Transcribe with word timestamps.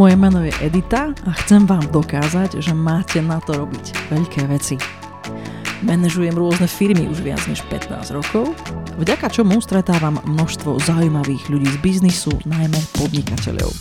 Moje 0.00 0.16
meno 0.16 0.40
je 0.40 0.52
Edita 0.64 1.12
a 1.12 1.30
chcem 1.44 1.68
vám 1.68 1.84
dokázať, 1.92 2.64
že 2.64 2.72
máte 2.72 3.20
na 3.20 3.36
to 3.36 3.52
robiť 3.52 4.08
veľké 4.08 4.48
veci. 4.48 4.80
Manažujem 5.84 6.32
rôzne 6.32 6.64
firmy 6.64 7.04
už 7.04 7.20
viac 7.20 7.44
než 7.44 7.60
15 7.68 8.16
rokov, 8.16 8.56
vďaka 8.96 9.28
čomu 9.28 9.60
stretávam 9.60 10.16
množstvo 10.24 10.80
zaujímavých 10.88 11.52
ľudí 11.52 11.68
z 11.68 11.78
biznisu, 11.84 12.32
najmä 12.48 12.80
podnikateľov. 12.96 13.76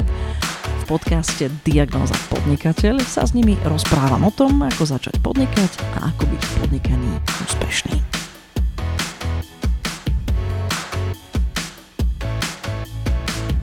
V 0.59 0.83
podcaste 0.91 1.47
Diagnoza 1.63 2.19
podnikateľ 2.27 2.99
sa 2.99 3.23
s 3.23 3.31
nimi 3.31 3.55
rozprávam 3.63 4.27
o 4.27 4.31
tom, 4.35 4.59
ako 4.59 4.99
začať 4.99 5.23
podnikať 5.23 5.71
a 6.03 6.11
ako 6.11 6.27
byť 6.27 6.41
v 6.43 6.51
podnikaní 6.59 7.11
úspešný. 7.47 8.08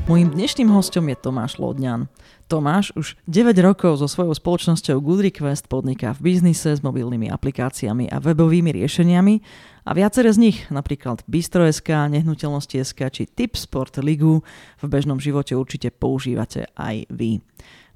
Mojím 0.07 0.39
dnešným 0.39 0.71
hostom 0.71 1.11
je 1.11 1.19
Tomáš 1.19 1.59
Lodňan. 1.59 2.07
Tomáš 2.47 2.95
už 2.95 3.19
9 3.27 3.59
rokov 3.59 3.99
so 3.99 4.07
svojou 4.07 4.39
spoločnosťou 4.39 5.03
Good 5.03 5.27
Request 5.27 5.67
podniká 5.67 6.15
v 6.15 6.31
biznise 6.31 6.79
s 6.79 6.79
mobilnými 6.79 7.27
aplikáciami 7.27 8.07
a 8.15 8.23
webovými 8.23 8.71
riešeniami 8.71 9.35
a 9.83 9.91
viaceré 9.99 10.31
z 10.31 10.39
nich, 10.39 10.63
napríklad 10.71 11.27
Bistro.sk, 11.27 11.91
Nehnuteľnosti.sk 11.91 13.01
či 13.11 13.27
Tipsport 13.27 13.99
Ligu, 13.99 14.47
v 14.79 14.87
bežnom 14.87 15.19
živote 15.19 15.59
určite 15.59 15.91
používate 15.91 16.71
aj 16.79 17.11
vy. 17.11 17.43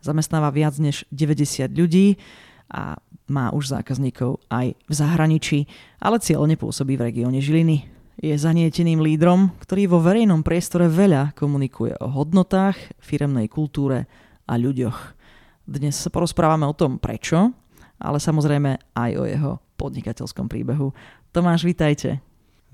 Zamestnáva 0.02 0.50
viac 0.50 0.74
než 0.82 1.06
90 1.14 1.70
ľudí 1.78 2.18
a 2.74 2.98
má 3.30 3.54
už 3.54 3.70
zákazníkov 3.70 4.42
aj 4.50 4.74
v 4.74 4.92
zahraničí, 4.98 5.58
ale 6.02 6.18
cieľne 6.18 6.58
pôsobí 6.58 6.98
v 6.98 7.06
regióne 7.06 7.38
Žiliny. 7.38 7.99
Je 8.20 8.36
zanieteným 8.36 9.00
lídrom, 9.00 9.48
ktorý 9.64 9.96
vo 9.96 10.04
verejnom 10.04 10.44
priestore 10.44 10.92
veľa 10.92 11.32
komunikuje 11.32 11.96
o 12.04 12.12
hodnotách, 12.12 12.76
firemnej 13.00 13.48
kultúre 13.48 14.04
a 14.44 14.60
ľuďoch. 14.60 15.16
Dnes 15.64 15.96
sa 15.96 16.12
porozprávame 16.12 16.68
o 16.68 16.76
tom 16.76 17.00
prečo, 17.00 17.48
ale 17.96 18.20
samozrejme 18.20 18.76
aj 18.92 19.10
o 19.16 19.24
jeho 19.24 19.52
podnikateľskom 19.80 20.52
príbehu. 20.52 20.92
Tomáš, 21.32 21.64
vítajte. 21.64 22.20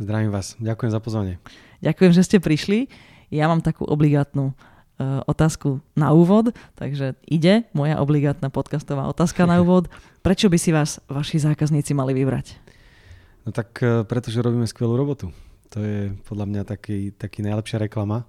Zdravím 0.02 0.34
vás, 0.34 0.58
ďakujem 0.58 0.90
za 0.90 0.98
pozvanie. 0.98 1.38
Ďakujem, 1.78 2.10
že 2.10 2.26
ste 2.26 2.42
prišli. 2.42 2.90
Ja 3.30 3.46
mám 3.46 3.62
takú 3.62 3.86
obligátnu 3.86 4.50
uh, 4.50 5.22
otázku 5.30 5.78
na 5.94 6.10
úvod, 6.10 6.58
takže 6.74 7.14
ide 7.22 7.70
moja 7.70 8.02
obligátna 8.02 8.50
podcastová 8.50 9.06
otázka 9.06 9.46
na 9.46 9.60
úvod. 9.62 9.86
Prečo 10.26 10.50
by 10.50 10.58
si 10.58 10.74
vás 10.74 10.98
vaši 11.06 11.38
zákazníci 11.38 11.94
mali 11.94 12.18
vybrať? 12.18 12.65
No 13.46 13.54
tak 13.54 13.78
uh, 13.80 14.02
pretože 14.02 14.42
robíme 14.42 14.66
skvelú 14.66 14.98
robotu. 14.98 15.30
To 15.70 15.78
je 15.78 16.10
podľa 16.26 16.46
mňa 16.50 16.62
taký, 16.66 17.14
taký 17.14 17.46
najlepšia 17.46 17.86
reklama 17.86 18.26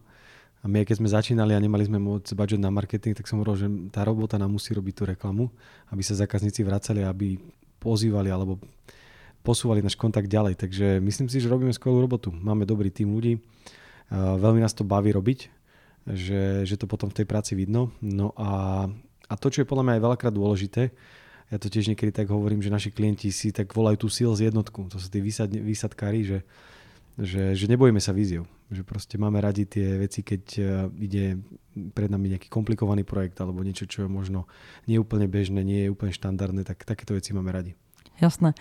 a 0.62 0.66
my, 0.66 0.86
keď 0.86 1.02
sme 1.02 1.10
začínali 1.10 1.54
a 1.54 1.62
nemali 1.62 1.86
sme 1.86 2.02
moc 2.02 2.26
budget 2.26 2.58
na 2.58 2.74
marketing, 2.74 3.14
tak 3.14 3.30
som 3.30 3.38
hovoril, 3.38 3.58
že 3.58 3.68
tá 3.94 4.02
robota 4.02 4.42
nám 4.42 4.58
musí 4.58 4.74
robiť 4.74 4.94
tú 4.94 5.04
reklamu, 5.06 5.54
aby 5.94 6.02
sa 6.02 6.18
zákazníci 6.18 6.66
vracali, 6.66 7.06
aby 7.06 7.38
pozývali 7.78 8.34
alebo 8.34 8.58
posúvali 9.46 9.86
náš 9.86 9.96
kontakt 9.96 10.28
ďalej. 10.28 10.58
Takže 10.58 10.98
myslím 11.00 11.30
si, 11.30 11.38
že 11.38 11.48
robíme 11.48 11.70
skvelú 11.72 12.02
robotu. 12.02 12.34
Máme 12.34 12.66
dobrý 12.66 12.90
tým 12.90 13.14
ľudí. 13.14 13.38
Veľmi 14.12 14.60
nás 14.60 14.74
to 14.74 14.82
baví 14.82 15.14
robiť, 15.14 15.48
že, 16.10 16.66
že 16.66 16.76
to 16.76 16.90
potom 16.90 17.08
v 17.14 17.22
tej 17.22 17.26
práci 17.30 17.54
vidno. 17.54 17.94
No 18.02 18.34
a, 18.36 18.86
a 19.30 19.34
to, 19.38 19.54
čo 19.54 19.62
je 19.64 19.70
podľa 19.70 19.88
mňa 19.88 19.94
aj 20.00 20.04
veľakrát 20.04 20.34
dôležité, 20.34 20.90
ja 21.48 21.58
to 21.60 21.72
tiež 21.72 21.88
niekedy 21.88 22.12
tak 22.12 22.28
hovorím, 22.28 22.60
že 22.60 22.74
naši 22.74 22.92
klienti 22.92 23.32
si 23.32 23.56
tak 23.56 23.72
volajú 23.72 24.06
tú 24.06 24.08
sales 24.12 24.44
jednotku. 24.44 24.92
To 24.92 25.00
sú 25.00 25.08
tí 25.08 25.24
výsad, 25.24 25.48
výsadkári, 25.48 26.24
že 26.28 26.40
že, 27.18 27.58
že 27.58 27.66
nebojíme 27.66 27.98
sa 27.98 28.14
víziou. 28.14 28.46
Že 28.70 28.86
proste 28.86 29.16
máme 29.18 29.42
radi 29.42 29.66
tie 29.66 29.98
veci, 29.98 30.22
keď 30.22 30.44
e, 30.54 30.62
ide 31.02 31.26
pred 31.98 32.14
nami 32.14 32.38
nejaký 32.38 32.46
komplikovaný 32.46 33.02
projekt 33.02 33.42
alebo 33.42 33.66
niečo, 33.66 33.90
čo 33.90 34.06
je 34.06 34.10
možno 34.10 34.46
nie 34.86 35.02
úplne 35.02 35.26
bežné, 35.26 35.66
nie 35.66 35.90
je 35.90 35.94
úplne 35.94 36.14
štandardné, 36.14 36.62
tak 36.62 36.86
takéto 36.86 37.18
veci 37.18 37.34
máme 37.34 37.50
radi. 37.50 37.74
Jasné. 38.22 38.54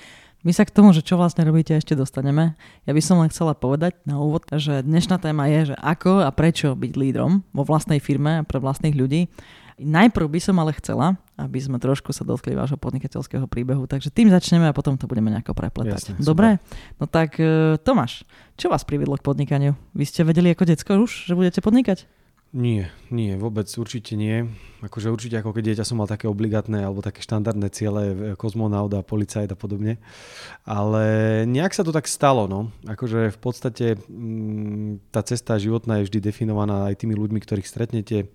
My 0.45 0.53
sa 0.53 0.65
k 0.65 0.73
tomu, 0.73 0.93
že 0.93 1.05
čo 1.05 1.19
vlastne 1.19 1.43
robíte, 1.45 1.75
ešte 1.75 1.97
dostaneme. 1.97 2.55
Ja 2.87 2.93
by 2.95 3.03
som 3.03 3.21
len 3.21 3.33
chcela 3.33 3.57
povedať 3.57 3.99
na 4.07 4.21
úvod, 4.21 4.47
že 4.53 4.85
dnešná 4.85 5.19
téma 5.19 5.49
je, 5.51 5.75
že 5.75 5.77
ako 5.81 6.23
a 6.23 6.31
prečo 6.31 6.77
byť 6.77 6.93
lídrom 6.97 7.43
vo 7.51 7.67
vlastnej 7.67 7.99
firme 7.99 8.47
pre 8.47 8.63
vlastných 8.63 8.95
ľudí. 8.95 9.27
Najprv 9.77 10.27
by 10.33 10.41
som 10.41 10.57
ale 10.57 10.73
chcela, 10.81 11.21
aby 11.37 11.61
sme 11.61 11.77
trošku 11.77 12.09
sa 12.09 12.25
dotkli 12.25 12.57
vášho 12.57 12.81
podnikateľského 12.81 13.45
príbehu, 13.45 13.85
takže 13.85 14.09
tým 14.09 14.33
začneme 14.33 14.65
a 14.65 14.73
potom 14.73 14.97
to 14.97 15.05
budeme 15.05 15.29
nejako 15.29 15.53
prepletať. 15.53 16.17
Jasne, 16.17 16.25
Dobre? 16.25 16.57
Super. 16.57 16.97
No 16.97 17.05
tak 17.05 17.37
e, 17.37 17.77
Tomáš, 17.85 18.25
čo 18.57 18.73
vás 18.73 18.89
privedlo 18.89 19.21
k 19.21 19.27
podnikaniu? 19.29 19.77
Vy 19.93 20.05
ste 20.09 20.25
vedeli 20.25 20.57
ako 20.57 20.65
decko 20.65 21.05
už, 21.05 21.29
že 21.29 21.37
budete 21.37 21.61
podnikať? 21.61 22.09
Nie, 22.57 22.89
nie, 23.13 23.37
vôbec 23.37 23.69
určite 23.77 24.17
nie. 24.17 24.49
Akože 24.81 25.13
určite 25.13 25.45
ako 25.45 25.53
keď 25.53 25.63
dieťa 25.77 25.85
som 25.85 26.01
mal 26.01 26.09
také 26.09 26.25
obligátne 26.25 26.81
alebo 26.81 27.05
také 27.05 27.21
štandardné 27.21 27.69
ciele, 27.69 28.03
e, 28.09 28.15
kozmonaut 28.33 28.89
a 28.97 29.05
policajt 29.05 29.53
a 29.53 29.61
podobne. 29.61 30.01
Ale 30.65 31.05
nejak 31.45 31.77
sa 31.77 31.85
to 31.85 31.93
tak 31.93 32.09
stalo, 32.09 32.49
no. 32.49 32.73
Akože 32.89 33.29
v 33.29 33.39
podstate 33.45 34.01
mm, 34.09 35.13
tá 35.13 35.21
cesta 35.21 35.61
životná 35.61 36.01
je 36.01 36.09
vždy 36.09 36.33
definovaná 36.33 36.89
aj 36.89 37.05
tými 37.05 37.13
ľuďmi, 37.13 37.45
ktorých 37.45 37.69
stretnete 37.69 38.33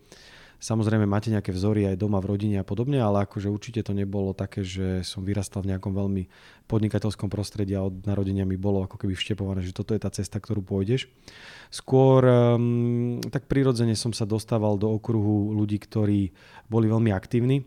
Samozrejme 0.62 1.10
máte 1.10 1.34
nejaké 1.34 1.50
vzory 1.50 1.90
aj 1.90 1.98
doma 1.98 2.22
v 2.22 2.38
rodine 2.38 2.62
a 2.62 2.66
podobne, 2.66 3.02
ale 3.02 3.26
akože 3.26 3.50
určite 3.50 3.82
to 3.82 3.98
nebolo 3.98 4.30
také, 4.38 4.62
že 4.62 5.02
som 5.02 5.26
vyrastal 5.26 5.66
v 5.66 5.74
nejakom 5.74 5.90
veľmi 5.90 6.30
podnikateľskom 6.70 7.34
prostredí 7.34 7.74
a 7.74 7.82
od 7.82 8.06
narodenia 8.06 8.46
mi 8.46 8.62
bolo 8.62 8.86
ako 8.86 9.02
keby 9.02 9.18
vštepované, 9.18 9.66
že 9.66 9.74
toto 9.74 9.98
je 9.98 10.06
tá 10.06 10.14
cesta, 10.14 10.38
ktorú 10.38 10.62
pôjdeš. 10.62 11.10
Skôr 11.74 12.22
um, 12.30 13.18
tak 13.34 13.50
prirodzene 13.50 13.98
som 13.98 14.14
sa 14.14 14.30
dostával 14.30 14.78
do 14.78 14.94
okruhu 14.94 15.50
ľudí, 15.58 15.82
ktorí 15.82 16.30
boli 16.70 16.86
veľmi 16.86 17.10
aktívni. 17.10 17.66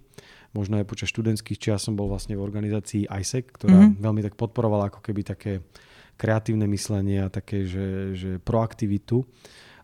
Možno 0.54 0.78
aj 0.78 0.86
počas 0.86 1.10
študentských 1.10 1.58
čias 1.58 1.82
som 1.82 1.98
bol 1.98 2.06
vlastne 2.06 2.38
v 2.38 2.46
organizácii 2.46 3.10
ISEC, 3.10 3.58
ktorá 3.58 3.74
mm-hmm. 3.74 3.98
veľmi 4.06 4.22
tak 4.22 4.38
podporovala 4.38 4.94
ako 4.94 5.02
keby 5.02 5.26
také 5.26 5.66
kreatívne 6.14 6.70
myslenie 6.70 7.26
a 7.26 7.32
také, 7.32 7.66
že, 7.66 8.14
že 8.14 8.30
proaktivitu. 8.38 9.26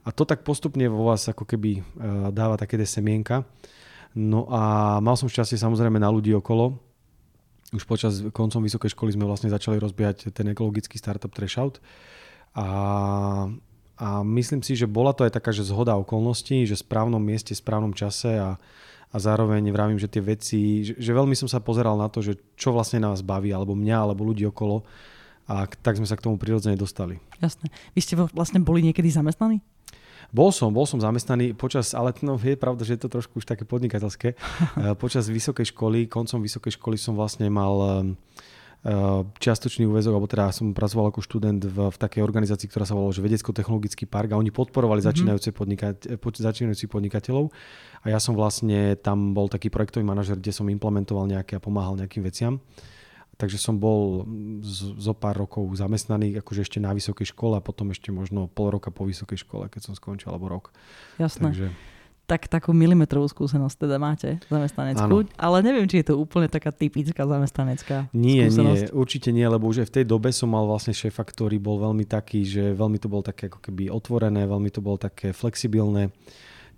A 0.00 0.08
to 0.10 0.24
tak 0.24 0.40
postupne 0.46 0.88
vo 0.88 1.12
vás 1.12 1.28
ako 1.28 1.44
keby 1.44 1.70
e, 1.76 1.82
dáva 2.32 2.56
také 2.56 2.80
semienka. 2.88 3.44
No 4.16 4.48
a 4.50 4.96
mal 4.98 5.14
som 5.14 5.30
šťastie 5.30 5.60
samozrejme 5.60 6.00
na 6.00 6.10
ľudí 6.10 6.32
okolo. 6.34 6.80
Už 7.70 7.86
počas 7.86 8.24
koncom 8.34 8.64
vysokej 8.64 8.96
školy 8.96 9.14
sme 9.14 9.28
vlastne 9.28 9.52
začali 9.52 9.78
rozbiehať 9.78 10.34
ten 10.34 10.50
ekologický 10.50 10.98
startup 10.98 11.30
Trashout. 11.30 11.78
A, 12.58 12.66
a 13.94 14.08
myslím 14.26 14.66
si, 14.66 14.74
že 14.74 14.90
bola 14.90 15.14
to 15.14 15.22
aj 15.22 15.38
taká, 15.38 15.54
že 15.54 15.68
zhoda 15.68 15.94
okolností, 15.94 16.66
že 16.66 16.74
v 16.74 16.82
správnom 16.82 17.22
mieste, 17.22 17.54
v 17.54 17.62
správnom 17.62 17.94
čase 17.94 18.34
a, 18.34 18.58
a 19.14 19.16
zároveň 19.22 19.62
vravím, 19.70 20.02
že 20.02 20.10
tie 20.10 20.24
veci, 20.24 20.82
že, 20.82 20.98
že 20.98 21.12
veľmi 21.14 21.38
som 21.38 21.46
sa 21.46 21.62
pozeral 21.62 21.94
na 21.94 22.10
to, 22.10 22.18
že 22.18 22.34
čo 22.58 22.74
vlastne 22.74 22.98
nás 22.98 23.22
baví, 23.22 23.54
alebo 23.54 23.78
mňa, 23.78 23.96
alebo 24.10 24.26
ľudí 24.26 24.42
okolo 24.50 24.82
a 25.50 25.66
tak 25.66 25.98
sme 25.98 26.06
sa 26.06 26.14
k 26.14 26.22
tomu 26.22 26.38
prirodzene 26.38 26.78
dostali. 26.78 27.18
Jasné. 27.42 27.74
Vy 27.98 28.00
ste 28.06 28.14
vlastne 28.14 28.62
boli 28.62 28.86
niekedy 28.86 29.10
zamestnaní? 29.10 29.58
Bol 30.30 30.54
som, 30.54 30.70
bol 30.70 30.86
som 30.86 31.02
zamestnaný 31.02 31.58
počas, 31.58 31.90
ale 31.90 32.14
no, 32.22 32.38
je 32.38 32.54
pravda, 32.54 32.86
že 32.86 32.94
je 32.94 33.02
to 33.02 33.10
trošku 33.10 33.42
už 33.42 33.46
také 33.46 33.66
podnikateľské. 33.66 34.28
Eh, 34.80 34.94
počas 34.94 35.26
vysokej 35.26 35.74
školy, 35.74 36.06
koncom 36.06 36.40
vysokej 36.40 36.78
školy 36.78 36.96
som 36.96 37.18
vlastne 37.18 37.50
mal 37.50 37.74
eh, 37.80 37.90
eh, 38.86 39.20
čiastočný 39.42 39.84
úvezok, 39.84 40.14
alebo 40.14 40.30
teda 40.30 40.54
som 40.54 40.70
pracoval 40.70 41.10
ako 41.10 41.20
študent 41.20 41.60
v, 41.66 41.90
v 41.90 41.96
takej 41.98 42.22
organizácii, 42.22 42.70
ktorá 42.70 42.86
sa 42.86 42.94
volala 42.94 43.12
že 43.12 43.24
Vedecko-technologický 43.24 44.06
park 44.06 44.32
a 44.32 44.40
oni 44.40 44.54
podporovali 44.54 45.02
mm-hmm. 45.02 45.10
začínajúce 45.10 45.50
podnikať, 45.52 45.96
začínajúcich 46.22 46.88
podnikateľov 46.88 47.50
a 48.00 48.06
ja 48.08 48.18
som 48.22 48.38
vlastne 48.38 48.94
tam 49.00 49.34
bol 49.34 49.50
taký 49.50 49.68
projektový 49.68 50.06
manažer, 50.06 50.38
kde 50.38 50.54
som 50.54 50.70
implementoval 50.70 51.26
nejaké 51.26 51.58
a 51.58 51.60
pomáhal 51.60 51.98
nejakým 51.98 52.22
veciam. 52.22 52.62
Takže 53.40 53.56
som 53.56 53.80
bol 53.80 54.28
z, 54.60 55.00
zo 55.00 55.16
pár 55.16 55.40
rokov 55.40 55.64
zamestnaný 55.72 56.36
akože 56.44 56.68
ešte 56.68 56.76
na 56.76 56.92
vysokej 56.92 57.32
škole 57.32 57.56
a 57.56 57.64
potom 57.64 57.88
ešte 57.88 58.12
možno 58.12 58.52
pol 58.52 58.68
roka 58.68 58.92
po 58.92 59.08
vysokej 59.08 59.40
škole, 59.40 59.72
keď 59.72 59.88
som 59.88 59.94
skončil, 59.96 60.28
alebo 60.28 60.52
rok. 60.52 60.68
Jasné. 61.16 61.48
Takže... 61.48 61.68
Tak 62.28 62.46
takú 62.46 62.70
milimetrovú 62.70 63.26
skúsenosť 63.26 63.90
teda 63.90 63.98
máte 63.98 64.38
zamestnaneckú, 64.46 65.26
ano. 65.26 65.34
ale 65.34 65.56
neviem, 65.66 65.90
či 65.90 65.98
je 65.98 66.14
to 66.14 66.20
úplne 66.20 66.46
taká 66.46 66.70
typická 66.70 67.26
zamestnanecká 67.26 68.06
nie, 68.14 68.46
skúsenosť. 68.46 68.86
Nie, 68.86 68.94
určite 68.94 69.28
nie, 69.34 69.42
lebo 69.42 69.66
už 69.66 69.82
aj 69.82 69.88
v 69.90 69.94
tej 69.98 70.04
dobe 70.06 70.30
som 70.30 70.46
mal 70.46 70.62
vlastne 70.62 70.94
šéfa, 70.94 71.26
ktorý 71.26 71.58
bol 71.58 71.82
veľmi 71.82 72.06
taký, 72.06 72.46
že 72.46 72.70
veľmi 72.70 73.02
to 73.02 73.10
bolo 73.10 73.26
také 73.26 73.50
ako 73.50 73.58
keby 73.58 73.90
otvorené, 73.90 74.46
veľmi 74.46 74.70
to 74.70 74.78
bolo 74.78 74.94
také 74.94 75.34
flexibilné 75.34 76.14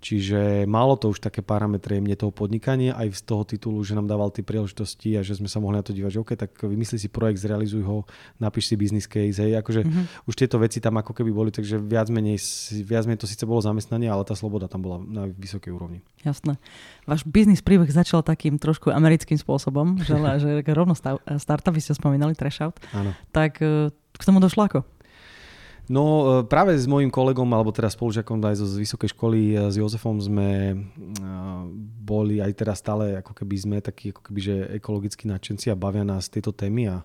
Čiže 0.03 0.67
malo 0.67 0.99
to 0.99 1.15
už 1.15 1.23
také 1.23 1.39
parametre 1.39 1.95
mne 2.03 2.19
toho 2.19 2.35
podnikania 2.35 2.91
aj 2.99 3.15
z 3.15 3.21
toho 3.23 3.47
titulu, 3.47 3.79
že 3.87 3.95
nám 3.95 4.11
dával 4.11 4.35
tie 4.35 4.43
príležitosti 4.43 5.15
a 5.15 5.23
že 5.23 5.39
sme 5.39 5.47
sa 5.47 5.63
mohli 5.63 5.79
na 5.79 5.85
to 5.87 5.95
dívať, 5.95 6.11
že 6.11 6.19
OK, 6.19 6.31
tak 6.35 6.51
vymysli 6.59 6.99
si 6.99 7.07
projekt, 7.07 7.39
zrealizuj 7.39 7.87
ho, 7.87 8.03
napíš 8.35 8.67
si 8.67 8.75
business 8.75 9.07
case, 9.07 9.39
hej, 9.39 9.55
akože 9.63 9.87
mm-hmm. 9.87 10.27
už 10.27 10.35
tieto 10.35 10.59
veci 10.59 10.83
tam 10.83 10.99
ako 10.99 11.15
keby 11.15 11.31
boli, 11.31 11.55
takže 11.55 11.79
viac 11.79 12.11
menej, 12.11 12.35
viac 12.83 13.07
menej 13.07 13.23
to 13.23 13.31
síce 13.31 13.47
bolo 13.47 13.63
zamestnanie, 13.63 14.11
ale 14.11 14.27
tá 14.27 14.35
sloboda 14.35 14.67
tam 14.67 14.83
bola 14.83 14.99
na 14.99 15.31
vysokej 15.31 15.71
úrovni. 15.71 16.03
Jasné. 16.27 16.59
Váš 17.07 17.23
biznis 17.23 17.63
príbeh 17.63 17.87
začal 17.87 18.27
takým 18.27 18.59
trošku 18.59 18.91
americkým 18.91 19.39
spôsobom, 19.39 20.03
že, 20.03 20.19
že 20.43 20.67
rovno 20.75 20.99
startup, 20.99 21.71
vy 21.71 21.79
ste 21.79 21.95
spomínali, 21.95 22.35
Trash 22.35 22.59
Out, 22.59 22.83
Áno. 22.91 23.15
tak 23.31 23.63
eh, 23.63 23.87
k 23.95 24.23
tomu 24.27 24.43
došlo 24.43 24.67
ako? 24.67 24.79
No 25.91 26.03
e, 26.03 26.47
práve 26.47 26.79
s 26.79 26.87
mojim 26.87 27.11
kolegom, 27.11 27.47
alebo 27.51 27.75
teda 27.75 27.91
spolužiakom 27.91 28.39
aj 28.39 28.55
zo 28.55 28.67
z 28.71 28.87
vysokej 28.87 29.09
školy, 29.11 29.39
e, 29.51 29.55
s 29.67 29.75
Jozefom 29.75 30.15
sme 30.23 30.49
e, 30.71 30.75
boli 31.99 32.39
aj 32.39 32.51
teraz 32.55 32.79
stále, 32.79 33.19
ako 33.19 33.35
keby 33.35 33.55
sme 33.59 33.77
takí, 33.83 34.15
ako 34.15 34.21
keby, 34.31 34.39
že 34.39 34.55
ekologicky 34.79 35.27
nadšenci 35.27 35.67
a 35.67 35.79
bavia 35.79 36.07
nás 36.07 36.31
tieto 36.31 36.55
témy 36.55 36.87
a 36.87 37.03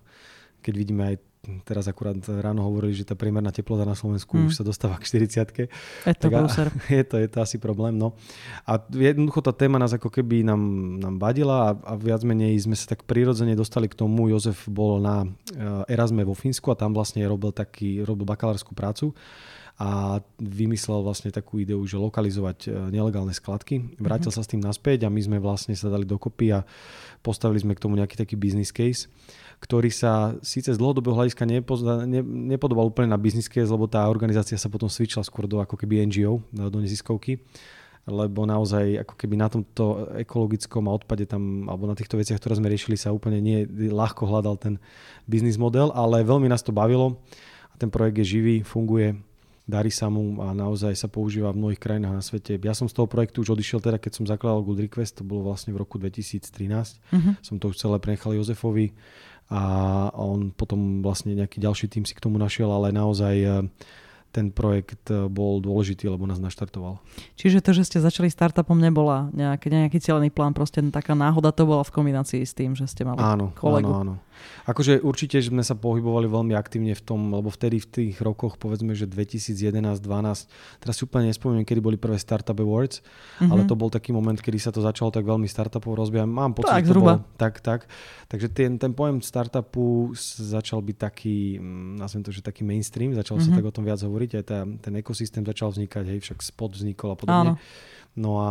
keď 0.63 0.73
vidíme 0.75 1.03
aj 1.11 1.15
teraz 1.63 1.87
akurát 1.87 2.19
ráno 2.43 2.67
hovorili, 2.67 2.91
že 2.91 3.07
tá 3.07 3.15
priemerná 3.15 3.49
teplota 3.55 3.87
na 3.87 3.95
Slovensku 3.95 4.35
mm. 4.35 4.45
už 4.51 4.53
sa 4.59 4.63
dostáva 4.67 4.99
k 4.99 5.07
40 5.07 5.39
Je 5.39 6.15
to 6.19 6.27
tak 6.27 6.31
je 6.91 7.03
to, 7.07 7.15
je 7.15 7.29
to 7.31 7.39
asi 7.39 7.55
problém. 7.55 7.95
No. 7.95 8.19
A 8.67 8.75
jednoducho 8.91 9.39
tá 9.39 9.55
téma 9.55 9.79
nás 9.79 9.95
ako 9.95 10.11
keby 10.11 10.43
nám, 10.43 10.61
nám 10.99 11.15
badila 11.15 11.71
a, 11.71 11.75
a 11.75 11.93
viac 11.95 12.27
menej 12.27 12.59
sme 12.59 12.75
sa 12.75 12.91
tak 12.91 13.07
prirodzene 13.07 13.55
dostali 13.55 13.87
k 13.87 13.95
tomu. 13.95 14.27
Jozef 14.27 14.67
bol 14.67 14.99
na 14.99 15.23
eh, 15.55 15.93
Erasme 15.95 16.27
vo 16.27 16.35
Fínsku 16.35 16.75
a 16.75 16.79
tam 16.79 16.91
vlastne 16.91 17.23
robil, 17.23 17.55
taký, 17.55 18.03
robil 18.03 18.27
bakalárskú 18.27 18.75
prácu 18.75 19.15
a 19.79 20.19
vymyslel 20.43 20.99
vlastne 21.07 21.31
takú 21.31 21.63
ideu, 21.63 21.79
že 21.87 21.95
lokalizovať 21.95 22.57
eh, 22.67 22.71
nelegálne 22.91 23.31
skladky. 23.31 23.95
Vrátil 23.95 24.27
mm-hmm. 24.27 24.43
sa 24.43 24.43
s 24.43 24.51
tým 24.51 24.59
naspäť 24.59 25.07
a 25.07 25.09
my 25.09 25.21
sme 25.23 25.37
vlastne 25.39 25.71
sa 25.71 25.87
dali 25.87 26.03
dokopy 26.03 26.51
a 26.51 26.67
postavili 27.23 27.63
sme 27.63 27.79
k 27.79 27.83
tomu 27.87 27.95
nejaký 27.95 28.19
taký 28.19 28.35
business 28.35 28.75
case 28.75 29.07
ktorý 29.59 29.91
sa 29.91 30.39
síce 30.39 30.71
z 30.71 30.79
dlhodobého 30.79 31.15
hľadiska 31.15 31.43
nepozda, 31.43 32.07
ne, 32.07 32.23
nepodoval 32.23 32.87
úplne 32.87 33.11
na 33.11 33.19
business 33.19 33.51
case, 33.51 33.67
lebo 33.67 33.91
tá 33.91 34.07
organizácia 34.07 34.55
sa 34.55 34.71
potom 34.71 34.87
switchla 34.87 35.23
skôr 35.23 35.45
do 35.47 35.59
ako 35.59 35.75
keby 35.75 36.07
NGO, 36.07 36.39
do 36.51 36.79
neziskovky 36.79 37.43
lebo 38.09 38.43
naozaj 38.43 39.05
ako 39.05 39.13
keby 39.15 39.35
na 39.37 39.47
tomto 39.47 40.09
ekologickom 40.17 40.89
a 40.89 40.95
odpade 40.97 41.29
tam, 41.29 41.69
alebo 41.69 41.85
na 41.85 41.95
týchto 41.95 42.17
veciach, 42.17 42.41
ktoré 42.41 42.57
sme 42.57 42.67
riešili, 42.67 42.97
sa 42.97 43.13
úplne 43.13 43.37
nie 43.39 43.69
ľahko 43.69 44.25
hľadal 44.25 44.57
ten 44.57 44.75
biznis 45.29 45.61
model, 45.61 45.93
ale 45.93 46.25
veľmi 46.25 46.49
nás 46.49 46.65
to 46.65 46.73
bavilo 46.73 47.21
a 47.69 47.75
ten 47.77 47.93
projekt 47.93 48.25
je 48.25 48.39
živý, 48.39 48.55
funguje, 48.65 49.13
darí 49.69 49.93
sa 49.93 50.09
mu 50.09 50.41
a 50.41 50.51
naozaj 50.57 50.97
sa 50.97 51.05
používa 51.05 51.53
v 51.53 51.61
mnohých 51.61 51.81
krajinách 51.81 52.15
na 52.17 52.23
svete. 52.25 52.57
Ja 52.57 52.73
som 52.73 52.89
z 52.89 52.97
toho 52.97 53.05
projektu 53.05 53.45
už 53.45 53.53
odišiel 53.53 53.79
teda, 53.79 54.01
keď 54.01 54.11
som 54.17 54.25
zakladal 54.25 54.65
Good 54.65 54.89
Request, 54.89 55.21
to 55.21 55.23
bolo 55.23 55.45
vlastne 55.45 55.71
v 55.77 55.85
roku 55.85 56.01
2013. 56.01 56.49
Uh-huh. 56.49 57.13
Mhm. 57.13 57.31
Som 57.45 57.61
to 57.61 57.69
už 57.69 57.77
celé 57.77 58.01
prenechal 58.01 58.33
Jozefovi 58.33 58.97
a 59.49 59.61
on 60.13 60.53
potom 60.53 61.01
vlastne 61.01 61.33
nejaký 61.33 61.57
ďalší 61.57 61.89
tým 61.89 62.05
si 62.05 62.13
k 62.13 62.21
tomu 62.21 62.37
našiel, 62.37 62.69
ale 62.69 62.93
naozaj 62.93 63.35
eh, 63.41 63.65
ten 64.29 64.53
projekt 64.53 65.09
eh, 65.09 65.25
bol 65.25 65.61
dôležitý, 65.61 66.05
lebo 66.09 66.29
nás 66.29 66.37
naštartoval. 66.37 67.01
Čiže 67.35 67.65
to, 67.65 67.71
že 67.73 67.83
ste 67.89 67.97
začali 67.99 68.29
startupom, 68.29 68.77
nebola 68.77 69.29
nejaký, 69.33 69.73
nejaký 69.73 69.97
cieľený 69.99 70.29
plán, 70.29 70.53
proste 70.53 70.81
taká 70.93 71.17
náhoda 71.17 71.49
to 71.49 71.65
bola 71.65 71.81
v 71.81 71.91
kombinácii 71.93 72.41
s 72.45 72.53
tým, 72.53 72.77
že 72.77 72.85
ste 72.85 73.05
mali 73.05 73.19
áno, 73.19 73.51
kolegu. 73.57 73.89
Áno, 73.89 74.01
áno. 74.01 74.15
Akože 74.67 75.01
určite 75.03 75.41
sme 75.41 75.65
sa 75.65 75.75
pohybovali 75.75 76.29
veľmi 76.29 76.53
aktívne 76.55 76.93
v 76.95 77.03
tom, 77.03 77.33
lebo 77.33 77.49
vtedy 77.51 77.81
v 77.81 77.87
tých 77.87 78.15
rokoch, 78.21 78.55
povedzme, 78.55 78.93
že 78.95 79.09
2011-2012, 79.09 80.79
teraz 80.79 80.93
si 80.95 81.01
úplne 81.03 81.31
nespomínam, 81.31 81.65
kedy 81.65 81.81
boli 81.81 81.97
prvé 81.99 82.15
Startup 82.21 82.55
Awards, 82.55 83.01
mm-hmm. 83.01 83.49
ale 83.49 83.61
to 83.65 83.75
bol 83.75 83.89
taký 83.91 84.13
moment, 84.13 84.37
kedy 84.37 84.59
sa 84.61 84.71
to 84.71 84.79
začalo 84.79 85.11
tak 85.11 85.25
veľmi 85.25 85.47
startupov 85.49 85.97
rozbiehať. 85.97 86.29
Mám 86.29 86.55
pocit, 86.55 86.71
tak, 86.71 86.85
že 86.85 86.91
to 86.91 86.93
zhruba. 86.95 87.13
bol 87.19 87.25
tak, 87.35 87.53
tak. 87.59 87.79
Takže 88.29 88.47
ten, 88.53 88.77
ten 88.77 88.91
pojem 88.93 89.19
startupu 89.19 90.13
začal 90.39 90.85
byť 90.85 90.97
taký, 90.97 91.57
mm, 91.57 91.99
nazvem 91.99 92.23
to, 92.23 92.31
že 92.31 92.45
taký 92.45 92.61
mainstream, 92.61 93.17
začal 93.17 93.41
mm-hmm. 93.41 93.49
sa 93.49 93.51
mhm. 93.51 93.57
tak 93.57 93.69
o 93.69 93.73
tom 93.75 93.83
viac 93.83 93.99
hovoriť, 93.99 94.18
aj 94.27 94.45
tá, 94.45 94.67
ten 94.67 94.93
ekosystém 94.99 95.47
začal 95.47 95.71
vznikať, 95.71 96.03
hej, 96.11 96.19
však 96.27 96.43
spot 96.43 96.75
vznikol 96.75 97.15
a 97.15 97.17
podobne. 97.17 97.53
Áno. 97.55 97.61
No 98.19 98.31
a 98.43 98.49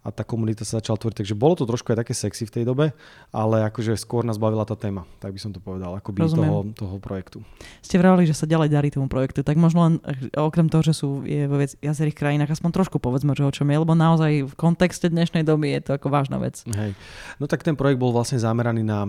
a 0.00 0.08
tá 0.08 0.24
komunita 0.24 0.64
sa 0.64 0.80
začala 0.80 0.96
tvoriť. 0.96 1.20
Takže 1.20 1.34
bolo 1.36 1.60
to 1.60 1.68
trošku 1.68 1.92
aj 1.92 2.00
také 2.00 2.16
sexy 2.16 2.48
v 2.48 2.54
tej 2.56 2.64
dobe, 2.64 2.96
ale 3.28 3.68
akože 3.68 3.92
skôr 4.00 4.24
nás 4.24 4.40
bavila 4.40 4.64
tá 4.64 4.72
téma, 4.72 5.04
tak 5.20 5.36
by 5.36 5.40
som 5.40 5.52
to 5.52 5.60
povedal, 5.60 5.92
akoby 5.92 6.24
toho, 6.24 6.72
toho 6.72 6.96
projektu. 6.96 7.44
Ste 7.84 8.00
vravali, 8.00 8.24
že 8.24 8.32
sa 8.32 8.48
ďalej 8.48 8.72
darí 8.72 8.88
tomu 8.88 9.12
projektu, 9.12 9.44
tak 9.44 9.60
možno 9.60 9.84
len 9.84 9.94
eh, 10.08 10.32
okrem 10.40 10.72
toho, 10.72 10.80
že 10.80 10.96
sú 10.96 11.20
je 11.28 11.44
vo 11.44 11.60
viacerých 11.60 12.16
krajinách, 12.16 12.56
aspoň 12.56 12.80
trošku 12.80 12.96
povedzme, 12.96 13.36
že 13.36 13.44
o 13.44 13.52
čom 13.52 13.68
je, 13.68 13.76
lebo 13.76 13.92
naozaj 13.92 14.48
v 14.48 14.54
kontexte 14.56 15.12
dnešnej 15.12 15.44
doby 15.44 15.76
je 15.76 15.80
to 15.84 15.90
ako 16.00 16.08
vážna 16.08 16.40
vec. 16.40 16.64
Hej. 16.64 16.96
No 17.36 17.44
tak 17.44 17.60
ten 17.60 17.76
projekt 17.76 18.00
bol 18.00 18.16
vlastne 18.16 18.40
zameraný 18.40 18.80
na 18.80 19.04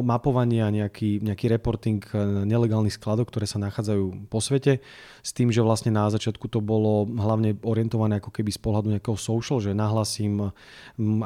mapovanie 0.00 0.64
a 0.64 0.72
nejaký, 0.72 1.20
nejaký 1.20 1.52
reporting 1.52 2.00
eh, 2.16 2.48
nelegálnych 2.48 2.96
skladov, 2.96 3.28
ktoré 3.28 3.44
sa 3.44 3.60
nachádzajú 3.60 4.32
po 4.32 4.40
svete, 4.40 4.80
s 5.20 5.30
tým, 5.36 5.52
že 5.52 5.60
vlastne 5.60 5.92
na 5.92 6.08
začiatku 6.08 6.48
to 6.48 6.64
bolo 6.64 7.04
hlavne 7.04 7.60
orientované 7.60 8.16
ako 8.16 8.32
keby 8.32 8.48
z 8.48 8.60
pohľadu 8.64 8.88
nejakého 8.96 9.20
social, 9.20 9.60
že 9.60 9.76
na 9.76 9.89
nahlasím, 9.90 10.54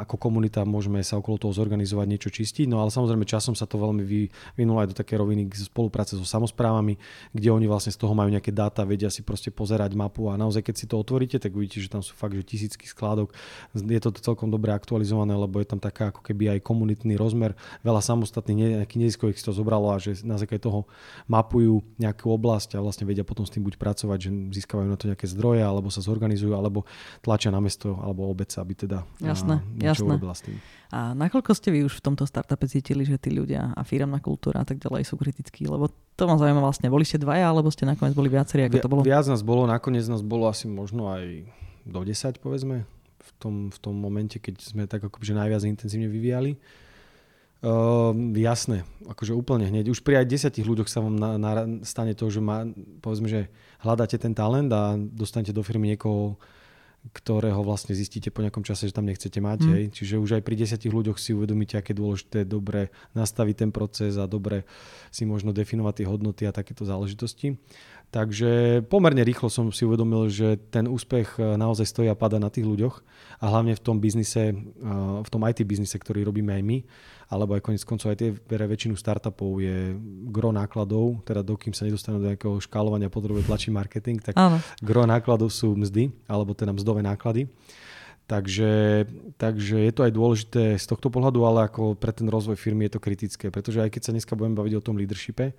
ako 0.00 0.16
komunita 0.16 0.64
môžeme 0.64 1.04
sa 1.04 1.20
okolo 1.20 1.36
toho 1.36 1.52
zorganizovať, 1.52 2.06
niečo 2.08 2.32
čistiť. 2.32 2.64
No 2.64 2.80
ale 2.80 2.88
samozrejme 2.88 3.28
časom 3.28 3.52
sa 3.52 3.68
to 3.68 3.76
veľmi 3.76 4.00
vyvinulo 4.00 4.80
aj 4.80 4.88
do 4.88 4.96
také 4.96 5.20
roviny 5.20 5.52
spolupráce 5.52 6.16
so 6.16 6.24
samozprávami, 6.24 6.96
kde 7.36 7.52
oni 7.52 7.68
vlastne 7.68 7.92
z 7.92 8.00
toho 8.00 8.16
majú 8.16 8.32
nejaké 8.32 8.48
dáta, 8.48 8.88
vedia 8.88 9.12
si 9.12 9.20
proste 9.20 9.52
pozerať 9.52 9.92
mapu 9.92 10.32
a 10.32 10.40
naozaj 10.40 10.64
keď 10.64 10.74
si 10.80 10.86
to 10.88 10.96
otvoríte, 10.96 11.36
tak 11.36 11.52
uvidíte, 11.52 11.84
že 11.84 11.92
tam 11.92 12.00
sú 12.00 12.16
fakt 12.16 12.32
že 12.32 12.40
tisícky 12.40 12.88
skládok. 12.88 13.36
Je 13.76 14.00
to 14.00 14.08
celkom 14.16 14.48
dobre 14.48 14.72
aktualizované, 14.72 15.36
lebo 15.36 15.60
je 15.60 15.68
tam 15.68 15.78
taká 15.78 16.08
ako 16.08 16.24
keby 16.24 16.56
aj 16.56 16.64
komunitný 16.64 17.20
rozmer. 17.20 17.52
Veľa 17.84 18.00
samostatných 18.00 18.80
nejakých 18.80 19.00
neziskových 19.04 19.36
si 19.36 19.44
to 19.44 19.52
zobralo 19.52 19.92
a 19.92 20.00
že 20.00 20.24
na 20.24 20.40
základe 20.40 20.64
toho 20.64 20.88
mapujú 21.28 21.84
nejakú 22.00 22.32
oblasť 22.32 22.78
a 22.78 22.82
vlastne 22.82 23.04
vedia 23.04 23.26
potom 23.26 23.44
s 23.44 23.52
tým 23.52 23.66
buď 23.66 23.76
pracovať, 23.76 24.18
že 24.24 24.30
získavajú 24.62 24.88
na 24.88 24.96
to 24.96 25.10
nejaké 25.10 25.28
zdroje, 25.28 25.60
alebo 25.60 25.92
sa 25.92 26.00
zorganizujú, 26.00 26.54
alebo 26.56 26.88
tlačia 27.20 27.52
na 27.52 27.58
mesto 27.58 27.98
alebo 27.98 28.30
obec 28.30 28.53
aby 28.60 28.72
teda 28.76 29.02
jasné, 29.18 29.62
niečo 29.74 30.04
jasné. 30.04 30.14
s 30.20 30.42
tým. 30.44 30.56
A 30.94 31.10
nakoľko 31.10 31.50
ste 31.58 31.74
vy 31.74 31.82
už 31.82 31.98
v 31.98 32.04
tomto 32.06 32.22
startupe 32.22 32.70
cítili, 32.70 33.02
že 33.02 33.18
tí 33.18 33.34
ľudia 33.34 33.74
a 33.74 33.82
firmná 33.82 34.22
kultúra 34.22 34.62
a 34.62 34.66
tak 34.66 34.78
ďalej 34.78 35.02
sú 35.10 35.18
kritickí? 35.18 35.66
Lebo 35.66 35.90
to 36.14 36.22
ma 36.30 36.38
zaujíma 36.38 36.62
vlastne. 36.62 36.86
Boli 36.86 37.02
ste 37.02 37.18
dvaja, 37.18 37.50
alebo 37.50 37.66
ste 37.74 37.82
nakoniec 37.82 38.14
boli 38.14 38.30
viacerí, 38.30 38.70
ako 38.70 38.76
Vi, 38.78 38.82
to 38.82 38.90
bolo? 38.90 39.00
Viac 39.02 39.26
nás 39.26 39.42
bolo, 39.42 39.66
nakoniec 39.66 40.06
nás 40.06 40.22
bolo 40.22 40.46
asi 40.46 40.70
možno 40.70 41.10
aj 41.10 41.50
do 41.82 42.00
10, 42.00 42.38
povedzme, 42.38 42.86
v 43.18 43.30
tom, 43.42 43.54
v 43.74 43.78
tom 43.82 43.94
momente, 43.98 44.38
keď 44.38 44.54
sme 44.62 44.82
tak 44.86 45.02
akože 45.02 45.34
najviac 45.34 45.66
intenzívne 45.66 46.06
vyvíjali. 46.06 46.56
Uh, 47.64 48.12
jasné, 48.36 48.84
akože 49.08 49.32
úplne 49.32 49.64
hneď. 49.64 49.88
Už 49.88 50.04
pri 50.04 50.20
aj 50.20 50.28
desiatich 50.28 50.68
ľuďoch 50.68 50.84
sa 50.84 51.00
vám 51.00 51.16
na, 51.16 51.40
na, 51.40 51.64
stane 51.80 52.12
to, 52.12 52.28
že 52.28 52.36
má, 52.36 52.68
povedzme, 53.00 53.24
že 53.24 53.48
hľadáte 53.80 54.20
ten 54.20 54.36
talent 54.36 54.68
a 54.68 55.00
dostanete 55.00 55.48
do 55.48 55.64
firmy 55.64 55.96
niekoho, 55.96 56.36
ktorého 57.12 57.60
vlastne 57.60 57.92
zistíte 57.92 58.32
po 58.32 58.40
nejakom 58.40 58.64
čase, 58.64 58.88
že 58.88 58.96
tam 58.96 59.04
nechcete 59.04 59.36
mať. 59.36 59.60
Mm. 59.60 59.70
Hej. 59.76 59.84
Čiže 59.92 60.14
už 60.16 60.30
aj 60.40 60.42
pri 60.46 60.54
desiatich 60.56 60.94
ľuďoch 60.94 61.20
si 61.20 61.36
uvedomíte, 61.36 61.76
aké 61.76 61.92
dôležité 61.92 62.48
dobre 62.48 62.88
nastaviť 63.12 63.56
ten 63.60 63.70
proces 63.74 64.16
a 64.16 64.24
dobre 64.24 64.64
si 65.12 65.28
možno 65.28 65.52
definovať 65.52 66.00
tie 66.00 66.06
hodnoty 66.08 66.42
a 66.48 66.56
takéto 66.56 66.88
záležitosti. 66.88 67.60
Takže 68.14 68.86
pomerne 68.86 69.26
rýchlo 69.26 69.50
som 69.50 69.74
si 69.74 69.82
uvedomil, 69.82 70.30
že 70.30 70.54
ten 70.70 70.86
úspech 70.86 71.34
e, 71.34 71.58
naozaj 71.58 71.82
stojí 71.82 72.06
a 72.06 72.14
pada 72.14 72.38
na 72.38 72.46
tých 72.46 72.62
ľuďoch 72.62 73.02
a 73.42 73.44
hlavne 73.50 73.74
v 73.74 73.82
tom 73.82 73.98
biznise, 73.98 74.54
e, 74.54 74.56
v 75.18 75.28
tom 75.34 75.42
IT 75.42 75.66
biznise, 75.66 75.98
ktorý 75.98 76.22
robíme 76.22 76.54
aj 76.54 76.62
my, 76.62 76.78
alebo 77.34 77.58
aj 77.58 77.66
konec 77.66 77.82
koncov 77.82 78.14
aj 78.14 78.18
tie 78.22 78.30
pre 78.30 78.70
väčšinu 78.70 78.94
startupov 78.94 79.58
je 79.58 79.98
gro 80.30 80.54
nákladov, 80.54 81.26
teda 81.26 81.42
dokým 81.42 81.74
sa 81.74 81.90
nedostanú 81.90 82.22
do 82.22 82.30
nejakého 82.30 82.62
škálovania 82.62 83.10
potrebuje 83.10 83.50
tlačí 83.50 83.74
marketing, 83.74 84.22
tak 84.22 84.38
Áno. 84.38 84.62
gro 84.78 85.10
nákladov 85.10 85.50
sú 85.50 85.74
mzdy, 85.74 86.14
alebo 86.30 86.54
teda 86.54 86.70
mzdové 86.70 87.02
náklady. 87.02 87.50
Takže, 88.30 89.04
takže 89.36 89.90
je 89.90 89.92
to 89.92 90.06
aj 90.06 90.12
dôležité 90.14 90.62
z 90.80 90.86
tohto 90.86 91.10
pohľadu, 91.10 91.44
ale 91.44 91.66
ako 91.66 91.98
pre 91.98 92.14
ten 92.14 92.30
rozvoj 92.30 92.56
firmy 92.56 92.86
je 92.88 92.96
to 92.96 93.02
kritické, 93.02 93.50
pretože 93.50 93.82
aj 93.84 93.90
keď 93.90 94.00
sa 94.06 94.14
dneska 94.16 94.32
budeme 94.38 94.56
baviť 94.56 94.74
o 94.80 94.84
tom 94.86 94.96
leadershipe, 94.96 95.52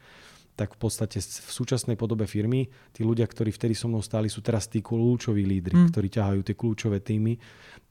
tak 0.56 0.74
v 0.76 0.88
podstate 0.88 1.20
v 1.20 1.52
súčasnej 1.52 2.00
podobe 2.00 2.24
firmy 2.26 2.72
tí 2.96 3.04
ľudia, 3.04 3.28
ktorí 3.28 3.52
vtedy 3.52 3.76
so 3.76 3.92
mnou 3.92 4.00
stáli, 4.00 4.32
sú 4.32 4.40
teraz 4.40 4.72
tí 4.72 4.80
kľúčoví 4.80 5.44
lídry, 5.44 5.76
mm. 5.76 5.88
ktorí 5.92 6.08
ťahajú 6.08 6.42
tie 6.48 6.56
kľúčové 6.56 7.04
týmy, 7.04 7.36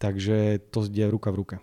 takže 0.01 0.69
to 0.73 0.89
ide 0.89 1.13
ruka 1.13 1.29
v 1.29 1.39
ruke. 1.45 1.57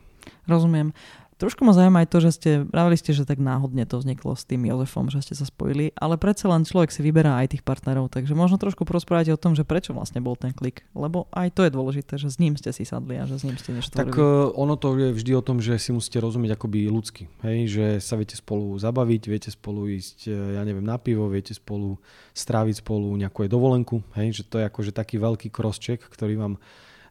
Rozumiem. 0.46 0.94
Trošku 1.42 1.66
ma 1.66 1.74
zaujíma 1.74 2.06
aj 2.06 2.10
to, 2.14 2.18
že 2.22 2.32
ste, 2.38 2.52
vravili 2.70 2.94
ste, 3.02 3.18
že 3.18 3.26
tak 3.26 3.42
náhodne 3.42 3.90
to 3.90 3.98
vzniklo 3.98 4.38
s 4.38 4.46
tým 4.46 4.62
Jozefom, 4.70 5.10
že 5.10 5.26
ste 5.26 5.34
sa 5.34 5.50
spojili, 5.50 5.90
ale 5.98 6.22
predsa 6.22 6.46
len 6.46 6.62
človek 6.62 6.94
si 6.94 7.02
vyberá 7.02 7.42
aj 7.42 7.58
tých 7.58 7.66
partnerov, 7.66 8.14
takže 8.14 8.38
možno 8.38 8.62
trošku 8.62 8.86
porozprávať 8.86 9.34
o 9.34 9.42
tom, 9.42 9.58
že 9.58 9.66
prečo 9.66 9.90
vlastne 9.98 10.22
bol 10.22 10.38
ten 10.38 10.54
klik, 10.54 10.86
lebo 10.94 11.26
aj 11.34 11.50
to 11.58 11.66
je 11.66 11.74
dôležité, 11.74 12.22
že 12.22 12.30
s 12.30 12.38
ním 12.38 12.54
ste 12.62 12.70
si 12.70 12.86
sadli 12.86 13.18
a 13.18 13.26
že 13.26 13.42
s 13.42 13.44
ním 13.50 13.58
ste 13.58 13.74
niečo 13.74 13.90
Tak 13.90 14.14
uh, 14.14 14.54
ono 14.54 14.78
to 14.78 14.94
je 15.02 15.10
vždy 15.18 15.32
o 15.34 15.42
tom, 15.42 15.58
že 15.58 15.82
si 15.82 15.90
musíte 15.90 16.22
rozumieť 16.22 16.62
akoby 16.62 16.86
ľudsky, 16.94 17.26
hej? 17.42 17.58
že 17.66 17.86
sa 18.06 18.22
viete 18.22 18.38
spolu 18.38 18.78
zabaviť, 18.78 19.22
viete 19.26 19.50
spolu 19.50 19.90
ísť, 19.90 20.30
e, 20.30 20.62
ja 20.62 20.62
neviem, 20.62 20.86
na 20.86 21.02
pivo, 21.02 21.26
viete 21.26 21.58
spolu 21.58 21.98
stráviť 22.38 22.86
spolu 22.86 23.18
nejakú 23.18 23.42
aj 23.42 23.50
dovolenku, 23.50 24.06
hej? 24.14 24.30
že 24.30 24.44
to 24.46 24.62
je 24.62 24.70
akože 24.70 24.94
taký 24.94 25.18
veľký 25.18 25.50
crosscheck, 25.50 26.06
ktorý 26.06 26.38
vám 26.38 26.62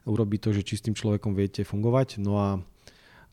urobí 0.07 0.39
to, 0.39 0.55
že 0.55 0.63
čistým 0.63 0.95
človekom 0.95 1.35
viete 1.35 1.61
fungovať. 1.61 2.17
No 2.23 2.39
a 2.39 2.47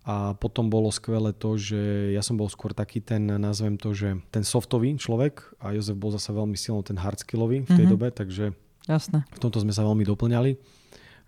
a 0.07 0.33
potom 0.39 0.71
bolo 0.73 0.89
skvelé 0.89 1.35
to, 1.37 1.59
že 1.61 2.13
ja 2.15 2.23
som 2.25 2.39
bol 2.39 2.49
skôr 2.49 2.73
taký 2.73 3.03
ten, 3.05 3.29
nazvem 3.29 3.77
to, 3.77 3.93
že 3.93 4.17
ten 4.33 4.47
softový 4.47 4.97
človek 4.97 5.43
a 5.61 5.77
Jozef 5.77 5.99
bol 5.99 6.15
zase 6.15 6.33
veľmi 6.33 6.57
silno 6.57 6.81
ten 6.81 6.97
hardskillový 6.97 7.65
v 7.65 7.71
tej 7.71 7.85
mm-hmm. 7.85 7.93
dobe, 7.93 8.09
takže 8.15 8.57
Jasné. 8.89 9.29
v 9.29 9.39
tomto 9.41 9.61
sme 9.61 9.75
sa 9.75 9.85
veľmi 9.85 10.09
doplňali. 10.09 10.53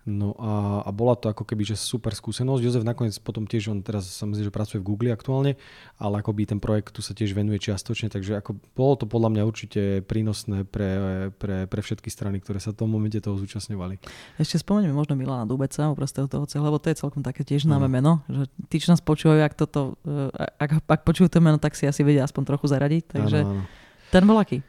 No 0.01 0.33
a, 0.41 0.81
a 0.81 0.89
bola 0.89 1.13
to 1.13 1.29
ako 1.29 1.45
keby 1.45 1.61
že 1.61 1.77
super 1.77 2.17
skúsenosť. 2.17 2.61
Jozef 2.65 2.81
nakoniec 2.81 3.13
potom 3.21 3.45
tiež, 3.45 3.69
on 3.69 3.85
teraz 3.85 4.09
sa 4.09 4.25
myslí, 4.25 4.49
že 4.49 4.53
pracuje 4.53 4.81
v 4.81 4.87
Google 4.89 5.13
aktuálne, 5.13 5.61
ale 6.01 6.25
akoby 6.25 6.49
ten 6.49 6.57
projekt 6.57 6.97
tu 6.97 7.05
sa 7.05 7.13
tiež 7.13 7.37
venuje 7.37 7.61
čiastočne, 7.61 8.09
takže 8.09 8.41
ako 8.41 8.57
bolo 8.73 8.97
to 8.97 9.05
podľa 9.05 9.29
mňa 9.29 9.43
určite 9.45 9.81
prínosné 10.09 10.65
pre, 10.65 11.29
pre, 11.37 11.69
pre 11.69 11.81
všetky 11.85 12.09
strany, 12.09 12.41
ktoré 12.41 12.57
sa 12.57 12.73
v 12.73 12.81
tom 12.81 12.89
momente 12.89 13.21
toho 13.21 13.37
zúčastňovali. 13.37 14.01
Ešte 14.41 14.57
spomenieme 14.57 14.97
možno 14.97 15.13
Milana 15.13 15.45
Dubeca, 15.45 15.93
uprostred 15.93 16.25
toho 16.25 16.49
celého, 16.49 16.73
lebo 16.73 16.81
to 16.81 16.89
je 16.89 16.97
celkom 16.97 17.21
také 17.21 17.45
tiež 17.45 17.69
známe 17.69 17.85
no. 17.85 17.93
meno, 17.93 18.11
že 18.25 18.49
tí, 18.73 18.81
čo 18.81 18.89
nás 18.89 19.05
počúvajú, 19.05 19.37
ak, 19.45 19.53
toto, 19.53 20.01
e, 20.01 20.33
ak, 20.57 20.81
ak 20.89 21.01
počujú 21.05 21.29
to 21.29 21.37
meno, 21.37 21.61
tak 21.61 21.77
si 21.77 21.85
asi 21.85 22.01
vedia 22.01 22.25
aspoň 22.25 22.57
trochu 22.57 22.65
zaradiť, 22.73 23.03
takže 23.21 23.45
ano, 23.45 23.61
ano. 23.61 23.63
ten 24.09 24.25
bol 24.25 24.41
aký? 24.41 24.65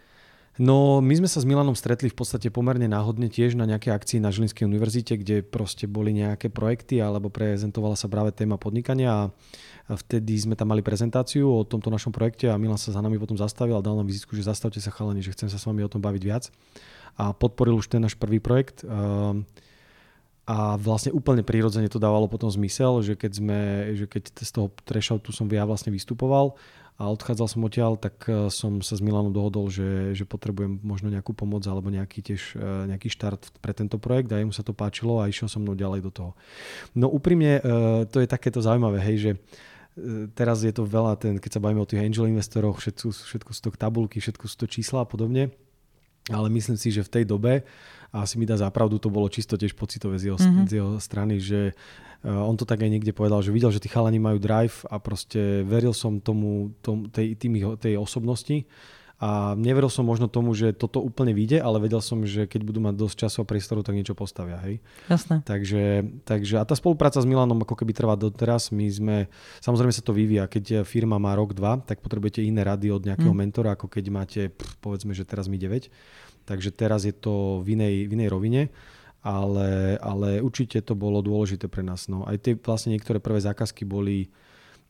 No, 0.60 1.00
my 1.00 1.16
sme 1.16 1.28
sa 1.32 1.40
s 1.40 1.48
Milanom 1.48 1.72
stretli 1.72 2.12
v 2.12 2.16
podstate 2.18 2.52
pomerne 2.52 2.84
náhodne 2.84 3.32
tiež 3.32 3.56
na 3.56 3.64
nejaké 3.64 3.88
akcii 3.88 4.20
na 4.20 4.28
Žilinskej 4.28 4.68
univerzite, 4.68 5.16
kde 5.16 5.40
proste 5.40 5.88
boli 5.88 6.12
nejaké 6.12 6.52
projekty 6.52 7.00
alebo 7.00 7.32
prezentovala 7.32 7.96
sa 7.96 8.04
práve 8.12 8.36
téma 8.36 8.60
podnikania 8.60 9.32
a 9.88 9.92
vtedy 9.96 10.36
sme 10.36 10.52
tam 10.52 10.76
mali 10.76 10.84
prezentáciu 10.84 11.48
o 11.48 11.64
tomto 11.64 11.88
našom 11.88 12.12
projekte 12.12 12.52
a 12.52 12.60
Milan 12.60 12.76
sa 12.76 12.92
za 12.92 13.00
nami 13.00 13.16
potom 13.16 13.40
zastavil 13.40 13.80
a 13.80 13.84
dal 13.84 13.96
nám 13.96 14.04
vizitku, 14.04 14.36
že 14.36 14.44
zastavte 14.44 14.76
sa 14.76 14.92
chalani, 14.92 15.24
že 15.24 15.32
chcem 15.32 15.48
sa 15.48 15.56
s 15.56 15.64
vami 15.64 15.88
o 15.88 15.92
tom 15.92 16.04
baviť 16.04 16.22
viac. 16.22 16.52
A 17.16 17.32
podporil 17.32 17.80
už 17.80 17.88
ten 17.88 18.04
náš 18.04 18.20
prvý 18.20 18.36
projekt 18.36 18.84
ehm, 18.84 19.48
a 20.44 20.76
vlastne 20.76 21.16
úplne 21.16 21.40
prirodzene 21.40 21.88
to 21.88 21.96
dávalo 21.96 22.28
potom 22.28 22.52
zmysel, 22.52 23.00
že 23.00 23.16
keď, 23.16 23.32
sme, 23.40 23.60
že 23.96 24.04
keď 24.04 24.36
z 24.36 24.50
toho 24.52 24.68
trashoutu 24.84 25.32
som 25.32 25.48
ja 25.48 25.64
vlastne 25.64 25.88
vystupoval 25.88 26.60
a 27.02 27.10
odchádzal 27.10 27.48
som 27.50 27.66
odtiaľ, 27.66 27.98
tak 27.98 28.30
e, 28.30 28.46
som 28.46 28.78
sa 28.78 28.94
s 28.94 29.02
Milanom 29.02 29.34
dohodol, 29.34 29.66
že, 29.74 30.14
že 30.14 30.22
potrebujem 30.22 30.78
možno 30.86 31.10
nejakú 31.10 31.34
pomoc 31.34 31.66
alebo 31.66 31.90
nejaký 31.90 32.22
tiež 32.22 32.54
e, 32.54 32.94
nejaký 32.94 33.10
štart 33.10 33.58
pre 33.58 33.74
tento 33.74 33.98
projekt 33.98 34.30
a 34.30 34.38
jemu 34.38 34.54
sa 34.54 34.62
to 34.62 34.70
páčilo 34.70 35.18
a 35.18 35.26
išiel 35.26 35.50
som 35.50 35.66
mnou 35.66 35.74
ďalej 35.74 36.06
do 36.06 36.14
toho. 36.14 36.30
No 36.94 37.10
úprimne 37.10 37.58
e, 37.58 37.62
to 38.06 38.22
je 38.22 38.30
takéto 38.30 38.62
zaujímavé, 38.62 39.02
hej, 39.02 39.16
že 39.18 39.32
teraz 40.32 40.64
je 40.64 40.72
to 40.72 40.88
veľa, 40.88 41.20
ten, 41.20 41.36
keď 41.36 41.58
sa 41.58 41.60
bavíme 41.60 41.82
o 41.82 41.90
tých 41.90 42.00
angel 42.00 42.24
investoroch, 42.24 42.80
všetko, 42.80 43.12
všetko 43.12 43.50
sú 43.52 43.60
to 43.60 43.70
tabulky, 43.76 44.24
všetko 44.24 44.48
sú 44.48 44.64
to 44.64 44.66
čísla 44.70 45.04
a 45.04 45.08
podobne, 45.10 45.52
ale 46.30 46.46
myslím 46.52 46.78
si, 46.78 46.94
že 46.94 47.02
v 47.02 47.12
tej 47.20 47.24
dobe, 47.26 47.66
a 48.12 48.28
asi 48.28 48.36
mi 48.36 48.44
dá 48.44 48.60
zapravdu, 48.60 49.00
to 49.00 49.08
bolo 49.08 49.32
čisto 49.32 49.56
tiež 49.56 49.72
pocitové 49.72 50.20
z 50.20 50.30
jeho, 50.30 50.38
mm-hmm. 50.38 50.68
z 50.68 50.72
jeho 50.78 50.90
strany, 51.00 51.40
že 51.40 51.72
Eh, 52.22 52.30
on 52.30 52.54
to 52.54 52.62
tak 52.62 52.78
aj 52.86 52.90
niekde 52.90 53.10
povedal, 53.10 53.42
že 53.42 53.50
videl, 53.50 53.74
že 53.74 53.82
tí 53.82 53.90
chalani 53.90 54.22
majú 54.22 54.38
drive 54.38 54.86
a 54.86 55.02
proste 55.02 55.66
veril 55.66 55.90
som 55.90 56.22
tomu, 56.22 56.70
tom, 56.78 57.10
tej, 57.10 57.34
tým, 57.34 57.74
tej 57.82 57.98
osobnosti 57.98 58.62
a 59.22 59.54
neveril 59.54 59.86
som 59.86 60.02
možno 60.02 60.26
tomu, 60.26 60.50
že 60.50 60.74
toto 60.74 60.98
úplne 60.98 61.30
vyjde, 61.30 61.62
ale 61.62 61.78
vedel 61.78 62.02
som, 62.02 62.26
že 62.26 62.50
keď 62.50 62.60
budú 62.66 62.82
mať 62.82 62.98
dosť 62.98 63.16
času 63.22 63.36
a 63.38 63.46
priestoru, 63.46 63.86
tak 63.86 63.94
niečo 63.94 64.18
postavia. 64.18 64.58
Hej? 64.66 64.82
Jasné. 65.06 65.46
Takže, 65.46 66.10
takže 66.26 66.58
a 66.58 66.66
tá 66.66 66.74
spolupráca 66.74 67.22
s 67.22 67.28
Milanom 67.30 67.62
ako 67.62 67.78
keby 67.78 67.94
trvá 67.94 68.18
doteraz. 68.18 68.74
My 68.74 68.90
sme, 68.90 69.16
samozrejme 69.62 69.94
sa 69.94 70.02
to 70.02 70.10
vyvíja. 70.10 70.50
Keď 70.50 70.82
firma 70.82 71.22
má 71.22 71.38
rok, 71.38 71.54
dva, 71.54 71.78
tak 71.78 72.02
potrebujete 72.02 72.42
iné 72.42 72.66
rady 72.66 72.90
od 72.90 73.06
nejakého 73.06 73.30
mm. 73.30 73.38
mentora, 73.38 73.78
ako 73.78 73.86
keď 73.86 74.04
máte, 74.10 74.42
povedzme, 74.82 75.14
že 75.14 75.22
teraz 75.22 75.46
mi 75.46 75.54
9. 75.54 75.86
Takže 76.42 76.74
teraz 76.74 77.06
je 77.06 77.14
to 77.14 77.62
v 77.62 77.78
inej, 77.78 78.10
v 78.10 78.18
inej 78.18 78.28
rovine 78.34 78.74
ale, 79.22 80.02
ale 80.02 80.42
určite 80.42 80.82
to 80.82 80.98
bolo 80.98 81.22
dôležité 81.22 81.70
pre 81.70 81.86
nás. 81.86 82.10
No. 82.10 82.26
Aj 82.26 82.34
tie 82.34 82.58
vlastne 82.58 82.90
niektoré 82.90 83.22
prvé 83.22 83.38
zákazky 83.38 83.86
boli, 83.86 84.34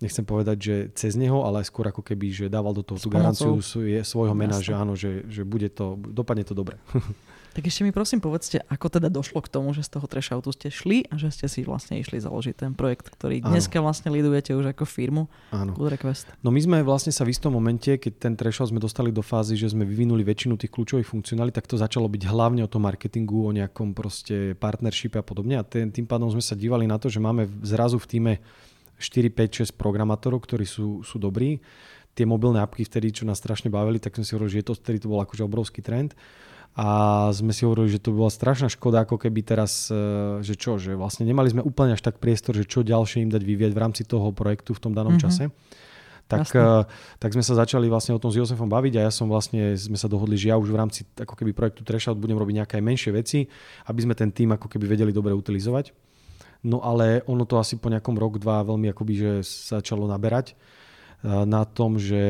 nechcem 0.02 0.26
povedať, 0.26 0.56
že 0.58 0.74
cez 0.98 1.14
neho, 1.14 1.46
ale 1.46 1.62
skôr 1.62 1.86
ako 1.86 2.02
keby, 2.02 2.34
že 2.34 2.46
dával 2.50 2.74
do 2.74 2.82
toho 2.82 2.98
tú 2.98 3.08
garanciu 3.08 3.62
svojho 4.02 4.34
mena, 4.34 4.58
Jasne. 4.58 4.66
že 4.66 4.72
áno, 4.74 4.92
že, 4.98 5.22
že 5.30 5.46
bude 5.46 5.70
to, 5.70 5.94
dopadne 5.96 6.42
to 6.42 6.52
dobre. 6.52 6.76
Tak 7.52 7.68
ešte 7.68 7.84
mi 7.84 7.92
prosím 7.92 8.16
povedzte, 8.16 8.64
ako 8.64 8.88
teda 8.88 9.12
došlo 9.12 9.44
k 9.44 9.52
tomu, 9.52 9.76
že 9.76 9.84
z 9.84 10.00
toho 10.00 10.08
trashoutu 10.08 10.56
ste 10.56 10.72
šli 10.72 11.04
a 11.12 11.20
že 11.20 11.28
ste 11.28 11.46
si 11.52 11.60
vlastne 11.68 12.00
išli 12.00 12.16
založiť 12.16 12.56
ten 12.56 12.72
projekt, 12.72 13.12
ktorý 13.12 13.44
Áno. 13.44 13.52
dneska 13.52 13.76
vlastne 13.84 14.08
lidujete 14.08 14.56
už 14.56 14.72
ako 14.72 14.88
firmu 14.88 15.28
Áno. 15.52 15.76
Good 15.76 16.00
Request. 16.00 16.32
No 16.40 16.48
my 16.48 16.60
sme 16.64 16.78
vlastne 16.80 17.12
sa 17.12 17.28
v 17.28 17.36
istom 17.36 17.52
momente, 17.52 18.00
keď 18.00 18.12
ten 18.16 18.34
trashout 18.40 18.72
sme 18.72 18.80
dostali 18.80 19.12
do 19.12 19.20
fázy, 19.20 19.60
že 19.60 19.68
sme 19.68 19.84
vyvinuli 19.84 20.24
väčšinu 20.24 20.56
tých 20.56 20.72
kľúčových 20.72 21.04
funkcionálí, 21.04 21.52
tak 21.52 21.68
to 21.68 21.76
začalo 21.76 22.08
byť 22.08 22.24
hlavne 22.24 22.64
o 22.64 22.72
tom 22.72 22.88
marketingu, 22.88 23.44
o 23.44 23.52
nejakom 23.52 23.92
proste 23.92 24.56
partnershipe 24.56 25.20
a 25.20 25.24
podobne. 25.24 25.60
A 25.60 25.64
tým 25.68 26.08
pádom 26.08 26.32
sme 26.32 26.40
sa 26.40 26.56
dívali 26.56 26.88
na 26.88 26.96
to, 26.96 27.12
že 27.12 27.20
máme 27.20 27.52
zrazu 27.60 28.00
v 28.00 28.08
týme 28.08 28.32
4, 29.02 29.34
5, 29.34 29.74
6 29.74 29.74
programátorov, 29.74 30.46
ktorí 30.46 30.62
sú, 30.62 31.02
sú 31.02 31.18
dobrí. 31.18 31.58
Tie 32.14 32.22
mobilné 32.22 32.62
apky 32.62 32.86
vtedy, 32.86 33.10
čo 33.10 33.26
nás 33.26 33.42
strašne 33.42 33.72
bavili, 33.72 33.98
tak 33.98 34.14
som 34.14 34.22
si 34.22 34.32
hovoril, 34.36 34.52
že 34.52 34.64
to, 34.64 34.78
vtedy 34.78 35.02
to 35.02 35.10
bol 35.10 35.18
akože 35.18 35.42
obrovský 35.42 35.82
trend 35.82 36.14
a 36.72 36.88
sme 37.36 37.52
si 37.52 37.68
hovorili, 37.68 37.92
že 37.92 38.00
to 38.00 38.16
bola 38.16 38.32
strašná 38.32 38.72
škoda, 38.72 39.04
ako 39.04 39.20
keby 39.20 39.44
teraz, 39.44 39.92
e, 39.92 40.40
že 40.40 40.56
čo, 40.56 40.80
že 40.80 40.96
vlastne 40.96 41.28
nemali 41.28 41.52
sme 41.52 41.60
úplne 41.60 41.92
až 41.92 42.00
tak 42.00 42.16
priestor, 42.16 42.56
že 42.56 42.64
čo 42.64 42.80
ďalšie 42.80 43.20
im 43.20 43.28
dať 43.28 43.44
vyvieť 43.44 43.72
v 43.76 43.80
rámci 43.80 44.08
toho 44.08 44.32
projektu 44.32 44.72
v 44.72 44.80
tom 44.80 44.92
danom 44.96 45.20
mm-hmm. 45.20 45.52
čase. 45.52 45.52
Tak, 46.32 46.48
uh, 46.56 46.88
tak 47.20 47.36
sme 47.36 47.44
sa 47.44 47.60
začali 47.60 47.92
vlastne 47.92 48.16
o 48.16 48.22
tom 48.22 48.32
s 48.32 48.40
Josefom 48.40 48.64
baviť 48.64 48.96
a 48.96 49.00
ja 49.04 49.12
som 49.12 49.28
vlastne, 49.28 49.76
sme 49.76 50.00
sa 50.00 50.08
dohodli, 50.08 50.40
že 50.40 50.48
ja 50.48 50.56
už 50.56 50.72
v 50.72 50.80
rámci 50.80 51.04
ako 51.12 51.36
keby 51.36 51.52
projektu 51.52 51.84
Trashout 51.84 52.16
budem 52.16 52.40
robiť 52.40 52.64
nejaké 52.64 52.80
menšie 52.80 53.12
veci, 53.12 53.44
aby 53.84 54.00
sme 54.00 54.16
ten 54.16 54.32
tým 54.32 54.56
ako 54.56 54.64
keby 54.64 54.96
vedeli 54.96 55.12
dobre 55.12 55.36
utilizovať. 55.36 55.92
No 56.62 56.78
ale 56.78 57.26
ono 57.26 57.42
to 57.42 57.58
asi 57.58 57.74
po 57.74 57.90
nejakom 57.90 58.14
rok, 58.14 58.38
dva 58.38 58.62
veľmi 58.62 58.90
akoby, 58.94 59.12
že 59.18 59.30
začalo 59.74 60.06
naberať 60.06 60.54
uh, 60.54 61.42
na 61.42 61.66
tom, 61.66 61.98
že, 61.98 62.24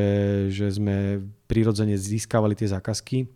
že 0.48 0.72
sme 0.72 1.20
prirodzene 1.48 1.96
získavali 1.96 2.56
tie 2.56 2.72
zákazky 2.72 3.28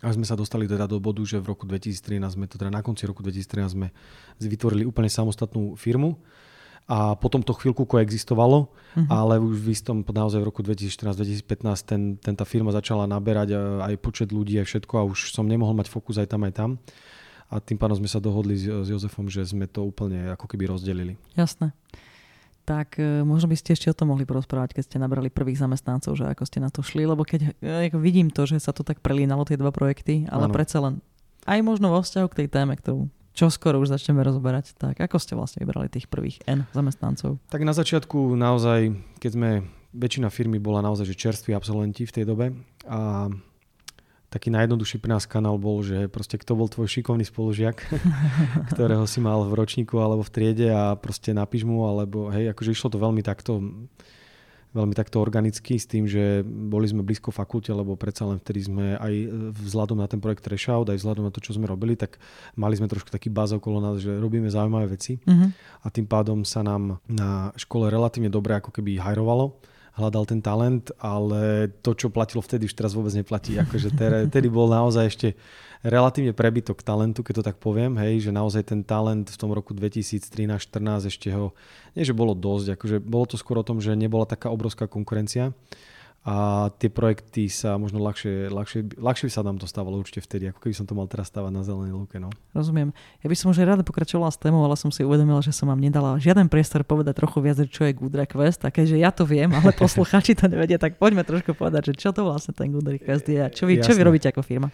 a 0.00 0.08
sme 0.12 0.24
sa 0.24 0.36
dostali 0.36 0.64
teda 0.64 0.88
do 0.88 0.96
bodu, 1.00 1.20
že 1.24 1.40
v 1.40 1.52
roku 1.52 1.68
2013 1.68 2.20
sme 2.36 2.48
to 2.48 2.56
teda 2.56 2.72
na 2.72 2.80
konci 2.80 3.04
roku 3.04 3.20
2013 3.20 3.76
sme 3.76 3.88
vytvorili 4.40 4.88
úplne 4.88 5.12
samostatnú 5.12 5.76
firmu 5.76 6.20
a 6.90 7.14
potom 7.14 7.38
to 7.38 7.54
chvíľku 7.54 7.86
koexistovalo, 7.86 8.66
uh-huh. 8.66 9.06
ale 9.06 9.38
už 9.38 9.62
v 9.62 9.68
istom 9.70 10.02
naozaj 10.02 10.42
v 10.42 10.48
roku 10.48 10.64
2014-2015 10.66 11.86
ten, 11.86 12.02
ten, 12.18 12.34
tá 12.34 12.42
firma 12.42 12.74
začala 12.74 13.06
naberať 13.06 13.54
aj 13.84 13.94
počet 14.02 14.34
ľudí 14.34 14.58
aj 14.58 14.66
všetko 14.66 14.94
a 14.98 15.06
už 15.06 15.30
som 15.30 15.46
nemohol 15.46 15.76
mať 15.78 15.86
fokus 15.86 16.18
aj 16.18 16.32
tam 16.32 16.48
aj 16.48 16.52
tam. 16.56 16.70
A 17.50 17.58
tým 17.58 17.76
pádom 17.76 17.98
sme 17.98 18.06
sa 18.06 18.22
dohodli 18.22 18.54
s, 18.54 18.64
s 18.64 18.88
Jozefom, 18.88 19.26
že 19.26 19.42
sme 19.42 19.66
to 19.66 19.82
úplne 19.82 20.30
ako 20.32 20.46
keby 20.46 20.70
rozdelili. 20.70 21.18
Jasné 21.34 21.74
tak 22.70 23.02
e, 23.02 23.26
možno 23.26 23.50
by 23.50 23.58
ste 23.58 23.74
ešte 23.74 23.90
o 23.90 23.96
tom 23.98 24.14
mohli 24.14 24.22
porozprávať, 24.22 24.78
keď 24.78 24.84
ste 24.86 25.02
nabrali 25.02 25.26
prvých 25.26 25.58
zamestnancov, 25.58 26.14
že 26.14 26.22
ako 26.30 26.46
ste 26.46 26.62
na 26.62 26.70
to 26.70 26.86
šli, 26.86 27.02
lebo 27.02 27.26
keď 27.26 27.58
e, 27.58 27.90
ako 27.90 27.98
vidím 27.98 28.30
to, 28.30 28.46
že 28.46 28.62
sa 28.62 28.70
to 28.70 28.86
tak 28.86 29.02
prelínalo 29.02 29.42
tie 29.42 29.58
dva 29.58 29.74
projekty, 29.74 30.30
ale 30.30 30.46
ano. 30.46 30.54
predsa 30.54 30.78
len 30.78 31.02
aj 31.50 31.58
možno 31.66 31.90
vo 31.90 31.98
vzťahu 31.98 32.26
k 32.30 32.38
tej 32.44 32.48
téme, 32.52 32.78
ktorú 32.78 33.10
čo 33.30 33.46
skoro 33.46 33.78
už 33.78 33.94
začneme 33.94 34.20
rozoberať, 34.26 34.74
tak 34.74 34.98
ako 34.98 35.16
ste 35.22 35.38
vlastne 35.38 35.62
vybrali 35.62 35.86
tých 35.86 36.10
prvých 36.10 36.42
N 36.50 36.66
zamestnancov? 36.74 37.38
Tak 37.48 37.62
na 37.62 37.72
začiatku 37.72 38.34
naozaj, 38.34 38.90
keď 39.22 39.30
sme, 39.32 39.50
väčšina 39.94 40.28
firmy 40.34 40.58
bola 40.58 40.82
naozaj 40.82 41.06
že 41.08 41.16
čerství 41.16 41.54
absolventi 41.54 42.04
v 42.04 42.14
tej 42.14 42.24
dobe 42.26 42.52
a 42.90 43.30
taký 44.30 44.48
najjednoduchší 44.54 45.02
pre 45.02 45.10
nás 45.10 45.26
kanál 45.26 45.58
bol, 45.58 45.82
že 45.82 46.06
proste 46.06 46.38
kto 46.38 46.54
bol 46.54 46.70
tvoj 46.70 46.86
šikovný 46.86 47.26
spolužiak, 47.26 47.82
ktorého 48.72 49.04
si 49.10 49.18
mal 49.18 49.42
v 49.44 49.58
ročníku 49.58 49.98
alebo 49.98 50.22
v 50.22 50.32
triede 50.32 50.70
a 50.70 50.94
proste 50.94 51.34
napíš 51.34 51.66
mu, 51.66 51.84
alebo 51.84 52.30
hej, 52.30 52.54
akože 52.54 52.70
išlo 52.70 52.88
to 52.94 53.02
veľmi 53.02 53.26
takto 53.26 53.58
veľmi 54.70 54.94
takto 54.94 55.18
organicky 55.18 55.82
s 55.82 55.86
tým, 55.90 56.06
že 56.06 56.46
boli 56.46 56.86
sme 56.86 57.02
blízko 57.02 57.34
fakulte, 57.34 57.74
lebo 57.74 57.98
predsa 57.98 58.22
len 58.22 58.38
vtedy 58.38 58.70
sme 58.70 58.94
aj 58.94 59.12
vzhľadom 59.66 59.98
na 59.98 60.06
ten 60.06 60.22
projekt 60.22 60.46
Reshout, 60.46 60.86
aj 60.86 60.98
vzhľadom 61.02 61.26
na 61.26 61.34
to, 61.34 61.42
čo 61.42 61.58
sme 61.58 61.66
robili, 61.66 61.98
tak 61.98 62.22
mali 62.54 62.78
sme 62.78 62.86
trošku 62.86 63.10
taký 63.10 63.34
báz 63.34 63.50
okolo 63.50 63.82
nás, 63.82 63.98
že 63.98 64.14
robíme 64.14 64.46
zaujímavé 64.46 64.94
veci 64.94 65.18
uh-huh. 65.18 65.50
a 65.82 65.86
tým 65.90 66.06
pádom 66.06 66.46
sa 66.46 66.62
nám 66.62 67.02
na 67.10 67.50
škole 67.58 67.90
relatívne 67.90 68.30
dobre 68.30 68.54
ako 68.54 68.70
keby 68.70 69.02
hajrovalo 69.02 69.58
hľadal 70.00 70.24
ten 70.24 70.40
talent, 70.40 70.88
ale 70.96 71.68
to, 71.84 71.92
čo 71.92 72.08
platilo 72.08 72.40
vtedy, 72.40 72.64
už 72.64 72.72
teraz 72.72 72.96
vôbec 72.96 73.12
neplatí. 73.12 73.60
Akože 73.60 73.92
tedy 74.32 74.48
bol 74.48 74.72
naozaj 74.72 75.04
ešte 75.12 75.28
relatívne 75.80 76.36
prebytok 76.36 76.84
talentu, 76.84 77.24
keď 77.24 77.40
to 77.40 77.46
tak 77.52 77.56
poviem, 77.56 77.96
hej, 77.96 78.28
že 78.28 78.30
naozaj 78.32 78.68
ten 78.68 78.80
talent 78.84 79.32
v 79.32 79.36
tom 79.40 79.52
roku 79.52 79.72
2013-14 79.72 81.08
ešte 81.08 81.28
ho, 81.32 81.56
nie 81.96 82.04
že 82.04 82.12
bolo 82.12 82.36
dosť, 82.36 82.76
akože 82.76 82.96
bolo 83.00 83.24
to 83.24 83.40
skôr 83.40 83.60
o 83.60 83.64
tom, 83.64 83.80
že 83.80 83.96
nebola 83.96 84.28
taká 84.28 84.52
obrovská 84.52 84.84
konkurencia 84.84 85.56
a 86.20 86.68
tie 86.76 86.92
projekty 86.92 87.48
sa 87.48 87.80
možno 87.80 87.96
ľahšie, 88.04 88.52
ľahšie, 88.52 89.00
ľahšie 89.00 89.32
sa 89.32 89.40
nám 89.40 89.56
to 89.56 89.64
stávalo 89.64 89.96
určite 89.96 90.20
vtedy, 90.20 90.52
ako 90.52 90.60
keby 90.60 90.76
som 90.76 90.84
to 90.84 90.92
mal 90.92 91.08
teraz 91.08 91.32
stávať 91.32 91.48
na 91.48 91.64
zelenej 91.64 91.96
lúke. 91.96 92.20
No. 92.20 92.28
Rozumiem. 92.52 92.92
Ja 93.24 93.32
by 93.32 93.36
som 93.40 93.48
už 93.48 93.64
rada 93.64 93.80
pokračovala 93.80 94.28
s 94.28 94.36
témou, 94.36 94.60
ale 94.60 94.76
som 94.76 94.92
si 94.92 95.00
uvedomila, 95.00 95.40
že 95.40 95.56
som 95.56 95.72
vám 95.72 95.80
nedala 95.80 96.20
žiaden 96.20 96.52
priestor 96.52 96.84
povedať 96.84 97.16
trochu 97.16 97.40
viac, 97.40 97.56
čo 97.64 97.88
je 97.88 97.96
Good 97.96 98.12
Request. 98.12 98.68
A 98.68 98.70
keďže 98.70 99.00
ja 99.00 99.08
to 99.08 99.24
viem, 99.24 99.48
ale 99.48 99.72
posluchači 99.80 100.36
to 100.36 100.44
nevedia, 100.44 100.76
tak 100.76 101.00
poďme 101.00 101.24
trošku 101.24 101.56
povedať, 101.56 101.96
že 101.96 102.04
čo 102.04 102.12
to 102.12 102.28
vlastne 102.28 102.52
ten 102.52 102.68
Good 102.68 103.00
Request 103.00 103.24
je 103.24 103.40
a 103.40 103.48
čo 103.48 103.64
vy, 103.64 103.80
čo 103.80 103.96
vy 103.96 104.04
robíte 104.04 104.28
ako 104.28 104.44
firma. 104.44 104.68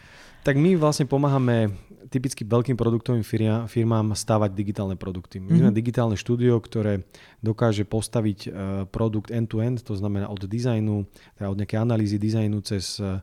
Tak 0.46 0.54
my 0.54 0.78
vlastne 0.78 1.10
pomáhame 1.10 1.74
typicky 2.06 2.46
veľkým 2.46 2.78
produktovým 2.78 3.26
firmám 3.66 4.14
stávať 4.14 4.54
digitálne 4.54 4.94
produkty. 4.94 5.42
My 5.42 5.58
mm-hmm. 5.58 5.74
digitálne 5.74 6.14
štúdio, 6.14 6.62
ktoré 6.62 7.02
dokáže 7.42 7.82
postaviť 7.82 8.38
e, 8.46 8.48
produkt 8.86 9.34
end-to-end, 9.34 9.82
to 9.82 9.98
znamená 9.98 10.30
od 10.30 10.38
dizajnu, 10.46 11.02
teda 11.34 11.50
od 11.50 11.58
nejaké 11.58 11.82
analýzy 11.82 12.22
dizajnu 12.22 12.62
cez 12.62 13.02
e, 13.02 13.18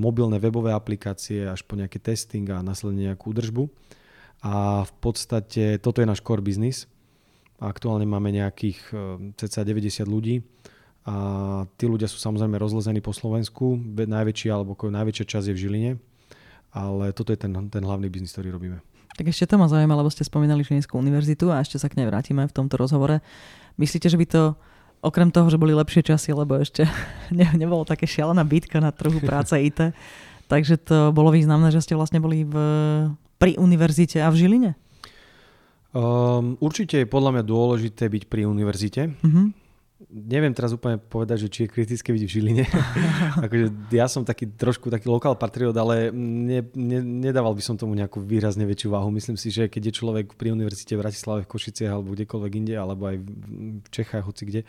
mobilné 0.00 0.40
webové 0.40 0.72
aplikácie 0.72 1.44
až 1.44 1.60
po 1.68 1.76
nejaké 1.76 2.00
testing 2.00 2.48
a 2.48 2.64
následne 2.64 3.12
nejakú 3.12 3.36
údržbu. 3.36 3.68
a 4.48 4.80
v 4.88 4.92
podstate 5.04 5.76
toto 5.76 6.00
je 6.00 6.08
náš 6.08 6.24
core 6.24 6.40
business. 6.40 6.88
Aktuálne 7.60 8.08
máme 8.08 8.32
nejakých 8.32 8.96
cca 9.36 9.60
90 9.60 10.08
ľudí 10.08 10.40
a 11.04 11.14
tí 11.76 11.84
ľudia 11.84 12.08
sú 12.08 12.16
samozrejme 12.16 12.56
rozlezení 12.56 13.04
po 13.04 13.12
Slovensku. 13.12 13.76
Najväčší 13.96 14.48
alebo 14.52 14.76
najväčšia 14.76 15.24
časť 15.24 15.46
je 15.52 15.54
v 15.54 15.62
Žiline, 15.62 15.92
ale 16.76 17.16
toto 17.16 17.32
je 17.32 17.40
ten, 17.40 17.48
ten 17.72 17.80
hlavný 17.80 18.12
biznis, 18.12 18.36
ktorý 18.36 18.52
robíme. 18.52 18.84
Tak 19.16 19.32
ešte 19.32 19.48
to 19.48 19.56
ma 19.56 19.64
zaujíma, 19.64 19.96
lebo 19.96 20.12
ste 20.12 20.28
spomínali 20.28 20.60
Žilinskú 20.60 21.00
univerzitu 21.00 21.48
a 21.48 21.64
ešte 21.64 21.80
sa 21.80 21.88
k 21.88 21.96
nej 21.96 22.04
vrátime 22.04 22.44
v 22.44 22.52
tomto 22.52 22.76
rozhovore. 22.76 23.24
Myslíte, 23.80 24.12
že 24.12 24.20
by 24.20 24.26
to 24.28 24.52
okrem 25.00 25.32
toho, 25.32 25.48
že 25.48 25.56
boli 25.56 25.72
lepšie 25.72 26.04
časy, 26.04 26.36
lebo 26.36 26.60
ešte 26.60 26.84
ne, 27.38 27.48
nebolo 27.56 27.88
také 27.88 28.04
šialená 28.04 28.44
bitka 28.44 28.76
na 28.76 28.92
trhu 28.92 29.24
práce 29.24 29.56
IT, 29.72 29.96
takže 30.52 30.76
to 30.76 31.16
bolo 31.16 31.32
významné, 31.32 31.72
že 31.72 31.80
ste 31.80 31.96
vlastne 31.96 32.20
boli 32.20 32.44
v, 32.44 32.54
pri 33.40 33.56
univerzite 33.56 34.20
a 34.20 34.28
v 34.28 34.36
Žiline? 34.36 34.70
Um, 35.96 36.60
určite 36.60 37.00
je 37.00 37.08
podľa 37.08 37.40
mňa 37.40 37.44
dôležité 37.48 38.04
byť 38.12 38.28
pri 38.28 38.44
univerzite. 38.44 39.16
Uh-huh 39.24 39.48
neviem 40.12 40.52
teraz 40.52 40.76
úplne 40.76 41.00
povedať, 41.00 41.48
že 41.48 41.48
či 41.48 41.58
je 41.64 41.72
kritické 41.72 42.12
byť 42.12 42.22
v 42.22 42.32
Žiline. 42.32 42.64
akože 43.44 43.66
ja 43.96 44.04
som 44.12 44.28
taký 44.28 44.52
trošku 44.52 44.92
taký 44.92 45.08
lokál 45.08 45.32
patriot, 45.40 45.72
ale 45.72 46.12
ne, 46.12 46.60
ne, 46.76 47.00
nedával 47.00 47.56
by 47.56 47.62
som 47.64 47.80
tomu 47.80 47.96
nejakú 47.96 48.20
výrazne 48.20 48.68
väčšiu 48.68 48.92
váhu. 48.92 49.08
Myslím 49.08 49.40
si, 49.40 49.48
že 49.48 49.72
keď 49.72 49.88
je 49.88 49.96
človek 49.96 50.36
pri 50.36 50.52
univerzite 50.52 50.92
v 50.96 51.00
Bratislave, 51.00 51.48
v 51.48 51.50
Košiciach 51.50 51.92
alebo 51.96 52.12
kdekoľvek 52.12 52.52
inde, 52.60 52.74
alebo 52.76 53.08
aj 53.08 53.16
v 53.24 53.88
Čechách, 53.88 54.28
hoci 54.28 54.42
kde, 54.44 54.60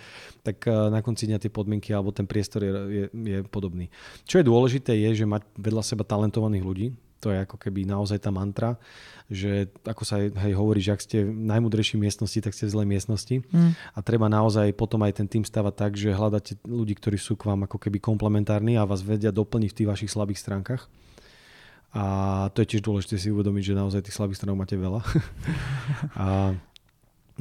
tak 0.47 0.63
eh, 0.63 0.71
na 0.71 1.03
konci 1.03 1.27
dňa 1.27 1.43
tie 1.43 1.51
podmienky 1.51 1.91
alebo 1.91 2.15
ten 2.15 2.23
priestor 2.23 2.63
je, 2.63 2.71
je, 2.71 3.05
je 3.11 3.39
podobný. 3.51 3.91
Čo 4.23 4.39
je 4.39 4.47
dôležité 4.47 4.95
je, 4.95 5.23
že 5.23 5.25
mať 5.27 5.43
vedľa 5.59 5.83
seba 5.83 6.07
talentovaných 6.07 6.63
ľudí, 6.63 6.87
to 7.19 7.33
je 7.33 7.43
ako 7.43 7.57
keby 7.57 7.83
naozaj 7.83 8.21
tá 8.21 8.29
mantra, 8.29 8.77
že 9.27 9.67
ako 9.83 10.03
sa 10.07 10.23
hej, 10.23 10.53
hovorí, 10.55 10.79
že 10.79 10.95
ak 10.95 11.03
ste 11.03 11.27
v 11.27 11.35
najmudrejšej 11.35 11.99
miestnosti, 11.99 12.39
tak 12.39 12.55
ste 12.55 12.71
v 12.71 12.79
zlej 12.79 12.87
miestnosti. 12.87 13.35
Mm. 13.51 13.75
A 13.75 13.99
treba 13.99 14.31
naozaj 14.31 14.71
potom 14.71 15.03
aj 15.03 15.19
ten 15.19 15.27
tým 15.27 15.43
stavať 15.43 15.73
tak, 15.75 15.91
že 15.99 16.15
hľadáte 16.15 16.55
ľudí, 16.63 16.95
ktorí 16.95 17.19
sú 17.19 17.35
k 17.35 17.51
vám 17.51 17.67
ako 17.67 17.75
keby 17.75 17.99
komplementárni 17.99 18.79
a 18.79 18.87
vás 18.87 19.03
vedia 19.03 19.35
doplniť 19.35 19.69
v 19.71 19.77
tých 19.83 19.89
vašich 19.91 20.11
slabých 20.15 20.39
stránkach. 20.39 20.87
A 21.91 22.47
to 22.55 22.63
je 22.63 22.75
tiež 22.75 22.87
dôležité 22.87 23.19
si 23.19 23.27
uvedomiť, 23.27 23.73
že 23.73 23.79
naozaj 23.79 24.07
tých 24.07 24.15
slabých 24.15 24.39
stránok 24.39 24.63
máte 24.63 24.79
veľa. 24.79 25.03
a, 26.23 26.55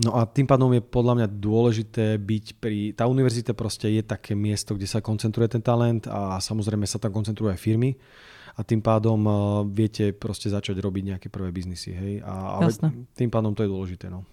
no 0.02 0.10
a 0.18 0.26
tým 0.26 0.46
pádom 0.50 0.74
je 0.74 0.82
podľa 0.82 1.22
mňa 1.22 1.28
dôležité 1.38 2.18
byť 2.18 2.44
pri... 2.58 2.98
Tá 2.98 3.06
univerzita 3.06 3.54
proste 3.54 3.94
je 3.94 4.02
také 4.02 4.34
miesto, 4.34 4.74
kde 4.74 4.90
sa 4.90 4.98
koncentruje 4.98 5.46
ten 5.54 5.62
talent 5.62 6.10
a 6.10 6.42
samozrejme 6.42 6.82
sa 6.82 6.98
tam 6.98 7.14
koncentrujú 7.14 7.54
aj 7.54 7.62
firmy 7.62 7.94
a 8.56 8.60
tým 8.64 8.80
pádom 8.80 9.20
uh, 9.28 9.36
viete 9.68 10.16
proste 10.16 10.48
začať 10.48 10.80
robiť 10.80 11.02
nejaké 11.12 11.28
prvé 11.28 11.52
biznisy. 11.52 11.92
Hej? 11.92 12.12
A, 12.24 12.64
ale 12.64 12.72
tým 13.12 13.28
pádom 13.28 13.52
to 13.52 13.60
je 13.60 13.68
dôležité. 13.68 14.08
No. 14.08 14.24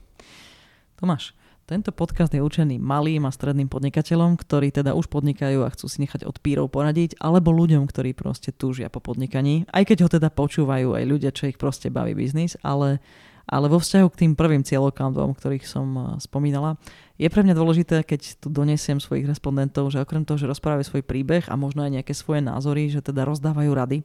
Tomáš, 0.96 1.36
tento 1.64 1.96
podcast 1.96 2.32
je 2.32 2.44
určený 2.44 2.80
malým 2.80 3.24
a 3.28 3.32
stredným 3.32 3.72
podnikateľom, 3.72 4.36
ktorí 4.36 4.72
teda 4.72 4.96
už 4.96 5.08
podnikajú 5.08 5.64
a 5.64 5.72
chcú 5.72 5.88
si 5.88 6.04
nechať 6.04 6.28
od 6.28 6.40
pírov 6.44 6.68
poradiť, 6.72 7.20
alebo 7.20 7.56
ľuďom, 7.56 7.88
ktorí 7.88 8.16
proste 8.16 8.52
túžia 8.52 8.92
po 8.92 9.00
podnikaní, 9.00 9.68
aj 9.72 9.84
keď 9.88 9.98
ho 10.04 10.10
teda 10.12 10.28
počúvajú 10.32 10.96
aj 10.96 11.04
ľudia, 11.08 11.32
čo 11.32 11.48
ich 11.48 11.56
proste 11.56 11.88
baví 11.88 12.16
biznis, 12.16 12.60
ale 12.64 13.00
ale 13.44 13.68
vo 13.68 13.80
vzťahu 13.80 14.08
k 14.12 14.20
tým 14.26 14.32
prvým 14.40 14.64
cieľokám, 14.64 15.14
ktorých 15.36 15.66
som 15.68 15.88
eh, 15.96 16.04
spomínala, 16.24 16.80
je 17.20 17.30
pre 17.30 17.46
mňa 17.46 17.56
dôležité, 17.56 18.02
keď 18.02 18.42
tu 18.42 18.48
donesiem 18.50 18.98
svojich 18.98 19.30
respondentov, 19.30 19.94
že 19.94 20.02
okrem 20.02 20.26
toho, 20.26 20.40
že 20.40 20.50
rozprávajú 20.50 20.88
svoj 20.88 21.04
príbeh 21.06 21.46
a 21.48 21.56
možno 21.60 21.86
aj 21.86 22.02
nejaké 22.02 22.14
svoje 22.18 22.42
názory, 22.42 22.90
že 22.90 23.06
teda 23.06 23.28
rozdávajú 23.28 23.72
rady, 23.72 23.98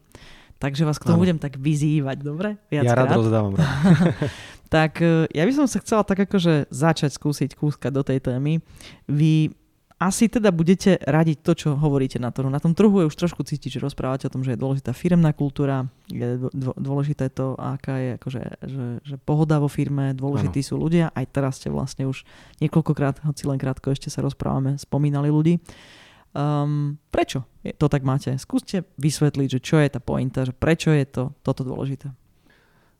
takže 0.60 0.84
vás 0.84 1.00
k 1.00 1.08
tomu 1.08 1.22
ano. 1.22 1.24
budem 1.24 1.38
tak 1.40 1.56
vyzývať, 1.56 2.18
dobre? 2.20 2.60
Viackrát. 2.68 2.94
Ja 2.94 3.00
rád 3.06 3.18
rozdávam 3.18 3.52
rady. 3.56 3.68
tak 4.76 5.00
eh, 5.00 5.26
ja 5.32 5.42
by 5.46 5.52
som 5.54 5.66
sa 5.70 5.78
chcela 5.80 6.02
tak 6.02 6.28
akože 6.28 6.68
začať 6.68 7.10
skúsiť 7.14 7.50
kúskať 7.54 7.92
do 7.94 8.02
tej 8.02 8.18
témy. 8.20 8.60
Vy 9.06 9.57
asi 9.98 10.30
teda 10.30 10.54
budete 10.54 11.02
radiť 11.02 11.38
to, 11.42 11.52
čo 11.58 11.68
hovoríte 11.74 12.22
na 12.22 12.30
trhu. 12.30 12.46
Na 12.46 12.62
tom 12.62 12.70
trhu 12.70 13.02
je 13.02 13.10
už 13.10 13.18
trošku 13.18 13.42
cítiť, 13.42 13.78
že 13.78 13.82
rozprávate 13.82 14.30
o 14.30 14.32
tom, 14.32 14.46
že 14.46 14.54
je 14.54 14.62
dôležitá 14.62 14.94
firemná 14.94 15.34
kultúra, 15.34 15.90
je 16.06 16.38
dôležité 16.78 17.26
to, 17.34 17.58
aká 17.58 17.98
je 17.98 18.10
akože, 18.14 18.42
že, 18.62 18.86
že 19.02 19.14
pohoda 19.18 19.58
vo 19.58 19.66
firme, 19.66 20.14
dôležití 20.14 20.62
ano. 20.62 20.68
sú 20.70 20.74
ľudia. 20.78 21.10
Aj 21.10 21.26
teraz 21.26 21.58
ste 21.58 21.74
vlastne 21.74 22.06
už 22.06 22.22
niekoľkokrát, 22.62 23.26
hoci 23.26 23.50
len 23.50 23.58
krátko 23.58 23.90
ešte 23.90 24.06
sa 24.06 24.22
rozprávame, 24.22 24.78
spomínali 24.78 25.34
ľudí. 25.34 25.58
Um, 26.30 27.02
prečo 27.10 27.42
to 27.66 27.90
tak 27.90 28.06
máte? 28.06 28.38
Skúste 28.38 28.86
vysvetliť, 29.02 29.48
že 29.58 29.60
čo 29.60 29.82
je 29.82 29.88
tá 29.90 29.98
pointa, 29.98 30.46
že 30.46 30.54
prečo 30.54 30.94
je 30.94 31.02
to 31.10 31.34
toto 31.42 31.66
dôležité. 31.66 32.14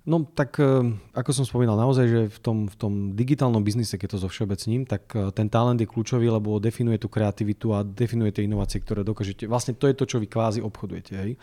No 0.09 0.25
tak 0.25 0.57
eh, 0.57 0.89
ako 1.13 1.31
som 1.37 1.45
spomínal, 1.45 1.77
naozaj, 1.77 2.07
že 2.09 2.21
v 2.33 2.39
tom, 2.41 2.59
v 2.65 2.77
tom 2.81 2.93
digitálnom 3.13 3.61
biznise, 3.61 4.01
keď 4.01 4.17
to 4.17 4.25
zo 4.25 4.29
všeobecním, 4.33 4.89
tak 4.89 5.05
eh, 5.13 5.29
ten 5.37 5.53
talent 5.53 5.77
je 5.77 5.85
kľúčový, 5.85 6.33
lebo 6.33 6.57
definuje 6.57 6.97
tú 6.97 7.13
kreativitu 7.13 7.77
a 7.77 7.85
definuje 7.85 8.33
tie 8.33 8.49
inovácie, 8.49 8.81
ktoré 8.81 9.05
dokážete. 9.05 9.45
Vlastne 9.45 9.77
to 9.77 9.85
je 9.85 9.93
to, 9.93 10.09
čo 10.09 10.17
vy 10.17 10.25
kvázi 10.25 10.65
obchodujete. 10.65 11.13
Hej? 11.13 11.37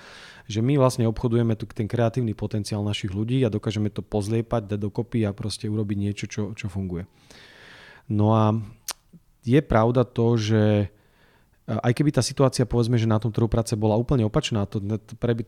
Že 0.49 0.60
my 0.65 0.82
vlastne 0.82 1.06
obchodujeme 1.06 1.54
tu 1.54 1.69
ten 1.69 1.86
kreatívny 1.86 2.34
potenciál 2.34 2.82
našich 2.82 3.13
ľudí 3.13 3.45
a 3.45 3.54
dokážeme 3.54 3.93
to 3.93 4.01
pozliepať, 4.01 4.65
dať 4.65 4.80
dokopy 4.82 5.30
a 5.30 5.38
proste 5.38 5.69
urobiť 5.69 5.97
niečo, 6.01 6.25
čo, 6.25 6.43
čo 6.58 6.65
funguje. 6.65 7.06
No 8.10 8.34
a 8.34 8.49
je 9.45 9.62
pravda 9.62 10.01
to, 10.10 10.41
že 10.41 10.89
aj 11.65 11.93
keby 11.97 12.13
tá 12.13 12.21
situácia, 12.21 12.69
povedzme, 12.69 12.95
že 12.95 13.10
na 13.10 13.17
tom 13.17 13.34
trhu 13.34 13.49
práce 13.49 13.73
bola 13.73 13.97
úplne 13.97 14.21
opačná, 14.21 14.69
to, 14.69 14.78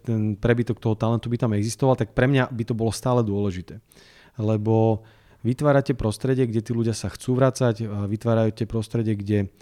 ten 0.02 0.34
prebytok 0.34 0.82
toho 0.82 0.98
talentu 0.98 1.30
by 1.30 1.38
tam 1.38 1.54
existoval, 1.54 1.94
tak 1.94 2.18
pre 2.18 2.26
mňa 2.26 2.50
by 2.50 2.64
to 2.66 2.74
bolo 2.74 2.90
stále 2.90 3.22
dôležité. 3.22 3.78
Lebo 4.42 5.06
vytvárate 5.46 5.94
prostredie, 5.94 6.50
kde 6.50 6.66
tí 6.66 6.72
ľudia 6.74 6.98
sa 6.98 7.14
chcú 7.14 7.38
vrácať, 7.38 7.86
vytvárate 8.10 8.66
prostredie, 8.66 9.14
kde 9.14 9.54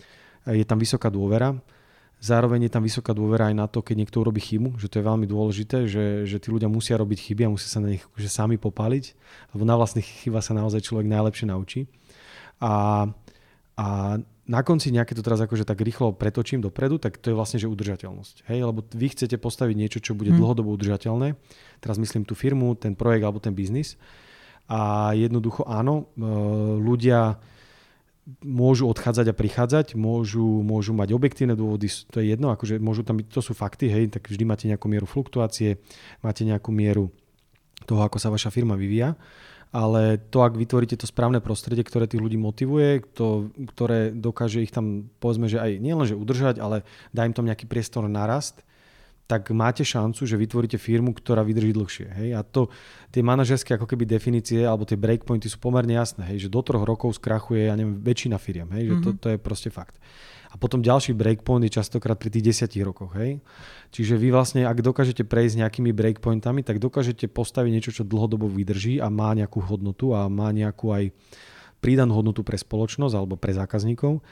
je 0.48 0.66
tam 0.68 0.80
vysoká 0.80 1.12
dôvera, 1.12 1.60
Zároveň 2.26 2.66
je 2.66 2.72
tam 2.74 2.82
vysoká 2.82 3.12
dôvera 3.12 3.52
aj 3.52 3.56
na 3.60 3.68
to, 3.68 3.84
keď 3.84 4.02
niekto 4.02 4.24
urobí 4.24 4.40
chybu, 4.40 4.80
že 4.80 4.88
to 4.88 4.98
je 4.98 5.06
veľmi 5.06 5.28
dôležité, 5.28 5.86
že, 5.86 6.24
že 6.24 6.40
tí 6.40 6.48
ľudia 6.48 6.72
musia 6.72 6.96
robiť 6.96 7.22
chyby 7.22 7.46
a 7.46 7.54
musia 7.54 7.68
sa 7.70 7.84
na 7.84 7.92
nich 7.92 8.02
akože 8.02 8.30
sami 8.32 8.56
popáliť, 8.56 9.14
lebo 9.54 9.68
na 9.68 9.76
vlastných 9.76 10.26
chybách 10.26 10.42
sa 10.42 10.58
naozaj 10.58 10.82
človek 10.82 11.12
najlepšie 11.12 11.46
naučí. 11.52 11.86
A, 12.64 13.06
a 13.76 13.88
na 14.46 14.62
konci 14.62 14.94
nejaké 14.94 15.18
to 15.18 15.26
teraz 15.26 15.42
akože 15.42 15.66
tak 15.66 15.82
rýchlo 15.82 16.14
pretočím 16.14 16.62
dopredu, 16.62 17.02
tak 17.02 17.18
to 17.18 17.34
je 17.34 17.38
vlastne, 17.38 17.58
že 17.58 17.66
udržateľnosť. 17.66 18.46
Hej, 18.46 18.60
lebo 18.70 18.86
vy 18.86 19.08
chcete 19.10 19.42
postaviť 19.42 19.76
niečo, 19.76 20.00
čo 20.02 20.14
bude 20.14 20.30
hmm. 20.30 20.38
dlhodobo 20.38 20.70
udržateľné. 20.78 21.34
Teraz 21.82 21.98
myslím 21.98 22.30
tú 22.30 22.38
firmu, 22.38 22.78
ten 22.78 22.94
projekt 22.94 23.26
alebo 23.26 23.42
ten 23.42 23.58
biznis. 23.58 23.98
A 24.70 25.14
jednoducho 25.18 25.66
áno, 25.66 26.10
e, 26.14 26.26
ľudia 26.78 27.42
môžu 28.42 28.90
odchádzať 28.90 29.30
a 29.30 29.38
prichádzať, 29.38 29.88
môžu, 29.94 30.66
môžu 30.66 30.98
mať 30.98 31.14
objektívne 31.14 31.54
dôvody, 31.54 31.86
to 32.10 32.18
je 32.22 32.34
jedno, 32.34 32.50
akože 32.50 32.82
môžu 32.82 33.06
tam 33.06 33.22
byť, 33.22 33.30
to 33.30 33.42
sú 33.46 33.54
fakty, 33.54 33.86
hej, 33.86 34.10
tak 34.10 34.26
vždy 34.26 34.42
máte 34.50 34.66
nejakú 34.66 34.90
mieru 34.90 35.06
fluktuácie, 35.06 35.78
máte 36.26 36.42
nejakú 36.42 36.74
mieru 36.74 37.14
toho, 37.86 38.02
ako 38.02 38.18
sa 38.18 38.34
vaša 38.34 38.50
firma 38.50 38.74
vyvíja 38.74 39.14
ale 39.76 40.24
to, 40.32 40.40
ak 40.40 40.56
vytvoríte 40.56 40.96
to 40.96 41.04
správne 41.04 41.44
prostredie, 41.44 41.84
ktoré 41.84 42.08
tých 42.08 42.24
ľudí 42.24 42.40
motivuje, 42.40 43.04
to, 43.12 43.52
ktoré 43.76 44.16
dokáže 44.16 44.64
ich 44.64 44.72
tam, 44.72 45.12
povedzme, 45.20 45.52
že 45.52 45.60
aj 45.60 45.84
nielenže 45.84 46.16
udržať, 46.16 46.64
ale 46.64 46.88
dá 47.12 47.28
im 47.28 47.36
tam 47.36 47.44
nejaký 47.44 47.68
priestor 47.68 48.08
na 48.08 48.24
rast, 48.24 48.64
tak 49.28 49.52
máte 49.52 49.84
šancu, 49.84 50.24
že 50.24 50.40
vytvoríte 50.40 50.78
firmu, 50.80 51.12
ktorá 51.12 51.44
vydrží 51.44 51.76
dlhšie. 51.76 52.08
Hej? 52.08 52.30
A 52.38 52.42
to, 52.46 52.72
tie 53.12 53.26
manažerské 53.26 53.76
ako 53.76 53.90
keby 53.90 54.08
definície 54.08 54.64
alebo 54.64 54.88
tie 54.88 54.96
breakpointy 54.96 55.52
sú 55.52 55.60
pomerne 55.60 55.98
jasné, 55.98 56.24
hej? 56.32 56.48
že 56.48 56.54
do 56.54 56.62
troch 56.64 56.86
rokov 56.86 57.20
skrachuje, 57.20 57.68
ja 57.68 57.76
neviem, 57.76 58.00
väčšina 58.00 58.40
firiem, 58.40 58.72
hej? 58.72 58.88
Mm-hmm. 58.88 59.02
že 59.02 59.04
to, 59.04 59.10
mhm. 59.12 59.20
to 59.20 59.28
je 59.34 59.38
proste 59.42 59.70
fakt. 59.74 60.00
A 60.56 60.58
potom 60.58 60.80
ďalší 60.80 61.12
breakpoint 61.12 61.68
je 61.68 61.76
častokrát 61.76 62.16
pri 62.16 62.32
tých 62.32 62.56
desiatich 62.56 62.80
rokoch. 62.80 63.12
Hej? 63.20 63.44
Čiže 63.92 64.16
vy 64.16 64.32
vlastne, 64.32 64.64
ak 64.64 64.80
dokážete 64.80 65.28
prejsť 65.28 65.60
nejakými 65.60 65.92
breakpointami, 65.92 66.64
tak 66.64 66.80
dokážete 66.80 67.28
postaviť 67.28 67.72
niečo, 67.76 67.92
čo 67.92 68.08
dlhodobo 68.08 68.48
vydrží 68.48 69.04
a 69.04 69.12
má 69.12 69.36
nejakú 69.36 69.60
hodnotu 69.60 70.16
a 70.16 70.32
má 70.32 70.56
nejakú 70.56 70.96
aj 70.96 71.12
pridanú 71.84 72.16
hodnotu 72.16 72.48
pre 72.48 72.56
spoločnosť 72.56 73.14
alebo 73.20 73.36
pre 73.36 73.52
zákazníkov. 73.52 74.24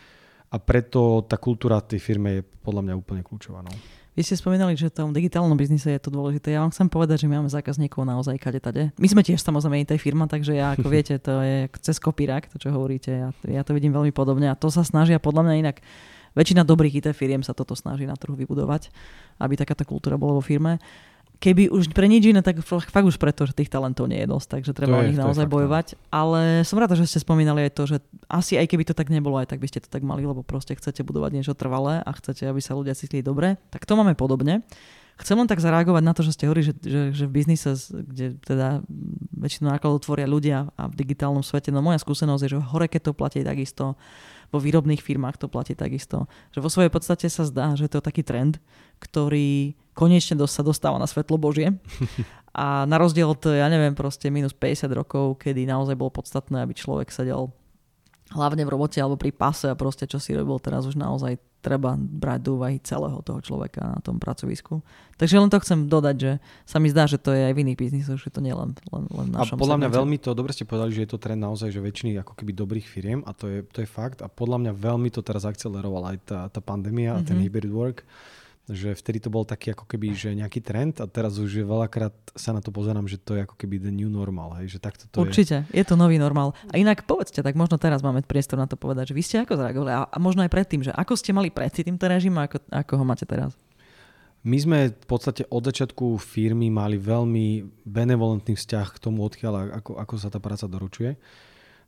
A 0.47 0.63
preto 0.63 1.27
tá 1.27 1.35
kultúra 1.35 1.83
tej 1.83 1.99
firme 1.99 2.39
je 2.39 2.41
podľa 2.63 2.87
mňa 2.87 2.95
úplne 2.95 3.19
kľúčová. 3.19 3.59
No. 3.59 3.75
Vy 4.13 4.21
ste 4.21 4.37
spomínali, 4.37 4.77
že 4.77 4.93
v 4.93 4.95
tom 5.03 5.09
digitálnom 5.09 5.57
biznise 5.57 5.89
je 5.89 5.97
to 5.97 6.13
dôležité. 6.13 6.53
Ja 6.53 6.61
vám 6.61 6.69
chcem 6.69 6.85
povedať, 6.85 7.25
že 7.25 7.27
my 7.27 7.41
máme 7.41 7.49
zákazníkov 7.49 8.05
naozaj 8.05 8.37
kade 8.37 8.61
tade. 8.61 8.93
My 9.01 9.09
sme 9.09 9.25
tiež 9.25 9.41
samozrejme 9.41 9.89
tej 9.89 9.97
firma, 9.97 10.29
takže 10.29 10.53
ja 10.53 10.77
ako 10.77 10.87
viete, 10.93 11.17
to 11.17 11.41
je 11.41 11.65
cez 11.81 11.97
kopírak, 11.97 12.45
to 12.53 12.61
čo 12.61 12.69
hovoríte. 12.69 13.09
Ja, 13.09 13.29
ja 13.49 13.61
to 13.65 13.73
vidím 13.73 13.91
veľmi 13.91 14.13
podobne 14.13 14.53
a 14.53 14.55
to 14.55 14.69
sa 14.69 14.85
snažia 14.85 15.17
podľa 15.17 15.49
mňa 15.49 15.55
inak 15.65 15.77
väčšina 16.33 16.65
dobrých 16.65 17.01
IT 17.01 17.07
firiem 17.13 17.41
sa 17.41 17.57
toto 17.57 17.73
snaží 17.73 18.05
na 18.05 18.17
trhu 18.17 18.33
vybudovať, 18.37 18.89
aby 19.41 19.53
takáto 19.57 19.85
kultúra 19.85 20.17
bola 20.17 20.37
vo 20.37 20.43
firme. 20.43 20.77
Keby 21.43 21.67
už 21.67 21.91
pre 21.91 22.07
nič 22.07 22.23
iné, 22.23 22.39
tak 22.39 22.63
fakt 22.63 23.03
už 23.03 23.19
preto, 23.19 23.43
že 23.43 23.51
tých 23.51 23.67
talentov 23.67 24.07
nie 24.07 24.15
je 24.23 24.31
dosť, 24.31 24.47
takže 24.47 24.71
treba 24.71 25.03
o 25.03 25.03
nich 25.03 25.19
naozaj 25.19 25.43
bojovať. 25.43 25.99
Fakt, 25.99 26.07
Ale 26.07 26.63
som 26.63 26.79
rada, 26.79 26.95
že 26.95 27.03
ste 27.03 27.19
spomínali 27.19 27.67
aj 27.67 27.71
to, 27.75 27.83
že 27.83 27.97
asi 28.31 28.55
aj 28.55 28.71
keby 28.71 28.87
to 28.87 28.95
tak 28.95 29.11
nebolo, 29.11 29.35
aj 29.43 29.51
tak 29.51 29.59
by 29.59 29.67
ste 29.67 29.83
to 29.83 29.91
tak 29.91 30.07
mali, 30.07 30.23
lebo 30.23 30.39
proste 30.39 30.71
chcete 30.71 31.03
budovať 31.03 31.35
niečo 31.35 31.51
trvalé 31.51 31.99
a 31.99 32.09
chcete, 32.15 32.47
aby 32.47 32.63
sa 32.63 32.79
ľudia 32.79 32.95
cítili 32.95 33.19
dobre. 33.19 33.59
Tak 33.75 33.83
to 33.83 33.99
máme 33.99 34.15
podobne. 34.15 34.63
Chcem 35.19 35.37
len 35.37 35.45
tak 35.45 35.61
zareagovať 35.61 36.01
na 36.01 36.13
to, 36.15 36.25
že 36.25 36.33
ste 36.33 36.47
hovorili, 36.49 36.73
že, 36.73 36.75
že, 36.79 37.01
že 37.13 37.23
v 37.29 37.35
biznise, 37.37 37.75
kde 37.91 38.39
teda 38.41 38.81
väčšinu 39.35 39.69
nákladov 39.69 40.01
tvoria 40.01 40.25
ľudia 40.25 40.73
a 40.73 40.89
v 40.89 40.95
digitálnom 40.95 41.45
svete. 41.45 41.69
No 41.69 41.85
moja 41.85 42.01
skúsenosť 42.01 42.41
je, 42.41 42.51
že 42.57 42.59
hore 42.71 42.89
keď 42.89 43.11
to 43.11 43.13
platí 43.13 43.45
takisto, 43.45 43.93
vo 44.53 44.61
výrobných 44.61 45.01
firmách 45.01 45.41
to 45.41 45.49
platí 45.49 45.73
takisto. 45.73 46.29
Že 46.53 46.59
vo 46.61 46.69
svojej 46.69 46.93
podstate 46.93 47.25
sa 47.25 47.41
zdá, 47.49 47.73
že 47.73 47.89
to 47.89 47.97
je 47.97 48.05
taký 48.05 48.21
trend, 48.21 48.61
ktorý 49.01 49.73
konečne 49.97 50.37
sa 50.45 50.61
dostáva 50.61 51.01
na 51.01 51.09
svetlo 51.09 51.41
Božie. 51.41 51.73
A 52.53 52.85
na 52.85 53.01
rozdiel 53.01 53.25
od, 53.25 53.41
ja 53.49 53.65
neviem, 53.65 53.97
proste 53.97 54.29
minus 54.29 54.53
50 54.53 54.85
rokov, 54.93 55.41
kedy 55.41 55.65
naozaj 55.65 55.97
bolo 55.97 56.13
podstatné, 56.13 56.61
aby 56.61 56.77
človek 56.77 57.09
sedel 57.09 57.49
hlavne 58.29 58.61
v 58.65 58.71
robote 58.73 59.01
alebo 59.01 59.17
pri 59.17 59.33
pase 59.33 59.69
a 59.69 59.77
proste 59.77 60.05
čo 60.05 60.21
si 60.21 60.37
robil 60.37 60.57
teraz 60.61 60.85
už 60.85 60.97
naozaj 60.97 61.37
treba 61.63 61.95
brať 61.95 62.39
do 62.43 62.59
úvahy 62.59 62.77
celého 62.83 63.23
toho 63.23 63.39
človeka 63.39 63.95
na 63.95 63.99
tom 64.03 64.19
pracovisku. 64.19 64.83
Takže 65.15 65.39
len 65.39 65.47
to 65.47 65.63
chcem 65.63 65.87
dodať, 65.87 66.15
že 66.19 66.31
sa 66.67 66.83
mi 66.83 66.91
zdá, 66.91 67.07
že 67.07 67.15
to 67.15 67.31
je 67.31 67.47
aj 67.47 67.53
v 67.55 67.61
iných 67.63 67.79
biznisoch, 67.79 68.19
že 68.19 68.27
to 68.27 68.43
nie 68.43 68.51
len, 68.51 68.75
len, 68.91 69.07
len 69.07 69.27
v 69.31 69.39
našom 69.39 69.55
A 69.55 69.61
podľa 69.61 69.79
segmente. 69.79 69.95
mňa 69.95 69.99
veľmi 70.03 70.17
to, 70.19 70.29
dobre 70.35 70.51
ste 70.51 70.67
povedali, 70.67 70.91
že 70.91 71.07
je 71.07 71.09
to 71.15 71.21
trend 71.23 71.39
naozaj, 71.39 71.71
že 71.71 71.79
väčšiny 71.79 72.19
ako 72.19 72.35
keby 72.35 72.51
dobrých 72.51 72.83
firiem 72.83 73.23
a 73.23 73.31
to 73.31 73.47
je, 73.47 73.59
to 73.63 73.79
je 73.79 73.87
fakt 73.87 74.19
a 74.19 74.27
podľa 74.27 74.67
mňa 74.67 74.71
veľmi 74.75 75.07
to 75.15 75.23
teraz 75.23 75.47
akcelerovala 75.47 76.17
aj 76.17 76.19
tá, 76.27 76.39
tá 76.51 76.59
pandémia 76.59 77.15
mm-hmm. 77.15 77.23
a 77.23 77.27
ten 77.27 77.37
mhm. 77.39 77.43
hybrid 77.47 77.71
work 77.71 78.03
že 78.63 78.95
vtedy 78.95 79.19
to 79.19 79.27
bol 79.27 79.43
taký 79.43 79.75
ako 79.75 79.83
keby, 79.83 80.15
že 80.15 80.31
nejaký 80.31 80.63
trend 80.63 81.03
a 81.03 81.05
teraz 81.07 81.35
už 81.35 81.51
je 81.51 81.65
veľakrát 81.67 82.15
sa 82.31 82.55
na 82.55 82.63
to 82.63 82.71
pozerám, 82.71 83.03
že 83.11 83.19
to 83.19 83.35
je 83.35 83.43
ako 83.43 83.59
keby 83.59 83.75
the 83.75 83.91
new 83.91 84.07
normal, 84.07 84.55
hej, 84.55 84.71
že 84.71 84.79
takto 84.79 85.03
to 85.11 85.19
Určite, 85.19 85.67
je. 85.67 85.83
je 85.83 85.83
to 85.83 85.99
nový 85.99 86.15
normal. 86.15 86.55
A 86.71 86.79
inak 86.79 87.03
povedzte, 87.03 87.43
tak 87.43 87.59
možno 87.59 87.75
teraz 87.75 87.99
máme 87.99 88.23
priestor 88.23 88.55
na 88.55 88.63
to 88.63 88.79
povedať, 88.79 89.11
že 89.11 89.17
vy 89.19 89.23
ste 89.23 89.35
ako 89.43 89.59
zareagovali 89.59 89.91
a, 89.91 90.07
a 90.07 90.17
možno 90.23 90.47
aj 90.47 90.51
predtým, 90.55 90.79
že 90.79 90.95
ako 90.95 91.13
ste 91.19 91.35
mali 91.35 91.51
predtým 91.51 91.91
týmto 91.91 92.07
režim 92.07 92.31
a 92.39 92.47
ako, 92.47 92.63
ako 92.71 92.93
ho 92.95 93.03
máte 93.03 93.27
teraz? 93.27 93.51
My 94.43 94.59
sme 94.59 94.91
v 94.91 95.07
podstate 95.07 95.47
od 95.47 95.63
začiatku 95.63 96.19
firmy 96.19 96.67
mali 96.67 96.99
veľmi 96.99 97.63
benevolentný 97.87 98.59
vzťah 98.59 98.87
k 98.95 99.01
tomu, 99.03 99.23
odkiaľ 99.23 99.75
ako, 99.79 99.99
ako 99.99 100.13
sa 100.19 100.27
tá 100.31 100.39
práca 100.39 100.67
doručuje. 100.67 101.15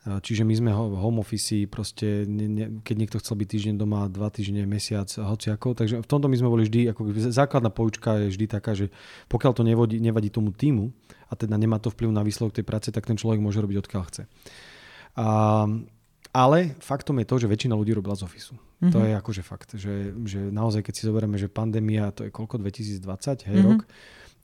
Čiže 0.06 0.46
my 0.46 0.54
sme 0.54 0.70
home 0.70 1.18
office, 1.18 1.66
proste 1.66 2.30
ne, 2.30 2.46
ne, 2.46 2.66
keď 2.86 2.96
niekto 2.96 3.18
chcel 3.18 3.42
byť 3.42 3.48
týždeň 3.50 3.74
doma, 3.74 4.06
dva 4.06 4.30
týždne, 4.30 4.62
mesiac, 4.70 5.10
hoci 5.10 5.50
ako. 5.50 5.74
Takže 5.74 6.06
v 6.06 6.08
tomto 6.08 6.30
my 6.30 6.38
sme 6.38 6.50
boli 6.54 6.70
vždy, 6.70 6.94
ako 6.94 7.10
základná 7.34 7.74
poučka 7.74 8.22
je 8.22 8.30
vždy 8.30 8.46
taká, 8.46 8.78
že 8.78 8.94
pokiaľ 9.34 9.52
to 9.58 9.66
nevadí, 9.66 9.98
nevadí 9.98 10.30
tomu 10.30 10.54
týmu 10.54 10.94
a 11.26 11.34
teda 11.34 11.58
nemá 11.58 11.82
to 11.82 11.90
vplyv 11.90 12.14
na 12.14 12.22
výsledok 12.22 12.62
tej 12.62 12.66
práce, 12.70 12.94
tak 12.94 13.10
ten 13.10 13.18
človek 13.18 13.42
môže 13.42 13.58
robiť 13.58 13.82
odkiaľ 13.82 14.04
chce. 14.14 14.24
A, 15.18 15.28
ale 16.38 16.78
faktom 16.78 17.18
je 17.18 17.26
to, 17.26 17.36
že 17.42 17.50
väčšina 17.50 17.74
ľudí 17.74 17.98
robila 17.98 18.14
z 18.14 18.30
ofisu. 18.30 18.54
Mm-hmm. 18.54 18.94
To 18.94 19.00
je 19.02 19.14
akože 19.18 19.42
fakt, 19.42 19.74
že, 19.74 20.14
že 20.22 20.54
naozaj 20.54 20.86
keď 20.86 20.94
si 20.94 21.10
zoberieme, 21.10 21.42
že 21.42 21.50
pandémia, 21.50 22.14
to 22.14 22.30
je 22.30 22.30
koľko, 22.30 22.62
2020, 22.62 23.02
hej, 23.50 23.58
mm-hmm. 23.58 23.66
rok, 23.74 23.90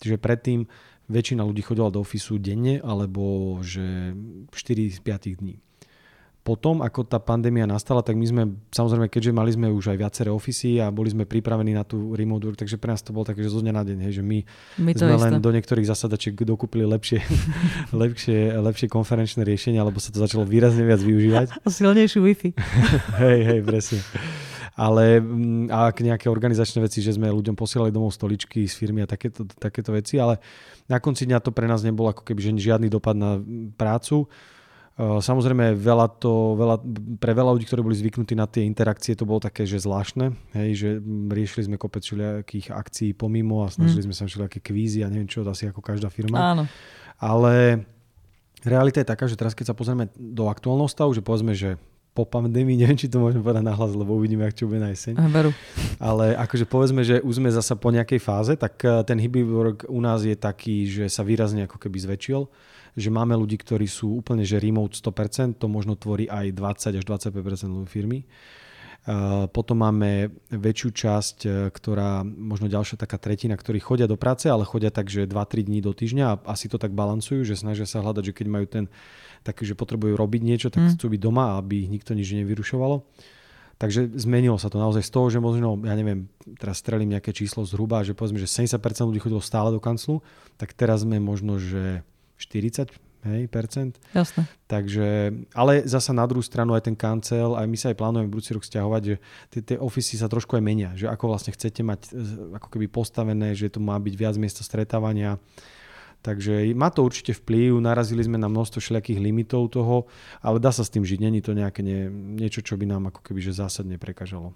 Čiže 0.02 0.18
predtým 0.18 0.66
väčšina 1.12 1.44
ľudí 1.44 1.60
chodila 1.60 1.92
do 1.92 2.00
ofisu 2.00 2.40
denne 2.40 2.80
alebo 2.80 3.60
že 3.60 4.16
4 4.56 4.96
z 4.96 5.00
5 5.04 5.40
dní. 5.44 5.60
Potom, 6.42 6.82
ako 6.82 7.06
tá 7.06 7.22
pandémia 7.22 7.70
nastala, 7.70 8.02
tak 8.02 8.18
my 8.18 8.26
sme, 8.26 8.44
samozrejme, 8.74 9.14
keďže 9.14 9.30
mali 9.30 9.54
sme 9.54 9.70
už 9.70 9.94
aj 9.94 9.98
viaceré 10.02 10.34
ofisy 10.34 10.82
a 10.82 10.90
boli 10.90 11.14
sme 11.14 11.30
pripravení 11.30 11.78
na 11.78 11.86
tú 11.86 12.18
remote 12.18 12.50
work, 12.50 12.58
takže 12.58 12.82
pre 12.82 12.90
nás 12.90 13.06
to 13.06 13.14
bolo 13.14 13.30
také, 13.30 13.46
že 13.46 13.54
zo 13.54 13.62
dňa 13.62 13.70
na 13.70 13.86
deň, 13.86 13.98
hej, 14.10 14.14
že 14.18 14.24
my, 14.26 14.42
my 14.82 14.92
sme 14.98 15.14
isté. 15.14 15.22
len 15.22 15.38
do 15.38 15.54
niektorých 15.54 15.86
zasadačiek 15.86 16.34
dokúpili 16.34 16.82
lepšie, 16.90 17.22
lepšie, 17.94 18.58
lepšie 18.58 18.90
konferenčné 18.90 19.46
riešenia, 19.46 19.86
alebo 19.86 20.02
sa 20.02 20.10
to 20.10 20.18
začalo 20.18 20.42
výrazne 20.42 20.82
viac 20.82 21.06
využívať. 21.06 21.62
A 21.62 21.68
silnejšiu 21.78 22.26
Wi-Fi. 22.26 22.58
hej, 23.22 23.40
hej, 23.46 23.60
presne 23.62 24.02
ale 24.82 25.22
mm, 25.22 25.70
a 25.70 25.94
nejaké 25.94 26.26
organizačné 26.26 26.82
veci, 26.82 27.06
že 27.06 27.14
sme 27.14 27.30
ľuďom 27.30 27.54
posielali 27.54 27.94
domov 27.94 28.18
stoličky 28.18 28.66
z 28.66 28.74
firmy 28.74 29.06
a 29.06 29.08
takéto, 29.08 29.46
takéto 29.46 29.94
veci, 29.94 30.18
ale 30.18 30.42
na 30.90 30.98
konci 30.98 31.30
dňa 31.30 31.38
to 31.38 31.54
pre 31.54 31.70
nás 31.70 31.86
nebolo 31.86 32.10
ako 32.10 32.26
keby 32.26 32.58
žiadny 32.58 32.90
dopad 32.90 33.14
na 33.14 33.38
prácu. 33.78 34.26
Samozrejme, 35.02 35.78
veľa 35.78 36.20
to, 36.20 36.58
veľa, 36.60 36.76
pre 37.18 37.34
veľa 37.34 37.58
ľudí, 37.58 37.66
ktorí 37.66 37.82
boli 37.82 37.98
zvyknutí 37.98 38.36
na 38.38 38.46
tie 38.46 38.66
interakcie, 38.68 39.18
to 39.18 39.26
bolo 39.26 39.40
také, 39.40 39.66
že 39.66 39.82
zvláštne, 39.82 40.36
hej, 40.54 40.70
že 40.78 40.90
riešili 41.32 41.72
sme 41.72 41.78
kopec 41.80 42.06
všelijakých 42.06 42.76
akcií 42.76 43.10
pomimo 43.16 43.66
a 43.66 43.72
snažili 43.72 44.04
mm. 44.04 44.08
sme 44.12 44.16
sa 44.18 44.24
všelijaké 44.28 44.60
kvízy 44.62 45.02
a 45.02 45.10
neviem 45.10 45.32
čo, 45.32 45.42
asi 45.48 45.70
ako 45.70 45.82
každá 45.82 46.12
firma. 46.12 46.54
Áno. 46.54 46.64
Ale 47.18 47.86
realita 48.62 49.02
je 49.02 49.10
taká, 49.10 49.26
že 49.26 49.40
teraz 49.40 49.58
keď 49.58 49.74
sa 49.74 49.78
pozrieme 49.78 50.12
do 50.14 50.52
aktuálneho 50.52 50.92
stavu, 50.92 51.16
že 51.18 51.24
povedzme, 51.24 51.56
že 51.58 51.82
po 52.12 52.28
pandémii, 52.28 52.76
neviem, 52.76 53.00
či 53.00 53.08
to 53.08 53.24
môžem 53.24 53.40
povedať 53.40 53.64
nahlas, 53.64 53.96
lebo 53.96 54.20
uvidíme, 54.20 54.44
ak 54.44 54.56
čo 54.56 54.68
bude 54.68 54.84
na 54.84 54.92
jeseň. 54.92 55.16
Veru. 55.32 55.56
Ale 55.96 56.36
akože 56.36 56.68
povedzme, 56.68 57.08
že 57.08 57.24
už 57.24 57.40
sme 57.40 57.48
zasa 57.48 57.80
po 57.80 57.88
nejakej 57.88 58.20
fáze, 58.20 58.54
tak 58.60 58.84
eh, 58.84 59.00
ten 59.08 59.16
hybrid 59.16 59.48
work 59.48 59.80
u 59.88 60.00
nás 60.04 60.28
je 60.28 60.36
taký, 60.36 60.88
že 60.88 61.08
sa 61.08 61.24
výrazne 61.24 61.66
ako 61.66 61.80
keby 61.80 61.98
zväčšil 61.98 62.44
že 62.92 63.08
máme 63.08 63.32
ľudí, 63.40 63.56
ktorí 63.56 63.88
sú 63.88 64.20
úplne 64.20 64.44
že 64.44 64.60
remote 64.60 65.00
100%, 65.00 65.64
to 65.64 65.72
možno 65.72 65.96
tvorí 65.96 66.28
aj 66.28 66.52
20 66.52 67.00
až 67.00 67.04
25% 67.08 67.88
firmy. 67.88 68.28
Potom 69.50 69.82
máme 69.82 70.30
väčšiu 70.54 70.90
časť, 70.94 71.38
e, 71.42 71.50
ktorá, 71.74 72.22
možno 72.22 72.70
ďalšia 72.70 73.02
taká 73.02 73.18
tretina, 73.18 73.58
ktorí 73.58 73.82
chodia 73.82 74.06
do 74.06 74.14
práce, 74.14 74.46
ale 74.46 74.62
chodia 74.62 74.94
tak, 74.94 75.10
že 75.10 75.26
2-3 75.26 75.66
dní 75.66 75.82
do 75.82 75.90
týždňa 75.90 76.26
a 76.30 76.38
asi 76.54 76.70
to 76.70 76.78
tak 76.78 76.94
balancujú, 76.94 77.42
že 77.42 77.58
snažia 77.58 77.90
sa 77.90 78.06
hľadať, 78.06 78.30
že 78.30 78.38
keď 78.38 78.48
majú 78.54 78.66
ten 78.70 78.86
taký, 79.42 79.66
že 79.66 79.78
potrebujú 79.78 80.14
robiť 80.18 80.42
niečo, 80.42 80.68
tak 80.70 80.86
mm. 80.86 80.92
chcú 80.98 81.06
byť 81.12 81.22
doma, 81.22 81.58
aby 81.58 81.86
ich 81.86 81.90
nikto 81.90 82.14
nič 82.14 82.34
nevyrušovalo. 82.38 83.04
Takže 83.82 84.14
zmenilo 84.14 84.62
sa 84.62 84.70
to 84.70 84.78
naozaj 84.78 85.02
z 85.02 85.10
toho, 85.10 85.28
že 85.34 85.42
možno, 85.42 85.74
ja 85.82 85.98
neviem, 85.98 86.30
teraz 86.62 86.78
strelím 86.78 87.18
nejaké 87.18 87.34
číslo 87.34 87.66
zhruba, 87.66 88.06
že 88.06 88.14
povedzme, 88.14 88.38
že 88.38 88.46
70% 88.46 88.78
ľudí 89.10 89.18
chodilo 89.18 89.42
stále 89.42 89.74
do 89.74 89.82
kanclu, 89.82 90.22
tak 90.62 90.78
teraz 90.78 91.02
sme 91.02 91.18
možno, 91.18 91.58
že 91.58 92.06
40 92.38 92.94
hej, 93.26 93.50
percent. 93.50 93.98
Jasne. 94.14 94.46
Takže, 94.66 95.34
ale 95.54 95.86
zasa 95.86 96.14
na 96.14 96.26
druhú 96.26 96.42
stranu 96.42 96.74
aj 96.74 96.90
ten 96.90 96.98
kancel, 96.98 97.54
aj 97.54 97.68
my 97.70 97.78
sa 97.78 97.90
aj 97.94 97.98
plánujeme 97.98 98.28
v 98.30 98.34
budúci 98.34 98.52
rok 98.54 98.66
stiahovať, 98.66 99.02
že 99.02 99.16
tie, 99.50 99.62
tie 99.74 99.78
ofisy 99.78 100.18
sa 100.18 100.30
trošku 100.30 100.58
aj 100.58 100.64
menia, 100.64 100.90
že 100.98 101.10
ako 101.10 101.34
vlastne 101.34 101.54
chcete 101.54 101.82
mať 101.86 102.14
ako 102.58 102.68
keby 102.70 102.86
postavené, 102.90 103.54
že 103.54 103.70
to 103.70 103.82
má 103.82 103.98
byť 103.98 104.14
viac 104.14 104.36
miesta 104.42 104.66
stretávania. 104.66 105.38
Takže 106.22 106.70
má 106.78 106.94
to 106.94 107.02
určite 107.02 107.34
vplyv, 107.34 107.82
narazili 107.82 108.22
sme 108.22 108.38
na 108.38 108.46
množstvo 108.46 108.78
všelijakých 108.78 109.18
limitov 109.18 109.74
toho, 109.74 110.06
ale 110.46 110.62
dá 110.62 110.70
sa 110.70 110.86
s 110.86 110.94
tým 110.94 111.02
žiť, 111.02 111.18
není 111.18 111.42
to 111.42 111.58
nejaké 111.58 111.82
nie, 111.82 112.06
niečo, 112.14 112.62
čo 112.62 112.78
by 112.78 112.86
nám 112.86 113.10
ako 113.10 113.26
keby 113.26 113.42
že 113.42 113.58
zásadne 113.58 113.98
prekážalo. 113.98 114.54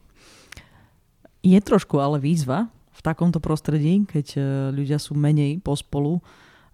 Je 1.41 1.57
trošku 1.57 1.97
ale 1.97 2.21
výzva 2.21 2.69
v 2.93 3.01
takomto 3.01 3.41
prostredí, 3.41 4.05
keď 4.05 4.27
e, 4.33 4.39
ľudia 4.77 5.01
sú 5.01 5.17
menej 5.17 5.57
pospolu, 5.61 6.21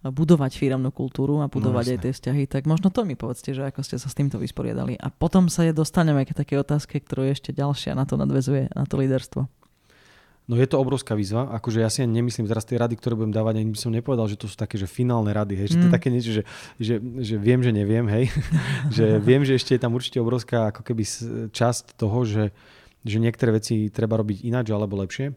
budovať 0.02 0.58
firemnú 0.58 0.90
kultúru 0.90 1.46
a 1.46 1.52
budovať 1.52 1.86
no, 1.86 1.92
aj 1.94 2.00
tie 2.02 2.12
vzťahy, 2.18 2.44
tak 2.50 2.66
možno 2.66 2.90
to 2.90 3.06
mi 3.06 3.14
povedzte, 3.14 3.54
že 3.54 3.70
ako 3.70 3.86
ste 3.86 4.02
sa 4.02 4.10
s 4.10 4.18
týmto 4.18 4.42
vysporiadali. 4.42 4.98
A 4.98 5.14
potom 5.14 5.46
sa 5.46 5.62
je 5.62 5.78
dostaneme 5.78 6.26
k 6.26 6.34
takej 6.34 6.66
otázke, 6.66 6.98
ktorú 6.98 7.30
ešte 7.30 7.54
ďalšia, 7.54 7.94
na 7.94 8.10
to 8.10 8.18
nadvezuje, 8.18 8.74
na 8.74 8.90
to 8.90 8.98
líderstvo. 8.98 9.46
No 10.52 10.60
je 10.60 10.68
to 10.68 10.84
obrovská 10.84 11.16
výzva, 11.16 11.48
akože 11.48 11.80
ja 11.80 11.88
si 11.88 12.04
ani 12.04 12.20
nemyslím 12.20 12.44
teraz 12.44 12.68
tie 12.68 12.76
rady, 12.76 13.00
ktoré 13.00 13.16
budem 13.16 13.32
dávať, 13.32 13.64
ani 13.64 13.72
by 13.72 13.80
som 13.80 13.96
nepovedal, 13.96 14.28
že 14.28 14.36
to 14.36 14.52
sú 14.52 14.60
také, 14.60 14.76
že 14.76 14.84
finálne 14.84 15.32
rady, 15.32 15.56
hej, 15.56 15.68
že 15.72 15.78
to 15.80 15.88
je 15.88 15.92
mm. 15.92 15.96
také 15.96 16.12
niečo, 16.12 16.32
že, 16.36 16.44
že, 16.76 17.00
že 17.00 17.36
viem, 17.40 17.64
že 17.64 17.72
neviem, 17.72 18.04
hej, 18.12 18.28
že 19.00 19.16
viem, 19.24 19.48
že 19.48 19.56
ešte 19.56 19.80
je 19.80 19.82
tam 19.88 19.96
určite 19.96 20.20
obrovská 20.20 20.76
ako 20.76 20.84
keby 20.84 21.08
časť 21.56 21.96
toho, 21.96 22.28
že, 22.28 22.52
že 23.08 23.24
niektoré 23.24 23.64
veci 23.64 23.88
treba 23.88 24.20
robiť 24.20 24.44
ináč 24.44 24.76
alebo 24.76 25.00
lepšie. 25.00 25.32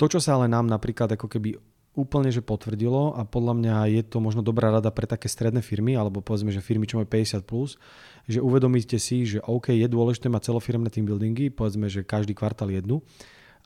To, 0.00 0.08
čo 0.08 0.24
sa 0.24 0.40
ale 0.40 0.48
nám 0.48 0.64
napríklad 0.64 1.12
ako 1.12 1.28
keby 1.28 1.60
úplne 1.92 2.32
že 2.32 2.40
potvrdilo 2.40 3.12
a 3.12 3.28
podľa 3.28 3.54
mňa 3.60 3.76
je 3.92 4.02
to 4.08 4.24
možno 4.24 4.40
dobrá 4.40 4.72
rada 4.72 4.88
pre 4.88 5.04
také 5.04 5.28
stredné 5.28 5.60
firmy, 5.60 6.00
alebo 6.00 6.24
povedzme, 6.24 6.48
že 6.48 6.64
firmy, 6.64 6.88
čo 6.88 6.96
majú 6.96 7.10
50+, 7.10 7.44
plus, 7.44 7.76
že 8.24 8.40
uvedomíte 8.40 8.96
si, 8.96 9.26
že 9.26 9.42
OK, 9.44 9.74
je 9.74 9.84
dôležité 9.84 10.32
mať 10.32 10.48
celofirmné 10.48 10.88
team 10.88 11.04
buildingy, 11.04 11.50
povedzme, 11.50 11.90
že 11.90 12.06
každý 12.06 12.38
kvartál 12.38 12.70
jednu, 12.70 13.02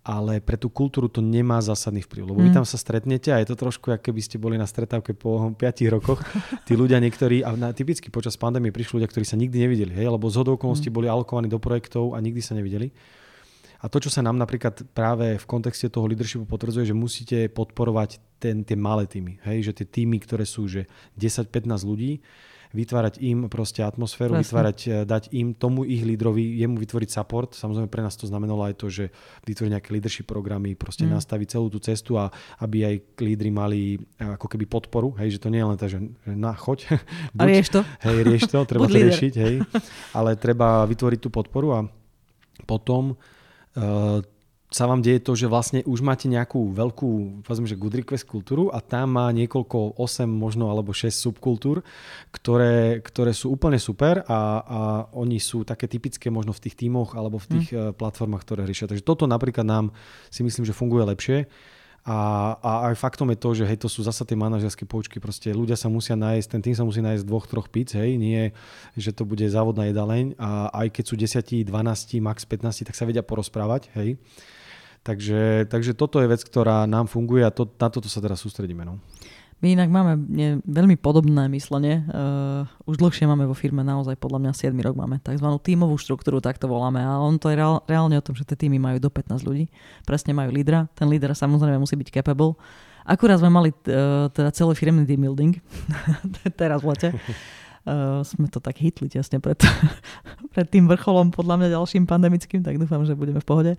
ale 0.03 0.43
pre 0.43 0.59
tú 0.59 0.67
kultúru 0.67 1.07
to 1.07 1.23
nemá 1.23 1.63
zásadný 1.63 2.03
vplyv, 2.03 2.35
lebo 2.35 2.43
mm. 2.43 2.47
vy 2.47 2.51
tam 2.51 2.67
sa 2.67 2.75
stretnete 2.75 3.31
a 3.31 3.39
je 3.39 3.47
to 3.47 3.55
trošku, 3.55 3.95
ako 3.95 4.11
keby 4.11 4.21
ste 4.21 4.35
boli 4.35 4.59
na 4.59 4.67
stretávke 4.67 5.15
po 5.15 5.39
5 5.55 5.95
rokoch. 5.95 6.19
Tí 6.67 6.75
ľudia 6.75 6.99
niektorí, 6.99 7.47
a 7.47 7.55
na, 7.55 7.71
typicky 7.71 8.11
počas 8.11 8.35
pandémie 8.35 8.75
prišli 8.75 8.99
ľudia, 8.99 9.11
ktorí 9.11 9.23
sa 9.23 9.39
nikdy 9.39 9.63
nevideli, 9.63 9.95
hej, 9.95 10.11
lebo 10.11 10.27
z 10.27 10.43
okolností 10.43 10.91
mm. 10.91 10.95
boli 10.95 11.07
alokovaní 11.07 11.47
do 11.47 11.63
projektov 11.63 12.15
a 12.15 12.21
nikdy 12.21 12.43
sa 12.43 12.59
nevideli. 12.59 12.91
A 13.83 13.91
to, 13.91 13.99
čo 13.99 14.15
sa 14.15 14.23
nám 14.23 14.39
napríklad 14.39 14.87
práve 14.95 15.43
v 15.43 15.47
kontexte 15.51 15.91
toho 15.91 16.07
leadershipu 16.07 16.47
potvrdzuje, 16.47 16.87
že 16.87 16.95
musíte 16.95 17.51
podporovať 17.51 18.23
ten, 18.39 18.63
tie 18.63 18.79
malé 18.79 19.11
týmy. 19.11 19.43
Hej? 19.43 19.71
Že 19.71 19.83
tie 19.83 19.87
týmy, 19.91 20.23
ktoré 20.23 20.47
sú 20.47 20.71
že 20.71 20.87
10-15 21.19 21.83
ľudí, 21.83 22.23
vytvárať 22.73 23.21
im 23.21 23.47
proste 23.53 23.85
atmosféru, 23.85 24.37
Presne. 24.37 24.45
vytvárať, 24.49 24.79
eh, 24.89 24.93
dať 25.05 25.33
im 25.37 25.53
tomu 25.53 25.85
ich 25.85 26.03
lídrovi, 26.03 26.61
jemu 26.61 26.81
vytvoriť 26.81 27.09
support. 27.13 27.53
Samozrejme 27.53 27.89
pre 27.93 28.03
nás 28.03 28.17
to 28.17 28.25
znamenalo 28.27 28.65
aj 28.65 28.75
to, 28.81 28.89
že 28.89 29.05
vytvoriť 29.45 29.71
nejaké 29.77 29.91
leadership 29.93 30.27
programy, 30.27 30.75
proste 30.75 31.05
mm. 31.05 31.13
nastaviť 31.17 31.47
celú 31.57 31.69
tú 31.69 31.79
cestu 31.79 32.17
a 32.17 32.33
aby 32.65 32.89
aj 32.89 32.95
lídry 33.21 33.51
mali 33.53 33.97
eh, 33.97 34.35
ako 34.35 34.49
keby 34.49 34.65
podporu, 34.67 35.13
hej, 35.21 35.37
že 35.37 35.39
to 35.41 35.53
nie 35.53 35.61
je 35.61 35.69
len 35.69 35.79
tak, 35.79 35.89
že, 35.93 36.01
že 36.01 36.35
na, 36.35 36.57
choď. 36.57 36.89
Buď, 37.37 37.41
a 37.41 37.43
rieš 37.47 37.69
to. 37.69 37.81
Hej, 38.03 38.17
rieš 38.25 38.45
to, 38.49 38.59
treba 38.71 38.89
to 38.89 38.97
riešiť, 38.97 39.35
hej. 39.37 39.55
Ale 40.17 40.35
treba 40.41 40.89
vytvoriť 40.89 41.19
tú 41.21 41.29
podporu 41.29 41.69
a 41.77 41.81
potom 42.65 43.15
Uh, 43.73 44.21
sa 44.73 44.89
vám 44.89 45.05
deje 45.05 45.21
to, 45.21 45.37
že 45.37 45.53
vlastne 45.53 45.85
už 45.85 46.01
máte 46.01 46.33
nejakú 46.33 46.73
veľkú, 46.73 47.45
povedzme, 47.45 47.69
že 47.69 47.77
good 47.77 47.93
request 47.93 48.25
kultúru 48.25 48.73
a 48.73 48.81
tam 48.81 49.21
má 49.21 49.29
niekoľko, 49.29 50.01
8 50.01 50.25
možno 50.25 50.73
alebo 50.73 50.97
6 50.97 51.13
subkultúr, 51.13 51.85
ktoré, 52.33 53.05
ktoré 53.05 53.37
sú 53.37 53.53
úplne 53.53 53.77
super 53.77 54.25
a, 54.25 54.41
a 54.65 54.81
oni 55.13 55.37
sú 55.37 55.69
také 55.69 55.85
typické 55.93 56.33
možno 56.33 56.57
v 56.57 56.65
tých 56.65 56.81
tímoch 56.81 57.13
alebo 57.13 57.37
v 57.37 57.47
tých 57.53 57.69
mm. 57.77 58.01
platformách, 58.01 58.43
ktoré 58.49 58.65
riešia. 58.65 58.89
Takže 58.89 59.05
toto 59.05 59.29
napríklad 59.29 59.69
nám 59.69 59.93
si 60.33 60.41
myslím, 60.41 60.65
že 60.65 60.73
funguje 60.73 61.05
lepšie. 61.05 61.39
A, 62.03 62.19
a 62.59 62.91
aj 62.91 62.99
faktom 62.99 63.31
je 63.31 63.39
to, 63.39 63.55
že 63.55 63.63
hej, 63.63 63.79
to 63.79 63.87
sú 63.87 64.03
zasa 64.03 64.27
tie 64.27 64.35
manažerské 64.35 64.83
poučky, 64.83 65.23
proste 65.23 65.55
ľudia 65.55 65.79
sa 65.79 65.87
musia 65.87 66.19
nájsť, 66.19 66.49
ten 66.51 66.59
tým 66.59 66.75
sa 66.75 66.83
musí 66.83 66.99
nájsť 66.99 67.23
dvoch, 67.23 67.47
troch 67.47 67.71
píc, 67.71 67.95
hej, 67.95 68.19
nie, 68.19 68.51
že 68.99 69.15
to 69.15 69.23
bude 69.23 69.47
závodná 69.47 69.87
jedaleň 69.87 70.35
a 70.35 70.67
aj 70.83 70.99
keď 70.99 71.05
sú 71.07 71.15
10, 71.15 71.63
12, 71.71 72.19
max 72.19 72.43
15, 72.43 72.91
tak 72.91 72.99
sa 72.99 73.07
vedia 73.07 73.23
porozprávať, 73.23 73.95
hej. 73.95 74.19
Takže, 75.03 75.67
takže 75.67 75.99
toto 75.99 76.23
je 76.23 76.31
vec, 76.31 76.39
ktorá 76.47 76.87
nám 76.87 77.11
funguje 77.11 77.43
a 77.43 77.51
to, 77.51 77.67
na 77.67 77.91
toto 77.91 78.07
sa 78.07 78.23
teraz 78.23 78.39
sústredíme. 78.39 78.87
No. 78.87 79.03
My 79.63 79.79
inak 79.79 79.95
máme 79.95 80.19
nie, 80.19 80.59
veľmi 80.67 80.99
podobné 80.99 81.47
myslenie. 81.55 82.03
Uh, 82.11 82.67
už 82.83 82.99
dlhšie 82.99 83.31
máme 83.31 83.47
vo 83.47 83.55
firme 83.55 83.87
naozaj, 83.87 84.19
podľa 84.19 84.43
mňa 84.43 84.53
7 84.59 84.75
rok 84.75 84.99
máme 84.99 85.23
tzv. 85.23 85.47
tímovú 85.63 85.95
štruktúru, 85.95 86.43
tak 86.43 86.59
to 86.59 86.67
voláme. 86.67 86.99
A 86.99 87.23
on 87.23 87.39
to 87.39 87.47
je 87.47 87.63
reál, 87.63 87.79
reálne 87.87 88.19
o 88.19 88.27
tom, 88.27 88.35
že 88.35 88.43
tie 88.43 88.59
týmy 88.59 88.83
majú 88.83 88.99
do 88.99 89.07
15 89.07 89.39
ľudí. 89.47 89.71
Presne 90.03 90.35
majú 90.35 90.51
lídra. 90.51 90.91
Ten 90.99 91.07
líder 91.07 91.31
samozrejme 91.39 91.79
musí 91.79 91.95
byť 91.95 92.11
capable. 92.11 92.59
Akurát 93.07 93.39
sme 93.39 93.55
mali 93.55 93.71
uh, 93.71 94.27
teda 94.35 94.51
celý 94.51 94.75
firmný 94.75 95.07
team 95.07 95.23
building. 95.23 95.55
teraz 96.59 96.83
v 96.83 96.91
lete. 96.91 97.09
Uh, 97.87 98.23
sme 98.27 98.51
to 98.51 98.59
tak 98.59 98.83
hitli 98.83 99.07
tesne 99.07 99.39
pred, 99.39 99.63
pred 100.53 100.69
tým 100.69 100.85
vrcholom, 100.85 101.33
podľa 101.33 101.57
mňa 101.59 101.69
ďalším 101.81 102.05
pandemickým, 102.05 102.61
tak 102.61 102.77
dúfam, 102.77 103.03
že 103.09 103.17
budeme 103.17 103.41
v 103.41 103.49
pohode. 103.49 103.73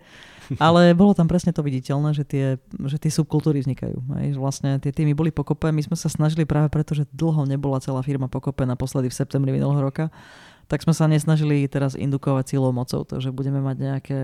Ale 0.57 0.91
bolo 0.99 1.13
tam 1.13 1.29
presne 1.29 1.53
to 1.53 1.61
viditeľné, 1.61 2.17
že 2.17 2.25
tie, 2.25 2.45
že 2.89 2.97
tie 2.97 3.13
subkultúry 3.13 3.61
vznikajú. 3.61 4.01
Aj, 4.17 4.25
že 4.33 4.39
vlastne 4.41 4.81
tie 4.81 4.89
týmy 4.89 5.13
boli 5.13 5.29
pokope. 5.29 5.69
My 5.69 5.85
sme 5.85 5.93
sa 5.93 6.09
snažili 6.09 6.49
práve 6.49 6.73
preto, 6.73 6.97
že 6.97 7.05
dlho 7.13 7.45
nebola 7.45 7.77
celá 7.77 8.01
firma 8.01 8.25
pokope, 8.25 8.65
naposledy 8.65 9.13
v 9.13 9.15
septembri 9.15 9.53
minulého 9.53 9.79
roka, 9.79 10.09
tak 10.65 10.81
sme 10.81 10.97
sa 10.97 11.05
nesnažili 11.05 11.69
teraz 11.69 11.93
indukovať 11.93 12.55
cílov 12.55 12.73
mocou, 12.73 13.05
to, 13.05 13.21
že 13.21 13.29
budeme 13.29 13.61
mať 13.61 13.77
nejaké 13.77 14.19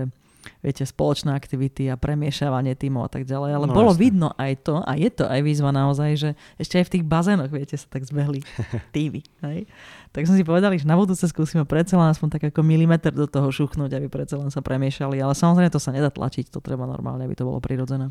viete, 0.60 0.84
spoločné 0.84 1.32
aktivity 1.32 1.88
a 1.88 2.00
premiešavanie 2.00 2.76
týmov 2.76 3.08
a 3.08 3.10
tak 3.10 3.24
ďalej. 3.28 3.50
Ale 3.56 3.66
no, 3.66 3.74
bolo 3.74 3.92
jasne. 3.92 4.02
vidno 4.02 4.28
aj 4.36 4.52
to, 4.64 4.80
a 4.84 4.92
je 4.96 5.10
to 5.12 5.24
aj 5.28 5.40
výzva 5.42 5.70
naozaj, 5.72 6.10
že 6.16 6.30
ešte 6.56 6.80
aj 6.80 6.84
v 6.86 6.92
tých 6.98 7.04
bazénoch, 7.04 7.50
viete, 7.52 7.74
sa 7.76 7.86
tak 7.88 8.06
zbehli 8.06 8.40
týmy. 8.94 9.20
Hej? 9.44 9.68
Tak 10.10 10.26
som 10.26 10.34
si 10.34 10.42
povedali, 10.42 10.80
že 10.80 10.88
na 10.88 10.98
budúce 10.98 11.22
skúsime 11.28 11.62
predsa 11.66 11.98
len 12.00 12.10
aspoň 12.10 12.28
tak 12.38 12.42
ako 12.54 12.60
milimeter 12.64 13.12
do 13.14 13.28
toho 13.28 13.50
šuchnúť, 13.50 13.94
aby 13.96 14.06
predsa 14.10 14.40
len 14.40 14.48
sa 14.48 14.64
premiešali. 14.64 15.20
Ale 15.20 15.36
samozrejme 15.36 15.70
to 15.70 15.82
sa 15.82 15.94
nedá 15.94 16.08
tlačiť, 16.08 16.50
to 16.50 16.58
treba 16.58 16.88
normálne, 16.88 17.26
aby 17.26 17.34
to 17.36 17.46
bolo 17.46 17.62
prirodzené. 17.62 18.10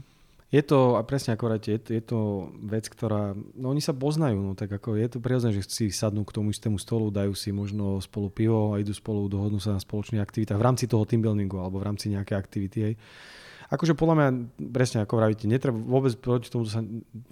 Je 0.49 0.65
to, 0.65 0.97
a 0.97 1.05
presne 1.05 1.37
ako 1.37 1.61
je 1.61 1.77
je 1.77 2.01
to 2.01 2.49
vec, 2.65 2.89
ktorá, 2.89 3.37
no 3.53 3.69
oni 3.69 3.85
sa 3.85 3.93
poznajú, 3.93 4.41
no 4.41 4.57
tak 4.57 4.73
ako 4.73 4.97
je 4.97 5.05
to 5.05 5.21
prirodzené, 5.21 5.53
že 5.53 5.69
si 5.69 5.93
sadnú 5.93 6.25
k 6.25 6.33
tomu 6.33 6.49
istému 6.49 6.81
stolu, 6.81 7.13
dajú 7.13 7.37
si 7.37 7.53
možno 7.53 8.01
spolu 8.01 8.33
pivo 8.33 8.73
a 8.73 8.81
idú 8.81 8.89
spolu, 8.89 9.29
dohodnú 9.29 9.61
sa 9.61 9.77
na 9.77 9.81
spoločných 9.81 10.17
aktivitách 10.17 10.57
v 10.57 10.65
rámci 10.65 10.89
toho 10.89 11.05
team 11.05 11.21
buildingu 11.21 11.61
alebo 11.61 11.77
v 11.77 11.85
rámci 11.85 12.09
nejakej 12.09 12.33
aktivity. 12.33 12.77
Hej. 12.81 12.93
Akože 13.69 13.93
podľa 13.93 14.15
mňa, 14.17 14.29
presne 14.73 15.05
ako 15.05 15.21
vravíte, 15.21 15.45
netreba, 15.45 15.77
vôbec 15.77 16.17
proti 16.17 16.49
tomu 16.49 16.65
sa, 16.65 16.81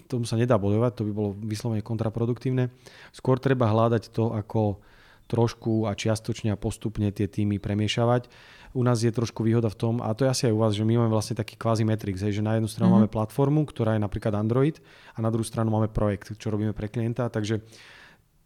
tomu 0.05 0.29
sa 0.29 0.37
nedá 0.37 0.61
bojovať, 0.61 1.01
to 1.01 1.09
by 1.09 1.13
bolo 1.17 1.33
vyslovene 1.33 1.81
kontraproduktívne. 1.81 2.69
Skôr 3.09 3.41
treba 3.41 3.65
hľadať 3.65 4.13
to, 4.13 4.37
ako 4.37 4.77
trošku 5.25 5.89
a 5.89 5.97
čiastočne 5.97 6.53
a 6.53 6.61
postupne 6.61 7.09
tie 7.09 7.25
týmy 7.25 7.57
premiešavať 7.57 8.29
u 8.75 8.81
nás 8.83 8.99
je 9.03 9.11
trošku 9.11 9.43
výhoda 9.43 9.71
v 9.71 9.77
tom, 9.77 9.93
a 10.03 10.11
to 10.11 10.27
je 10.27 10.31
asi 10.31 10.43
aj 10.49 10.53
u 10.53 10.59
vás, 10.59 10.73
že 10.75 10.83
my 10.83 10.99
máme 10.99 11.11
vlastne 11.11 11.35
taký 11.37 11.55
kvázi 11.55 11.87
Matrix, 11.87 12.23
hej, 12.23 12.39
že 12.39 12.43
na 12.43 12.57
jednu 12.57 12.67
stranu 12.67 12.95
mm-hmm. 12.95 13.07
máme 13.07 13.15
platformu, 13.15 13.61
ktorá 13.67 13.95
je 13.95 14.01
napríklad 14.03 14.33
Android 14.35 14.79
a 15.15 15.23
na 15.23 15.29
druhú 15.31 15.47
stranu 15.47 15.71
máme 15.71 15.87
projekt, 15.87 16.35
čo 16.35 16.51
robíme 16.51 16.75
pre 16.75 16.91
klienta, 16.91 17.31
takže 17.31 17.63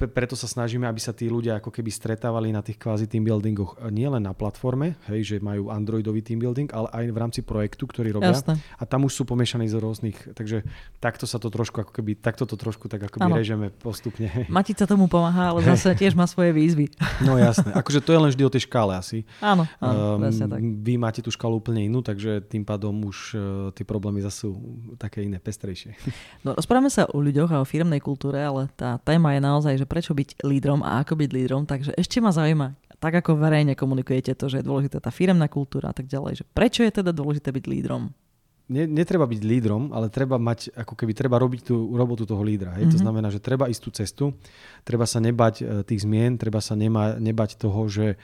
preto 0.09 0.35
sa 0.35 0.45
snažíme, 0.45 0.85
aby 0.85 1.01
sa 1.01 1.15
tí 1.15 1.31
ľudia 1.31 1.57
ako 1.63 1.71
keby 1.71 1.89
stretávali 1.89 2.51
na 2.51 2.59
tých 2.61 2.77
kvázi 2.77 3.07
team 3.07 3.25
buildingoch 3.25 3.79
e, 3.79 3.89
nielen 3.89 4.27
na 4.27 4.35
platforme, 4.35 4.99
hej, 5.09 5.21
že 5.25 5.35
majú 5.39 5.71
Androidový 5.71 6.21
team 6.21 6.37
building, 6.37 6.69
ale 6.75 6.91
aj 6.91 7.05
v 7.09 7.17
rámci 7.17 7.39
projektu, 7.41 7.87
ktorý 7.87 8.19
robia. 8.19 8.35
Jasne. 8.35 8.59
A 8.77 8.83
tam 8.83 9.07
už 9.07 9.15
sú 9.15 9.23
pomiešaní 9.23 9.71
z 9.71 9.79
rôznych, 9.79 10.35
takže 10.35 10.67
takto 10.99 11.23
sa 11.23 11.39
to 11.39 11.47
trošku 11.47 11.87
ako 11.87 11.91
keby, 11.95 12.19
takto 12.19 12.43
to 12.43 12.59
trošku 12.59 12.91
tak 12.91 13.07
ako 13.07 13.23
keby 13.23 13.41
režeme 13.41 13.67
postupne. 13.71 14.27
Matica 14.51 14.83
tomu 14.83 15.07
pomáha, 15.07 15.55
ale 15.55 15.63
zase 15.63 15.95
tiež 16.01 16.13
má 16.13 16.27
svoje 16.27 16.51
výzvy. 16.51 16.91
No 17.23 17.39
jasné, 17.39 17.71
akože 17.71 18.03
to 18.03 18.11
je 18.11 18.19
len 18.19 18.29
vždy 18.29 18.43
o 18.43 18.51
tej 18.51 18.67
škále 18.67 18.99
asi. 18.99 19.23
Áno, 19.39 19.63
áno 19.79 20.19
um, 20.19 20.27
tak. 20.27 20.61
Vy 20.61 20.93
máte 20.99 21.23
tú 21.23 21.31
škálu 21.31 21.63
úplne 21.63 21.87
inú, 21.87 22.03
takže 22.03 22.43
tým 22.43 22.67
pádom 22.67 22.93
už 23.07 23.17
uh, 23.33 23.41
tie 23.71 23.87
problémy 23.87 24.19
zase 24.19 24.41
sú 24.41 24.57
také 24.97 25.21
iné, 25.21 25.37
pestrejšie. 25.37 25.93
No 26.41 26.57
rozprávame 26.57 26.89
sa 26.89 27.05
o 27.05 27.21
ľuďoch 27.21 27.53
a 27.53 27.61
o 27.61 27.65
firmnej 27.65 28.01
kultúre, 28.01 28.41
ale 28.41 28.65
tá 28.73 28.97
téma 29.05 29.37
je 29.37 29.41
naozaj, 29.45 29.73
že 29.77 29.85
prečo 29.91 30.15
byť 30.15 30.47
lídrom 30.47 30.80
a 30.88 31.04
ako 31.04 31.19
byť 31.19 31.30
lídrom. 31.36 31.67
Takže 31.67 31.91
ešte 31.99 32.23
ma 32.23 32.32
zaujíma, 32.32 32.80
tak 33.04 33.19
ako 33.19 33.36
verejne 33.36 33.75
komunikujete 33.75 34.32
to, 34.39 34.47
že 34.47 34.63
je 34.63 34.67
dôležitá 34.71 35.04
tá 35.04 35.12
firemná 35.12 35.51
kultúra 35.51 35.91
a 35.91 35.95
tak 35.95 36.08
ďalej, 36.08 36.39
že 36.39 36.45
prečo 36.47 36.88
je 36.88 37.04
teda 37.04 37.12
dôležité 37.12 37.51
byť 37.51 37.65
lídrom? 37.67 38.15
netreba 38.71 39.27
byť 39.27 39.41
lídrom, 39.43 39.91
ale 39.91 40.08
treba 40.08 40.39
mať, 40.39 40.71
ako 40.71 40.95
keby 40.95 41.12
treba 41.12 41.36
robiť 41.36 41.67
tú 41.67 41.91
robotu 41.91 42.23
toho 42.23 42.39
lídra. 42.39 42.80
Hej? 42.80 42.88
Mm-hmm. 42.88 42.93
To 42.95 42.99
mhm. 42.99 43.04
znamená, 43.04 43.27
že 43.27 43.43
treba 43.43 43.67
ísť 43.67 43.84
tú 43.84 43.91
cestu, 43.91 44.25
treba 44.88 45.04
sa 45.04 45.19
nebať 45.19 45.56
e, 45.60 45.63
tých 45.84 46.08
zmien, 46.08 46.39
treba 46.39 46.63
sa 46.63 46.71
nema, 46.80 47.19
nebať 47.19 47.60
toho, 47.60 47.91
že 47.91 48.15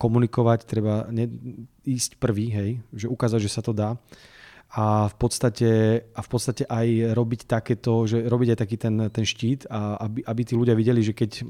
komunikovať, 0.00 0.64
treba 0.64 1.04
ne, 1.12 1.28
ísť 1.84 2.16
prvý, 2.16 2.48
hej? 2.48 2.70
že 2.96 3.12
ukázať, 3.12 3.44
že 3.44 3.52
sa 3.52 3.60
to 3.60 3.76
dá 3.76 4.00
a 4.70 5.10
v 5.10 5.16
podstate, 5.18 5.70
a 6.14 6.20
v 6.22 6.28
podstate 6.30 6.62
aj 6.62 7.10
robiť 7.18 7.50
takéto, 7.50 8.06
že 8.06 8.22
robiť 8.22 8.54
aj 8.54 8.58
taký 8.62 8.76
ten, 8.78 8.94
ten 9.10 9.26
štít 9.26 9.66
a 9.66 9.98
aby, 10.06 10.22
aby 10.22 10.42
tí 10.46 10.54
ľudia 10.54 10.78
videli, 10.78 11.02
že 11.02 11.10
keď 11.10 11.30
e, 11.34 11.42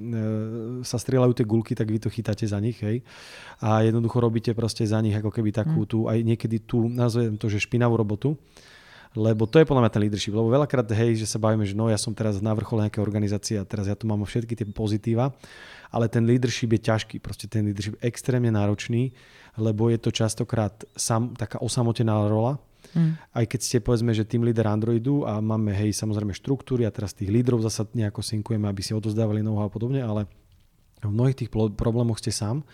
sa 0.80 0.96
strieľajú 0.96 1.36
tie 1.36 1.44
gulky, 1.44 1.76
tak 1.76 1.92
vy 1.92 2.00
to 2.00 2.08
chytáte 2.08 2.48
za 2.48 2.56
nich, 2.56 2.80
hej. 2.80 3.04
A 3.60 3.84
jednoducho 3.84 4.24
robíte 4.24 4.56
proste 4.56 4.88
za 4.88 5.04
nich 5.04 5.12
ako 5.12 5.28
keby 5.28 5.52
takú 5.52 5.84
mm. 5.84 5.88
tú, 5.92 5.98
aj 6.08 6.16
niekedy 6.16 6.64
tú, 6.64 6.88
nazvem 6.88 7.36
to, 7.36 7.52
že 7.52 7.60
špinavú 7.60 8.00
robotu, 8.00 8.40
lebo 9.12 9.44
to 9.44 9.60
je 9.60 9.68
podľa 9.68 9.84
mňa 9.84 9.92
ten 9.92 10.02
leadership. 10.08 10.32
Lebo 10.32 10.48
veľakrát, 10.48 10.88
hej, 10.96 11.20
že 11.20 11.28
sa 11.28 11.36
bavíme, 11.36 11.68
že 11.68 11.76
no 11.76 11.92
ja 11.92 12.00
som 12.00 12.16
teraz 12.16 12.40
na 12.40 12.56
vrchole 12.56 12.88
nejakej 12.88 13.04
organizácie 13.04 13.60
a 13.60 13.68
teraz 13.68 13.84
ja 13.84 14.00
tu 14.00 14.08
mám 14.08 14.24
všetky 14.24 14.56
tie 14.56 14.64
pozitíva, 14.64 15.36
ale 15.92 16.08
ten 16.08 16.24
leadership 16.24 16.72
je 16.72 16.80
ťažký, 16.88 17.16
proste 17.20 17.52
ten 17.52 17.68
leadership 17.68 18.00
je 18.00 18.06
extrémne 18.08 18.48
náročný, 18.48 19.12
lebo 19.60 19.92
je 19.92 20.00
to 20.00 20.08
častokrát 20.08 20.72
sam, 20.96 21.36
taká 21.36 21.60
osamotená 21.60 22.16
rola, 22.24 22.56
Mm. 22.94 23.14
Aj 23.16 23.44
keď 23.46 23.60
ste 23.60 23.78
povedzme, 23.78 24.10
že 24.10 24.26
tým 24.26 24.42
líder 24.42 24.66
Androidu 24.66 25.22
a 25.26 25.38
máme 25.38 25.70
hej 25.74 25.94
samozrejme 25.94 26.34
štruktúry 26.34 26.86
a 26.86 26.94
teraz 26.94 27.14
tých 27.14 27.30
lídrov 27.30 27.62
zasa 27.62 27.86
nejako 27.94 28.20
synkujeme, 28.20 28.66
aby 28.66 28.82
si 28.82 28.92
odozdávali 28.96 29.40
know 29.42 29.62
a 29.62 29.70
podobne, 29.70 30.02
ale 30.02 30.26
v 31.00 31.12
mnohých 31.12 31.46
tých 31.46 31.50
problémoch 31.52 32.20
ste 32.20 32.34
sám 32.34 32.66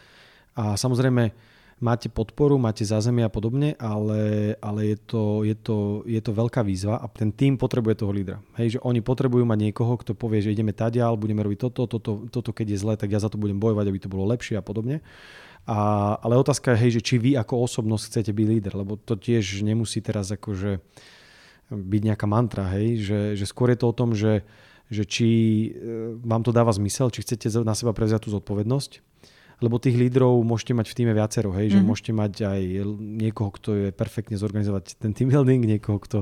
a 0.57 0.75
samozrejme 0.75 1.31
máte 1.77 2.09
podporu, 2.09 2.57
máte 2.57 2.81
zázemie 2.89 3.21
a 3.21 3.29
podobne, 3.29 3.77
ale, 3.77 4.57
ale 4.65 4.97
je, 4.97 4.97
to, 4.97 5.23
je, 5.45 5.53
to, 5.53 5.77
je 6.09 6.21
to 6.25 6.33
veľká 6.33 6.65
výzva 6.65 6.97
a 6.97 7.05
ten 7.13 7.29
tým 7.29 7.61
potrebuje 7.61 8.01
toho 8.01 8.13
lídra. 8.13 8.41
Hej, 8.57 8.77
že 8.77 8.79
oni 8.81 9.05
potrebujú 9.05 9.45
mať 9.45 9.59
niekoho, 9.71 10.01
kto 10.01 10.17
povie, 10.17 10.41
že 10.41 10.57
ideme 10.57 10.73
tadiaľ, 10.73 11.21
budeme 11.21 11.45
robiť 11.45 11.69
toto, 11.69 11.85
toto, 11.85 12.25
toto, 12.33 12.51
keď 12.57 12.73
je 12.73 12.81
zlé, 12.81 12.95
tak 12.97 13.13
ja 13.13 13.21
za 13.21 13.29
to 13.29 13.37
budem 13.37 13.61
bojovať, 13.61 13.93
aby 13.93 13.99
to 14.01 14.09
bolo 14.09 14.25
lepšie 14.33 14.57
a 14.57 14.65
podobne. 14.65 15.05
A, 15.67 16.15
ale 16.23 16.39
otázka 16.39 16.79
je, 16.79 16.81
hej, 16.87 16.91
že 16.99 17.03
či 17.03 17.15
vy 17.19 17.35
ako 17.35 17.67
osobnosť 17.67 18.05
chcete 18.07 18.31
byť 18.31 18.47
líder, 18.47 18.73
lebo 18.79 18.95
to 18.95 19.19
tiež 19.19 19.67
nemusí 19.67 19.99
teraz 19.99 20.31
akože 20.31 20.79
byť 21.75 22.03
nejaká 22.07 22.27
mantra, 22.31 22.71
hej, 22.79 23.03
že, 23.03 23.21
že 23.35 23.45
skôr 23.51 23.75
je 23.75 23.83
to 23.83 23.91
o 23.91 23.97
tom, 23.97 24.15
že, 24.15 24.47
že 24.87 25.03
či 25.03 25.29
e, 25.75 26.15
vám 26.23 26.47
to 26.47 26.55
dáva 26.55 26.71
zmysel, 26.71 27.11
či 27.11 27.27
chcete 27.27 27.51
na 27.67 27.75
seba 27.75 27.91
prevziať 27.91 28.23
tú 28.23 28.31
zodpovednosť, 28.39 29.03
lebo 29.59 29.83
tých 29.83 29.99
lídrov 29.99 30.39
môžete 30.47 30.71
mať 30.79 30.87
v 30.87 30.97
týme 31.03 31.13
viacero, 31.19 31.51
hej, 31.51 31.67
mm-hmm. 31.67 31.75
že 31.75 31.81
mhm. 31.83 31.87
môžete 31.91 32.13
mať 32.15 32.33
aj 32.47 32.63
niekoho, 33.27 33.51
kto 33.51 33.69
je 33.75 33.89
perfektne 33.91 34.39
zorganizovať 34.39 35.03
ten 35.03 35.11
team 35.11 35.35
building, 35.35 35.67
niekoho, 35.67 35.99
kto 35.99 36.19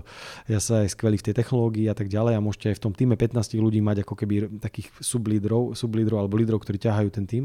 ja 0.48 0.56
sa 0.56 0.88
aj 0.88 0.96
skvelý 0.96 1.20
v 1.20 1.26
tej 1.28 1.34
technológii 1.44 1.84
a 1.92 1.94
tak 1.98 2.08
ďalej 2.08 2.40
a 2.40 2.40
môžete 2.40 2.72
aj 2.72 2.76
v 2.80 2.84
tom 2.88 2.96
týme 2.96 3.20
15 3.20 3.60
ľudí 3.60 3.84
mať 3.84 4.08
ako 4.08 4.14
keby 4.16 4.56
takých 4.56 4.88
sublídrov, 5.04 5.76
sublídrov 5.76 6.24
alebo 6.24 6.40
lídrov, 6.40 6.64
ktorí 6.64 6.80
ťahajú 6.80 7.08
ten 7.12 7.28
tým 7.28 7.44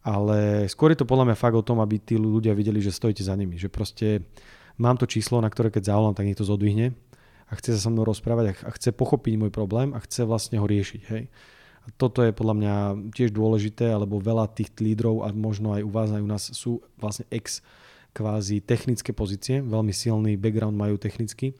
ale 0.00 0.64
skôr 0.72 0.92
je 0.92 1.04
to 1.04 1.08
podľa 1.08 1.32
mňa 1.32 1.36
fakt 1.36 1.56
o 1.56 1.66
tom, 1.66 1.80
aby 1.84 2.00
tí 2.00 2.16
ľudia 2.16 2.56
videli, 2.56 2.80
že 2.80 2.94
stojíte 2.94 3.20
za 3.20 3.36
nimi. 3.36 3.60
Že 3.60 3.68
proste 3.68 4.06
mám 4.80 4.96
to 4.96 5.04
číslo, 5.04 5.40
na 5.44 5.52
ktoré 5.52 5.68
keď 5.68 5.92
zavolám, 5.92 6.16
tak 6.16 6.24
niekto 6.24 6.46
zodvihne 6.46 6.96
a 7.50 7.52
chce 7.58 7.76
sa 7.76 7.88
so 7.88 7.90
mnou 7.92 8.06
rozprávať 8.06 8.62
a 8.64 8.70
chce 8.72 8.94
pochopiť 8.94 9.34
môj 9.36 9.50
problém 9.52 9.92
a 9.92 10.00
chce 10.00 10.24
vlastne 10.24 10.56
ho 10.56 10.64
riešiť. 10.64 11.02
Hej. 11.12 11.28
A 11.80 11.88
toto 11.96 12.20
je 12.24 12.32
podľa 12.32 12.54
mňa 12.56 12.74
tiež 13.12 13.32
dôležité, 13.32 13.90
alebo 13.90 14.20
veľa 14.20 14.52
tých 14.52 14.72
lídrov 14.78 15.24
a 15.24 15.32
možno 15.32 15.72
aj 15.74 15.82
u 15.84 15.90
vás, 15.90 16.08
aj 16.12 16.22
u 16.22 16.28
nás 16.28 16.42
sú 16.52 16.72
vlastne 17.00 17.24
ex 17.32 17.64
kvázi 18.10 18.60
technické 18.62 19.14
pozície, 19.14 19.62
veľmi 19.62 19.94
silný 19.94 20.34
background 20.34 20.74
majú 20.74 20.98
technicky 20.98 21.54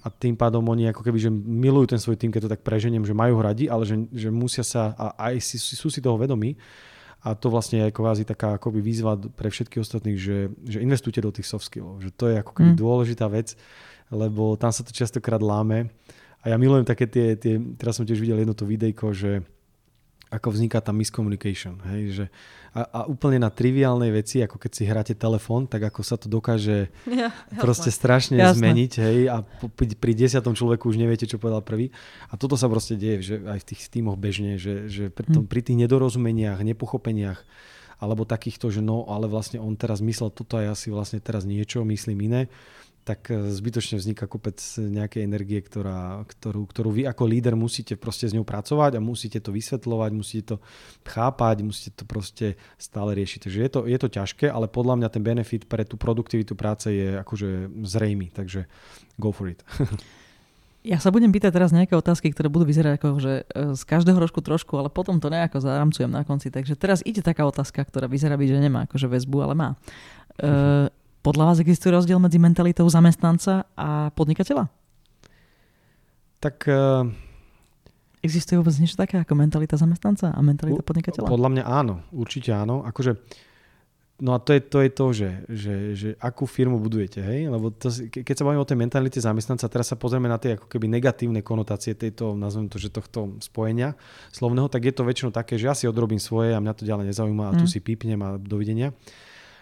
a 0.00 0.08
tým 0.08 0.32
pádom 0.32 0.64
oni 0.64 0.88
ako 0.88 1.04
keby, 1.04 1.18
že 1.20 1.30
milujú 1.30 1.92
ten 1.92 2.00
svoj 2.00 2.16
tým, 2.16 2.32
keď 2.32 2.48
to 2.48 2.52
tak 2.56 2.64
preženiem, 2.64 3.04
že 3.04 3.12
majú 3.12 3.36
ho 3.36 3.42
radi, 3.44 3.68
ale 3.68 3.84
že, 3.84 4.00
že 4.14 4.32
musia 4.32 4.64
sa, 4.64 4.96
a 4.96 5.12
aj 5.28 5.44
si, 5.44 5.60
sú 5.60 5.92
si 5.92 6.00
toho 6.00 6.16
vedomí, 6.16 6.56
A 7.20 7.36
to 7.36 7.52
vlastne 7.52 7.84
je 7.84 7.92
kvázi 7.92 8.24
taká 8.24 8.56
akoby 8.56 8.80
výzva 8.80 9.16
pre 9.16 9.52
všetkých 9.52 9.82
ostatných, 9.84 10.16
že, 10.16 10.48
že 10.64 10.80
investujte 10.80 11.20
do 11.20 11.28
tých 11.28 11.44
soft 11.44 11.68
skillov. 11.68 12.00
Že 12.00 12.10
to 12.16 12.24
je 12.32 12.36
ako 12.40 12.52
keby 12.56 12.70
mm. 12.72 12.80
dôležitá 12.80 13.26
vec, 13.28 13.60
lebo 14.08 14.56
tam 14.56 14.72
sa 14.72 14.80
to 14.80 14.90
častokrát 14.90 15.44
láme. 15.44 15.92
A 16.40 16.48
ja 16.48 16.56
milujem 16.56 16.88
také 16.88 17.04
tie, 17.04 17.36
tie 17.36 17.60
teraz 17.76 18.00
som 18.00 18.08
tiež 18.08 18.16
videl 18.16 18.40
jedno 18.40 18.56
to 18.56 18.64
videjko, 18.64 19.12
že 19.12 19.44
ako 20.32 20.54
vzniká 20.54 20.80
tá 20.80 20.94
miscommunication. 20.94 21.76
Hej? 21.92 22.02
Že 22.16 22.24
a, 22.70 22.80
a 22.86 23.00
úplne 23.10 23.42
na 23.42 23.50
triviálnej 23.50 24.14
veci, 24.14 24.38
ako 24.38 24.54
keď 24.54 24.70
si 24.70 24.82
hráte 24.86 25.14
telefón, 25.18 25.66
tak 25.66 25.90
ako 25.90 26.06
sa 26.06 26.14
to 26.14 26.30
dokáže 26.30 26.86
ja, 27.10 27.34
proste 27.58 27.90
strašne 27.90 28.38
jasné. 28.38 28.54
zmeniť. 28.62 28.92
Hej? 29.02 29.18
A 29.26 29.42
pri, 29.74 29.98
pri 29.98 30.12
desiatom 30.14 30.54
človeku 30.54 30.86
už 30.86 30.98
neviete, 30.98 31.26
čo 31.26 31.42
povedal 31.42 31.66
prvý. 31.66 31.90
A 32.30 32.38
toto 32.38 32.54
sa 32.54 32.70
proste 32.70 32.94
deje 32.94 33.18
že 33.20 33.36
aj 33.42 33.58
v 33.62 33.68
tých 33.74 33.80
týmoch 33.90 34.16
bežne, 34.16 34.56
že, 34.56 34.86
že 34.86 35.10
pri, 35.10 35.26
tom, 35.28 35.44
hm. 35.44 35.50
pri 35.50 35.60
tých 35.66 35.78
nedorozumeniach, 35.82 36.62
nepochopeniach, 36.62 37.42
alebo 38.00 38.24
takýchto, 38.24 38.72
že 38.72 38.80
no, 38.80 39.04
ale 39.04 39.28
vlastne 39.28 39.60
on 39.60 39.76
teraz 39.76 40.00
myslel 40.00 40.32
toto 40.32 40.56
a 40.56 40.72
ja 40.72 40.74
si 40.78 40.88
vlastne 40.88 41.20
teraz 41.20 41.44
niečo 41.44 41.84
myslím 41.84 42.32
iné 42.32 42.42
tak 43.04 43.32
e, 43.32 43.50
zbytočne 43.50 43.96
vzniká 43.96 44.28
kopec 44.28 44.60
nejakej 44.76 45.24
energie, 45.24 45.60
ktorá, 45.64 46.22
ktorú, 46.28 46.68
ktorú 46.68 46.90
vy 46.92 47.02
ako 47.08 47.24
líder 47.26 47.54
musíte 47.56 47.96
proste 47.96 48.28
s 48.28 48.36
ňou 48.36 48.44
pracovať 48.44 48.96
a 48.96 49.04
musíte 49.04 49.40
to 49.40 49.50
vysvetľovať, 49.50 50.10
musíte 50.12 50.44
to 50.54 50.56
chápať, 51.04 51.56
musíte 51.64 51.92
to 51.96 52.04
proste 52.04 52.46
stále 52.76 53.16
riešiť. 53.16 53.48
Takže 53.48 53.58
je 53.60 53.70
to, 53.70 53.80
je 53.88 53.98
to 53.98 54.08
ťažké, 54.08 54.46
ale 54.48 54.68
podľa 54.68 55.00
mňa 55.00 55.08
ten 55.08 55.22
benefit 55.24 55.64
pre 55.66 55.82
tú 55.88 55.96
produktivitu 55.96 56.52
práce 56.54 56.92
je 56.92 57.16
akože 57.18 57.82
zrejmy, 57.84 58.30
takže 58.30 58.68
go 59.16 59.32
for 59.32 59.48
it. 59.48 59.64
Ja 60.80 60.96
sa 60.96 61.12
budem 61.12 61.28
pýtať 61.28 61.52
teraz 61.52 61.76
nejaké 61.76 61.92
otázky, 61.92 62.32
ktoré 62.32 62.48
budú 62.48 62.64
vyzerať 62.64 62.96
ako, 62.96 63.20
že 63.20 63.44
e, 63.52 63.76
z 63.76 63.82
každého 63.84 64.16
rožku 64.16 64.40
trošku, 64.40 64.80
ale 64.80 64.88
potom 64.88 65.20
to 65.20 65.28
nejako 65.28 65.60
zaramcujem 65.60 66.08
na 66.08 66.24
konci. 66.24 66.48
Takže 66.48 66.72
teraz 66.72 67.04
ide 67.04 67.20
taká 67.20 67.44
otázka, 67.44 67.84
ktorá 67.84 68.08
vyzerá 68.08 68.40
byť, 68.40 68.48
že 68.48 68.64
nemá 68.64 68.88
akože 68.88 69.04
väzbu, 69.12 69.38
ale 69.44 69.52
má. 69.52 69.68
Uh, 70.40 70.88
podľa 71.20 71.52
vás 71.52 71.56
existuje 71.60 71.92
rozdiel 71.92 72.16
medzi 72.16 72.40
mentalitou 72.40 72.88
zamestnanca 72.88 73.68
a 73.76 74.08
podnikateľa? 74.16 74.68
Tak... 76.40 76.56
Uh... 76.66 77.12
Existuje 78.20 78.60
vôbec 78.60 78.76
niečo 78.76 79.00
také 79.00 79.16
ako 79.16 79.32
mentalita 79.32 79.80
zamestnanca 79.80 80.28
a 80.28 80.40
mentalita 80.44 80.84
podnikateľa? 80.84 81.24
Podľa 81.24 81.50
mňa 81.56 81.64
áno, 81.64 82.04
určite 82.12 82.52
áno. 82.52 82.84
Akože, 82.84 83.16
no 84.20 84.36
a 84.36 84.38
to 84.44 84.52
je 84.52 84.60
to, 84.60 84.78
je 84.84 84.90
to 84.92 85.06
že, 85.16 85.30
že, 85.48 85.74
že 85.96 86.08
akú 86.20 86.44
firmu 86.44 86.76
budujete, 86.84 87.24
hej? 87.24 87.48
Lebo 87.48 87.72
to, 87.72 87.88
keď 88.12 88.34
sa 88.36 88.44
bavíme 88.44 88.60
o 88.60 88.68
tej 88.68 88.76
mentalite 88.76 89.16
zamestnanca, 89.24 89.72
teraz 89.72 89.88
sa 89.88 89.96
pozrieme 89.96 90.28
na 90.28 90.36
tie 90.36 90.60
ako 90.60 90.68
keby 90.68 90.84
negatívne 90.92 91.40
konotácie 91.40 91.96
tejto, 91.96 92.36
nazvem 92.36 92.68
to, 92.68 92.76
že 92.76 92.92
tohto 92.92 93.40
spojenia 93.40 93.96
slovného, 94.36 94.68
tak 94.68 94.84
je 94.84 94.92
to 94.92 95.08
väčšinou 95.08 95.32
také, 95.32 95.56
že 95.56 95.72
ja 95.72 95.74
si 95.76 95.88
odrobím 95.88 96.20
svoje 96.20 96.52
a 96.52 96.60
mňa 96.60 96.76
to 96.76 96.84
ďalej 96.84 97.16
nezaujíma 97.16 97.44
a 97.48 97.56
tu 97.56 97.64
mm. 97.64 97.72
si 97.72 97.80
pípnem 97.80 98.20
a 98.20 98.36
dovidenia. 98.36 98.92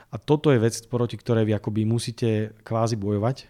A 0.08 0.16
toto 0.16 0.48
je 0.48 0.58
vec, 0.60 0.72
proti 0.88 1.20
ktorej 1.20 1.44
vy 1.44 1.52
akoby 1.56 1.84
musíte 1.84 2.56
kvázi 2.64 2.96
bojovať 2.96 3.44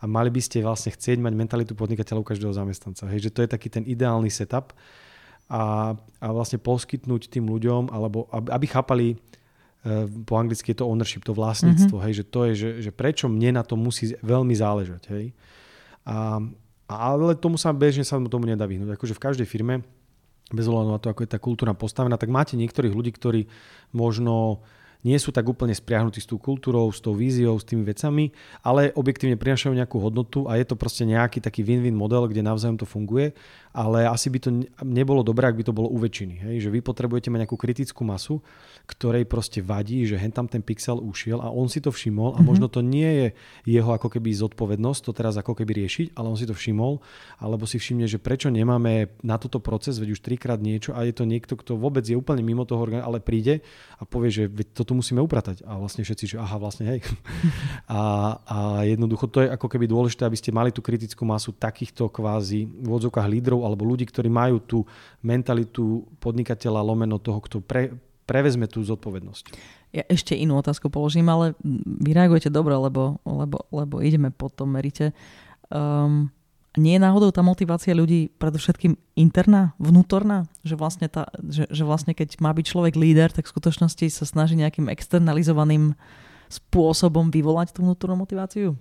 a 0.00 0.08
mali 0.08 0.32
by 0.32 0.40
ste 0.40 0.64
vlastne 0.64 0.94
chcieť 0.94 1.20
mať 1.20 1.34
mentalitu 1.36 1.72
podnikateľov 1.76 2.24
každého 2.24 2.54
zamestnanca. 2.54 3.10
Hej, 3.12 3.28
že 3.28 3.34
to 3.34 3.44
je 3.44 3.48
taký 3.50 3.68
ten 3.68 3.84
ideálny 3.84 4.32
setup 4.32 4.72
a, 5.50 5.92
a 5.96 6.26
vlastne 6.32 6.56
poskytnúť 6.56 7.28
tým 7.28 7.44
ľuďom, 7.44 7.92
alebo 7.92 8.24
aby, 8.32 8.48
aby 8.52 8.66
chápali, 8.70 9.06
e, 9.12 9.16
po 10.24 10.40
anglicky 10.40 10.72
je 10.72 10.80
to 10.80 10.88
ownership, 10.88 11.26
to 11.26 11.36
vlastníctvo, 11.36 11.98
mm-hmm. 11.98 12.08
hej, 12.08 12.14
že 12.22 12.24
to 12.24 12.40
je, 12.48 12.52
že, 12.54 12.70
že 12.88 12.90
prečo 12.94 13.26
mne 13.28 13.60
na 13.60 13.62
to 13.66 13.76
musí 13.76 14.16
veľmi 14.24 14.54
záležať. 14.56 15.02
Hej. 15.12 15.36
A, 16.08 16.40
ale 16.88 17.36
tomu 17.36 17.60
sa 17.60 17.74
bežne 17.74 18.06
sa 18.06 18.16
tomu 18.16 18.48
nedá 18.48 18.64
vyhnúť. 18.64 18.96
Akože 18.96 19.12
v 19.12 19.24
každej 19.28 19.44
firme, 19.44 19.84
bez 20.48 20.64
ohľadu 20.64 20.88
na 20.88 21.00
to, 21.02 21.12
ako 21.12 21.20
je 21.26 21.32
tá 21.36 21.36
kultúra 21.36 21.76
postavená, 21.76 22.16
tak 22.16 22.32
máte 22.32 22.56
niektorých 22.56 22.96
ľudí, 22.96 23.12
ktorí 23.12 23.44
možno 23.92 24.64
nie 25.08 25.16
sú 25.16 25.32
tak 25.32 25.48
úplne 25.48 25.72
spriahnutí 25.72 26.20
s 26.20 26.28
tou 26.28 26.36
kultúrou, 26.36 26.92
s 26.92 27.00
tou 27.00 27.16
víziou, 27.16 27.56
s 27.56 27.64
tými 27.64 27.88
vecami, 27.88 28.28
ale 28.60 28.92
objektívne 28.92 29.40
prinašajú 29.40 29.72
nejakú 29.72 29.96
hodnotu 29.96 30.44
a 30.44 30.60
je 30.60 30.68
to 30.68 30.76
proste 30.76 31.08
nejaký 31.08 31.40
taký 31.40 31.64
win-win 31.64 31.96
model, 31.96 32.28
kde 32.28 32.44
navzájom 32.44 32.76
to 32.76 32.84
funguje 32.84 33.32
ale 33.78 34.10
asi 34.10 34.26
by 34.26 34.38
to 34.42 34.50
nebolo 34.82 35.22
dobré, 35.22 35.46
ak 35.46 35.54
by 35.54 35.62
to 35.62 35.70
bolo 35.70 35.86
u 35.86 36.02
väčšiny. 36.02 36.34
Hej? 36.50 36.66
Že 36.66 36.70
vy 36.74 36.80
potrebujete 36.82 37.30
mať 37.30 37.46
nejakú 37.46 37.54
kritickú 37.54 38.02
masu, 38.02 38.42
ktorej 38.90 39.22
proste 39.30 39.62
vadí, 39.62 40.02
že 40.02 40.18
hen 40.18 40.34
tam 40.34 40.50
ten 40.50 40.66
pixel 40.66 40.98
ušiel 40.98 41.38
a 41.38 41.54
on 41.54 41.70
si 41.70 41.78
to 41.78 41.94
všimol 41.94 42.34
a 42.34 42.42
mm-hmm. 42.42 42.48
možno 42.48 42.66
to 42.66 42.82
nie 42.82 43.06
je 43.06 43.26
jeho 43.78 43.94
ako 43.94 44.10
keby 44.10 44.34
zodpovednosť 44.34 45.00
to 45.06 45.12
teraz 45.14 45.38
ako 45.38 45.54
keby 45.54 45.86
riešiť, 45.86 46.18
ale 46.18 46.26
on 46.26 46.34
si 46.34 46.50
to 46.50 46.58
všimol, 46.58 46.98
alebo 47.38 47.70
si 47.70 47.78
všimne, 47.78 48.10
že 48.10 48.18
prečo 48.18 48.50
nemáme 48.50 49.14
na 49.22 49.38
toto 49.38 49.62
proces, 49.62 50.02
veď 50.02 50.18
už 50.18 50.24
trikrát 50.26 50.58
niečo 50.58 50.90
a 50.98 51.06
je 51.06 51.14
to 51.14 51.22
niekto, 51.22 51.54
kto 51.54 51.78
vôbec 51.78 52.02
je 52.02 52.18
úplne 52.18 52.42
mimo 52.42 52.66
toho 52.66 52.82
orgánu, 52.82 53.06
ale 53.06 53.22
príde 53.22 53.62
a 53.94 54.02
povie, 54.02 54.34
že 54.34 54.50
toto 54.74 54.98
musíme 54.98 55.22
upratať. 55.22 55.62
A 55.62 55.78
vlastne 55.78 56.02
všetci, 56.02 56.34
že 56.34 56.36
aha, 56.42 56.58
vlastne 56.58 56.98
hej. 56.98 57.00
a, 57.86 58.00
a 58.42 58.58
jednoducho 58.88 59.30
to 59.30 59.46
je 59.46 59.52
ako 59.54 59.70
keby 59.70 59.86
dôležité, 59.86 60.26
aby 60.26 60.40
ste 60.40 60.50
mali 60.50 60.74
tú 60.74 60.82
kritickú 60.82 61.22
masu 61.22 61.54
takýchto 61.54 62.10
kvázi 62.10 62.66
v 62.66 62.90
odzokách 62.90 63.28
lídrov 63.28 63.67
alebo 63.68 63.84
ľudí, 63.84 64.08
ktorí 64.08 64.32
majú 64.32 64.56
tú 64.64 64.78
mentalitu 65.20 66.08
podnikateľa 66.18 66.80
lomeno 66.80 67.20
toho, 67.20 67.44
kto 67.44 67.60
pre, 67.60 67.92
prevezme 68.24 68.64
tú 68.64 68.80
zodpovednosť. 68.80 69.44
Ja 69.92 70.04
ešte 70.08 70.36
inú 70.36 70.60
otázku 70.60 70.88
položím, 70.92 71.28
ale 71.28 71.56
vy 71.84 72.12
reagujete 72.12 72.52
dobre, 72.52 72.76
lebo, 72.76 73.20
lebo, 73.24 73.68
lebo 73.72 74.00
ideme 74.04 74.28
po 74.32 74.52
tom 74.52 74.72
merite. 74.72 75.16
Um, 75.72 76.32
nie 76.76 76.94
je 76.94 77.04
náhodou 77.04 77.32
tá 77.32 77.40
motivácia 77.40 77.96
ľudí 77.96 78.28
predovšetkým 78.36 78.94
interná, 79.16 79.72
vnútorná? 79.80 80.44
Že 80.62 80.74
vlastne, 80.76 81.06
tá, 81.08 81.26
že, 81.40 81.64
že 81.72 81.82
vlastne 81.82 82.12
keď 82.12 82.36
má 82.38 82.52
byť 82.52 82.66
človek 82.68 82.94
líder, 82.94 83.32
tak 83.32 83.48
v 83.48 83.52
skutočnosti 83.56 84.06
sa 84.12 84.24
snaží 84.28 84.54
nejakým 84.60 84.92
externalizovaným 84.92 85.96
spôsobom 86.48 87.28
vyvolať 87.28 87.76
tú 87.76 87.84
vnútornú 87.84 88.24
motiváciu? 88.24 88.76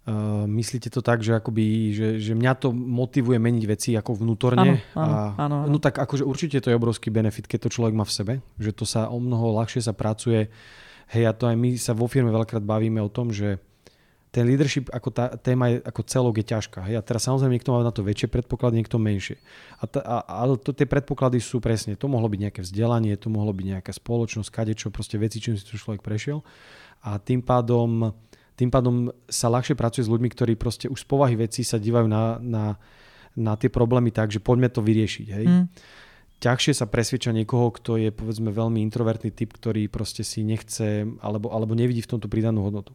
Uh, 0.00 0.48
myslíte 0.48 0.88
to 0.88 1.04
tak, 1.04 1.20
že, 1.20 1.36
akoby, 1.36 1.92
že, 1.92 2.08
že 2.16 2.32
mňa 2.32 2.52
to 2.56 2.72
motivuje 2.72 3.36
meniť 3.36 3.64
veci 3.68 3.90
ako 3.92 4.24
vnútorne? 4.24 4.80
Áno, 4.96 4.96
áno, 4.96 5.12
a, 5.12 5.24
áno, 5.36 5.56
áno. 5.64 5.68
No 5.68 5.76
tak 5.76 6.00
akože 6.00 6.24
určite 6.24 6.56
to 6.64 6.72
je 6.72 6.78
obrovský 6.80 7.12
benefit, 7.12 7.44
keď 7.44 7.68
to 7.68 7.74
človek 7.78 7.92
má 7.92 8.08
v 8.08 8.16
sebe, 8.16 8.34
že 8.56 8.72
to 8.72 8.88
sa 8.88 9.12
o 9.12 9.20
mnoho 9.20 9.52
ľahšie 9.60 9.84
sa 9.84 9.92
pracuje. 9.92 10.48
Hej, 11.12 11.24
a 11.28 11.32
to 11.36 11.44
aj 11.52 11.56
my 11.58 11.76
sa 11.76 11.92
vo 11.92 12.08
firme 12.08 12.32
veľakrát 12.32 12.64
bavíme 12.64 12.96
o 12.96 13.12
tom, 13.12 13.28
že 13.28 13.60
ten 14.30 14.46
leadership 14.46 14.86
ako 14.94 15.10
tá 15.10 15.34
téma 15.34 15.74
je, 15.74 15.82
ako 15.82 16.00
celok 16.06 16.34
je 16.38 16.46
ťažká. 16.54 16.86
Hej? 16.86 16.96
A 16.96 17.02
teraz 17.02 17.26
samozrejme 17.26 17.58
niekto 17.58 17.74
má 17.74 17.82
na 17.82 17.90
to 17.90 18.06
väčšie 18.06 18.30
predpoklady, 18.30 18.78
niekto 18.78 18.96
menšie. 18.96 19.42
A, 19.82 19.90
ta, 19.90 20.00
a, 20.06 20.16
a 20.22 20.46
to, 20.54 20.70
tie 20.70 20.86
predpoklady 20.86 21.42
sú 21.42 21.58
presne, 21.58 21.98
to 21.98 22.06
mohlo 22.06 22.30
byť 22.30 22.40
nejaké 22.46 22.60
vzdelanie, 22.62 23.18
to 23.18 23.26
mohlo 23.26 23.50
byť 23.50 23.66
nejaká 23.76 23.90
spoločnosť, 23.90 24.48
kadečo, 24.54 24.94
proste 24.94 25.18
veci, 25.18 25.42
čím 25.42 25.58
si 25.58 25.66
to 25.66 25.74
človek 25.74 26.00
prešiel. 26.00 26.46
A 27.02 27.18
tým 27.18 27.42
pádom 27.42 28.14
tým 28.60 28.68
pádom 28.68 29.08
sa 29.24 29.48
ľahšie 29.48 29.72
pracuje 29.72 30.04
s 30.04 30.12
ľuďmi, 30.12 30.28
ktorí 30.28 30.52
proste 30.60 30.92
už 30.92 31.00
z 31.00 31.08
povahy 31.08 31.32
veci 31.32 31.64
sa 31.64 31.80
dívajú 31.80 32.04
na, 32.04 32.36
na, 32.44 32.64
na 33.32 33.56
tie 33.56 33.72
problémy 33.72 34.12
tak, 34.12 34.28
že 34.28 34.36
poďme 34.36 34.68
to 34.68 34.84
vyriešiť. 34.84 35.26
Hej? 35.32 35.46
Mm. 35.48 35.64
Ťažšie 36.44 36.76
sa 36.76 36.84
presvedča 36.84 37.32
niekoho, 37.32 37.72
kto 37.72 37.96
je 37.96 38.12
povedzme 38.12 38.52
veľmi 38.52 38.84
introvertný 38.84 39.32
typ, 39.32 39.56
ktorý 39.56 39.88
proste 39.88 40.20
si 40.20 40.44
nechce 40.44 41.08
alebo, 41.24 41.48
alebo 41.48 41.72
nevidí 41.72 42.04
v 42.04 42.12
tomto 42.16 42.28
pridanú 42.28 42.60
hodnotu. 42.68 42.92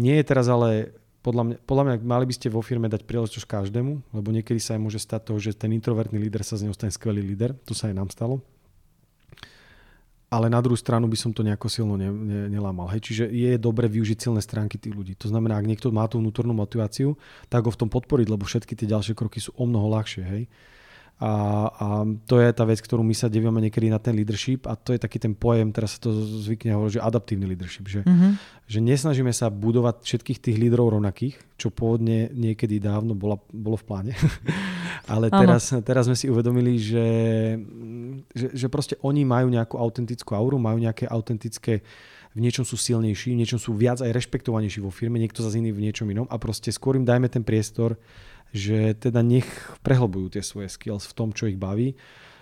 Nie 0.00 0.24
je 0.24 0.28
teraz 0.32 0.48
ale 0.48 0.96
podľa 1.20 1.44
mňa, 1.44 1.56
podľa 1.68 1.84
mňa 1.84 1.96
mali 2.00 2.24
by 2.24 2.34
ste 2.40 2.48
vo 2.48 2.64
firme 2.64 2.88
dať 2.88 3.04
príležitosť 3.04 3.44
každému, 3.44 4.16
lebo 4.16 4.28
niekedy 4.32 4.56
sa 4.56 4.76
aj 4.76 4.80
môže 4.80 5.00
stať 5.00 5.28
to, 5.28 5.36
že 5.36 5.60
ten 5.60 5.76
introvertný 5.76 6.16
líder 6.16 6.40
sa 6.40 6.56
z 6.56 6.64
neho 6.64 6.76
stane 6.76 6.92
skvelý 6.92 7.20
líder. 7.20 7.52
To 7.68 7.76
sa 7.76 7.92
aj 7.92 7.96
nám 8.00 8.08
stalo 8.08 8.40
ale 10.30 10.46
na 10.46 10.62
druhú 10.62 10.78
stranu 10.78 11.10
by 11.10 11.18
som 11.18 11.34
to 11.34 11.42
nejako 11.42 11.66
silno 11.66 11.98
ne, 11.98 12.06
ne, 12.06 12.46
nelámal. 12.46 12.86
Hej. 12.94 13.02
Čiže 13.02 13.24
je 13.34 13.58
dobre 13.58 13.90
využiť 13.90 14.30
silné 14.30 14.38
stránky 14.38 14.78
tých 14.78 14.94
ľudí. 14.94 15.18
To 15.18 15.26
znamená, 15.26 15.58
ak 15.58 15.66
niekto 15.66 15.90
má 15.90 16.06
tú 16.06 16.22
vnútornú 16.22 16.54
motiváciu, 16.54 17.18
tak 17.50 17.66
ho 17.66 17.74
v 17.74 17.80
tom 17.82 17.90
podporiť, 17.90 18.30
lebo 18.30 18.46
všetky 18.46 18.78
tie 18.78 18.86
ďalšie 18.86 19.18
kroky 19.18 19.42
sú 19.42 19.50
o 19.58 19.66
mnoho 19.66 19.90
ľahšie. 19.90 20.22
Hej. 20.22 20.42
A, 21.20 21.32
a 21.68 21.86
to 22.24 22.40
je 22.40 22.48
tá 22.48 22.64
vec, 22.64 22.80
ktorú 22.80 23.04
my 23.04 23.12
sa 23.12 23.28
devíme 23.28 23.60
niekedy 23.60 23.92
na 23.92 24.00
ten 24.00 24.16
leadership 24.16 24.64
a 24.64 24.72
to 24.72 24.96
je 24.96 25.00
taký 25.04 25.20
ten 25.20 25.36
pojem, 25.36 25.68
teraz 25.68 26.00
sa 26.00 26.08
to 26.08 26.16
zvykne 26.16 26.72
hovoriť, 26.72 26.96
že 26.96 27.04
adaptívny 27.04 27.44
leadership. 27.44 27.84
Že, 27.92 28.08
mm-hmm. 28.08 28.32
že 28.64 28.78
nesnažíme 28.80 29.28
sa 29.28 29.52
budovať 29.52 30.00
všetkých 30.00 30.40
tých 30.40 30.56
lídrov 30.56 30.96
rovnakých, 30.96 31.36
čo 31.60 31.68
pôvodne 31.68 32.32
niekedy 32.32 32.80
dávno 32.80 33.12
bola, 33.12 33.36
bolo 33.52 33.76
v 33.76 33.84
pláne. 33.84 34.12
Ale 35.12 35.28
teraz, 35.28 35.76
teraz 35.84 36.08
sme 36.08 36.16
si 36.16 36.32
uvedomili, 36.32 36.80
že, 36.80 37.08
že, 38.32 38.56
že 38.56 38.66
proste 38.72 38.96
oni 39.04 39.28
majú 39.28 39.52
nejakú 39.52 39.76
autentickú 39.76 40.32
auru, 40.32 40.56
majú 40.56 40.80
nejaké 40.80 41.04
autentické 41.04 41.84
v 42.30 42.38
niečom 42.38 42.62
sú 42.62 42.78
silnejší, 42.78 43.34
v 43.34 43.42
niečom 43.42 43.58
sú 43.58 43.74
viac 43.74 43.98
aj 43.98 44.14
rešpektovanejší 44.14 44.78
vo 44.78 44.94
firme, 44.94 45.18
niekto 45.18 45.42
zase 45.42 45.58
iný 45.58 45.74
v 45.74 45.90
niečom 45.90 46.06
inom 46.06 46.30
a 46.30 46.38
proste 46.38 46.70
skôr 46.70 46.94
im 46.94 47.02
dajme 47.02 47.26
ten 47.26 47.42
priestor 47.42 47.98
že 48.50 48.94
teda 48.98 49.22
nech 49.22 49.46
prehlbujú 49.86 50.34
tie 50.34 50.42
svoje 50.42 50.70
skills 50.70 51.06
v 51.06 51.16
tom, 51.16 51.28
čo 51.30 51.46
ich 51.46 51.58
baví. 51.58 51.94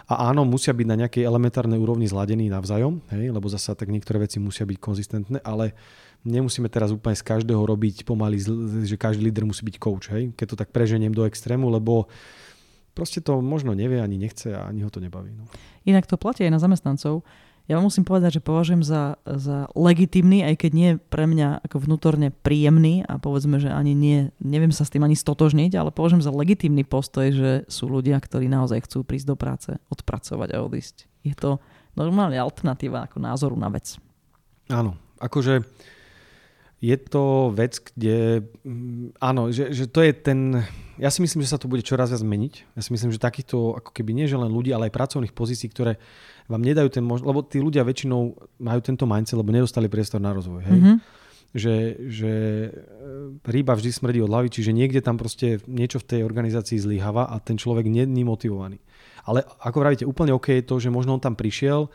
A 0.09 0.33
áno, 0.33 0.49
musia 0.49 0.73
byť 0.73 0.87
na 0.89 0.97
nejakej 1.05 1.29
elementárnej 1.29 1.77
úrovni 1.77 2.09
zladení 2.09 2.49
navzájom, 2.49 3.05
hej, 3.13 3.29
lebo 3.29 3.45
zasa 3.53 3.77
tak 3.77 3.93
niektoré 3.93 4.25
veci 4.25 4.41
musia 4.41 4.65
byť 4.65 4.79
konzistentné, 4.81 5.39
ale 5.45 5.77
nemusíme 6.25 6.73
teraz 6.73 6.97
úplne 6.97 7.13
z 7.13 7.29
každého 7.29 7.61
robiť 7.61 8.09
pomaly, 8.09 8.41
že 8.89 8.97
každý 8.97 9.29
líder 9.29 9.45
musí 9.45 9.69
byť 9.69 9.77
coach, 9.77 10.09
hej, 10.09 10.33
keď 10.33 10.47
to 10.49 10.57
tak 10.57 10.73
preženiem 10.73 11.13
do 11.13 11.29
extrému, 11.29 11.69
lebo 11.69 12.09
proste 12.97 13.21
to 13.21 13.45
možno 13.45 13.77
nevie, 13.77 14.01
ani 14.01 14.17
nechce 14.17 14.49
a 14.57 14.67
ani 14.67 14.81
ho 14.81 14.89
to 14.89 14.99
nebaví. 14.99 15.31
No. 15.37 15.45
Inak 15.85 16.09
to 16.09 16.17
platí 16.17 16.43
aj 16.49 16.57
na 16.57 16.61
zamestnancov. 16.65 17.21
Ja 17.69 17.77
vám 17.77 17.93
musím 17.93 18.09
povedať, 18.09 18.41
že 18.41 18.47
považujem 18.49 18.81
za, 18.81 19.21
za 19.29 19.69
legitimný, 19.77 20.41
aj 20.41 20.57
keď 20.57 20.71
nie 20.73 20.91
pre 20.97 21.29
mňa 21.29 21.69
ako 21.69 21.85
vnútorne 21.85 22.33
príjemný 22.33 23.05
a 23.05 23.21
povedzme, 23.21 23.61
že 23.61 23.69
ani 23.69 23.93
nie, 23.93 24.33
neviem 24.41 24.73
sa 24.73 24.89
s 24.89 24.93
tým 24.97 25.05
ani 25.05 25.13
stotožniť, 25.13 25.77
ale 25.77 25.93
považujem 25.93 26.25
za 26.25 26.33
legitimný 26.33 26.89
postoj, 26.89 27.29
že 27.29 27.51
sú 27.69 27.93
ľudia, 27.93 28.17
ktorí 28.17 28.49
naozaj 28.49 28.89
chcú 28.89 29.05
prísť 29.05 29.29
do 29.29 29.37
práce, 29.37 29.71
odpracovať 29.93 30.57
a 30.57 30.65
odísť. 30.65 31.05
Je 31.29 31.37
to 31.37 31.61
normálne 31.93 32.41
alternatíva 32.41 33.05
ako 33.05 33.21
názoru 33.21 33.57
na 33.61 33.69
vec. 33.69 34.01
Áno, 34.73 34.97
akože 35.21 35.61
je 36.79 36.95
to 36.95 37.51
vec, 37.51 37.83
kde 37.83 38.47
mm, 38.63 39.19
áno, 39.19 39.51
že, 39.51 39.75
že 39.75 39.91
to 39.91 39.99
je 39.99 40.15
ten, 40.15 40.63
ja 40.95 41.11
si 41.11 41.19
myslím, 41.27 41.43
že 41.43 41.51
sa 41.51 41.59
to 41.59 41.67
bude 41.67 41.83
čoraz 41.83 42.15
viac 42.15 42.23
zmeniť. 42.23 42.79
Ja 42.79 42.83
si 42.87 42.95
myslím, 42.95 43.11
že 43.11 43.19
takýchto 43.19 43.83
ako 43.83 43.91
keby 43.91 44.15
nie 44.15 44.31
že 44.31 44.39
len 44.39 44.51
ľudí, 44.51 44.71
ale 44.71 44.87
aj 44.87 44.95
pracovných 44.95 45.35
pozícií, 45.35 45.67
ktoré 45.75 45.99
vám 46.47 46.63
nedajú 46.63 46.87
ten 46.95 47.03
možnosť, 47.03 47.29
lebo 47.29 47.41
tí 47.43 47.59
ľudia 47.59 47.83
väčšinou 47.83 48.21
majú 48.63 48.81
tento 48.81 49.11
mindset, 49.11 49.35
lebo 49.35 49.51
nedostali 49.51 49.91
priestor 49.91 50.23
na 50.23 50.31
rozvoj. 50.31 50.63
Hej? 50.71 50.79
Mm-hmm. 50.79 50.97
Že, 51.49 51.77
že 52.13 52.33
e, 52.33 52.71
rýba 53.49 53.73
vždy 53.73 53.91
smrdí 53.91 54.21
od 54.21 54.31
hlavy, 54.31 54.53
čiže 54.53 54.71
niekde 54.71 55.01
tam 55.01 55.17
proste 55.19 55.59
niečo 55.65 55.99
v 55.99 56.09
tej 56.15 56.21
organizácii 56.23 56.79
zlyháva 56.79 57.27
a 57.27 57.41
ten 57.43 57.59
človek 57.59 57.89
není 57.89 58.23
motivovaný. 58.23 58.79
Ale 59.27 59.43
ako 59.61 59.77
vravíte, 59.83 60.05
úplne 60.07 60.37
OK 60.37 60.61
je 60.61 60.65
to, 60.65 60.77
že 60.79 60.93
možno 60.93 61.17
on 61.17 61.25
tam 61.25 61.35
prišiel, 61.35 61.89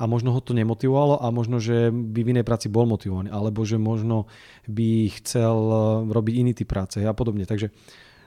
a 0.00 0.08
možno 0.08 0.32
ho 0.32 0.40
to 0.40 0.56
nemotivovalo 0.56 1.20
a 1.20 1.28
možno, 1.28 1.60
že 1.60 1.92
by 1.92 2.24
v 2.24 2.30
inej 2.32 2.48
práci 2.48 2.72
bol 2.72 2.88
motivovaný, 2.88 3.28
alebo 3.28 3.60
že 3.68 3.76
možno 3.76 4.24
by 4.64 5.12
chcel 5.20 5.56
eh, 5.68 5.80
robiť 6.08 6.34
iný 6.40 6.52
typ 6.56 6.72
práce 6.72 7.04
a 7.04 7.12
podobne. 7.12 7.44
Takže, 7.44 7.68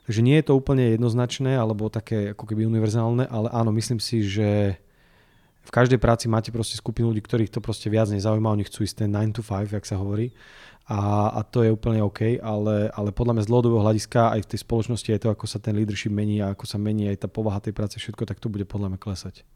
takže 0.06 0.22
nie 0.22 0.38
je 0.38 0.46
to 0.46 0.54
úplne 0.54 0.94
jednoznačné 0.94 1.58
alebo 1.58 1.90
také 1.90 2.38
ako 2.38 2.46
keby 2.46 2.70
univerzálne, 2.70 3.26
ale 3.26 3.50
áno, 3.50 3.74
myslím 3.74 3.98
si, 3.98 4.22
že 4.22 4.78
v 5.64 5.72
každej 5.72 5.98
práci 5.98 6.28
máte 6.28 6.52
proste 6.52 6.76
skupinu 6.76 7.10
ľudí, 7.10 7.24
ktorých 7.24 7.50
to 7.50 7.64
proste 7.64 7.88
viac 7.88 8.12
nezaujíma, 8.12 8.52
oni 8.52 8.68
chcú 8.68 8.84
ísť 8.84 9.08
ten 9.08 9.10
9 9.10 9.32
to 9.32 9.42
5, 9.42 9.72
jak 9.72 9.88
sa 9.88 9.96
hovorí. 9.96 10.36
A, 10.84 11.32
a 11.32 11.42
to 11.48 11.64
je 11.64 11.72
úplne 11.72 12.04
OK, 12.04 12.44
ale, 12.44 12.92
ale 12.92 13.16
podľa 13.16 13.40
mňa 13.40 13.46
z 13.48 13.50
dlhodobého 13.56 13.84
hľadiska 13.88 14.36
aj 14.36 14.44
v 14.44 14.50
tej 14.52 14.60
spoločnosti 14.68 15.10
aj 15.16 15.22
to, 15.24 15.30
ako 15.32 15.46
sa 15.48 15.56
ten 15.64 15.80
leadership 15.80 16.12
mení 16.12 16.44
a 16.44 16.52
ako 16.52 16.68
sa 16.68 16.76
mení 16.76 17.08
aj 17.08 17.24
tá 17.24 17.28
povaha 17.32 17.64
tej 17.64 17.72
práce, 17.72 17.96
všetko, 17.96 18.28
tak 18.28 18.44
to 18.44 18.52
bude 18.52 18.68
podľa 18.68 18.92
mňa 18.92 19.00
klesať. 19.00 19.48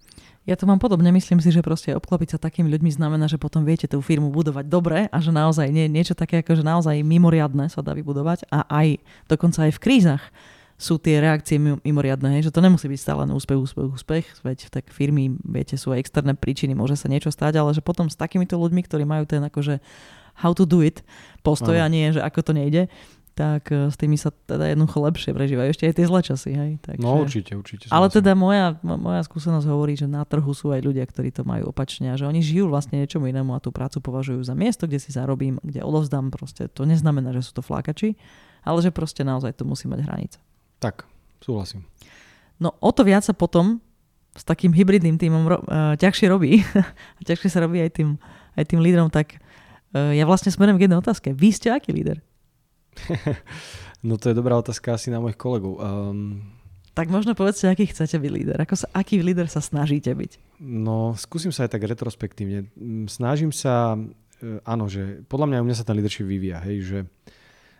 Ja 0.47 0.55
to 0.55 0.63
mám 0.63 0.80
podobne, 0.80 1.11
myslím 1.11 1.43
si, 1.43 1.51
že 1.51 1.59
proste 1.59 1.91
obklopiť 1.91 2.39
sa 2.39 2.39
takými 2.39 2.71
ľuďmi 2.71 2.95
znamená, 2.95 3.28
že 3.28 3.36
potom 3.36 3.67
viete 3.67 3.91
tú 3.91 3.99
firmu 3.99 4.32
budovať 4.32 4.65
dobre 4.71 5.11
a 5.11 5.17
že 5.19 5.36
naozaj 5.36 5.67
nie, 5.67 5.91
niečo 5.91 6.15
také 6.15 6.39
ako, 6.39 6.55
že 6.55 6.63
naozaj 6.63 7.03
mimoriadne 7.03 7.67
sa 7.67 7.84
dá 7.84 7.91
vybudovať 7.91 8.47
a 8.47 8.63
aj 8.71 9.03
dokonca 9.28 9.67
aj 9.67 9.75
v 9.75 9.84
krízach 9.84 10.23
sú 10.78 11.01
tie 11.01 11.17
reakcie 11.17 11.57
mimoriadne, 11.57 12.38
že 12.39 12.53
to 12.53 12.61
nemusí 12.61 12.86
byť 12.86 13.01
stále 13.01 13.25
na 13.25 13.34
úspech, 13.34 13.57
úspech, 13.57 13.89
úspech, 13.97 14.25
veď 14.45 14.69
tak 14.69 14.93
firmy, 14.93 15.34
viete, 15.41 15.73
sú 15.73 15.89
aj 15.89 16.05
externé 16.05 16.38
príčiny, 16.38 16.78
môže 16.78 16.93
sa 16.93 17.09
niečo 17.09 17.34
stať, 17.34 17.57
ale 17.57 17.73
že 17.73 17.82
potom 17.82 18.05
s 18.07 18.15
takýmito 18.15 18.55
ľuďmi, 18.61 18.86
ktorí 18.86 19.03
majú 19.03 19.25
ten 19.25 19.41
akože 19.41 19.82
how 20.38 20.53
to 20.53 20.63
do 20.63 20.85
it 20.85 21.01
postoj 21.41 21.77
a 21.79 21.88
nie, 21.89 22.13
že 22.13 22.21
ako 22.21 22.39
to 22.45 22.51
nejde, 22.53 22.91
tak 23.38 23.69
e, 23.69 23.93
s 23.93 23.95
tými 24.01 24.17
sa 24.17 24.33
teda 24.33 24.73
jednoducho 24.73 24.97
lepšie 24.97 25.29
prežívajú. 25.29 25.69
Ešte 25.69 25.85
aj 25.85 25.93
tie 25.93 26.05
zlé 26.09 26.19
časy. 26.25 26.51
Hej? 26.57 26.71
Takže... 26.81 27.05
No 27.05 27.21
určite, 27.21 27.53
určite. 27.53 27.85
Ale 27.93 28.09
teda 28.09 28.33
moja, 28.33 28.81
moja 28.81 29.21
skúsenosť 29.21 29.69
hovorí, 29.69 29.93
že 29.93 30.09
na 30.09 30.25
trhu 30.25 30.49
sú 30.57 30.73
aj 30.73 30.81
ľudia, 30.81 31.05
ktorí 31.05 31.29
to 31.29 31.45
majú 31.45 31.69
opačne 31.69 32.09
a 32.09 32.17
že 32.17 32.25
oni 32.25 32.41
žijú 32.41 32.65
vlastne 32.65 32.97
niečomu 32.97 33.29
inému 33.29 33.53
a 33.53 33.61
tú 33.61 33.69
prácu 33.69 34.01
považujú 34.01 34.41
za 34.41 34.57
miesto, 34.57 34.89
kde 34.89 34.97
si 34.97 35.13
zarobím, 35.13 35.61
kde 35.61 35.85
odovzdám 35.85 36.33
proste. 36.33 36.65
To 36.73 36.89
neznamená, 36.89 37.29
že 37.29 37.45
sú 37.45 37.53
to 37.53 37.61
flákači, 37.61 38.17
ale 38.65 38.81
že 38.81 38.89
proste 38.89 39.21
naozaj 39.21 39.53
to 39.53 39.69
musí 39.69 39.85
mať 39.85 40.01
hranice. 40.09 40.41
Tak, 40.81 41.05
súhlasím. 41.38 41.85
No 42.57 42.73
o 42.81 42.89
to 42.89 43.05
viac 43.05 43.21
sa 43.21 43.38
potom 43.38 43.77
s 44.33 44.41
takým 44.41 44.73
hybridným 44.73 45.21
týmom 45.21 45.45
ro- 45.45 45.65
uh, 45.65 45.93
ťažšie 45.97 46.27
robí 46.29 46.65
a 47.17 47.21
ťažšie 47.21 47.49
sa 47.53 47.61
robí 47.61 47.81
aj 47.85 48.01
tým, 48.01 48.17
aj 48.57 48.65
tým 48.65 48.81
lídrom, 48.81 49.13
tak 49.13 49.38
ja 50.13 50.25
vlastne 50.27 50.53
smerujem 50.53 50.77
k 50.79 50.83
jednej 50.89 50.99
otázke. 50.99 51.33
Vy 51.33 51.49
ste 51.53 51.73
aký 51.73 51.93
líder? 51.93 52.21
no 54.07 54.17
to 54.17 54.31
je 54.31 54.35
dobrá 54.35 54.57
otázka 54.57 54.97
asi 54.97 55.13
na 55.13 55.21
mojich 55.21 55.37
kolegov. 55.37 55.77
Um, 55.77 56.57
tak 56.97 57.13
možno 57.13 57.37
povedzte, 57.37 57.69
aký 57.69 57.85
chcete 57.85 58.17
byť 58.17 58.31
líder. 58.33 58.57
Ako 58.57 58.73
sa, 58.73 58.89
aký 58.89 59.21
líder 59.21 59.45
sa 59.45 59.61
snažíte 59.61 60.09
byť? 60.17 60.57
No, 60.65 61.13
skúsim 61.13 61.53
sa 61.53 61.69
aj 61.69 61.77
tak 61.77 61.85
retrospektívne. 61.85 62.73
Mm, 62.73 63.05
snažím 63.05 63.53
sa, 63.53 63.93
e, 64.41 64.57
áno, 64.65 64.89
že 64.89 65.21
podľa 65.29 65.45
mňa 65.45 65.61
u 65.61 65.65
mňa 65.69 65.77
sa 65.77 65.85
ten 65.85 65.93
leadership 65.93 66.25
vyvíja, 66.25 66.57
hej, 66.65 66.77
že 66.81 66.97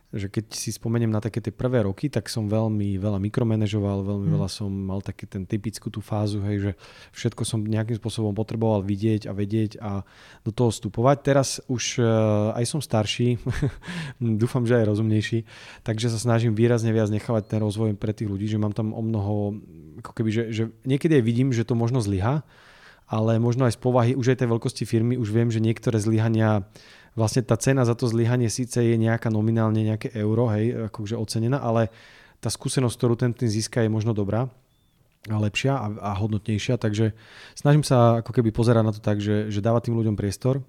že 0.08 0.32
keď 0.32 0.56
si 0.56 0.72
spomeniem 0.72 1.12
na 1.12 1.20
také 1.20 1.44
tie 1.44 1.52
prvé 1.52 1.84
roky, 1.84 2.08
tak 2.08 2.32
som 2.32 2.48
veľmi 2.48 2.96
veľa 2.96 3.20
mikromanažoval, 3.28 4.08
veľmi 4.08 4.32
hmm. 4.32 4.36
veľa 4.40 4.50
som 4.50 4.72
mal 4.72 5.04
taký 5.04 5.28
ten 5.28 5.44
typickú 5.44 5.92
tú 5.92 6.00
fázu, 6.00 6.40
hej, 6.48 6.58
že 6.64 6.72
všetko 7.12 7.44
som 7.44 7.60
nejakým 7.60 8.00
spôsobom 8.00 8.32
potreboval 8.32 8.88
vidieť 8.88 9.28
a 9.28 9.36
vedieť 9.36 9.72
a 9.84 10.08
do 10.48 10.56
toho 10.56 10.72
vstupovať. 10.72 11.18
Teraz 11.28 11.60
už 11.68 12.00
uh, 12.00 12.56
aj 12.56 12.64
som 12.64 12.80
starší, 12.80 13.36
dúfam, 14.42 14.64
že 14.64 14.80
aj 14.80 14.96
rozumnejší, 14.96 15.44
takže 15.84 16.08
sa 16.08 16.20
snažím 16.24 16.56
výrazne 16.56 16.96
viac 16.96 17.12
nechávať 17.12 17.52
ten 17.52 17.60
rozvoj 17.60 18.00
pre 18.00 18.16
tých 18.16 18.32
ľudí, 18.32 18.48
že 18.48 18.56
mám 18.56 18.72
tam 18.72 18.96
o 18.96 19.04
mnoho, 19.04 19.60
ako 20.00 20.12
keby, 20.16 20.30
že, 20.32 20.44
že 20.56 20.64
niekedy 20.88 21.20
aj 21.20 21.24
vidím, 21.28 21.52
že 21.52 21.68
to 21.68 21.76
možno 21.76 22.00
zlyha, 22.00 22.48
ale 23.08 23.40
možno 23.44 23.68
aj 23.68 23.76
z 23.76 23.80
povahy 23.80 24.12
už 24.16 24.36
aj 24.36 24.44
tej 24.44 24.52
veľkosti 24.52 24.84
firmy 24.88 25.16
už 25.20 25.32
viem, 25.36 25.48
že 25.52 25.64
niektoré 25.64 26.00
zlyhania 26.00 26.68
vlastne 27.18 27.42
tá 27.42 27.58
cena 27.58 27.82
za 27.82 27.98
to 27.98 28.06
zlyhanie 28.06 28.48
síce 28.48 28.78
je 28.78 28.94
nejaká 28.94 29.34
nominálne 29.34 29.82
nejaké 29.82 30.14
euro, 30.14 30.54
hej, 30.54 30.94
akože 30.94 31.18
ocenená, 31.18 31.58
ale 31.58 31.90
tá 32.38 32.54
skúsenosť, 32.54 32.94
ktorú 32.94 33.14
ten 33.18 33.34
tým 33.34 33.50
získa 33.50 33.82
je 33.82 33.90
možno 33.90 34.14
dobrá 34.14 34.46
a 35.28 35.38
lepšia 35.42 35.74
a, 35.76 35.88
a 35.98 36.12
hodnotnejšia, 36.14 36.78
takže 36.78 37.12
snažím 37.58 37.82
sa 37.82 38.22
ako 38.22 38.32
keby 38.32 38.54
pozerať 38.54 38.84
na 38.86 38.94
to 38.94 39.02
tak, 39.02 39.18
že, 39.18 39.50
že 39.50 39.60
dáva 39.66 39.82
tým 39.82 39.98
ľuďom 39.98 40.14
priestor, 40.14 40.62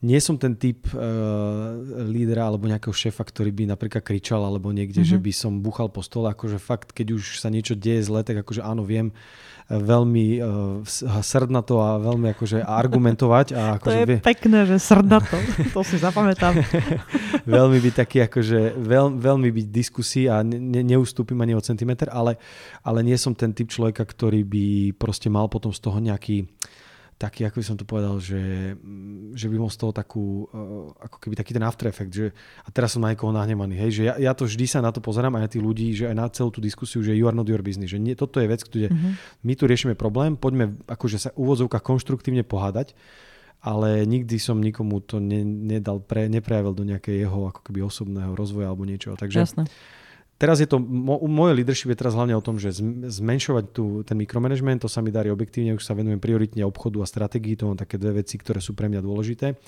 nie 0.00 0.16
som 0.16 0.40
ten 0.40 0.56
typ 0.56 0.88
uh, 0.96 1.76
lídra 2.08 2.48
alebo 2.48 2.64
nejakého 2.64 2.92
šéfa, 2.92 3.20
ktorý 3.20 3.52
by 3.52 3.76
napríklad 3.76 4.00
kričal 4.00 4.40
alebo 4.40 4.72
niekde, 4.72 5.04
mm-hmm. 5.04 5.12
že 5.12 5.18
by 5.20 5.32
som 5.36 5.52
buchal 5.60 5.92
po 5.92 6.00
stole, 6.00 6.32
akože 6.32 6.56
fakt, 6.56 6.96
keď 6.96 7.20
už 7.20 7.36
sa 7.36 7.52
niečo 7.52 7.76
deje 7.76 8.08
zle, 8.08 8.24
tak 8.24 8.40
akože 8.40 8.64
áno, 8.64 8.80
viem 8.80 9.12
uh, 9.12 9.50
veľmi 9.70 10.42
uh, 10.42 10.82
srdnato 11.22 11.78
a 11.78 12.02
veľmi 12.02 12.34
akože 12.34 12.66
argumentovať. 12.66 13.54
A 13.54 13.62
akože 13.78 13.86
to 13.86 13.90
je 13.94 14.06
vie... 14.10 14.18
pekné, 14.18 14.58
že 14.66 14.76
srdnato, 14.82 15.38
to 15.74 15.80
si 15.86 15.96
zapamätám. 16.02 16.58
veľmi 17.46 17.78
byť 17.78 17.94
taký, 17.94 18.26
akože 18.26 18.74
veľ, 18.74 19.06
veľmi 19.14 19.48
byť 19.54 19.66
diskusí 19.70 20.26
a 20.26 20.42
ne, 20.42 20.82
neustúpim 20.82 21.38
ani 21.38 21.54
o 21.54 21.62
centimetr, 21.62 22.10
ale, 22.10 22.34
ale 22.82 23.06
nie 23.06 23.14
som 23.14 23.30
ten 23.30 23.54
typ 23.54 23.70
človeka, 23.70 24.02
ktorý 24.02 24.42
by 24.42 24.66
proste 24.98 25.30
mal 25.30 25.46
potom 25.46 25.70
z 25.70 25.78
toho 25.78 26.02
nejaký 26.02 26.50
taký, 27.20 27.44
ako 27.44 27.60
by 27.60 27.66
som 27.68 27.76
to 27.76 27.84
povedal, 27.84 28.16
že, 28.16 28.72
že 29.36 29.46
by 29.52 29.60
mal 29.60 29.68
z 29.68 29.76
toho 29.76 29.92
takú, 29.92 30.48
uh, 30.48 30.88
ako 31.04 31.20
keby 31.20 31.36
taký 31.36 31.52
ten 31.52 31.60
after 31.60 31.92
effect, 31.92 32.08
že 32.08 32.32
a 32.64 32.72
teraz 32.72 32.96
som 32.96 33.04
na 33.04 33.12
niekoho 33.12 33.28
nahnevaný, 33.28 33.76
hej, 33.76 33.90
že 33.92 34.02
ja, 34.08 34.14
ja 34.16 34.32
to 34.32 34.48
vždy 34.48 34.64
sa 34.64 34.80
na 34.80 34.88
to 34.88 35.04
pozerám 35.04 35.36
aj 35.36 35.42
na 35.44 35.50
tých 35.52 35.60
ľudí, 35.60 35.92
že 35.92 36.08
aj 36.08 36.16
na 36.16 36.26
celú 36.32 36.48
tú 36.48 36.64
diskusiu, 36.64 37.04
že 37.04 37.12
you 37.12 37.28
are 37.28 37.36
not 37.36 37.44
your 37.44 37.60
business, 37.60 37.92
že 37.92 38.00
nie, 38.00 38.16
toto 38.16 38.40
je 38.40 38.48
vec, 38.48 38.64
kde 38.64 38.88
mm-hmm. 38.88 39.12
my 39.44 39.52
tu 39.52 39.68
riešime 39.68 39.92
problém, 39.92 40.40
poďme 40.40 40.80
akože 40.88 41.16
sa 41.20 41.28
úvodzovka 41.36 41.84
konštruktívne 41.84 42.40
pohádať, 42.40 42.96
ale 43.60 44.08
nikdy 44.08 44.40
som 44.40 44.56
nikomu 44.56 45.04
to 45.04 45.20
ne, 45.20 45.44
nedal, 45.44 46.00
pre, 46.00 46.32
neprejavil 46.32 46.72
do 46.72 46.88
nejakého 46.88 47.52
ako 47.52 47.60
keby 47.60 47.84
osobného 47.84 48.32
rozvoja 48.32 48.72
alebo 48.72 48.88
niečoho. 48.88 49.20
Takže, 49.20 49.44
Jasne. 49.44 49.68
Teraz 50.40 50.56
je 50.56 50.64
to, 50.64 50.80
môj 50.80 51.52
leadership 51.52 51.92
je 51.92 52.00
teraz 52.00 52.16
hlavne 52.16 52.32
o 52.32 52.40
tom, 52.40 52.56
že 52.56 52.72
zmenšovať 53.12 53.64
tu, 53.76 54.00
ten 54.08 54.16
mikromanagement, 54.16 54.80
to 54.80 54.88
sa 54.88 55.04
mi 55.04 55.12
darí 55.12 55.28
objektívne, 55.28 55.76
už 55.76 55.84
sa 55.84 55.92
venujem 55.92 56.16
prioritne 56.16 56.64
obchodu 56.64 57.04
a 57.04 57.06
stratégii, 57.06 57.60
to 57.60 57.68
mám 57.68 57.76
také 57.76 58.00
dve 58.00 58.24
veci, 58.24 58.40
ktoré 58.40 58.56
sú 58.56 58.72
pre 58.72 58.88
mňa 58.88 59.04
dôležité. 59.04 59.60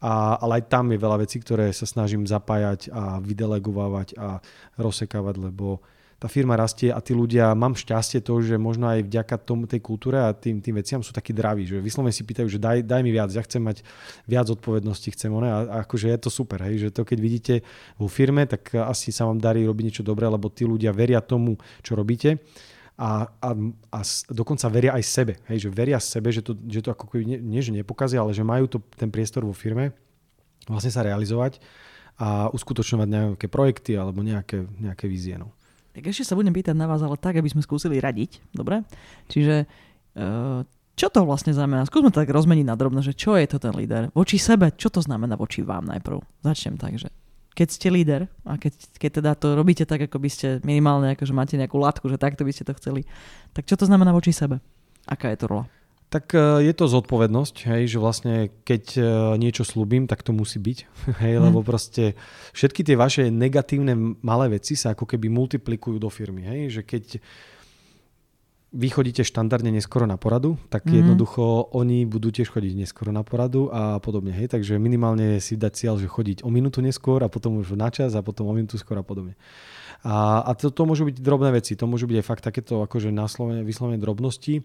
A, 0.00 0.40
ale 0.40 0.64
aj 0.64 0.72
tam 0.72 0.88
je 0.88 0.96
veľa 0.96 1.20
vecí, 1.20 1.36
ktoré 1.44 1.68
sa 1.76 1.84
snažím 1.84 2.24
zapájať 2.24 2.88
a 2.88 3.20
vydelegovávať 3.20 4.16
a 4.16 4.40
rozsekávať, 4.80 5.44
lebo 5.44 5.84
tá 6.18 6.26
firma 6.30 6.56
rastie 6.56 6.90
a 6.90 6.98
tí 6.98 7.12
ľudia, 7.12 7.52
mám 7.52 7.76
šťastie 7.76 8.24
to, 8.24 8.40
že 8.40 8.56
možno 8.56 8.88
aj 8.88 9.04
vďaka 9.06 9.36
tomu, 9.42 9.68
tej 9.68 9.80
kultúre 9.84 10.18
a 10.18 10.32
tým, 10.32 10.62
tým 10.62 10.78
veciam 10.78 11.00
sú 11.04 11.10
takí 11.10 11.34
draví, 11.34 11.68
že 11.68 11.82
vyslovene 11.82 12.14
si 12.14 12.24
pýtajú, 12.24 12.48
že 12.48 12.58
daj, 12.58 12.86
daj 12.86 13.00
mi 13.02 13.10
viac, 13.12 13.30
ja 13.30 13.42
chcem 13.42 13.60
mať 13.60 13.82
viac 14.24 14.46
odpovednosti, 14.48 15.08
chcem 15.14 15.30
one 15.30 15.48
a, 15.50 15.58
a 15.68 15.76
akože 15.84 16.10
je 16.10 16.18
to 16.20 16.30
super, 16.30 16.62
hej, 16.64 16.88
že 16.88 16.88
to 16.94 17.02
keď 17.02 17.18
vidíte 17.18 17.54
vo 17.98 18.06
firme, 18.06 18.46
tak 18.46 18.72
asi 18.74 19.10
sa 19.10 19.26
vám 19.26 19.38
darí 19.38 19.66
robiť 19.66 19.84
niečo 19.90 20.04
dobré, 20.06 20.30
lebo 20.30 20.48
tí 20.48 20.64
ľudia 20.64 20.94
veria 20.94 21.18
tomu, 21.20 21.58
čo 21.82 21.98
robíte 21.98 22.40
a, 22.94 23.26
a, 23.26 23.48
a 23.90 23.98
dokonca 24.30 24.70
veria 24.70 24.94
aj 24.94 25.02
sebe, 25.02 25.34
hej, 25.50 25.66
že 25.66 25.68
veria 25.70 25.98
sebe, 25.98 26.30
že 26.30 26.46
to, 26.46 26.54
že 26.70 26.80
to 26.82 26.94
ako 26.94 27.18
nie, 27.20 27.42
nie, 27.42 27.58
že 27.58 27.74
nepokazia, 27.74 28.22
ale 28.22 28.30
že 28.30 28.46
majú 28.46 28.70
to, 28.70 28.78
ten 28.94 29.10
priestor 29.10 29.42
vo 29.42 29.52
firme 29.52 29.90
vlastne 30.68 30.92
sa 30.92 31.04
realizovať 31.04 31.60
a 32.14 32.48
uskutočňovať 32.54 33.08
nejaké 33.10 33.46
projekty 33.50 33.98
alebo 33.98 34.22
nejaké, 34.22 34.64
nejaké 34.78 35.10
vízie. 35.10 35.34
No. 35.34 35.50
Tak 35.94 36.10
ešte 36.10 36.26
sa 36.26 36.34
budem 36.34 36.50
pýtať 36.50 36.74
na 36.74 36.90
vás, 36.90 36.98
ale 37.06 37.14
tak, 37.14 37.38
aby 37.38 37.46
sme 37.46 37.62
skúsili 37.62 38.02
radiť, 38.02 38.42
dobre? 38.50 38.82
Čiže 39.30 39.70
uh, 40.18 40.66
čo 40.94 41.06
to 41.10 41.22
vlastne 41.22 41.54
znamená? 41.54 41.86
Skúsme 41.86 42.10
to 42.10 42.22
tak 42.22 42.34
rozmeniť 42.34 42.66
na 42.66 42.74
drobno, 42.78 42.98
že 43.02 43.14
čo 43.14 43.38
je 43.38 43.46
to 43.46 43.62
ten 43.62 43.74
líder? 43.74 44.10
Voči 44.14 44.38
sebe, 44.38 44.74
čo 44.74 44.90
to 44.90 44.98
znamená 45.02 45.38
voči 45.38 45.62
vám 45.62 45.86
najprv? 45.86 46.18
Začnem 46.42 46.78
tak, 46.78 46.98
že 46.98 47.10
keď 47.54 47.68
ste 47.70 47.88
líder 47.90 48.26
a 48.42 48.58
keď, 48.58 48.98
keď 48.98 49.10
teda 49.22 49.30
to 49.38 49.54
robíte 49.54 49.86
tak, 49.86 50.10
ako 50.10 50.18
by 50.18 50.30
ste 50.30 50.58
minimálne, 50.66 51.14
ako 51.14 51.30
že 51.30 51.34
máte 51.34 51.54
nejakú 51.54 51.78
látku, 51.78 52.10
že 52.10 52.18
takto 52.18 52.42
by 52.42 52.50
ste 52.50 52.66
to 52.66 52.74
chceli, 52.74 53.06
tak 53.54 53.66
čo 53.66 53.78
to 53.78 53.86
znamená 53.86 54.10
voči 54.10 54.34
sebe? 54.34 54.58
Aká 55.06 55.30
je 55.30 55.38
to 55.38 55.46
rola? 55.46 55.64
Tak 56.14 56.30
e, 56.30 56.62
je 56.62 56.70
to 56.78 56.86
zodpovednosť, 56.86 57.66
hej, 57.74 57.82
že 57.90 57.98
vlastne 57.98 58.54
keď 58.62 58.84
e, 58.94 59.02
niečo 59.34 59.66
slúbim, 59.66 60.06
tak 60.06 60.22
to 60.22 60.30
musí 60.30 60.62
byť, 60.62 60.78
hej, 61.26 61.42
lebo 61.42 61.58
proste 61.66 62.14
všetky 62.54 62.86
tie 62.86 62.94
vaše 62.94 63.34
negatívne 63.34 63.98
malé 64.22 64.54
veci 64.54 64.78
sa 64.78 64.94
ako 64.94 65.10
keby 65.10 65.26
multiplikujú 65.26 65.98
do 65.98 66.06
firmy, 66.06 66.46
hej, 66.46 66.78
že 66.78 66.82
keď 66.86 67.18
vy 68.74 68.88
chodíte 68.90 69.22
štandardne 69.22 69.70
neskoro 69.70 70.02
na 70.02 70.18
poradu, 70.18 70.58
tak 70.66 70.82
mm-hmm. 70.82 70.98
jednoducho 70.98 71.70
oni 71.70 72.02
budú 72.10 72.34
tiež 72.34 72.50
chodiť 72.50 72.74
neskoro 72.74 73.14
na 73.14 73.22
poradu 73.22 73.70
a 73.70 74.02
podobne. 74.02 74.34
Hej? 74.34 74.50
Takže 74.50 74.82
minimálne 74.82 75.38
si 75.38 75.54
dať 75.54 75.72
cieľ, 75.78 75.94
že 76.02 76.10
chodiť 76.10 76.42
o 76.42 76.50
minútu 76.50 76.82
neskôr 76.82 77.22
a 77.22 77.30
potom 77.30 77.62
už 77.62 77.78
na 77.78 77.94
čas 77.94 78.18
a 78.18 78.26
potom 78.26 78.50
o 78.50 78.52
minútu 78.52 78.74
skôr 78.74 78.98
a 78.98 79.06
podobne. 79.06 79.38
A, 80.04 80.44
a 80.44 80.52
to, 80.52 80.68
to 80.68 80.84
môžu 80.84 81.08
byť 81.08 81.16
drobné 81.22 81.48
veci, 81.54 81.78
to 81.78 81.88
môžu 81.88 82.04
byť 82.04 82.20
aj 82.20 82.26
fakt 82.26 82.44
takéto 82.44 82.84
akože 82.84 83.08
náslovene, 83.08 83.64
vyslovene 83.64 83.96
drobnosti, 83.96 84.60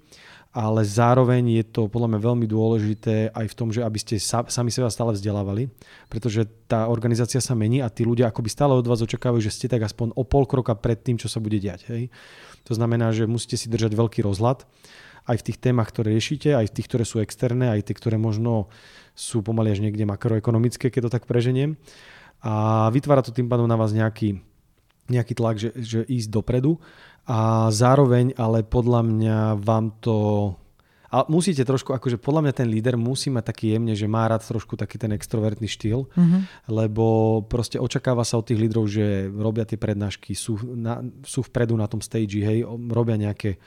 ale 0.52 0.84
zároveň 0.84 1.62
je 1.62 1.64
to 1.64 1.88
podľa 1.88 2.12
mňa 2.12 2.20
veľmi 2.20 2.46
dôležité 2.50 3.32
aj 3.32 3.46
v 3.48 3.56
tom, 3.56 3.72
že 3.72 3.80
aby 3.80 3.96
ste 4.02 4.20
sa, 4.20 4.44
sami 4.52 4.68
seba 4.68 4.92
stále 4.92 5.16
vzdelávali, 5.16 5.72
pretože 6.12 6.44
tá 6.68 6.92
organizácia 6.92 7.40
sa 7.40 7.56
mení 7.56 7.80
a 7.80 7.88
tí 7.88 8.04
ľudia 8.04 8.28
akoby 8.28 8.50
stále 8.52 8.76
od 8.76 8.84
vás 8.84 9.00
očakávajú, 9.00 9.40
že 9.40 9.54
ste 9.56 9.72
tak 9.72 9.86
aspoň 9.86 10.12
o 10.18 10.28
pol 10.28 10.44
kroka 10.44 10.76
pred 10.76 11.00
tým, 11.00 11.16
čo 11.16 11.32
sa 11.32 11.40
bude 11.40 11.56
diať. 11.56 11.88
Hej? 11.88 12.12
To 12.70 12.78
znamená, 12.78 13.10
že 13.10 13.26
musíte 13.26 13.58
si 13.58 13.66
držať 13.66 13.98
veľký 13.98 14.22
rozhľad 14.22 14.70
aj 15.30 15.36
v 15.42 15.46
tých 15.46 15.58
témach, 15.62 15.90
ktoré 15.90 16.14
riešite, 16.14 16.54
aj 16.54 16.70
v 16.70 16.76
tých, 16.80 16.88
ktoré 16.90 17.04
sú 17.06 17.22
externé, 17.22 17.70
aj 17.70 17.90
tie, 17.90 17.96
ktoré 17.98 18.18
možno 18.18 18.70
sú 19.14 19.42
pomaly 19.42 19.74
až 19.74 19.82
niekde 19.82 20.06
makroekonomické, 20.06 20.90
keď 20.90 21.10
to 21.10 21.14
tak 21.20 21.26
preženiem. 21.30 21.78
A 22.40 22.88
vytvára 22.90 23.26
to 23.26 23.36
tým 23.36 23.52
pádom 23.52 23.68
na 23.68 23.76
vás 23.76 23.92
nejaký, 23.92 24.40
nejaký 25.12 25.34
tlak, 25.36 25.60
že, 25.60 25.70
že 25.76 26.00
ísť 26.08 26.30
dopredu. 26.32 26.80
A 27.30 27.70
zároveň 27.70 28.34
ale 28.40 28.66
podľa 28.66 29.02
mňa 29.06 29.38
vám 29.60 29.94
to 30.02 30.18
a 31.10 31.26
musíte 31.26 31.66
trošku, 31.66 31.90
akože 31.90 32.22
podľa 32.22 32.46
mňa 32.46 32.54
ten 32.54 32.68
líder 32.70 32.94
musí 32.94 33.34
mať 33.34 33.50
taký 33.50 33.66
jemne, 33.74 33.98
že 33.98 34.06
má 34.06 34.30
rád 34.30 34.46
trošku 34.46 34.78
taký 34.78 35.02
ten 35.02 35.10
extrovertný 35.18 35.66
štýl, 35.66 36.06
mm-hmm. 36.06 36.70
lebo 36.70 37.06
proste 37.50 37.82
očakáva 37.82 38.22
sa 38.22 38.38
od 38.38 38.46
tých 38.46 38.62
lídrov, 38.62 38.86
že 38.86 39.26
robia 39.34 39.66
tie 39.66 39.82
prednášky, 39.82 40.38
sú, 40.38 40.62
na, 40.78 41.02
sú 41.26 41.42
vpredu 41.42 41.74
na 41.74 41.90
tom 41.90 41.98
stage, 41.98 42.46
hej, 42.46 42.62
robia 42.94 43.18
nejaké 43.18 43.58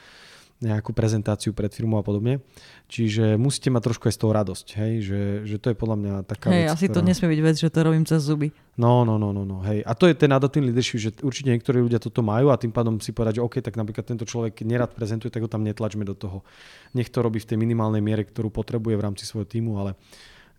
nejakú 0.63 0.95
prezentáciu 0.95 1.51
pred 1.51 1.69
firmou 1.75 1.99
a 1.99 2.05
podobne. 2.07 2.39
Čiže 2.87 3.35
musíte 3.35 3.69
mať 3.69 3.83
trošku 3.91 4.07
aj 4.07 4.15
z 4.15 4.21
toho 4.23 4.33
radosť, 4.33 4.67
hej? 4.79 4.93
Že, 5.03 5.21
že 5.49 5.57
to 5.59 5.67
je 5.73 5.77
podľa 5.77 5.97
mňa 5.99 6.15
taká 6.29 6.49
hej, 6.55 6.71
vec, 6.71 6.75
asi 6.79 6.87
ktorá... 6.87 6.97
to 6.97 7.01
nesmie 7.11 7.29
byť 7.35 7.41
vec, 7.43 7.57
že 7.59 7.69
to 7.69 7.79
robím 7.83 8.05
cez 8.07 8.21
zuby. 8.23 8.49
No, 8.79 9.03
no, 9.03 9.19
no, 9.19 9.35
no, 9.35 9.43
no, 9.43 9.59
hej. 9.67 9.83
A 9.83 9.93
to 9.93 10.07
je 10.07 10.15
ten 10.15 10.31
adaptívny 10.31 10.71
leadership, 10.71 11.03
že 11.03 11.11
určite 11.21 11.51
niektorí 11.51 11.83
ľudia 11.83 11.99
toto 11.99 12.23
majú 12.23 12.49
a 12.49 12.57
tým 12.57 12.71
pádom 12.71 13.03
si 13.03 13.11
povedať, 13.11 13.43
že 13.43 13.45
OK, 13.45 13.61
tak 13.61 13.75
napríklad 13.75 14.07
tento 14.07 14.25
človek 14.25 14.63
nerad 14.63 14.95
prezentuje, 14.95 15.29
tak 15.29 15.45
ho 15.45 15.51
tam 15.51 15.67
netlačme 15.67 16.07
do 16.07 16.15
toho. 16.15 16.47
Nech 16.95 17.11
to 17.11 17.21
robí 17.21 17.43
v 17.43 17.49
tej 17.53 17.59
minimálnej 17.59 18.01
miere, 18.01 18.23
ktorú 18.23 18.49
potrebuje 18.49 18.95
v 18.97 19.05
rámci 19.05 19.25
svojho 19.27 19.51
týmu, 19.51 19.77
ale 19.77 19.99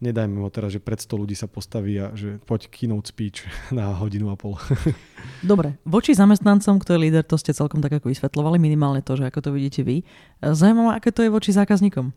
nedajme 0.04 0.44
ho 0.44 0.52
teraz, 0.52 0.76
že 0.76 0.84
pred 0.84 1.00
100 1.00 1.16
ľudí 1.16 1.36
sa 1.40 1.48
postaví 1.48 1.96
a 1.96 2.12
že 2.12 2.44
poď 2.44 2.68
keynote 2.68 3.08
speech 3.08 3.48
na 3.78 3.96
hodinu 3.96 4.28
a 4.28 4.36
pol. 4.36 4.60
Dobre, 5.42 5.80
voči 5.88 6.12
zamestnancom, 6.12 6.84
kto 6.84 7.00
je 7.00 7.04
líder, 7.10 7.24
to 7.24 7.40
ste 7.40 7.56
celkom 7.56 7.80
tak 7.80 7.96
ako 7.96 8.12
vysvetlovali, 8.12 8.60
minimálne 8.60 9.00
to, 9.00 9.16
že 9.16 9.32
ako 9.32 9.40
to 9.40 9.50
vidíte 9.56 9.82
vy. 9.88 10.04
Zaujímavé, 10.44 11.00
aké 11.00 11.16
to 11.16 11.24
je 11.24 11.32
voči 11.32 11.56
zákazníkom. 11.56 12.12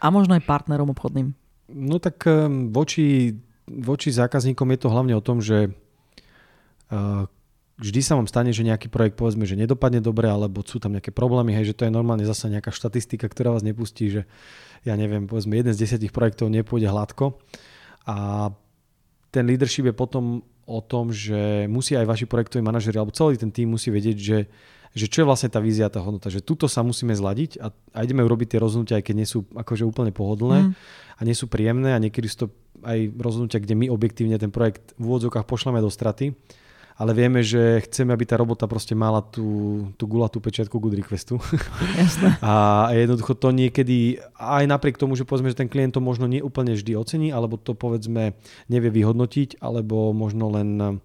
A 0.00 0.06
možno 0.10 0.34
aj 0.34 0.48
partnerom 0.48 0.90
obchodným. 0.90 1.36
No 1.70 2.02
tak 2.02 2.26
ehm, 2.26 2.74
voči, 2.74 3.38
voči 3.70 4.10
zákazníkom 4.10 4.66
je 4.74 4.78
to 4.80 4.88
hlavne 4.90 5.14
o 5.14 5.22
tom, 5.22 5.38
že 5.38 5.70
uh, 5.70 7.30
vždy 7.80 8.00
sa 8.04 8.14
vám 8.14 8.28
stane, 8.28 8.52
že 8.52 8.60
nejaký 8.60 8.92
projekt 8.92 9.16
povedzme, 9.16 9.48
že 9.48 9.56
nedopadne 9.56 10.04
dobre, 10.04 10.28
alebo 10.28 10.60
sú 10.60 10.76
tam 10.76 10.92
nejaké 10.92 11.10
problémy, 11.10 11.56
hej, 11.56 11.72
že 11.72 11.76
to 11.80 11.88
je 11.88 11.92
normálne 11.92 12.28
zase 12.28 12.52
nejaká 12.52 12.68
štatistika, 12.68 13.26
ktorá 13.26 13.56
vás 13.56 13.64
nepustí, 13.64 14.12
že 14.12 14.22
ja 14.84 14.94
neviem, 15.00 15.24
povedzme, 15.24 15.56
jeden 15.56 15.72
z 15.72 15.80
desiatich 15.80 16.12
projektov 16.12 16.52
nepôjde 16.52 16.92
hladko. 16.92 17.40
A 18.04 18.48
ten 19.32 19.44
leadership 19.48 19.88
je 19.88 19.96
potom 19.96 20.44
o 20.68 20.80
tom, 20.84 21.10
že 21.10 21.66
musí 21.66 21.96
aj 21.96 22.06
vaši 22.06 22.26
projektoví 22.28 22.62
manažeri 22.62 23.00
alebo 23.00 23.16
celý 23.16 23.40
ten 23.40 23.50
tým 23.50 23.74
musí 23.74 23.90
vedieť, 23.90 24.16
že, 24.20 24.38
že 24.94 25.06
čo 25.10 25.24
je 25.24 25.28
vlastne 25.28 25.50
tá 25.50 25.58
vízia, 25.58 25.90
tá 25.90 25.98
hodnota, 25.98 26.30
že 26.30 26.44
tuto 26.44 26.70
sa 26.70 26.86
musíme 26.86 27.10
zladiť 27.10 27.58
a, 27.58 27.74
a 27.96 27.98
ideme 28.06 28.22
urobiť 28.22 28.54
tie 28.54 28.62
rozhodnutia, 28.62 29.02
aj 29.02 29.04
keď 29.10 29.14
nie 29.18 29.26
sú 29.26 29.50
akože 29.50 29.82
úplne 29.82 30.14
pohodlné 30.14 30.70
mm. 30.70 30.72
a 31.18 31.20
nie 31.26 31.34
sú 31.34 31.50
príjemné 31.50 31.90
a 31.90 31.98
niekedy 31.98 32.26
sú 32.30 32.46
to 32.46 32.46
aj 32.86 33.10
rozhodnutia, 33.18 33.58
kde 33.58 33.74
my 33.74 33.86
objektívne 33.90 34.38
ten 34.38 34.54
projekt 34.54 34.94
v 34.94 35.10
úvodzovkách 35.10 35.44
pošleme 35.44 35.82
do 35.82 35.90
straty 35.90 36.38
ale 37.00 37.16
vieme, 37.16 37.40
že 37.40 37.80
chceme, 37.88 38.12
aby 38.12 38.28
tá 38.28 38.36
robota 38.36 38.68
proste 38.68 38.92
mala 38.92 39.24
tú, 39.24 39.88
tú 39.96 40.04
gulatú 40.04 40.36
pečiatku 40.36 40.76
good 40.76 40.92
requestu. 41.00 41.40
Jasné. 41.96 42.36
A 42.44 42.92
jednoducho 42.92 43.32
to 43.40 43.56
niekedy, 43.56 44.20
aj 44.36 44.68
napriek 44.68 45.00
tomu, 45.00 45.16
že 45.16 45.24
povedzme, 45.24 45.48
že 45.48 45.56
ten 45.56 45.72
klient 45.72 45.96
to 45.96 46.04
možno 46.04 46.28
nie 46.28 46.44
úplne 46.44 46.76
vždy 46.76 46.92
ocení, 47.00 47.32
alebo 47.32 47.56
to 47.56 47.72
povedzme 47.72 48.36
nevie 48.68 48.90
vyhodnotiť, 48.92 49.64
alebo 49.64 50.12
možno 50.12 50.52
len 50.52 51.00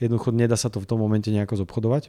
jednoducho 0.00 0.32
nedá 0.32 0.56
sa 0.56 0.72
to 0.72 0.80
v 0.80 0.88
tom 0.88 1.04
momente 1.04 1.28
nejako 1.28 1.60
zobchodovať, 1.60 2.08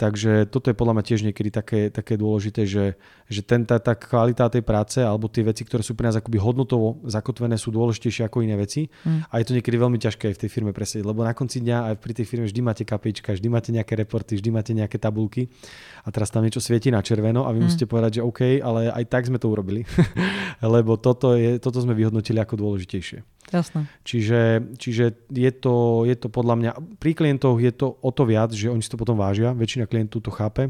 Takže 0.00 0.48
toto 0.48 0.72
je 0.72 0.76
podľa 0.80 0.96
mňa 0.96 1.04
tiež 1.04 1.20
niekedy 1.28 1.52
také, 1.52 1.92
také 1.92 2.16
dôležité, 2.16 2.64
že, 2.64 2.96
že 3.28 3.44
ten, 3.44 3.68
tá, 3.68 3.76
tá 3.76 3.92
kvalita 3.92 4.48
tej 4.48 4.64
práce 4.64 4.96
alebo 4.96 5.28
tie 5.28 5.44
veci, 5.44 5.60
ktoré 5.60 5.84
sú 5.84 5.92
pre 5.92 6.08
nás 6.08 6.16
akoby 6.16 6.40
hodnotovo 6.40 7.04
zakotvené, 7.04 7.60
sú 7.60 7.68
dôležitejšie 7.68 8.24
ako 8.24 8.40
iné 8.40 8.56
veci. 8.56 8.88
Mm. 9.04 9.28
A 9.28 9.34
je 9.36 9.44
to 9.44 9.52
niekedy 9.52 9.76
veľmi 9.76 10.00
ťažké 10.00 10.32
aj 10.32 10.34
v 10.40 10.40
tej 10.40 10.50
firme 10.56 10.72
presediť, 10.72 11.04
lebo 11.04 11.20
na 11.20 11.36
konci 11.36 11.60
dňa 11.60 11.92
aj 11.92 11.94
pri 12.00 12.12
tej 12.16 12.24
firme 12.24 12.48
vždy 12.48 12.60
máte 12.64 12.88
kapička, 12.88 13.36
vždy 13.36 13.48
máte 13.52 13.76
nejaké 13.76 13.92
reporty, 13.92 14.40
vždy 14.40 14.48
máte 14.48 14.72
nejaké 14.72 14.96
tabulky 14.96 15.52
a 16.00 16.08
teraz 16.08 16.32
tam 16.32 16.48
niečo 16.48 16.64
svieti 16.64 16.88
na 16.88 17.04
červeno 17.04 17.44
a 17.44 17.52
vy 17.52 17.60
mm. 17.60 17.64
musíte 17.68 17.84
povedať, 17.84 18.18
že 18.18 18.22
OK, 18.24 18.56
ale 18.64 18.88
aj 18.88 19.04
tak 19.04 19.28
sme 19.28 19.36
to 19.36 19.52
urobili, 19.52 19.84
lebo 20.64 20.96
toto, 20.96 21.36
je, 21.36 21.60
toto 21.60 21.76
sme 21.76 21.92
vyhodnotili 21.92 22.40
ako 22.40 22.56
dôležitejšie. 22.56 23.39
Jasné. 23.48 23.88
Čiže, 24.04 24.40
čiže 24.76 25.04
je, 25.32 25.50
to, 25.56 26.04
je 26.04 26.14
to 26.14 26.28
podľa 26.28 26.54
mňa, 26.60 26.70
pri 27.00 27.12
klientoch 27.16 27.56
je 27.58 27.72
to 27.72 27.96
o 27.98 28.10
to 28.12 28.28
viac, 28.28 28.52
že 28.52 28.68
oni 28.68 28.84
si 28.84 28.92
to 28.92 29.00
potom 29.00 29.16
vážia, 29.16 29.56
väčšina 29.56 29.88
klientov 29.88 30.22
to 30.22 30.30
chápe 30.30 30.68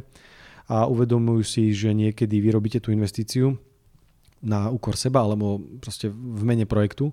a 0.70 0.86
uvedomujú 0.86 1.42
si, 1.42 1.74
že 1.74 1.90
niekedy 1.90 2.38
vy 2.38 2.48
robíte 2.54 2.78
tú 2.78 2.94
investíciu 2.94 3.58
na 4.40 4.72
úkor 4.72 4.96
seba 4.96 5.26
alebo 5.26 5.60
proste 5.82 6.08
v 6.08 6.42
mene 6.46 6.64
projektu. 6.64 7.12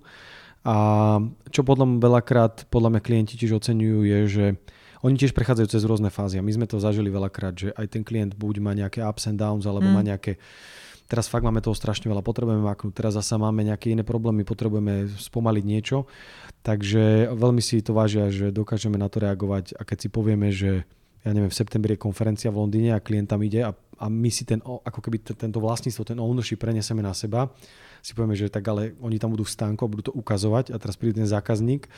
A 0.64 1.18
čo 1.52 1.66
podľa 1.66 1.84
mňa 1.84 1.98
veľakrát, 2.00 2.54
podľa 2.72 2.96
mňa 2.96 3.00
klienti 3.04 3.34
tiež 3.36 3.60
oceňujú 3.60 4.00
je, 4.06 4.20
že 4.30 4.46
oni 5.02 5.14
tiež 5.14 5.36
prechádzajú 5.36 5.68
cez 5.70 5.82
rôzne 5.86 6.10
fázy 6.10 6.40
a 6.40 6.46
my 6.46 6.50
sme 6.50 6.66
to 6.66 6.82
zažili 6.82 7.06
veľakrát, 7.06 7.54
že 7.54 7.68
aj 7.74 7.86
ten 7.86 8.02
klient 8.02 8.34
buď 8.34 8.54
má 8.58 8.74
nejaké 8.74 8.98
ups 9.04 9.30
and 9.30 9.38
downs 9.38 9.62
alebo 9.62 9.86
mm. 9.86 9.94
má 9.94 10.02
nejaké 10.02 10.42
teraz 11.08 11.26
fakt 11.26 11.42
máme 11.42 11.64
toho 11.64 11.72
strašne 11.74 12.06
veľa, 12.12 12.20
potrebujeme 12.20 12.60
maknúť, 12.60 12.92
teraz 12.92 13.16
zasa 13.16 13.40
máme 13.40 13.64
nejaké 13.64 13.90
iné 13.96 14.04
problémy, 14.04 14.44
potrebujeme 14.44 15.08
spomaliť 15.08 15.64
niečo, 15.64 16.04
takže 16.62 17.32
veľmi 17.32 17.64
si 17.64 17.80
to 17.80 17.96
vážia, 17.96 18.28
že 18.28 18.52
dokážeme 18.52 19.00
na 19.00 19.08
to 19.08 19.24
reagovať 19.24 19.74
a 19.74 19.82
keď 19.82 19.98
si 19.98 20.08
povieme, 20.12 20.52
že 20.52 20.84
ja 21.26 21.30
neviem, 21.34 21.50
v 21.50 21.58
septembri 21.58 21.98
je 21.98 22.04
konferencia 22.04 22.52
v 22.52 22.62
Londýne 22.62 22.94
a 22.94 23.02
klient 23.02 23.26
tam 23.26 23.42
ide 23.42 23.64
a, 23.64 23.74
a 23.74 24.06
my 24.06 24.30
si 24.30 24.46
ten, 24.46 24.62
ako 24.62 25.00
keby 25.02 25.18
tento 25.34 25.58
vlastníctvo, 25.58 26.14
ten 26.14 26.18
ownership 26.22 26.62
prenesieme 26.62 27.02
na 27.02 27.16
seba, 27.16 27.50
si 28.04 28.14
povieme, 28.14 28.38
že 28.38 28.46
tak 28.46 28.62
ale 28.70 28.94
oni 29.02 29.18
tam 29.18 29.34
budú 29.34 29.42
v 29.42 29.50
stánku 29.50 29.82
a 29.82 29.90
budú 29.90 30.12
to 30.12 30.14
ukazovať 30.14 30.70
a 30.70 30.76
teraz 30.78 30.94
príde 30.94 31.18
ten 31.18 31.26
zákazník 31.26 31.90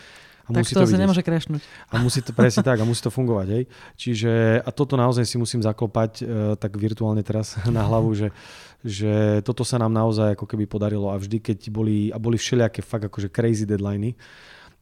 a 0.51 0.59
tak 0.59 0.67
musí 0.67 0.75
to, 0.75 0.83
to 0.83 0.99
nemôže 0.99 1.23
krešnúť. 1.23 1.63
A 1.95 2.03
musí 2.03 2.21
to 2.27 2.35
presne 2.35 2.67
tak, 2.67 2.83
a 2.83 2.85
musí 2.85 2.99
to 3.07 3.15
fungovať. 3.15 3.47
Hej. 3.55 3.65
Čiže 3.95 4.33
a 4.67 4.71
toto 4.75 4.99
naozaj 4.99 5.23
si 5.23 5.39
musím 5.39 5.63
zaklopať 5.63 6.13
uh, 6.21 6.27
tak 6.59 6.75
virtuálne 6.75 7.23
teraz 7.23 7.55
na 7.71 7.87
hlavu, 7.87 8.11
že, 8.19 8.35
že 8.81 9.45
toto 9.45 9.61
sa 9.61 9.77
nám 9.77 9.93
naozaj 9.93 10.33
ako 10.37 10.49
keby 10.49 10.65
podarilo 10.65 11.13
a 11.13 11.21
vždy, 11.21 11.41
keď 11.41 11.59
boli, 11.69 12.09
a 12.09 12.17
boli 12.17 12.41
všelijaké 12.41 12.81
fakt 12.81 13.05
akože 13.13 13.29
crazy 13.29 13.69
deadliny, 13.69 14.17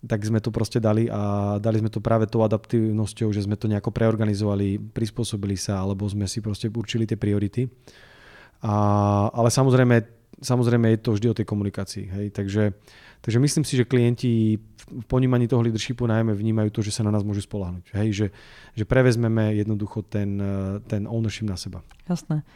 tak 0.07 0.23
sme 0.23 0.39
to 0.39 0.55
proste 0.55 0.79
dali 0.79 1.11
a 1.11 1.59
dali 1.59 1.83
sme 1.83 1.91
to 1.91 1.99
práve 1.99 2.31
tou 2.31 2.47
adaptívnosťou, 2.47 3.35
že 3.35 3.43
sme 3.43 3.59
to 3.59 3.67
nejako 3.67 3.91
preorganizovali, 3.91 4.79
prispôsobili 4.95 5.59
sa, 5.59 5.83
alebo 5.83 6.07
sme 6.07 6.31
si 6.31 6.39
proste 6.39 6.71
určili 6.71 7.03
tie 7.03 7.19
priority. 7.19 7.67
A, 8.63 8.75
ale 9.35 9.51
samozrejme, 9.51 9.97
samozrejme 10.39 10.95
je 10.95 11.03
to 11.03 11.11
vždy 11.19 11.27
o 11.35 11.39
tej 11.43 11.47
komunikácii. 11.51 12.05
Hej? 12.15 12.27
Takže, 12.31 12.79
takže 13.19 13.39
myslím 13.43 13.67
si, 13.67 13.75
že 13.75 13.91
klienti 13.91 14.63
v 14.87 15.05
ponímaní 15.11 15.51
toho 15.51 15.67
leadershipu 15.67 16.07
najmä 16.07 16.31
vnímajú 16.31 16.71
to, 16.71 16.81
že 16.87 16.95
sa 16.95 17.03
na 17.03 17.11
nás 17.11 17.27
môžu 17.27 17.43
spolahnuť. 17.43 17.91
Hej? 17.99 18.09
Že, 18.15 18.27
že 18.79 18.85
prevezmeme 18.87 19.59
jednoducho 19.59 20.07
ten, 20.07 20.39
ten 20.87 21.11
ownership 21.11 21.51
na 21.51 21.59
seba. 21.59 21.83
Jasné 22.07 22.47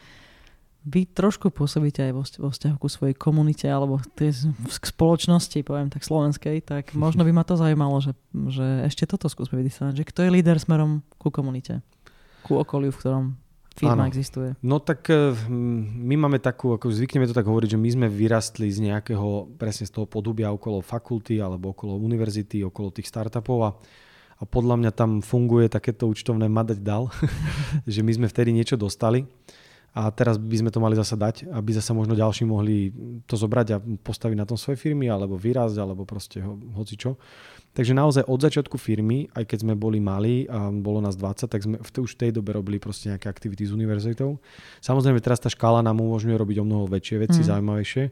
vy 0.83 1.07
trošku 1.07 1.47
pôsobíte 1.47 2.03
aj 2.03 2.13
vo, 2.13 2.23
vo 2.27 2.49
vzťahu 2.51 2.75
ku 2.75 2.87
svojej 2.91 3.15
komunite 3.15 3.71
alebo 3.71 4.03
k 4.03 4.85
spoločnosti, 4.85 5.55
poviem 5.63 5.87
tak 5.87 6.03
slovenskej, 6.03 6.59
tak 6.63 6.91
možno 6.97 7.23
by 7.23 7.31
ma 7.31 7.47
to 7.47 7.55
zaujímalo, 7.55 8.03
že, 8.03 8.11
že 8.51 8.87
ešte 8.91 9.07
toto 9.07 9.31
skúsme 9.31 9.63
vydisovať, 9.63 10.03
že 10.03 10.07
kto 10.07 10.19
je 10.27 10.33
líder 10.35 10.59
smerom 10.59 11.01
ku 11.15 11.31
komunite, 11.31 11.79
ku 12.43 12.59
okoliu, 12.59 12.91
v 12.91 12.99
ktorom 12.99 13.25
firma 13.73 14.05
ano. 14.05 14.11
existuje. 14.11 14.53
No 14.61 14.77
tak 14.83 15.07
eh, 15.07 15.31
my 16.03 16.15
máme 16.27 16.37
takú, 16.43 16.75
ako 16.75 16.91
zvykneme 16.91 17.25
to 17.25 17.33
tak 17.33 17.47
hovoriť, 17.47 17.73
že 17.73 17.79
my 17.79 17.89
sme 17.89 18.07
vyrastli 18.11 18.67
z 18.69 18.91
nejakého, 18.91 19.55
presne 19.55 19.87
z 19.87 19.95
toho 19.95 20.05
podubia 20.05 20.51
okolo 20.51 20.83
fakulty 20.83 21.39
alebo 21.39 21.71
okolo 21.71 21.97
univerzity, 21.97 22.61
okolo 22.61 22.91
tých 22.91 23.09
startupov 23.09 23.57
a, 23.65 23.69
a 24.37 24.43
podľa 24.45 24.77
mňa 24.83 24.91
tam 24.93 25.23
funguje 25.23 25.71
takéto 25.71 26.05
účtovné 26.11 26.45
madať 26.51 26.83
dal, 26.83 27.09
že 27.89 28.03
my 28.03 28.11
sme 28.13 28.27
vtedy 28.27 28.51
niečo 28.51 28.75
dostali 28.75 29.25
a 29.93 30.09
teraz 30.09 30.41
by 30.41 30.57
sme 30.57 30.73
to 30.73 30.81
mali 30.81 30.97
zasa 30.97 31.13
dať, 31.13 31.53
aby 31.53 31.69
zase 31.69 31.93
možno 31.93 32.17
ďalší 32.17 32.49
mohli 32.49 32.89
to 33.29 33.37
zobrať 33.37 33.67
a 33.73 33.77
postaviť 33.77 34.37
na 34.41 34.49
tom 34.49 34.57
svoje 34.57 34.81
firmy, 34.81 35.05
alebo 35.05 35.37
vyrásť, 35.37 35.77
alebo 35.77 36.01
proste 36.01 36.41
ho, 36.41 36.57
hoci 36.73 36.97
čo. 36.97 37.21
Takže 37.73 37.93
naozaj 37.93 38.25
od 38.25 38.39
začiatku 38.41 38.77
firmy, 38.77 39.29
aj 39.33 39.49
keď 39.49 39.65
sme 39.65 39.73
boli 39.73 40.01
mali 40.01 40.49
a 40.49 40.69
bolo 40.69 41.01
nás 41.01 41.13
20, 41.13 41.45
tak 41.45 41.61
sme 41.61 41.77
v 41.77 41.89
t- 41.89 42.01
už 42.01 42.17
v 42.17 42.19
tej 42.25 42.31
dobe 42.33 42.53
robili 42.53 42.77
proste 42.81 43.13
nejaké 43.13 43.29
aktivity 43.29 43.65
s 43.65 43.73
univerzitou. 43.73 44.41
Samozrejme 44.81 45.21
teraz 45.21 45.41
tá 45.41 45.49
škála 45.49 45.85
nám 45.85 46.01
umožňuje 46.01 46.37
robiť 46.37 46.57
o 46.61 46.65
mnoho 46.65 46.85
väčšie 46.89 47.17
veci, 47.21 47.41
mm. 47.41 47.49
zaujímavejšie. 47.49 48.03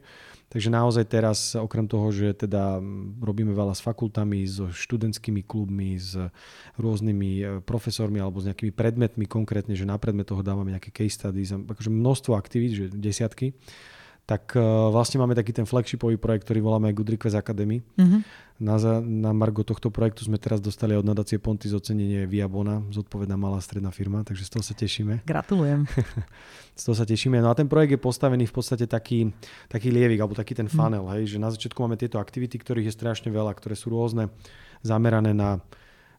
Takže 0.52 0.68
naozaj 0.68 1.08
teraz, 1.08 1.56
okrem 1.56 1.88
toho, 1.88 2.12
že 2.12 2.36
teda 2.36 2.76
robíme 3.24 3.56
veľa 3.56 3.72
s 3.72 3.80
fakultami, 3.80 4.44
so 4.44 4.68
študentskými 4.68 5.40
klubmi, 5.48 5.96
s 5.96 6.12
rôznymi 6.76 7.30
e, 7.40 7.44
profesormi 7.64 8.20
alebo 8.20 8.36
s 8.36 8.52
nejakými 8.52 8.68
predmetmi 8.68 9.24
konkrétne, 9.24 9.72
že 9.72 9.88
na 9.88 9.96
predmet 9.96 10.28
toho 10.28 10.44
dávame 10.44 10.76
nejaké 10.76 10.92
case 10.92 11.16
studies, 11.16 11.56
akože 11.56 11.88
množstvo 11.88 12.36
aktivít, 12.36 12.72
že 12.76 12.84
desiatky, 12.92 13.56
tak 14.22 14.54
uh, 14.54 14.88
vlastne 14.94 15.18
máme 15.18 15.34
taký 15.34 15.50
ten 15.50 15.66
flagshipový 15.66 16.14
projekt, 16.14 16.46
ktorý 16.46 16.62
voláme 16.62 16.94
Good 16.94 17.18
Request 17.18 17.34
Academy. 17.34 17.82
Mm-hmm. 17.98 18.20
Na, 18.62 18.78
na 19.02 19.30
Margo 19.34 19.66
tohto 19.66 19.90
projektu 19.90 20.22
sme 20.22 20.38
teraz 20.38 20.62
dostali 20.62 20.94
od 20.94 21.02
nadácie 21.02 21.42
Ponty 21.42 21.66
z 21.66 21.74
ocenenie 21.74 22.30
Viabona, 22.30 22.78
zodpovedná 22.94 23.34
malá 23.34 23.58
stredná 23.58 23.90
firma, 23.90 24.22
takže 24.22 24.46
z 24.46 24.50
toho 24.54 24.62
sa 24.62 24.78
tešíme. 24.78 25.26
Gratulujem. 25.26 25.82
z 26.78 26.82
toho 26.86 26.94
sa 26.94 27.02
tešíme. 27.02 27.42
No 27.42 27.50
a 27.50 27.58
ten 27.58 27.66
projekt 27.66 27.98
je 27.98 28.00
postavený 28.00 28.46
v 28.46 28.54
podstate 28.54 28.86
taký, 28.86 29.34
taký 29.66 29.90
lievik, 29.90 30.22
alebo 30.22 30.38
taký 30.38 30.54
ten 30.54 30.70
mhm. 30.70 30.74
funnel, 30.78 31.04
mm. 31.10 31.12
hej, 31.18 31.22
že 31.34 31.42
na 31.42 31.50
začiatku 31.50 31.82
máme 31.82 31.98
tieto 31.98 32.22
aktivity, 32.22 32.54
ktorých 32.62 32.86
je 32.86 32.94
strašne 32.94 33.34
veľa, 33.34 33.50
ktoré 33.58 33.74
sú 33.74 33.90
rôzne, 33.90 34.30
zamerané 34.86 35.34
na 35.34 35.58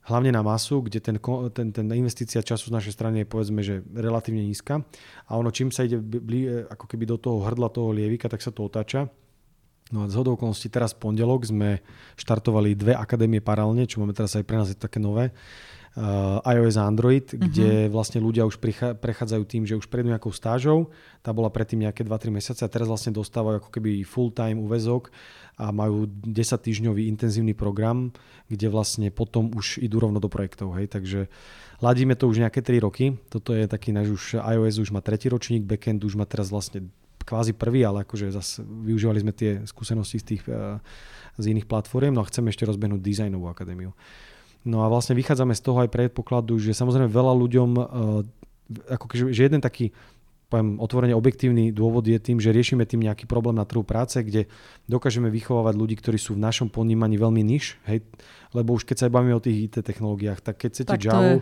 hlavne 0.04 0.32
na 0.36 0.43
masu, 0.43 0.84
kde 0.84 0.99
ten, 0.99 1.16
ten, 1.56 1.68
ten 1.72 1.86
investícia 1.95 2.43
času 2.43 2.72
z 2.72 2.76
našej 2.76 2.93
strany 2.93 3.24
je 3.24 3.28
povedzme, 3.28 3.62
že 3.64 3.84
relatívne 3.95 4.43
nízka 4.43 4.84
a 5.28 5.32
ono 5.39 5.51
čím 5.51 5.72
sa 5.72 5.88
ide 5.88 5.99
bli, 5.99 6.68
ako 6.68 6.86
keby 6.88 7.08
do 7.08 7.18
toho 7.20 7.43
hrdla 7.43 7.72
toho 7.72 7.95
lievika, 7.95 8.28
tak 8.28 8.43
sa 8.43 8.51
to 8.51 8.68
otáča. 8.68 9.08
No 9.91 10.04
a 10.04 10.10
z 10.10 10.16
okolností 10.16 10.74
teraz 10.74 10.95
pondelok 10.95 11.45
sme 11.54 11.84
štartovali 12.18 12.74
dve 12.74 12.93
akadémie 12.97 13.43
paralelne, 13.43 13.86
čo 13.86 14.01
máme 14.01 14.16
teraz 14.16 14.34
aj 14.34 14.47
pre 14.47 14.58
nás 14.58 14.72
je 14.72 14.80
také 14.80 14.97
nové 14.97 15.36
iOS 16.41 16.76
a 16.82 16.89
Android, 16.89 17.30
uh-huh. 17.30 17.38
kde 17.38 17.70
vlastne 17.94 18.18
ľudia 18.18 18.50
už 18.50 18.58
prechádzajú 18.98 19.44
tým, 19.46 19.64
že 19.70 19.78
už 19.78 19.86
prejdú 19.86 20.10
nejakou 20.10 20.34
stážou, 20.34 20.89
tá 21.22 21.30
bola 21.30 21.54
predtým 21.54 21.86
nejaké 21.86 22.02
2-3 22.02 22.34
mesiace 22.34 22.62
a 22.66 22.72
teraz 22.72 22.89
vlastne 22.89 23.14
dostávajú 23.14 23.62
ako 23.62 23.70
keby 23.70 24.02
full-time 24.02 24.58
úvezok 24.58 25.14
a 25.54 25.70
majú 25.70 26.10
10 26.10 26.34
týždňový 26.34 27.06
intenzívny 27.14 27.54
program, 27.54 28.10
kde 28.50 28.74
vlastne 28.74 29.14
potom 29.14 29.54
už 29.54 29.78
idú 29.86 30.02
rovno 30.02 30.18
do 30.18 30.26
projektov. 30.26 30.74
Hej. 30.82 30.89
Takže 30.89 31.20
ladíme 31.78 32.18
to 32.18 32.26
už 32.26 32.41
nejaké 32.41 32.66
3 32.66 32.82
roky. 32.82 33.14
Toto 33.30 33.54
je 33.54 33.70
taký 33.70 33.94
náš 33.94 34.10
už 34.18 34.24
iOS 34.41 34.82
už 34.82 34.89
má 34.89 35.06
tretí 35.06 35.30
ročník, 35.30 35.62
backend 35.62 36.02
už 36.02 36.18
má 36.18 36.26
teraz 36.26 36.50
vlastne 36.50 36.89
kvázi 37.24 37.54
prvý, 37.56 37.88
ale 37.88 38.04
akože 38.04 38.34
zase 38.34 38.66
využívali 38.66 39.24
sme 39.24 39.34
tie 39.34 39.64
skúsenosti 39.64 40.20
z, 40.20 40.26
tých, 40.26 40.44
eh, 40.50 40.82
z 41.39 41.46
iných 41.54 41.70
platform, 41.70 42.18
no 42.18 42.22
a 42.22 42.28
chceme 42.28 42.52
ešte 42.52 42.68
rozbehnúť 42.68 43.00
dizajnovú 43.00 43.48
akadémiu. 43.48 43.96
No 44.64 44.84
a 44.84 44.88
vlastne 44.88 45.16
vychádzame 45.16 45.53
z 45.55 45.61
toho 45.64 45.84
aj 45.84 45.91
predpokladu, 45.91 46.55
že 46.59 46.72
samozrejme 46.72 47.11
veľa 47.11 47.34
ľuďom, 47.36 47.70
uh, 47.76 48.24
ako 48.88 49.32
že 49.32 49.43
jeden 49.43 49.59
taký 49.59 49.91
poviem 50.53 50.78
otvorene 50.78 51.18
objektívny 51.18 51.74
dôvod 51.74 52.05
je 52.05 52.22
tým, 52.22 52.38
že 52.38 52.53
riešime 52.53 52.86
tým 52.86 53.01
nejaký 53.01 53.26
problém 53.26 53.57
na 53.57 53.66
trhu 53.66 53.82
práce, 53.82 54.22
kde 54.22 54.45
dokážeme 54.86 55.34
vychovávať 55.34 55.74
ľudí, 55.74 55.97
ktorí 55.97 56.22
sú 56.22 56.38
v 56.38 56.45
našom 56.45 56.70
ponímaní 56.70 57.18
veľmi 57.18 57.41
niž, 57.41 57.82
hej, 57.89 58.05
lebo 58.53 58.78
už 58.78 58.86
keď 58.86 59.01
sa 59.01 59.05
bavíme 59.09 59.34
o 59.34 59.41
tých 59.41 59.66
IT 59.66 59.82
technológiách, 59.82 60.45
tak 60.45 60.61
keď 60.61 60.70
chcete 60.78 60.93
tak 60.93 61.01
Java, 61.01 61.18
to 61.18 61.26
je, 61.26 61.36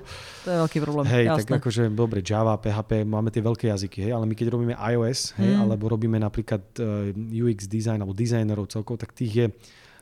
to 0.48 0.48
je 0.48 0.58
veľký 0.64 0.78
problém. 0.80 1.06
Hej, 1.12 1.26
jasné. 1.28 1.44
tak 1.44 1.60
akože 1.60 1.84
dobre, 1.92 2.24
Java, 2.24 2.56
PHP, 2.56 3.04
máme 3.04 3.36
tie 3.36 3.44
veľké 3.44 3.66
jazyky, 3.68 4.00
hej, 4.08 4.12
ale 4.16 4.24
my 4.24 4.32
keď 4.32 4.48
robíme 4.48 4.76
iOS, 4.80 5.36
hej, 5.36 5.52
mm. 5.52 5.60
alebo 5.60 5.92
robíme 5.92 6.16
napríklad 6.16 6.64
eh, 6.80 7.12
UX 7.36 7.68
design 7.68 8.00
alebo 8.00 8.16
designerov 8.16 8.72
celkov, 8.72 8.96
tak 8.96 9.12
tých 9.12 9.34
je 9.36 9.46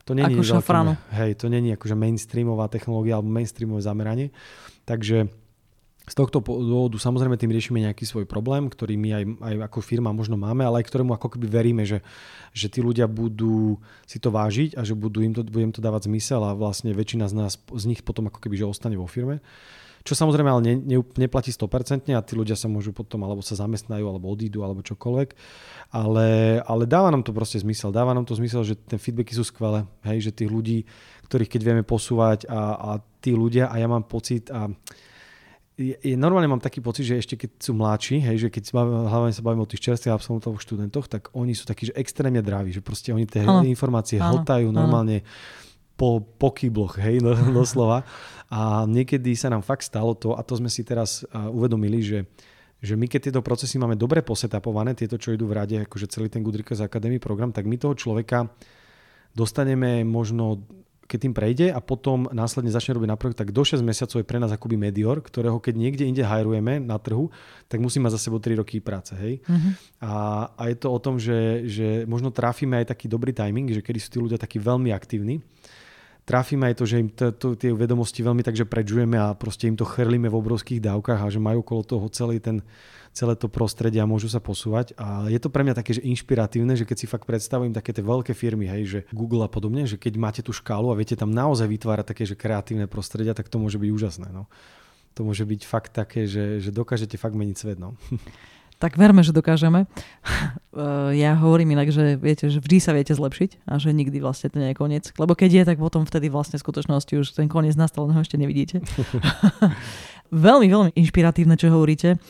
to 0.09 0.17
není 0.17 0.33
ako 0.33 0.41
šafránu. 0.41 0.97
Hej, 1.13 1.37
to 1.37 1.53
není 1.53 1.69
akože 1.77 1.93
mainstreamová 1.93 2.65
technológia 2.65 3.21
alebo 3.21 3.29
mainstreamové 3.29 3.85
zameranie. 3.85 4.33
Takže 4.89 5.29
z 6.09 6.13
tohto 6.17 6.41
dôvodu 6.41 6.97
samozrejme 6.97 7.37
tým 7.37 7.53
riešime 7.53 7.85
nejaký 7.85 8.01
svoj 8.09 8.25
problém, 8.25 8.65
ktorý 8.65 8.97
my 8.97 9.09
aj, 9.13 9.23
aj 9.37 9.53
ako 9.69 9.79
firma 9.85 10.09
možno 10.09 10.41
máme, 10.41 10.65
ale 10.65 10.81
aj 10.81 10.89
ktorému 10.89 11.13
ako 11.13 11.37
keby 11.37 11.45
veríme, 11.45 11.85
že, 11.85 12.01
že 12.49 12.73
tí 12.73 12.81
ľudia 12.81 13.05
budú 13.05 13.77
si 14.09 14.17
to 14.17 14.33
vážiť 14.33 14.73
a 14.73 14.81
že 14.81 14.97
budú 14.97 15.21
im 15.21 15.37
to, 15.37 15.45
budem 15.45 15.69
to 15.69 15.85
dávať 15.85 16.09
zmysel 16.09 16.41
a 16.41 16.57
vlastne 16.57 16.89
väčšina 16.97 17.29
z 17.29 17.33
nás 17.37 17.61
z 17.61 17.83
nich 17.85 18.01
potom 18.01 18.25
ako 18.25 18.41
keby 18.41 18.57
že 18.57 18.65
ostane 18.65 18.97
vo 18.97 19.05
firme. 19.05 19.45
Čo 20.09 20.17
samozrejme 20.25 20.49
ale 20.49 20.61
ne, 20.65 20.73
ne, 20.81 20.97
neplatí 21.21 21.53
100% 21.53 22.09
a 22.17 22.25
tí 22.25 22.33
ľudia 22.33 22.57
sa 22.57 22.65
môžu 22.65 22.89
potom 22.89 23.21
alebo 23.21 23.45
sa 23.45 23.53
zamestnajú, 23.53 24.09
alebo 24.09 24.25
odídu, 24.33 24.65
alebo 24.65 24.81
čokoľvek. 24.81 25.37
Ale, 25.93 26.57
ale 26.65 26.83
dáva 26.89 27.13
nám 27.13 27.21
to 27.21 27.29
proste 27.29 27.61
zmysel. 27.61 27.93
Dáva 27.93 28.17
nám 28.17 28.25
to 28.25 28.33
zmysel, 28.33 28.65
že 28.65 28.73
tie 28.73 28.97
feedbacky 28.97 29.37
sú 29.37 29.45
skvelé. 29.45 29.85
Hej, 30.01 30.33
že 30.33 30.41
tých 30.41 30.49
ľudí, 30.49 30.89
ktorých 31.29 31.53
keď 31.53 31.61
vieme 31.61 31.83
posúvať 31.85 32.49
a, 32.49 32.61
a 32.73 32.89
tí 33.21 33.37
ľudia 33.37 33.69
a 33.69 33.77
ja 33.77 33.85
mám 33.85 34.09
pocit 34.09 34.49
a 34.49 34.65
je, 35.79 36.15
normálne 36.19 36.51
mám 36.51 36.59
taký 36.59 36.83
pocit, 36.83 37.07
že 37.07 37.21
ešte 37.21 37.35
keď 37.39 37.49
sú 37.55 37.71
mladší, 37.71 38.19
hej, 38.19 38.35
že 38.35 38.49
keď 38.51 38.75
hlavne 38.83 39.31
sa 39.31 39.39
bavíme 39.39 39.63
o 39.63 39.69
tých 39.69 39.87
čerstvých 39.87 40.11
absolventov 40.11 40.59
študentoch, 40.59 41.07
tak 41.07 41.31
oni 41.31 41.55
sú 41.55 41.63
takí, 41.63 41.87
že 41.87 41.95
extrémne 41.95 42.43
draví, 42.43 42.75
že 42.75 42.83
proste 42.83 43.15
oni 43.15 43.23
tie 43.23 43.47
ano. 43.47 43.63
informácie 43.63 44.19
ano. 44.19 44.41
hltajú 44.43 44.67
normálne 44.75 45.23
po, 45.99 46.23
po 46.23 46.55
kýbloch, 46.55 46.95
hej, 47.03 47.19
no, 47.19 47.35
doslova. 47.59 48.07
A 48.47 48.87
niekedy 48.87 49.35
sa 49.35 49.51
nám 49.51 49.61
fakt 49.61 49.83
stalo 49.83 50.15
to, 50.15 50.33
a 50.33 50.41
to 50.41 50.55
sme 50.55 50.71
si 50.71 50.87
teraz 50.87 51.27
uvedomili, 51.51 51.99
že 51.99 52.23
že 52.79 52.95
my 52.95 53.11
keď 53.11 53.27
tieto 53.27 53.43
procesy 53.43 53.75
máme 53.75 53.99
dobre 53.99 54.23
posetapované, 54.23 54.95
tieto, 54.95 55.19
čo 55.19 55.35
idú 55.35 55.51
v 55.51 55.59
rade, 55.59 55.75
akože 55.83 56.07
celý 56.07 56.31
ten 56.31 56.39
Good 56.39 56.63
Request 56.63 56.87
Academy 56.87 57.19
program, 57.19 57.51
tak 57.51 57.67
my 57.67 57.75
toho 57.75 57.91
človeka 57.91 58.47
dostaneme 59.35 60.07
možno 60.07 60.63
keď 61.09 61.19
tým 61.25 61.33
prejde 61.33 61.67
a 61.73 61.81
potom 61.81 62.29
následne 62.29 62.69
začne 62.69 62.93
robiť 62.93 63.09
na 63.09 63.17
projekt, 63.17 63.41
tak 63.41 63.49
do 63.49 63.65
6 63.65 63.81
mesiacov 63.81 64.21
je 64.21 64.29
pre 64.29 64.37
nás 64.37 64.53
akoby 64.53 64.77
medior, 64.77 65.17
ktorého 65.25 65.57
keď 65.57 65.73
niekde 65.73 66.05
inde 66.05 66.21
hajrujeme 66.21 66.77
na 66.77 67.01
trhu, 67.01 67.33
tak 67.65 67.81
musí 67.81 67.97
mať 67.97 68.13
za 68.13 68.29
sebou 68.29 68.37
3 68.37 68.61
roky 68.61 68.77
práce. 68.77 69.17
Hej? 69.17 69.41
Uh-huh. 69.41 69.73
A, 70.05 70.13
a 70.53 70.69
je 70.69 70.77
to 70.77 70.93
o 70.93 71.01
tom, 71.01 71.17
že, 71.17 71.65
že 71.65 72.05
možno 72.05 72.29
trafíme 72.29 72.77
aj 72.85 72.93
taký 72.93 73.09
dobrý 73.09 73.33
timing, 73.33 73.73
že 73.73 73.81
kedy 73.81 73.97
sú 73.97 74.07
tí 74.13 74.19
ľudia 74.21 74.37
takí 74.37 74.61
veľmi 74.61 74.93
aktívni 74.93 75.41
trafíme 76.29 76.69
aj 76.69 76.77
to, 76.77 76.85
že 76.85 77.01
im 77.01 77.09
t- 77.09 77.33
t- 77.33 77.57
tie 77.57 77.73
vedomosti 77.73 78.21
veľmi 78.21 78.45
takže 78.45 78.69
predžujeme 78.69 79.17
a 79.17 79.33
proste 79.33 79.65
im 79.65 79.73
to 79.73 79.81
chrlíme 79.81 80.29
v 80.29 80.37
obrovských 80.37 80.77
dávkach 80.77 81.25
a 81.25 81.33
že 81.33 81.41
majú 81.41 81.65
okolo 81.65 81.81
toho 81.81 82.05
celý 82.13 82.37
ten, 82.37 82.61
celé 83.17 83.33
to 83.33 83.49
prostredie 83.49 83.97
a 83.97 84.05
môžu 84.05 84.29
sa 84.29 84.37
posúvať. 84.37 84.93
A 85.01 85.25
je 85.25 85.41
to 85.41 85.49
pre 85.49 85.65
mňa 85.65 85.73
také, 85.73 85.97
že 85.97 86.05
inšpiratívne, 86.05 86.77
že 86.77 86.85
keď 86.85 86.97
si 87.01 87.09
fakt 87.09 87.25
predstavujem 87.25 87.73
také 87.73 87.97
tie 87.97 88.05
veľké 88.05 88.37
firmy, 88.37 88.69
hej, 88.69 88.83
že 88.85 88.99
Google 89.09 89.41
a 89.41 89.49
podobne, 89.49 89.89
že 89.89 89.97
keď 89.97 90.13
máte 90.21 90.41
tú 90.45 90.53
škálu 90.53 90.93
a 90.93 90.99
viete 90.99 91.17
tam 91.17 91.33
naozaj 91.33 91.65
vytvárať 91.65 92.05
také, 92.13 92.23
že 92.29 92.37
kreatívne 92.37 92.85
prostredia, 92.85 93.33
tak 93.33 93.49
to 93.49 93.57
môže 93.57 93.81
byť 93.81 93.89
úžasné. 93.89 94.29
No. 94.29 94.45
To 95.17 95.25
môže 95.25 95.41
byť 95.41 95.61
fakt 95.65 95.97
také, 95.97 96.29
že, 96.29 96.61
že 96.61 96.69
dokážete 96.69 97.17
fakt 97.17 97.33
meniť 97.33 97.57
svet. 97.57 97.81
No. 97.81 97.97
Tak 98.79 98.95
verme, 98.95 99.19
že 99.27 99.35
dokážeme. 99.35 99.91
Eh, 100.69 101.17
ja 101.17 101.33
hovorím 101.33 101.73
inak, 101.73 101.89
že 101.89 102.13
viete, 102.13 102.45
že 102.45 102.61
vždy 102.61 102.77
sa 102.77 102.93
viete 102.93 103.17
zlepšiť 103.17 103.65
a 103.65 103.81
že 103.81 103.89
nikdy 103.89 104.21
vlastne 104.21 104.53
to 104.53 104.61
nie 104.61 104.69
je 104.69 104.77
koniec. 104.77 105.09
Lebo 105.17 105.33
keď 105.33 105.49
je, 105.49 105.63
tak 105.73 105.77
potom 105.81 106.05
vtedy 106.05 106.29
vlastne 106.29 106.61
v 106.61 106.65
skutočnosti 106.69 107.09
už 107.09 107.27
ten 107.33 107.49
koniec 107.49 107.73
nastal, 107.73 108.05
ho 108.05 108.21
ešte 108.21 108.37
nevidíte. 108.37 108.85
veľmi, 110.29 110.69
veľmi 110.69 110.91
inšpiratívne, 110.93 111.57
čo 111.57 111.73
hovoríte. 111.73 112.21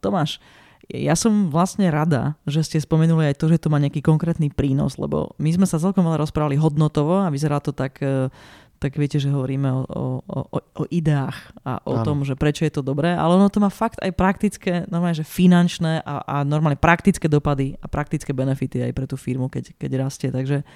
Tomáš, 0.00 0.40
ja 0.88 1.12
som 1.12 1.52
vlastne 1.52 1.92
rada, 1.92 2.40
že 2.48 2.64
ste 2.64 2.80
spomenuli 2.80 3.28
aj 3.28 3.44
to, 3.44 3.52
že 3.52 3.60
to 3.60 3.68
má 3.68 3.76
nejaký 3.76 4.00
konkrétny 4.00 4.48
prínos, 4.48 4.96
lebo 4.96 5.36
my 5.36 5.52
sme 5.52 5.68
sa 5.68 5.76
celkom 5.76 6.08
veľa 6.08 6.24
rozprávali 6.24 6.56
hodnotovo 6.56 7.28
a 7.28 7.28
vyzerá 7.28 7.60
to 7.60 7.76
tak 7.76 8.00
eh, 8.00 8.32
tak 8.82 8.98
viete, 8.98 9.22
že 9.22 9.30
hovoríme 9.30 9.70
o, 9.70 9.86
o, 9.86 10.04
o, 10.26 10.58
o 10.58 10.84
ideách 10.90 11.54
a 11.62 11.78
o 11.86 12.02
ano. 12.02 12.04
tom, 12.04 12.18
že 12.26 12.34
prečo 12.34 12.66
je 12.66 12.74
to 12.74 12.82
dobré, 12.82 13.14
ale 13.14 13.38
ono 13.38 13.46
to 13.46 13.62
má 13.62 13.70
fakt 13.70 14.02
aj 14.02 14.10
praktické, 14.10 14.90
normálne, 14.90 15.22
že 15.22 15.22
finančné 15.22 16.02
a, 16.02 16.26
a 16.26 16.36
normálne 16.42 16.74
praktické 16.74 17.30
dopady 17.30 17.78
a 17.78 17.86
praktické 17.86 18.34
benefity 18.34 18.82
aj 18.82 18.92
pre 18.92 19.06
tú 19.06 19.14
firmu, 19.14 19.46
keď, 19.46 19.78
keď 19.78 19.90
rastie. 20.02 20.34
Takže 20.34 20.66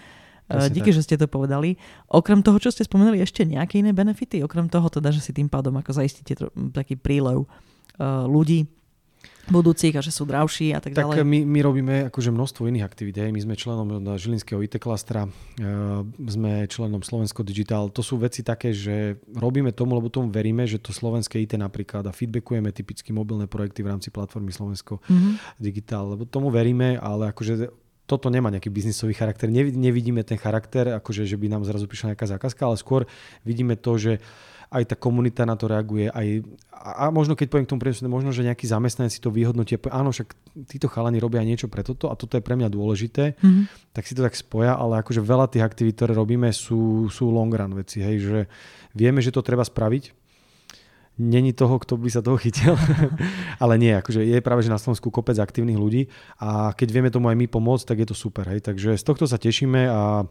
Asi 0.47 0.71
díky, 0.71 0.95
tak. 0.95 1.03
že 1.03 1.03
ste 1.03 1.17
to 1.19 1.27
povedali. 1.27 1.75
Okrem 2.07 2.39
toho, 2.47 2.63
čo 2.63 2.71
ste 2.71 2.87
spomenuli, 2.87 3.19
ešte 3.19 3.43
nejaké 3.43 3.83
iné 3.83 3.91
benefity? 3.91 4.47
Okrem 4.47 4.71
toho 4.71 4.87
teda, 4.87 5.11
že 5.11 5.19
si 5.19 5.35
tým 5.35 5.51
pádom 5.51 5.75
ako 5.75 5.91
zaistíte 5.91 6.39
taký 6.71 6.95
prílev 6.95 7.43
uh, 7.43 8.25
ľudí 8.31 8.71
budúcich 9.47 9.95
a 9.95 10.03
že 10.03 10.11
sú 10.11 10.27
dravší 10.27 10.74
a 10.74 10.83
tak, 10.83 10.95
tak 10.95 11.07
ďalej. 11.07 11.22
my, 11.22 11.39
my 11.47 11.61
robíme 11.62 11.95
akože 12.11 12.35
množstvo 12.35 12.66
iných 12.66 12.85
aktivít. 12.87 13.22
Hej. 13.22 13.31
My 13.31 13.41
sme 13.43 13.55
členom 13.55 13.87
Žilinského 14.18 14.59
IT 14.59 14.83
klastra, 14.83 15.27
uh, 15.27 16.03
sme 16.27 16.66
členom 16.66 17.01
Slovensko 17.07 17.47
Digital. 17.47 17.89
To 17.95 18.03
sú 18.03 18.18
veci 18.18 18.43
také, 18.43 18.74
že 18.74 19.22
robíme 19.39 19.70
tomu, 19.70 19.95
lebo 19.95 20.11
tomu 20.11 20.35
veríme, 20.35 20.66
že 20.66 20.83
to 20.83 20.91
slovenské 20.91 21.39
IT 21.39 21.55
napríklad 21.55 22.03
a 22.11 22.12
feedbackujeme 22.12 22.74
typicky 22.74 23.14
mobilné 23.14 23.47
projekty 23.47 23.87
v 23.87 23.95
rámci 23.95 24.11
platformy 24.11 24.51
Slovensko 24.51 24.99
mm-hmm. 25.07 25.62
Digital, 25.62 26.18
lebo 26.18 26.27
tomu 26.27 26.51
veríme, 26.51 26.99
ale 26.99 27.31
akože 27.31 27.70
toto 28.07 28.31
nemá 28.31 28.55
nejaký 28.55 28.70
biznisový 28.70 29.18
charakter. 29.18 29.51
Nevidíme 29.51 30.22
ten 30.22 30.39
charakter, 30.39 30.95
akože, 30.95 31.27
že 31.27 31.35
by 31.35 31.51
nám 31.51 31.66
zrazu 31.66 31.91
prišla 31.91 32.14
nejaká 32.14 32.27
zákazka, 32.39 32.62
ale 32.62 32.79
skôr 32.79 33.03
vidíme 33.43 33.74
to, 33.74 33.99
že 33.99 34.12
aj 34.71 34.83
tá 34.93 34.97
komunita 34.99 35.47
na 35.47 35.55
to 35.55 35.71
reaguje, 35.71 36.11
aj, 36.11 36.43
a, 36.71 36.91
a 37.07 37.14
možno 37.14 37.39
keď 37.39 37.47
poviem 37.51 37.67
k 37.67 37.73
tomu 37.75 37.83
priemyslu, 37.83 38.11
možno, 38.11 38.31
že 38.35 38.47
nejakí 38.47 38.67
zamestnanci 38.67 39.23
to 39.23 39.31
vyhodnotia, 39.31 39.79
áno, 39.91 40.11
však 40.11 40.35
títo 40.67 40.91
chalani 40.91 41.23
robia 41.23 41.47
niečo 41.47 41.71
pre 41.71 41.87
toto 41.87 42.11
a 42.11 42.19
toto 42.19 42.35
je 42.39 42.43
pre 42.43 42.59
mňa 42.59 42.69
dôležité, 42.71 43.39
mm-hmm. 43.39 43.95
tak 43.95 44.05
si 44.07 44.14
to 44.19 44.27
tak 44.27 44.35
spoja, 44.35 44.75
ale 44.75 45.03
akože 45.03 45.23
veľa 45.23 45.47
tých 45.51 45.64
aktivít, 45.67 45.99
ktoré 45.99 46.12
robíme, 46.14 46.51
sú, 46.51 47.07
sú 47.11 47.31
long 47.31 47.51
run 47.51 47.79
veci, 47.79 48.03
hej, 48.03 48.17
že 48.23 48.39
vieme, 48.95 49.23
že 49.23 49.31
to 49.31 49.43
treba 49.43 49.62
spraviť, 49.62 50.14
není 51.17 51.57
toho, 51.57 51.81
kto 51.81 51.97
by 51.97 52.09
sa 52.12 52.21
toho 52.21 52.37
chytil. 52.37 52.77
Ale 53.62 53.81
nie, 53.81 53.97
akože 53.97 54.21
je 54.21 54.45
práve, 54.45 54.61
že 54.61 54.73
na 54.73 54.77
Slovensku 54.77 55.09
kopec 55.09 55.41
aktívnych 55.41 55.81
ľudí 55.81 56.12
a 56.37 56.77
keď 56.77 56.89
vieme 56.93 57.11
tomu 57.11 57.33
aj 57.33 57.37
my 57.41 57.49
pomôcť, 57.49 57.89
tak 57.89 58.05
je 58.05 58.09
to 58.12 58.17
super. 58.17 58.45
Hej. 58.53 58.69
Takže 58.69 59.01
z 59.01 59.05
tohto 59.05 59.25
sa 59.25 59.41
tešíme 59.41 59.89
a 59.89 60.29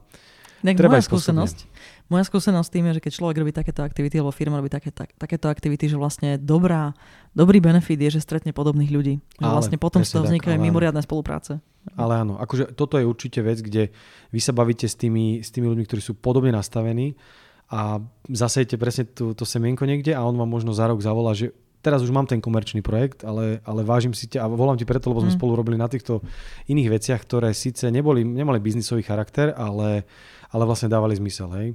tak 0.66 0.82
treba 0.82 0.98
moja 0.98 1.06
skúsenosť, 1.06 1.58
moja 2.06 2.24
skúsenosť 2.26 2.70
tým 2.70 2.86
je, 2.90 3.02
že 3.02 3.04
keď 3.04 3.12
človek 3.18 3.38
robí 3.42 3.52
takéto 3.52 3.82
aktivity, 3.82 4.22
alebo 4.22 4.30
firma 4.30 4.62
robí 4.62 4.70
také, 4.70 4.94
tak, 4.94 5.14
takéto 5.18 5.50
aktivity, 5.50 5.90
že 5.90 5.98
vlastne 5.98 6.38
dobrá, 6.38 6.94
dobrý 7.34 7.58
benefit 7.58 7.98
je, 7.98 8.20
že 8.20 8.22
stretne 8.22 8.54
podobných 8.54 8.94
ľudí. 8.94 9.18
Že 9.42 9.46
ale, 9.46 9.56
vlastne 9.58 9.78
potom 9.82 10.06
z 10.06 10.14
toho 10.14 10.30
vznikajú 10.30 10.62
mimoriadne 10.62 11.02
spolupráce. 11.02 11.58
Ale 11.98 12.22
áno, 12.22 12.38
akože 12.38 12.78
toto 12.78 13.02
je 13.02 13.06
určite 13.10 13.42
vec, 13.42 13.62
kde 13.62 13.90
vy 14.30 14.40
sa 14.42 14.54
bavíte 14.54 14.86
s 14.86 14.94
tými, 14.94 15.42
s 15.42 15.50
tými 15.50 15.66
ľuďmi, 15.66 15.86
ktorí 15.86 16.02
sú 16.02 16.14
podobne 16.14 16.54
nastavení 16.54 17.18
a 17.74 17.98
zasejete 18.30 18.78
presne 18.78 19.10
to, 19.10 19.34
to 19.34 19.42
semienko 19.42 19.90
niekde 19.90 20.14
a 20.14 20.22
on 20.22 20.38
vám 20.38 20.50
možno 20.50 20.78
za 20.78 20.86
rok 20.86 21.02
zavolá, 21.02 21.34
že 21.34 21.50
teraz 21.86 22.02
už 22.02 22.10
mám 22.10 22.26
ten 22.26 22.42
komerčný 22.42 22.82
projekt, 22.82 23.22
ale, 23.22 23.62
ale 23.62 23.86
vážim 23.86 24.18
si 24.18 24.26
ťa 24.26 24.42
a 24.42 24.50
volám 24.50 24.82
ti 24.82 24.90
preto, 24.90 25.14
lebo 25.14 25.22
sme 25.22 25.30
mm. 25.30 25.38
spolu 25.38 25.54
robili 25.54 25.78
na 25.78 25.86
týchto 25.86 26.26
iných 26.66 26.90
veciach, 26.98 27.22
ktoré 27.22 27.54
síce 27.54 27.94
neboli, 27.94 28.26
nemali 28.26 28.58
biznisový 28.58 29.06
charakter, 29.06 29.54
ale, 29.54 30.10
ale 30.50 30.64
vlastne 30.66 30.90
dávali 30.90 31.14
zmysel. 31.14 31.54
Hej. 31.54 31.68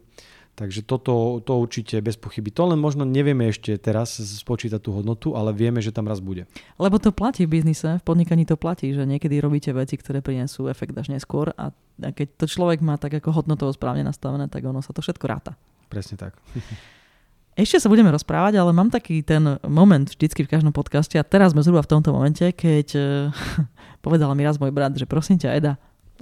Takže 0.58 0.82
toto 0.82 1.38
to 1.40 1.56
určite 1.56 2.02
bez 2.02 2.18
pochyby. 2.18 2.50
To 2.52 2.74
len 2.74 2.76
možno 2.76 3.06
nevieme 3.06 3.48
ešte 3.48 3.78
teraz 3.78 4.18
spočítať 4.18 4.82
tú 4.82 4.92
hodnotu, 4.92 5.32
ale 5.38 5.54
vieme, 5.54 5.78
že 5.78 5.94
tam 5.94 6.11
raz 6.11 6.18
bude. 6.18 6.44
Lebo 6.76 6.98
to 6.98 7.14
platí 7.14 7.46
v 7.46 7.62
biznise, 7.62 7.96
v 7.96 8.04
podnikaní 8.04 8.44
to 8.44 8.58
platí, 8.58 8.90
že 8.92 9.06
niekedy 9.06 9.38
robíte 9.40 9.70
veci, 9.70 9.94
ktoré 9.94 10.20
prinesú 10.20 10.66
efekt 10.66 10.92
až 10.98 11.14
neskôr 11.14 11.54
a 11.54 11.70
keď 11.96 12.44
to 12.44 12.46
človek 12.50 12.82
má 12.82 13.00
tak 13.00 13.14
ako 13.16 13.40
hodnotovo 13.40 13.72
správne 13.72 14.04
nastavené, 14.04 14.50
tak 14.50 14.66
ono 14.66 14.82
sa 14.84 14.92
to 14.92 15.00
všetko 15.00 15.24
ráta. 15.24 15.54
Presne 15.88 16.18
tak. 16.18 16.36
Ešte 17.61 17.76
sa 17.76 17.92
budeme 17.92 18.08
rozprávať, 18.08 18.56
ale 18.56 18.72
mám 18.72 18.88
taký 18.88 19.20
ten 19.20 19.61
moment 19.68 20.08
vždycky 20.08 20.48
v 20.48 20.52
každom 20.56 20.72
podcaste 20.72 21.20
a 21.20 21.28
teraz 21.28 21.52
sme 21.52 21.61
zhruba 21.61 21.84
v 21.84 21.92
tomto 21.92 22.08
momente, 22.08 22.40
keď 22.56 22.88
uh, 22.96 23.04
povedal 24.00 24.32
mi 24.32 24.48
raz 24.48 24.56
môj 24.56 24.72
brat, 24.72 24.96
že 24.96 25.04
prosím 25.04 25.36
ťa 25.36 25.61
Eda, 25.61 25.74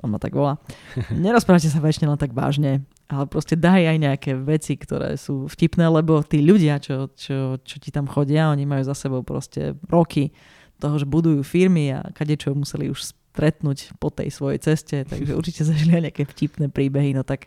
on 0.02 0.10
ma 0.10 0.18
tak 0.18 0.34
volá, 0.34 0.58
nerozprávajte 1.14 1.70
sa 1.70 1.78
väčšine 1.78 2.10
len 2.10 2.18
tak 2.18 2.34
vážne, 2.34 2.82
ale 3.06 3.30
proste 3.30 3.54
daj 3.54 3.86
aj 3.86 3.98
nejaké 4.02 4.34
veci, 4.34 4.74
ktoré 4.74 5.14
sú 5.14 5.46
vtipné, 5.46 5.86
lebo 5.86 6.26
tí 6.26 6.42
ľudia, 6.42 6.82
čo, 6.82 7.06
čo, 7.14 7.54
čo 7.62 7.76
ti 7.78 7.94
tam 7.94 8.10
chodia, 8.10 8.50
oni 8.50 8.66
majú 8.66 8.82
za 8.82 8.98
sebou 8.98 9.22
proste 9.22 9.78
roky 9.86 10.34
toho, 10.82 10.98
že 10.98 11.06
budujú 11.06 11.46
firmy 11.46 11.94
a 11.94 12.02
kadečo 12.18 12.50
museli 12.50 12.90
už 12.90 13.14
stretnúť 13.14 13.94
po 14.02 14.10
tej 14.10 14.34
svojej 14.34 14.58
ceste, 14.58 15.06
takže 15.06 15.38
určite 15.38 15.62
zažili 15.62 16.02
aj 16.02 16.10
nejaké 16.10 16.26
vtipné 16.26 16.66
príbehy, 16.66 17.14
no 17.14 17.22
tak 17.22 17.46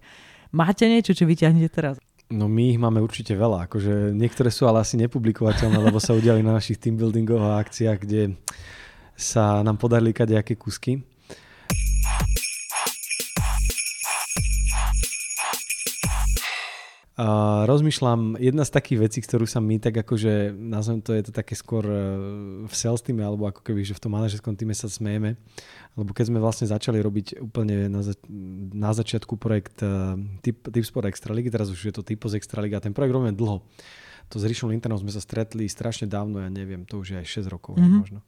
máte 0.55 0.87
niečo, 0.87 1.11
čo 1.11 1.27
vyťahnete 1.27 1.67
teraz? 1.67 1.99
No 2.31 2.47
my 2.47 2.71
ich 2.71 2.79
máme 2.79 3.03
určite 3.03 3.35
veľa, 3.35 3.67
akože 3.67 4.15
niektoré 4.15 4.47
sú 4.47 4.63
ale 4.63 4.79
asi 4.79 4.95
nepublikovateľné, 4.95 5.83
lebo 5.83 5.99
sa 5.99 6.15
udiali 6.15 6.39
na 6.39 6.55
našich 6.55 6.79
teambuildingoch 6.79 7.43
a 7.43 7.59
akciách, 7.59 7.99
kde 8.07 8.39
sa 9.19 9.59
nám 9.59 9.75
podarili 9.75 10.15
kadejaké 10.15 10.55
kusky. 10.55 11.03
A 17.21 17.27
rozmýšľam, 17.69 18.41
jedna 18.41 18.65
z 18.65 18.73
takých 18.73 18.99
vecí, 19.05 19.19
ktorú 19.21 19.45
sa 19.45 19.61
my 19.61 19.77
tak 19.77 19.93
akože, 19.93 20.57
nazvem 20.57 21.05
to, 21.05 21.13
je 21.13 21.29
to 21.29 21.31
také 21.37 21.53
skôr 21.53 21.85
e, 21.85 22.01
v 22.65 22.73
sales 22.73 23.05
týme, 23.05 23.21
alebo 23.21 23.45
ako 23.45 23.61
keby, 23.61 23.85
že 23.85 23.93
v 23.93 24.01
tom 24.01 24.17
manažerskom 24.17 24.57
týme 24.57 24.73
sa 24.73 24.89
smejeme, 24.89 25.37
lebo 25.93 26.17
keď 26.17 26.33
sme 26.33 26.41
vlastne 26.41 26.65
začali 26.65 26.97
robiť 26.97 27.37
úplne 27.37 27.93
na, 27.93 28.01
za- 28.01 28.17
na 28.73 28.89
začiatku 28.89 29.37
projekt 29.37 29.85
uh, 29.85 30.17
Tip, 30.41 30.65
Tipsport 30.73 31.05
Extraligy, 31.05 31.53
teraz 31.53 31.69
už 31.69 31.77
je 31.77 31.93
to 31.93 32.01
Typos 32.01 32.33
Extraliga, 32.33 32.81
ten 32.81 32.89
projekt 32.89 33.13
robíme 33.13 33.37
dlho. 33.37 33.61
To 34.31 34.39
s 34.39 34.47
Rišom 34.47 34.73
Linternom 34.73 34.97
sme 34.97 35.13
sa 35.13 35.21
stretli 35.21 35.69
strašne 35.69 36.09
dávno, 36.09 36.41
ja 36.41 36.49
neviem, 36.49 36.89
to 36.89 37.03
už 37.03 37.13
je 37.13 37.17
aj 37.21 37.45
6 37.45 37.53
rokov 37.53 37.77
mm-hmm. 37.77 37.99
možno. 38.01 38.25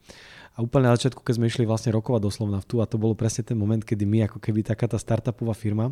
A 0.53 0.61
úplne 0.61 0.85
na 0.85 0.93
začiatku, 0.93 1.25
keď 1.25 1.33
sme 1.41 1.49
išli 1.49 1.65
vlastne 1.65 1.89
rokovať 1.89 2.21
doslovna 2.29 2.61
v 2.61 2.67
tu, 2.69 2.75
a 2.77 2.85
to 2.85 3.01
bolo 3.01 3.17
presne 3.17 3.41
ten 3.41 3.57
moment, 3.57 3.81
kedy 3.81 4.05
my 4.05 4.29
ako 4.29 4.37
keby 4.37 4.61
taká 4.61 4.85
tá 4.85 5.01
startupová 5.01 5.57
firma, 5.57 5.89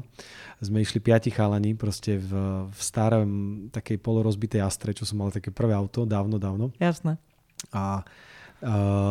sme 0.62 0.86
išli 0.86 1.02
piati 1.02 1.34
chalani 1.34 1.74
proste 1.74 2.22
v, 2.22 2.30
v 2.70 2.80
starom 2.80 3.30
takej 3.74 3.98
polorozbitej 3.98 4.62
Astre, 4.62 4.94
čo 4.94 5.02
som 5.02 5.18
mal 5.18 5.34
také 5.34 5.50
prvé 5.50 5.74
auto, 5.74 6.06
dávno, 6.06 6.38
dávno. 6.38 6.70
Jasné. 6.78 7.18
A 7.74 8.06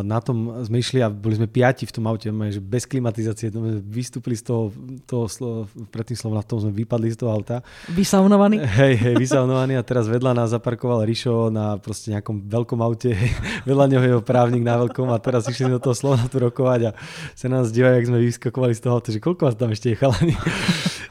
na 0.07 0.19
tom 0.23 0.63
sme 0.63 0.79
išli 0.79 1.03
a 1.03 1.11
boli 1.11 1.35
sme 1.35 1.51
piati 1.51 1.83
v 1.83 1.91
tom 1.91 2.07
aute, 2.07 2.31
že 2.31 2.63
bez 2.63 2.87
klimatizácie, 2.87 3.51
sme 3.51 3.83
vystúpili 3.83 4.39
z 4.39 4.47
toho, 4.47 4.71
toho 5.11 5.27
slo, 5.27 5.67
predtým 5.91 6.15
slovom 6.15 6.39
na 6.39 6.47
tom 6.47 6.63
sme 6.63 6.71
vypadli 6.71 7.11
z 7.11 7.19
toho 7.19 7.35
auta. 7.35 7.67
Vysaunovaní? 7.91 8.63
Hej, 8.81 8.95
hej, 9.03 9.15
vysaunovaní 9.19 9.75
a 9.75 9.83
teraz 9.83 10.07
vedľa 10.07 10.39
nás 10.39 10.55
zaparkoval 10.55 11.03
Rišo 11.03 11.51
na 11.51 11.83
proste 11.83 12.15
nejakom 12.15 12.47
veľkom 12.47 12.79
aute, 12.79 13.11
vedľa 13.69 13.87
neho 13.91 14.05
jeho 14.07 14.23
právnik 14.23 14.63
na 14.63 14.79
veľkom 14.79 15.11
a 15.11 15.19
teraz 15.19 15.51
išli 15.51 15.67
do 15.67 15.83
toho 15.83 15.99
slova 15.99 16.23
tu 16.31 16.39
rokovať 16.39 16.81
a 16.89 16.97
sa 17.35 17.51
nás 17.51 17.75
dívajú, 17.75 17.95
jak 17.99 18.09
sme 18.09 18.19
vyskakovali 18.23 18.73
z 18.79 18.81
toho 18.87 18.93
auta, 19.03 19.11
že 19.11 19.19
koľko 19.19 19.51
vás 19.51 19.59
tam 19.59 19.75
ešte 19.75 19.93
je 19.93 19.99
chalani 19.99 20.35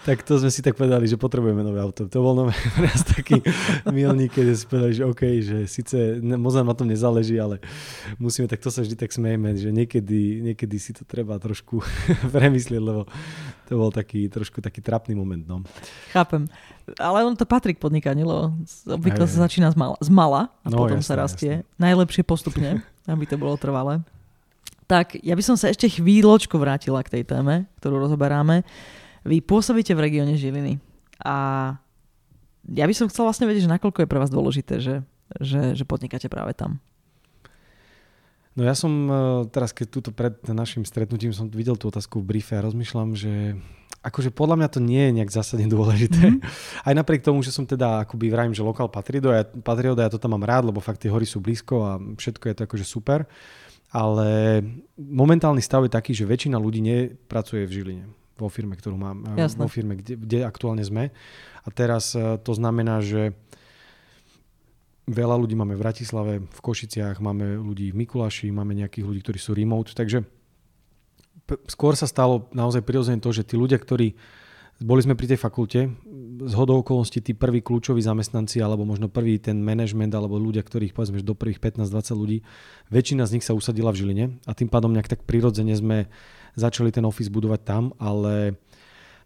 tak 0.09 0.25
to 0.25 0.41
sme 0.41 0.49
si 0.49 0.65
tak 0.65 0.73
povedali, 0.73 1.05
že 1.05 1.21
potrebujeme 1.21 1.61
nové 1.61 1.77
auto. 1.77 2.09
To 2.09 2.17
bol 2.25 2.33
nové 2.33 2.57
nás 2.85 3.05
taký 3.05 3.45
milník, 3.93 4.33
keď 4.33 4.57
sme 4.57 4.65
povedali, 4.65 4.93
že 4.97 5.03
OK, 5.05 5.23
že 5.45 5.57
síce 5.69 6.17
moc 6.25 6.57
na 6.57 6.73
tom 6.73 6.89
nezáleží, 6.89 7.37
ale 7.37 7.61
musíme, 8.17 8.49
tak 8.49 8.57
to 8.57 8.73
sa 8.73 8.81
vždy 8.81 8.97
tak 8.97 9.13
smejeme, 9.13 9.53
že 9.53 9.69
niekedy, 9.69 10.41
niekedy 10.49 10.81
si 10.81 10.97
to 10.97 11.05
treba 11.05 11.37
trošku 11.37 11.85
premyslieť, 12.33 12.81
lebo 12.81 13.05
to 13.69 13.73
bol 13.77 13.93
taký 13.93 14.25
trošku 14.33 14.65
taký 14.65 14.81
trapný 14.81 15.13
moment. 15.13 15.45
No. 15.45 15.61
Chápem. 16.09 16.49
Ale 16.97 17.21
on 17.21 17.37
to 17.37 17.45
patrí 17.45 17.77
k 17.77 17.83
podnikaniu, 17.85 18.25
lebo 18.25 18.43
obvykle 18.89 19.29
sa 19.29 19.45
začína 19.45 19.69
z 19.69 19.77
mala, 19.77 19.95
z 20.01 20.09
mala 20.09 20.41
a 20.65 20.73
no, 20.73 20.89
potom 20.89 21.05
jasné, 21.05 21.05
sa 21.05 21.21
rastie. 21.21 21.53
Jasné. 21.61 21.77
Najlepšie 21.77 22.23
postupne, 22.25 22.81
aby 23.13 23.29
to 23.29 23.37
bolo 23.37 23.53
trvalé. 23.61 24.01
Tak 24.89 25.21
ja 25.21 25.37
by 25.37 25.43
som 25.45 25.53
sa 25.53 25.69
ešte 25.69 25.85
chvíľočku 25.85 26.57
vrátila 26.57 27.05
k 27.05 27.21
tej 27.21 27.29
téme, 27.29 27.69
ktorú 27.77 28.09
rozoberáme. 28.09 28.65
Vy 29.27 29.43
pôsobíte 29.43 29.91
v 29.95 30.03
regióne 30.07 30.39
Žiliny 30.39 30.79
a 31.23 31.35
ja 32.69 32.85
by 32.85 32.93
som 32.93 33.09
chcel 33.09 33.25
vlastne 33.25 33.49
vedieť, 33.49 33.65
že 33.67 33.75
nakoľko 33.75 34.05
je 34.05 34.11
pre 34.11 34.21
vás 34.21 34.31
dôležité, 34.31 34.79
že, 34.79 35.01
že, 35.41 35.73
že 35.73 35.83
podnikáte 35.87 36.29
práve 36.29 36.53
tam. 36.53 36.77
No 38.57 38.67
ja 38.67 38.75
som 38.75 38.91
e, 38.91 39.13
teraz, 39.49 39.71
keď 39.71 39.87
túto 39.87 40.09
pred 40.11 40.35
našim 40.51 40.83
stretnutím 40.83 41.31
som 41.31 41.47
videl 41.47 41.79
tú 41.79 41.87
otázku 41.87 42.19
v 42.19 42.35
briefe 42.35 42.59
a 42.59 42.65
rozmýšľam, 42.65 43.15
že 43.15 43.55
akože 44.03 44.31
podľa 44.31 44.55
mňa 44.59 44.69
to 44.71 44.79
nie 44.83 44.99
je 44.99 45.15
nejak 45.15 45.31
zásadne 45.31 45.67
dôležité. 45.71 46.19
Mm-hmm. 46.19 46.43
Aj 46.87 46.93
napriek 46.95 47.23
tomu, 47.23 47.39
že 47.39 47.55
som 47.55 47.63
teda 47.63 48.03
akoby 48.03 48.31
vrajím, 48.31 48.55
že 48.55 48.63
lokál 48.65 48.91
patrí 48.91 49.23
do, 49.23 49.31
ja, 49.31 49.43
patrí 49.43 49.91
do, 49.91 49.99
ja 49.99 50.11
to 50.11 50.19
tam 50.19 50.35
mám 50.35 50.47
rád, 50.47 50.67
lebo 50.67 50.83
fakt 50.83 51.03
tie 51.03 51.11
hory 51.11 51.27
sú 51.27 51.39
blízko 51.39 51.75
a 51.87 51.91
všetko 51.99 52.43
je 52.51 52.55
to 52.55 52.61
akože 52.67 52.85
super. 52.87 53.23
Ale 53.89 54.61
momentálny 54.99 55.65
stav 55.65 55.81
je 55.87 55.95
taký, 55.95 56.13
že 56.13 56.27
väčšina 56.27 56.61
ľudí 56.61 56.83
nepracuje 56.83 57.65
v 57.65 57.73
Žiline 57.73 58.18
vo 58.39 58.51
firme, 58.51 58.79
ktorú 58.79 58.95
mám, 58.95 59.27
eh, 59.35 59.45
Jasne. 59.45 59.59
vo 59.61 59.67
firme, 59.67 59.99
kde, 59.99 60.15
kde 60.15 60.39
aktuálne 60.47 60.81
sme. 60.81 61.11
A 61.63 61.69
teraz 61.69 62.15
eh, 62.15 62.39
to 62.39 62.55
znamená, 62.55 63.03
že 63.03 63.35
veľa 65.09 65.35
ľudí 65.35 65.57
máme 65.57 65.75
v 65.75 65.83
Bratislave, 65.83 66.33
v 66.45 66.59
Košiciach, 66.61 67.19
máme 67.19 67.59
ľudí 67.59 67.91
v 67.91 68.05
Mikuláši, 68.05 68.53
máme 68.53 68.77
nejakých 68.77 69.05
ľudí, 69.05 69.19
ktorí 69.25 69.39
sú 69.41 69.57
remote, 69.57 69.97
takže 69.97 70.23
skôr 71.65 71.97
sa 71.97 72.05
stalo 72.05 72.45
naozaj 72.53 72.85
prirodzene 72.85 73.17
to, 73.17 73.33
že 73.33 73.41
tí 73.41 73.57
ľudia, 73.57 73.81
ktorí 73.81 74.13
boli 74.79 75.03
sme 75.03 75.17
pri 75.17 75.35
tej 75.35 75.39
fakulte, 75.43 75.91
z 76.39 76.53
hodou 76.55 76.79
okolností 76.79 77.19
tí 77.19 77.35
prví 77.35 77.59
kľúčoví 77.59 77.99
zamestnanci, 77.99 78.63
alebo 78.63 78.87
možno 78.87 79.11
prvý 79.11 79.35
ten 79.35 79.59
management, 79.59 80.15
alebo 80.15 80.39
ľudia, 80.39 80.63
ktorých 80.63 80.95
povedzme, 80.95 81.19
že 81.19 81.27
do 81.27 81.35
prvých 81.35 81.59
15-20 81.59 82.15
ľudí, 82.15 82.37
väčšina 82.87 83.27
z 83.27 83.33
nich 83.35 83.45
sa 83.45 83.51
usadila 83.51 83.91
v 83.91 83.99
Žiline 83.99 84.25
a 84.47 84.55
tým 84.55 84.71
pádom 84.71 84.95
nejak 84.95 85.11
tak 85.11 85.27
prirodzene 85.27 85.75
sme 85.75 86.07
začali 86.59 86.91
ten 86.91 87.07
office 87.07 87.31
budovať 87.31 87.61
tam, 87.63 87.83
ale 87.95 88.59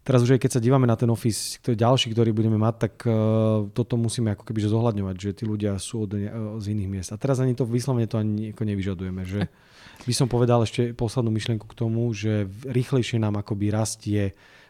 teraz 0.03 0.21
už 0.21 0.35
aj 0.35 0.41
keď 0.43 0.51
sa 0.59 0.61
dívame 0.61 0.85
na 0.85 0.99
ten 0.99 1.07
office, 1.07 1.57
ktorý 1.63 1.79
ďalší, 1.79 2.11
ktorý 2.11 2.35
budeme 2.35 2.59
mať, 2.59 2.75
tak 2.77 2.93
uh, 3.07 3.65
toto 3.71 3.95
musíme 3.95 4.35
ako 4.35 4.43
keby 4.43 4.59
zohľadňovať, 4.67 5.15
že 5.15 5.29
tí 5.33 5.43
ľudia 5.47 5.79
sú 5.79 6.05
od, 6.05 6.11
uh, 6.13 6.59
z 6.59 6.65
iných 6.75 6.89
miest. 6.91 7.09
A 7.15 7.17
teraz 7.17 7.39
ani 7.39 7.55
to 7.55 7.63
vyslovene 7.63 8.05
to 8.05 8.19
ani 8.19 8.51
ako 8.51 8.63
nevyžadujeme. 8.67 9.21
Že 9.23 9.39
by 10.07 10.13
som 10.13 10.27
povedal 10.27 10.61
ešte 10.61 10.91
poslednú 10.93 11.31
myšlienku 11.31 11.65
k 11.65 11.79
tomu, 11.79 12.11
že 12.11 12.45
rýchlejšie 12.67 13.17
nám 13.17 13.39
akoby 13.39 13.65
rastie 13.71 14.23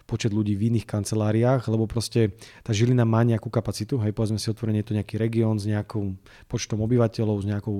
počet 0.03 0.35
ľudí 0.35 0.53
v 0.59 0.67
iných 0.67 0.83
kanceláriách, 0.83 1.63
lebo 1.71 1.87
proste 1.87 2.35
tá 2.59 2.75
Žilina 2.75 3.07
má 3.07 3.23
nejakú 3.23 3.47
kapacitu, 3.47 3.95
hej, 4.03 4.11
povedzme 4.11 4.35
si 4.35 4.51
otvorene, 4.51 4.83
je 4.83 4.91
to 4.91 4.97
nejaký 4.99 5.15
región 5.15 5.55
s 5.55 5.63
nejakou 5.63 6.19
počtom 6.51 6.83
obyvateľov, 6.83 7.39
s 7.39 7.47
nejakou 7.47 7.75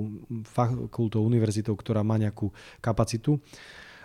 fakultou, 0.48 1.20
univerzitou, 1.20 1.76
ktorá 1.76 2.00
má 2.00 2.16
nejakú 2.16 2.48
kapacitu 2.80 3.36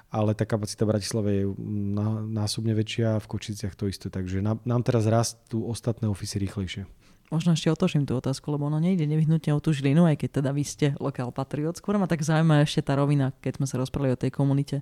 ale 0.09 0.33
tá 0.33 0.45
kapacita 0.45 0.89
Bratislave 0.89 1.29
je 1.41 1.45
násobne 2.33 2.73
väčšia, 2.73 3.21
v 3.21 3.29
Kočiciach 3.29 3.77
to 3.77 3.85
isté, 3.85 4.09
takže 4.09 4.41
nám, 4.41 4.57
nám 4.65 4.81
teraz 4.81 5.05
rastú 5.05 5.69
ostatné 5.69 6.09
ofisy 6.09 6.41
rýchlejšie. 6.41 6.83
Možno 7.29 7.53
ešte 7.53 7.69
otočím 7.69 8.09
tú 8.09 8.17
otázku, 8.17 8.49
lebo 8.49 8.65
ono 8.65 8.81
nejde 8.81 9.05
nevyhnutne 9.05 9.53
o 9.53 9.61
tú 9.61 9.69
Žilinu, 9.69 10.09
aj 10.09 10.17
keď 10.17 10.41
teda 10.41 10.49
vy 10.49 10.65
ste 10.65 10.87
lokál 10.97 11.29
patriot. 11.29 11.77
Skôr 11.77 12.01
ma 12.01 12.09
tak 12.09 12.25
zaujíma 12.25 12.65
ešte 12.65 12.81
tá 12.81 12.97
rovina, 12.97 13.29
keď 13.37 13.61
sme 13.61 13.69
sa 13.69 13.77
rozprávali 13.77 14.17
o 14.17 14.21
tej 14.21 14.33
komunite 14.33 14.81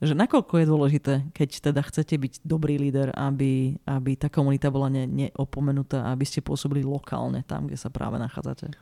že 0.00 0.16
nakoľko 0.16 0.64
je 0.64 0.66
dôležité, 0.66 1.14
keď 1.36 1.48
teda 1.60 1.80
chcete 1.84 2.16
byť 2.16 2.32
dobrý 2.40 2.80
líder, 2.80 3.12
aby, 3.12 3.76
aby 3.84 4.16
tá 4.16 4.32
komunita 4.32 4.72
bola 4.72 4.88
ne, 4.88 5.04
neopomenutá, 5.04 6.08
aby 6.08 6.24
ste 6.24 6.40
pôsobili 6.40 6.80
lokálne 6.80 7.44
tam, 7.44 7.68
kde 7.68 7.76
sa 7.76 7.92
práve 7.92 8.16
nachádzate? 8.16 8.72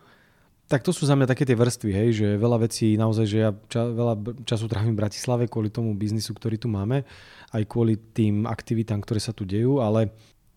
Tak 0.69 0.85
to 0.85 0.93
sú 0.93 1.09
za 1.09 1.16
mňa 1.16 1.33
také 1.33 1.49
tie 1.49 1.57
vrstvy, 1.57 1.91
hej, 1.97 2.09
že 2.12 2.29
veľa 2.37 2.69
vecí 2.69 3.01
naozaj, 3.01 3.25
že 3.25 3.39
ja 3.41 3.51
ča, 3.73 3.89
veľa 3.89 4.45
času 4.45 4.69
trávim 4.69 4.93
v 4.93 5.01
Bratislave 5.01 5.49
kvôli 5.49 5.73
tomu 5.73 5.97
biznisu, 5.97 6.37
ktorý 6.37 6.61
tu 6.61 6.69
máme, 6.69 7.09
aj 7.57 7.62
kvôli 7.64 7.97
tým 7.97 8.45
aktivitám, 8.45 9.01
ktoré 9.01 9.16
sa 9.16 9.33
tu 9.33 9.49
dejú, 9.49 9.81
ale 9.81 10.12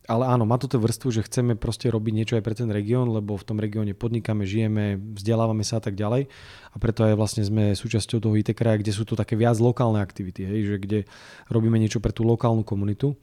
ale 0.10 0.26
áno, 0.28 0.50
má 0.50 0.58
to 0.58 0.66
tú 0.66 0.82
vrstvu, 0.82 1.14
že 1.14 1.22
chceme 1.24 1.54
proste 1.54 1.86
robiť 1.88 2.14
niečo 2.14 2.34
aj 2.36 2.44
pre 2.44 2.58
ten 2.58 2.68
región, 2.68 3.08
lebo 3.14 3.38
v 3.38 3.46
tom 3.46 3.62
regióne 3.62 3.94
podnikáme, 3.94 4.44
žijeme, 4.44 4.98
vzdelávame 4.98 5.62
sa 5.62 5.78
a 5.78 5.84
tak 5.84 5.94
ďalej. 5.94 6.26
A 6.74 6.76
preto 6.82 7.06
aj 7.06 7.14
vlastne 7.14 7.46
sme 7.46 7.78
súčasťou 7.78 8.18
toho 8.18 8.34
IT 8.34 8.52
kraja, 8.58 8.82
kde 8.82 8.92
sú 8.92 9.06
to 9.06 9.14
také 9.14 9.38
viac 9.38 9.62
lokálne 9.62 10.02
aktivity, 10.02 10.44
hej, 10.44 10.60
že 10.68 10.76
kde 10.82 11.00
robíme 11.54 11.78
niečo 11.78 12.02
pre 12.02 12.10
tú 12.10 12.26
lokálnu 12.26 12.66
komunitu. 12.66 13.14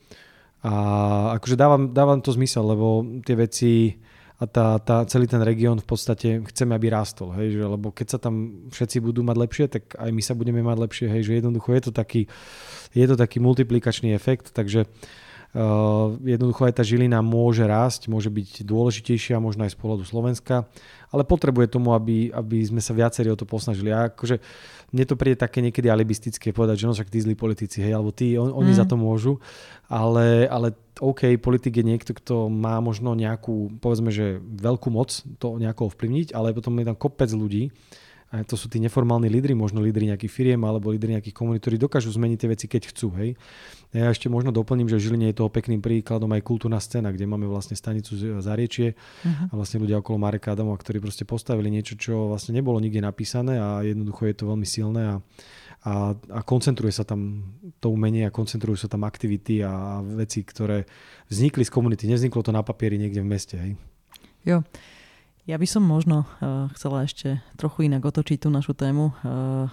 A 0.63 1.35
akože 1.37 1.59
dávam, 1.59 1.91
dávam 1.91 2.23
to 2.23 2.31
zmysel, 2.33 2.65
lebo 2.65 3.05
tie 3.27 3.35
veci 3.35 3.99
a 4.39 4.45
tá, 4.47 4.79
tá, 4.79 5.03
celý 5.11 5.27
ten 5.27 5.43
región 5.43 5.83
v 5.83 5.89
podstate 5.89 6.39
chceme, 6.55 6.71
aby 6.79 6.95
rástol, 6.95 7.35
hej, 7.35 7.59
že, 7.59 7.63
lebo 7.67 7.91
keď 7.91 8.07
sa 8.07 8.19
tam 8.23 8.67
všetci 8.71 9.03
budú 9.03 9.27
mať 9.27 9.37
lepšie, 9.37 9.67
tak 9.67 9.99
aj 9.99 10.11
my 10.15 10.23
sa 10.23 10.39
budeme 10.39 10.63
mať 10.63 10.79
lepšie, 10.79 11.07
hej, 11.11 11.23
že 11.27 11.33
jednoducho 11.43 11.75
je 11.75 11.83
to 11.91 11.93
taký, 11.93 12.31
je 12.95 13.07
to 13.11 13.19
taký 13.19 13.43
multiplikačný 13.43 14.15
efekt, 14.15 14.55
takže 14.55 14.87
uh, 14.87 16.15
jednoducho 16.23 16.71
aj 16.71 16.79
tá 16.79 16.87
žilina 16.87 17.19
môže 17.19 17.67
rásť, 17.67 18.07
môže 18.07 18.31
byť 18.31 18.63
dôležitejšia 18.63 19.43
možno 19.43 19.67
aj 19.67 19.75
z 19.75 19.79
pohľadu 19.83 20.07
Slovenska, 20.07 20.71
ale 21.11 21.27
potrebuje 21.27 21.75
tomu, 21.75 21.91
aby, 21.99 22.31
aby 22.31 22.63
sme 22.63 22.79
sa 22.79 22.95
viacerí 22.95 23.35
o 23.35 23.39
to 23.39 23.43
posnažili. 23.43 23.91
A 23.91 24.13
akože 24.13 24.39
mne 24.95 25.05
to 25.09 25.19
príde 25.19 25.41
také 25.41 25.59
niekedy 25.65 25.91
alibistické 25.91 26.55
povedať, 26.55 26.85
že 26.85 26.87
no 26.87 26.95
však 26.95 27.11
tí 27.11 27.19
zlí 27.21 27.35
politici, 27.35 27.83
hej, 27.83 27.97
alebo 27.97 28.15
tí, 28.15 28.39
on, 28.39 28.55
oni 28.55 28.71
mm. 28.71 28.79
za 28.79 28.87
to 28.87 28.95
môžu, 28.95 29.43
ale, 29.89 30.47
ale 30.47 30.71
OK, 30.99 31.39
politik 31.39 31.79
je 31.79 31.85
niekto, 31.87 32.11
kto 32.15 32.51
má 32.51 32.83
možno 32.83 33.15
nejakú, 33.15 33.79
povedzme, 33.79 34.11
že 34.11 34.43
veľkú 34.43 34.91
moc 34.91 35.15
to 35.39 35.59
nejako 35.59 35.95
ovplyvniť, 35.95 36.35
ale 36.35 36.55
potom 36.55 36.75
je 36.79 36.89
tam 36.91 36.99
kopec 36.99 37.31
ľudí, 37.31 37.71
a 38.29 38.45
to 38.45 38.61
sú 38.61 38.69
tí 38.69 38.77
neformálni 38.77 39.33
lídry, 39.33 39.57
možno 39.57 39.81
lídry 39.81 40.13
nejakých 40.13 40.29
firiem 40.29 40.61
alebo 40.61 40.93
lídry 40.93 41.17
nejakých 41.17 41.33
komunít, 41.33 41.65
ktorí 41.65 41.81
dokážu 41.81 42.13
zmeniť 42.13 42.37
tie 42.37 42.53
veci, 42.53 42.67
keď 42.69 42.83
chcú. 42.93 43.09
Hej. 43.17 43.41
Ja 43.89 44.13
ešte 44.13 44.29
možno 44.29 44.53
doplním, 44.53 44.85
že 44.85 45.01
v 45.01 45.05
Žiline 45.09 45.33
je 45.33 45.41
toho 45.41 45.49
pekným 45.49 45.81
príkladom 45.81 46.29
aj 46.37 46.45
kultúrna 46.45 46.77
scéna, 46.77 47.09
kde 47.09 47.25
máme 47.25 47.49
vlastne 47.49 47.73
stanicu 47.73 48.13
Zariečie 48.45 48.93
uh-huh. 48.93 49.49
a 49.49 49.53
vlastne 49.57 49.81
ľudia 49.81 50.05
okolo 50.05 50.21
Mareka 50.21 50.53
Adamova, 50.53 50.77
ktorí 50.77 51.01
proste 51.01 51.25
postavili 51.25 51.73
niečo, 51.73 51.97
čo 51.97 52.29
vlastne 52.29 52.53
nebolo 52.53 52.77
nikde 52.85 53.01
napísané 53.01 53.57
a 53.57 53.81
jednoducho 53.81 54.29
je 54.29 54.37
to 54.37 54.45
veľmi 54.45 54.67
silné 54.69 55.03
a, 55.09 55.15
a, 55.87 56.11
a 56.15 56.41
koncentruje 56.43 56.91
sa 56.91 57.07
tam 57.07 57.55
to 57.79 57.95
umenie 57.95 58.27
a 58.27 58.35
koncentrujú 58.35 58.75
sa 58.75 58.91
tam 58.91 59.07
aktivity 59.07 59.63
a 59.63 60.03
veci, 60.03 60.43
ktoré 60.43 60.89
vznikli 61.31 61.63
z 61.63 61.71
komunity. 61.71 62.11
Nevzniklo 62.11 62.43
to 62.43 62.51
na 62.51 62.67
papieri 62.67 62.99
niekde 62.99 63.23
v 63.23 63.31
meste. 63.31 63.55
Hej. 63.55 63.79
Jo. 64.43 64.67
Ja 65.49 65.57
by 65.57 65.65
som 65.65 65.87
možno 65.87 66.29
uh, 66.29 66.69
chcela 66.77 67.09
ešte 67.09 67.41
trochu 67.57 67.89
inak 67.89 68.05
otočiť 68.05 68.45
tú 68.45 68.49
našu 68.53 68.77
tému. 68.77 69.17
Uh, 69.25 69.73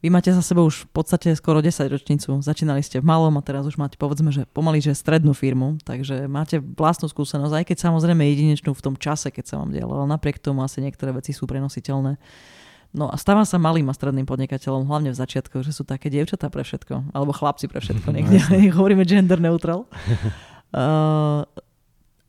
vy 0.00 0.08
máte 0.08 0.32
za 0.32 0.40
sebou 0.40 0.64
už 0.64 0.88
v 0.88 0.90
podstate 0.96 1.28
skoro 1.36 1.60
10 1.60 1.76
ročnicu. 1.92 2.40
Začínali 2.40 2.80
ste 2.80 3.04
v 3.04 3.08
malom 3.12 3.36
a 3.36 3.44
teraz 3.44 3.68
už 3.68 3.76
máte 3.76 4.00
povedzme, 4.00 4.32
že 4.32 4.48
pomaly, 4.48 4.80
že 4.80 4.96
strednú 4.96 5.36
firmu, 5.36 5.76
takže 5.84 6.24
máte 6.24 6.56
vlastnú 6.56 7.12
skúsenosť, 7.12 7.52
aj 7.52 7.64
keď 7.68 7.76
samozrejme 7.84 8.24
jedinečnú 8.24 8.72
v 8.72 8.80
tom 8.80 8.96
čase, 8.96 9.28
keď 9.28 9.44
sa 9.44 9.54
vám 9.60 9.76
dialo, 9.76 9.92
ale 10.00 10.08
napriek 10.08 10.40
tomu 10.40 10.64
asi 10.64 10.80
niektoré 10.80 11.12
veci 11.12 11.36
sú 11.36 11.44
prenositeľné. 11.44 12.16
No 12.90 13.06
a 13.06 13.14
stávam 13.14 13.46
sa 13.46 13.54
malým 13.54 13.86
a 13.86 13.94
stredným 13.94 14.26
podnikateľom, 14.26 14.90
hlavne 14.90 15.14
v 15.14 15.18
začiatku, 15.18 15.62
že 15.62 15.70
sú 15.70 15.86
také 15.86 16.10
dievčatá 16.10 16.50
pre 16.50 16.66
všetko, 16.66 17.14
alebo 17.14 17.30
chlapci 17.30 17.70
pre 17.70 17.78
všetko, 17.78 18.10
niekde 18.16 18.38
hovoríme 18.78 19.06
gender 19.06 19.38
neutral. 19.38 19.86
Uh, 20.70 21.42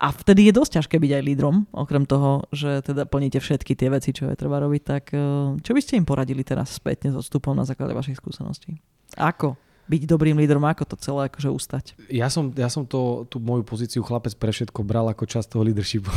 A 0.02 0.10
vtedy 0.10 0.50
je 0.50 0.58
dosť 0.58 0.82
ťažké 0.82 0.98
byť 0.98 1.12
aj 1.14 1.24
lídrom, 1.30 1.70
okrem 1.70 2.10
toho, 2.10 2.50
že 2.50 2.82
teda 2.82 3.06
plníte 3.06 3.38
všetky 3.38 3.78
tie 3.78 3.94
veci, 3.94 4.10
čo 4.18 4.26
je 4.26 4.34
treba 4.34 4.58
robiť. 4.58 4.82
Tak 4.82 5.04
eh, 5.14 5.22
čo 5.62 5.72
by 5.78 5.82
ste 5.86 6.02
im 6.02 6.10
poradili 6.10 6.42
teraz 6.42 6.74
spätne 6.74 7.14
s 7.14 7.22
odstupom 7.22 7.54
na 7.54 7.70
základe 7.70 7.94
vašich 7.94 8.18
skúseností? 8.18 8.82
Ako 9.14 9.62
byť 9.86 10.02
dobrým 10.10 10.42
lídrom, 10.42 10.66
ako 10.66 10.90
to 10.90 10.96
celé 10.98 11.30
akože 11.30 11.50
ustať? 11.54 11.86
Ja 12.10 12.34
som, 12.34 12.50
ja 12.50 12.66
som 12.74 12.90
to, 12.90 13.30
tú 13.30 13.38
moju 13.38 13.62
pozíciu 13.62 14.02
chlapec 14.02 14.34
pre 14.42 14.50
všetko 14.50 14.82
bral 14.82 15.06
ako 15.06 15.30
časť 15.30 15.54
toho 15.54 15.70
leadershipu. 15.70 16.10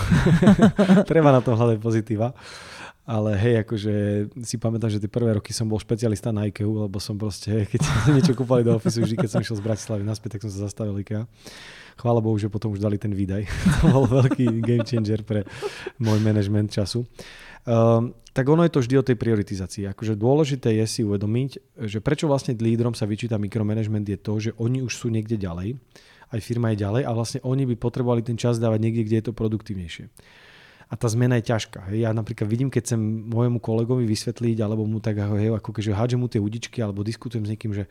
treba 1.11 1.28
na 1.28 1.45
to 1.45 1.53
hľadať 1.53 1.76
pozitíva. 1.76 2.32
Ale 3.05 3.36
hej, 3.36 3.61
akože 3.61 3.92
si 4.48 4.57
pamätám, 4.57 4.88
že 4.88 4.96
tie 4.96 5.12
prvé 5.12 5.36
roky 5.36 5.52
som 5.52 5.68
bol 5.68 5.76
špecialista 5.76 6.32
na 6.32 6.48
IKEA, 6.48 6.64
lebo 6.64 6.96
som 6.96 7.20
proste, 7.20 7.68
keď 7.68 7.84
niečo 8.16 8.32
kúpali 8.32 8.64
do 8.64 8.72
ofisu, 8.80 9.05
vždy 9.05 9.20
keď 9.20 9.28
som 9.28 9.40
išiel 9.44 9.61
z 9.61 9.64
Bratislavy 9.64 10.02
naspäť, 10.09 10.40
tak 10.40 10.48
som 10.48 10.52
sa 10.57 10.64
zastavil 10.64 10.96
IKEA. 11.05 11.28
Chvála 12.00 12.24
Bohu, 12.24 12.40
že 12.40 12.48
potom 12.48 12.72
už 12.72 12.80
dali 12.80 12.96
ten 12.96 13.12
výdaj. 13.12 13.44
to 13.84 13.84
bol 13.92 14.09
veľký 14.09 14.48
game 14.64 14.88
changer 14.88 15.20
pre 15.20 15.44
môj 16.00 16.16
management 16.24 16.72
času. 16.72 17.05
Um, 17.68 18.16
tak 18.32 18.48
ono 18.48 18.64
je 18.64 18.72
to 18.72 18.80
vždy 18.80 18.94
o 18.96 19.07
tej 19.07 19.16
prioritizácii. 19.20 19.84
Akože 19.92 20.16
dôležité 20.16 20.72
je 20.80 20.84
si 20.88 21.00
uvedomiť, 21.05 21.76
že 21.84 22.00
prečo 22.00 22.24
vlastne 22.24 22.57
lídrom 22.57 22.96
sa 22.96 23.05
vyčíta 23.05 23.36
mikromanagement 23.36 24.09
je 24.09 24.18
to, 24.18 24.32
že 24.40 24.50
oni 24.57 24.80
už 24.80 24.90
sú 24.96 25.12
niekde 25.12 25.38
ďalej, 25.38 25.76
aj 26.34 26.40
firma 26.42 26.74
je 26.74 26.82
ďalej 26.82 27.02
a 27.07 27.11
vlastne 27.14 27.40
oni 27.46 27.62
by 27.68 27.78
potrebovali 27.78 28.26
ten 28.26 28.34
čas 28.34 28.59
dávať 28.59 28.80
niekde, 28.80 29.07
kde 29.07 29.16
je 29.22 29.26
to 29.30 29.38
produktívnejšie. 29.38 30.11
A 30.89 30.95
tá 30.95 31.09
zmena 31.09 31.41
je 31.41 31.49
ťažká. 31.49 31.91
Hej. 31.91 32.07
Ja 32.07 32.11
napríklad 32.12 32.47
vidím, 32.47 32.68
keď 32.68 32.93
chcem 32.93 33.01
môjmu 33.30 33.59
kolegovi 33.59 34.05
vysvetliť, 34.05 34.61
alebo 34.61 34.85
mu 34.85 35.01
tak 35.01 35.16
hej, 35.16 35.53
ako 35.53 35.70
keďže 35.72 35.97
hádžem 35.97 36.20
mu 36.20 36.28
tie 36.28 36.41
udičky, 36.41 36.78
alebo 36.85 37.01
diskutujem 37.07 37.45
s 37.45 37.53
niekým, 37.53 37.72
že 37.72 37.89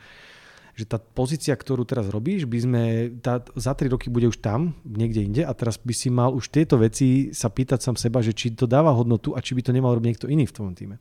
že 0.74 0.90
tá 0.90 0.98
pozícia, 0.98 1.54
ktorú 1.54 1.86
teraz 1.86 2.10
robíš, 2.10 2.50
by 2.50 2.58
sme, 2.58 2.82
tá, 3.22 3.46
za 3.54 3.78
3 3.78 3.94
roky 3.94 4.10
bude 4.10 4.26
už 4.26 4.42
tam, 4.42 4.74
niekde 4.82 5.22
inde 5.22 5.42
a 5.46 5.54
teraz 5.54 5.78
by 5.78 5.94
si 5.94 6.10
mal 6.10 6.34
už 6.34 6.50
tieto 6.50 6.82
veci 6.82 7.30
sa 7.30 7.54
pýtať 7.54 7.78
sám 7.78 7.96
seba, 7.98 8.26
že 8.26 8.34
či 8.34 8.58
to 8.58 8.66
dáva 8.66 8.90
hodnotu 8.90 9.38
a 9.38 9.40
či 9.42 9.54
by 9.54 9.62
to 9.62 9.70
nemal 9.70 9.94
robiť 9.94 10.10
niekto 10.10 10.26
iný 10.26 10.50
v 10.50 10.56
tvojom 10.58 10.74
týme. 10.74 10.98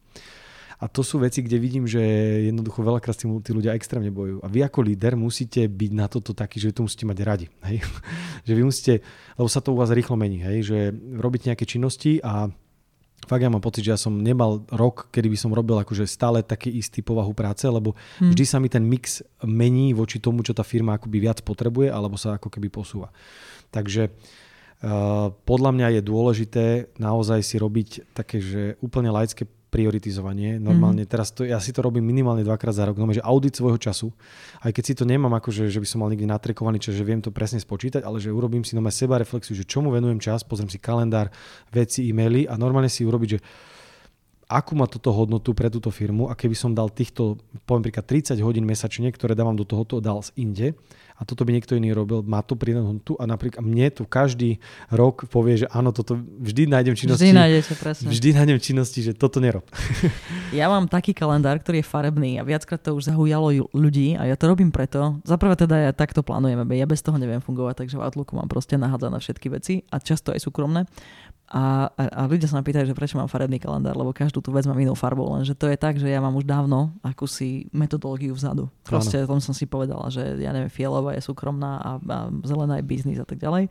A 0.82 0.90
to 0.90 1.06
sú 1.06 1.22
veci, 1.22 1.46
kde 1.46 1.62
vidím, 1.62 1.86
že 1.86 2.02
jednoducho 2.50 2.82
veľakrát 2.82 3.14
tí, 3.14 3.30
tí 3.30 3.50
ľudia 3.54 3.78
extrémne 3.78 4.10
bojujú. 4.10 4.42
A 4.42 4.50
vy 4.50 4.66
ako 4.66 4.82
líder 4.82 5.14
musíte 5.14 5.62
byť 5.70 5.90
na 5.94 6.10
toto 6.10 6.34
taký, 6.34 6.58
že 6.58 6.74
to 6.74 6.82
musíte 6.82 7.06
mať 7.06 7.18
radi. 7.22 7.46
Hej? 7.70 7.86
že 8.42 8.52
vy 8.58 8.62
musíte, 8.66 8.94
lebo 9.38 9.46
sa 9.46 9.62
to 9.62 9.70
u 9.70 9.78
vás 9.78 9.94
rýchlo 9.94 10.18
mení, 10.18 10.42
hej? 10.42 10.66
že 10.66 10.78
robíte 11.14 11.46
nejaké 11.46 11.62
činnosti 11.62 12.18
a 12.18 12.50
fakt 13.30 13.42
ja 13.46 13.46
mám 13.46 13.62
pocit, 13.62 13.86
že 13.86 13.94
ja 13.94 14.00
som 14.00 14.18
nemal 14.18 14.66
rok, 14.74 15.06
kedy 15.14 15.30
by 15.30 15.38
som 15.38 15.54
robil 15.54 15.78
akože 15.78 16.02
stále 16.10 16.42
taký 16.42 16.74
istý 16.74 17.06
povahu 17.06 17.30
práce, 17.30 17.62
lebo 17.70 17.94
hmm. 18.18 18.34
vždy 18.34 18.44
sa 18.44 18.58
mi 18.58 18.66
ten 18.66 18.82
mix 18.82 19.22
mení 19.46 19.94
voči 19.94 20.18
tomu, 20.18 20.42
čo 20.42 20.50
tá 20.50 20.66
firma 20.66 20.98
akoby 20.98 21.22
viac 21.22 21.38
potrebuje, 21.46 21.94
alebo 21.94 22.18
sa 22.18 22.34
ako 22.34 22.50
keby 22.50 22.66
posúva. 22.74 23.14
Takže 23.70 24.10
uh, 24.10 25.30
podľa 25.46 25.70
mňa 25.70 25.86
je 25.94 26.02
dôležité 26.02 26.64
naozaj 26.98 27.40
si 27.46 27.56
robiť 27.62 27.88
také, 28.10 28.42
že 28.42 28.74
úplne 28.82 29.14
laické 29.14 29.46
prioritizovanie. 29.72 30.60
Normálne 30.60 31.02
mm. 31.02 31.08
teraz 31.08 31.32
to, 31.32 31.48
ja 31.48 31.56
si 31.56 31.72
to 31.72 31.80
robím 31.80 32.04
minimálne 32.04 32.44
dvakrát 32.44 32.76
za 32.76 32.84
rok, 32.84 33.00
no, 33.00 33.08
že 33.08 33.24
audit 33.24 33.56
svojho 33.56 33.80
času. 33.80 34.12
Aj 34.60 34.68
keď 34.68 34.84
si 34.84 34.92
to 34.92 35.08
nemám 35.08 35.32
akože, 35.40 35.72
že 35.72 35.80
by 35.80 35.88
som 35.88 36.04
mal 36.04 36.12
niekde 36.12 36.28
natrekovaný, 36.28 36.76
čiže 36.76 37.00
viem 37.00 37.24
to 37.24 37.32
presne 37.32 37.56
spočítať, 37.56 38.04
ale 38.04 38.20
že 38.20 38.28
urobím 38.28 38.60
si 38.60 38.76
nové 38.76 38.92
seba 38.92 39.16
reflexiu, 39.16 39.56
že 39.56 39.64
čomu 39.64 39.88
venujem 39.88 40.20
čas, 40.20 40.44
pozriem 40.44 40.68
si 40.68 40.76
kalendár, 40.76 41.32
veci, 41.72 42.04
e-maily 42.04 42.44
a 42.44 42.60
normálne 42.60 42.92
si 42.92 43.08
urobiť, 43.08 43.28
že 43.32 43.40
akú 44.52 44.76
má 44.76 44.84
toto 44.84 45.08
hodnotu 45.16 45.56
pre 45.56 45.72
túto 45.72 45.88
firmu 45.88 46.28
a 46.28 46.36
keby 46.36 46.52
som 46.52 46.76
dal 46.76 46.92
týchto, 46.92 47.40
poviem 47.64 47.88
príklad 47.88 48.04
30 48.04 48.36
hodín 48.44 48.68
mesačne, 48.68 49.08
ktoré 49.08 49.32
dávam 49.32 49.56
do 49.56 49.64
tohoto, 49.64 50.04
dal 50.04 50.20
z 50.20 50.36
inde 50.36 50.76
a 51.22 51.26
toto 51.26 51.46
by 51.46 51.54
niekto 51.54 51.78
iný 51.78 51.94
robil, 51.94 52.26
má 52.26 52.42
to 52.42 52.58
pridanú 52.58 52.90
hodnotu 52.90 53.14
a 53.14 53.30
napríklad 53.30 53.62
mne 53.62 53.94
tu 53.94 54.02
každý 54.02 54.58
rok 54.90 55.30
povie, 55.30 55.62
že 55.62 55.70
áno, 55.70 55.94
toto 55.94 56.18
vždy 56.18 56.66
nájdem 56.66 56.98
činnosti. 56.98 57.30
Vždy 57.30 57.38
nájdete, 57.38 57.72
presne. 57.78 58.06
Vždy 58.10 58.28
nájdem 58.34 58.58
činnosti, 58.58 59.06
že 59.06 59.14
toto 59.14 59.38
nerob. 59.38 59.62
Ja 60.52 60.68
mám 60.68 60.84
taký 60.84 61.16
kalendár, 61.16 61.56
ktorý 61.64 61.80
je 61.80 61.86
farebný 61.88 62.36
a 62.36 62.44
viackrát 62.44 62.76
to 62.76 62.92
už 62.92 63.08
zaujalo 63.08 63.72
ľudí 63.72 64.20
a 64.20 64.28
ja 64.28 64.36
to 64.36 64.52
robím 64.52 64.68
preto. 64.68 65.16
Zaprvé 65.24 65.56
teda 65.56 65.88
ja 65.88 65.92
takto 65.96 66.20
plánujem, 66.20 66.60
ja 66.68 66.84
bez 66.84 67.00
toho 67.00 67.16
neviem 67.16 67.40
fungovať, 67.40 67.80
takže 67.80 67.96
v 67.96 68.04
Outlooku 68.04 68.36
mám 68.36 68.52
proste 68.52 68.76
nahádzané 68.76 69.16
všetky 69.16 69.48
veci 69.48 69.74
a 69.88 69.96
často 69.96 70.28
aj 70.28 70.44
súkromné. 70.44 70.84
A, 71.52 71.92
a, 71.92 72.02
a 72.08 72.20
ľudia 72.24 72.48
sa 72.48 72.56
ma 72.56 72.64
pýtajú, 72.64 72.88
že 72.88 72.96
prečo 72.96 73.20
mám 73.20 73.28
farebný 73.28 73.60
kalendár, 73.60 73.92
lebo 73.92 74.16
každú 74.16 74.40
tú 74.40 74.56
vec 74.56 74.64
mám 74.64 74.80
inou 74.80 74.96
farbou, 74.96 75.36
lenže 75.36 75.52
to 75.52 75.68
je 75.68 75.76
tak, 75.76 76.00
že 76.00 76.08
ja 76.08 76.16
mám 76.16 76.32
už 76.32 76.48
dávno 76.48 76.96
akúsi 77.04 77.68
metodológiu 77.76 78.32
vzadu. 78.32 78.72
Proste 78.88 79.28
tom 79.28 79.36
som 79.36 79.52
si 79.52 79.68
povedala, 79.68 80.08
že 80.08 80.40
ja 80.40 80.48
neviem, 80.56 80.72
fialová 80.72 81.12
je 81.12 81.20
súkromná 81.20 81.76
a, 81.76 81.90
a 82.00 82.18
zelená 82.48 82.80
je 82.80 82.88
biznis 82.88 83.20
a 83.20 83.28
tak 83.28 83.36
ďalej. 83.36 83.68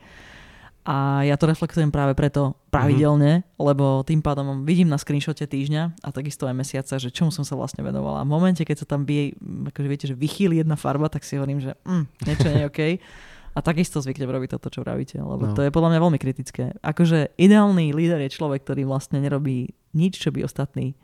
A 0.82 1.26
ja 1.26 1.38
to 1.38 1.46
reflektujem 1.46 1.94
práve 1.94 2.14
preto 2.14 2.58
pravidelne, 2.70 3.42
mm-hmm. 3.42 3.58
lebo 3.58 4.02
tým 4.02 4.18
pádom 4.18 4.66
vidím 4.66 4.90
na 4.90 4.98
screenshote 4.98 5.46
týždňa 5.46 6.06
a 6.06 6.08
takisto 6.10 6.46
aj 6.46 6.58
mesiaca, 6.58 6.98
že 6.98 7.10
čomu 7.10 7.30
som 7.30 7.46
sa 7.46 7.58
vlastne 7.58 7.86
venovala. 7.86 8.22
A 8.22 8.26
v 8.26 8.34
momente, 8.34 8.62
keď 8.66 8.82
sa 8.82 8.86
tam 8.86 9.06
vie, 9.06 9.34
akože 9.42 9.88
viete, 9.90 10.06
že 10.10 10.18
vychýli 10.18 10.58
jedna 10.58 10.74
farba, 10.74 11.06
tak 11.06 11.22
si 11.22 11.38
hovorím, 11.38 11.62
že 11.62 11.78
mm, 11.86 12.04
niečo 12.26 12.46
nie 12.50 12.62
je 12.62 12.70
OK. 12.70 12.80
A 13.52 13.60
takisto 13.60 14.00
zvyknem 14.00 14.32
robiť 14.32 14.56
toto, 14.56 14.72
čo 14.72 14.80
vravíte, 14.80 15.20
lebo 15.20 15.52
no. 15.52 15.54
to 15.56 15.60
je 15.60 15.74
podľa 15.74 15.92
mňa 15.92 16.00
veľmi 16.00 16.18
kritické. 16.18 16.72
Akože 16.80 17.36
ideálny 17.36 17.92
líder 17.92 18.24
je 18.24 18.34
človek, 18.34 18.64
ktorý 18.64 18.88
vlastne 18.88 19.20
nerobí 19.20 19.76
nič, 19.92 20.16
čo 20.16 20.32
by 20.32 20.48
ostatní 20.48 20.96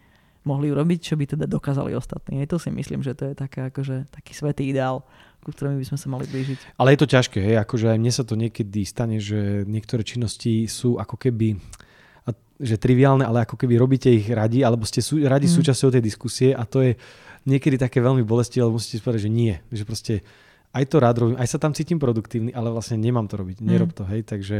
mohli 0.49 0.73
urobiť, 0.73 1.13
čo 1.13 1.15
by 1.21 1.29
teda 1.29 1.45
dokázali 1.45 1.93
ostatní. 1.93 2.41
Aj 2.41 2.49
to 2.49 2.57
si 2.57 2.73
myslím, 2.73 3.05
že 3.05 3.13
to 3.13 3.33
je 3.33 3.35
taká, 3.37 3.69
akože, 3.69 4.09
taký 4.09 4.33
svetý 4.33 4.73
ideál, 4.73 5.05
ku 5.45 5.53
ktorému 5.53 5.77
by 5.77 5.87
sme 5.93 5.99
sa 6.01 6.09
mali 6.09 6.25
blížiť. 6.25 6.81
Ale 6.81 6.97
je 6.97 7.01
to 7.05 7.13
ťažké, 7.13 7.39
hej? 7.45 7.57
akože 7.61 7.93
aj 7.93 7.99
mne 8.01 8.13
sa 8.17 8.25
to 8.25 8.33
niekedy 8.33 8.81
stane, 8.89 9.21
že 9.21 9.69
niektoré 9.69 10.01
činnosti 10.01 10.65
sú 10.65 10.97
ako 10.97 11.21
keby 11.21 11.61
že 12.59 12.75
triviálne, 12.75 13.23
ale 13.23 13.47
ako 13.47 13.55
keby 13.55 13.79
robíte 13.79 14.11
ich 14.11 14.27
radi, 14.27 14.67
alebo 14.67 14.83
ste 14.83 14.99
sú, 14.99 15.23
radi 15.23 15.47
mm. 15.47 15.55
súčasťou 15.63 15.95
tej 15.95 16.03
diskusie 16.03 16.51
a 16.51 16.67
to 16.67 16.83
je 16.83 16.99
niekedy 17.47 17.79
také 17.79 18.03
veľmi 18.03 18.27
bolestivé, 18.27 18.67
ale 18.67 18.75
musíte 18.75 18.99
povedať, 18.99 19.31
že 19.31 19.33
nie. 19.33 19.55
Že 19.71 19.85
proste 19.87 20.15
aj 20.79 20.85
to 20.87 20.97
rád 21.03 21.17
robím, 21.19 21.37
aj 21.43 21.49
sa 21.51 21.59
tam 21.59 21.75
cítim 21.75 21.99
produktívny, 21.99 22.55
ale 22.55 22.71
vlastne 22.71 22.95
nemám 23.03 23.27
to 23.27 23.35
robiť, 23.35 23.59
nerob 23.59 23.91
mm. 23.91 23.97
to, 23.99 24.03
hej, 24.07 24.23
takže, 24.23 24.57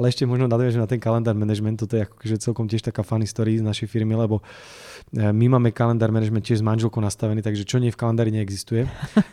ale 0.00 0.04
ešte 0.08 0.24
možno 0.24 0.48
nadviežem 0.48 0.80
na 0.80 0.88
ten 0.88 0.96
kalendár 0.96 1.36
managementu, 1.36 1.84
to 1.84 2.00
je 2.00 2.08
akože 2.08 2.36
celkom 2.40 2.64
tiež 2.64 2.88
taká 2.88 3.04
funny 3.04 3.28
story 3.28 3.60
z 3.60 3.64
našej 3.64 3.84
firmy, 3.92 4.16
lebo 4.16 4.40
my 5.12 5.46
máme 5.48 5.72
kalendár 5.72 6.12
management 6.12 6.44
tiež 6.44 6.60
s 6.60 6.64
manželkou 6.64 7.00
nastavený, 7.00 7.40
takže 7.40 7.64
čo 7.64 7.80
nie 7.80 7.88
v 7.88 7.96
kalendári 7.96 8.28
neexistuje. 8.28 8.84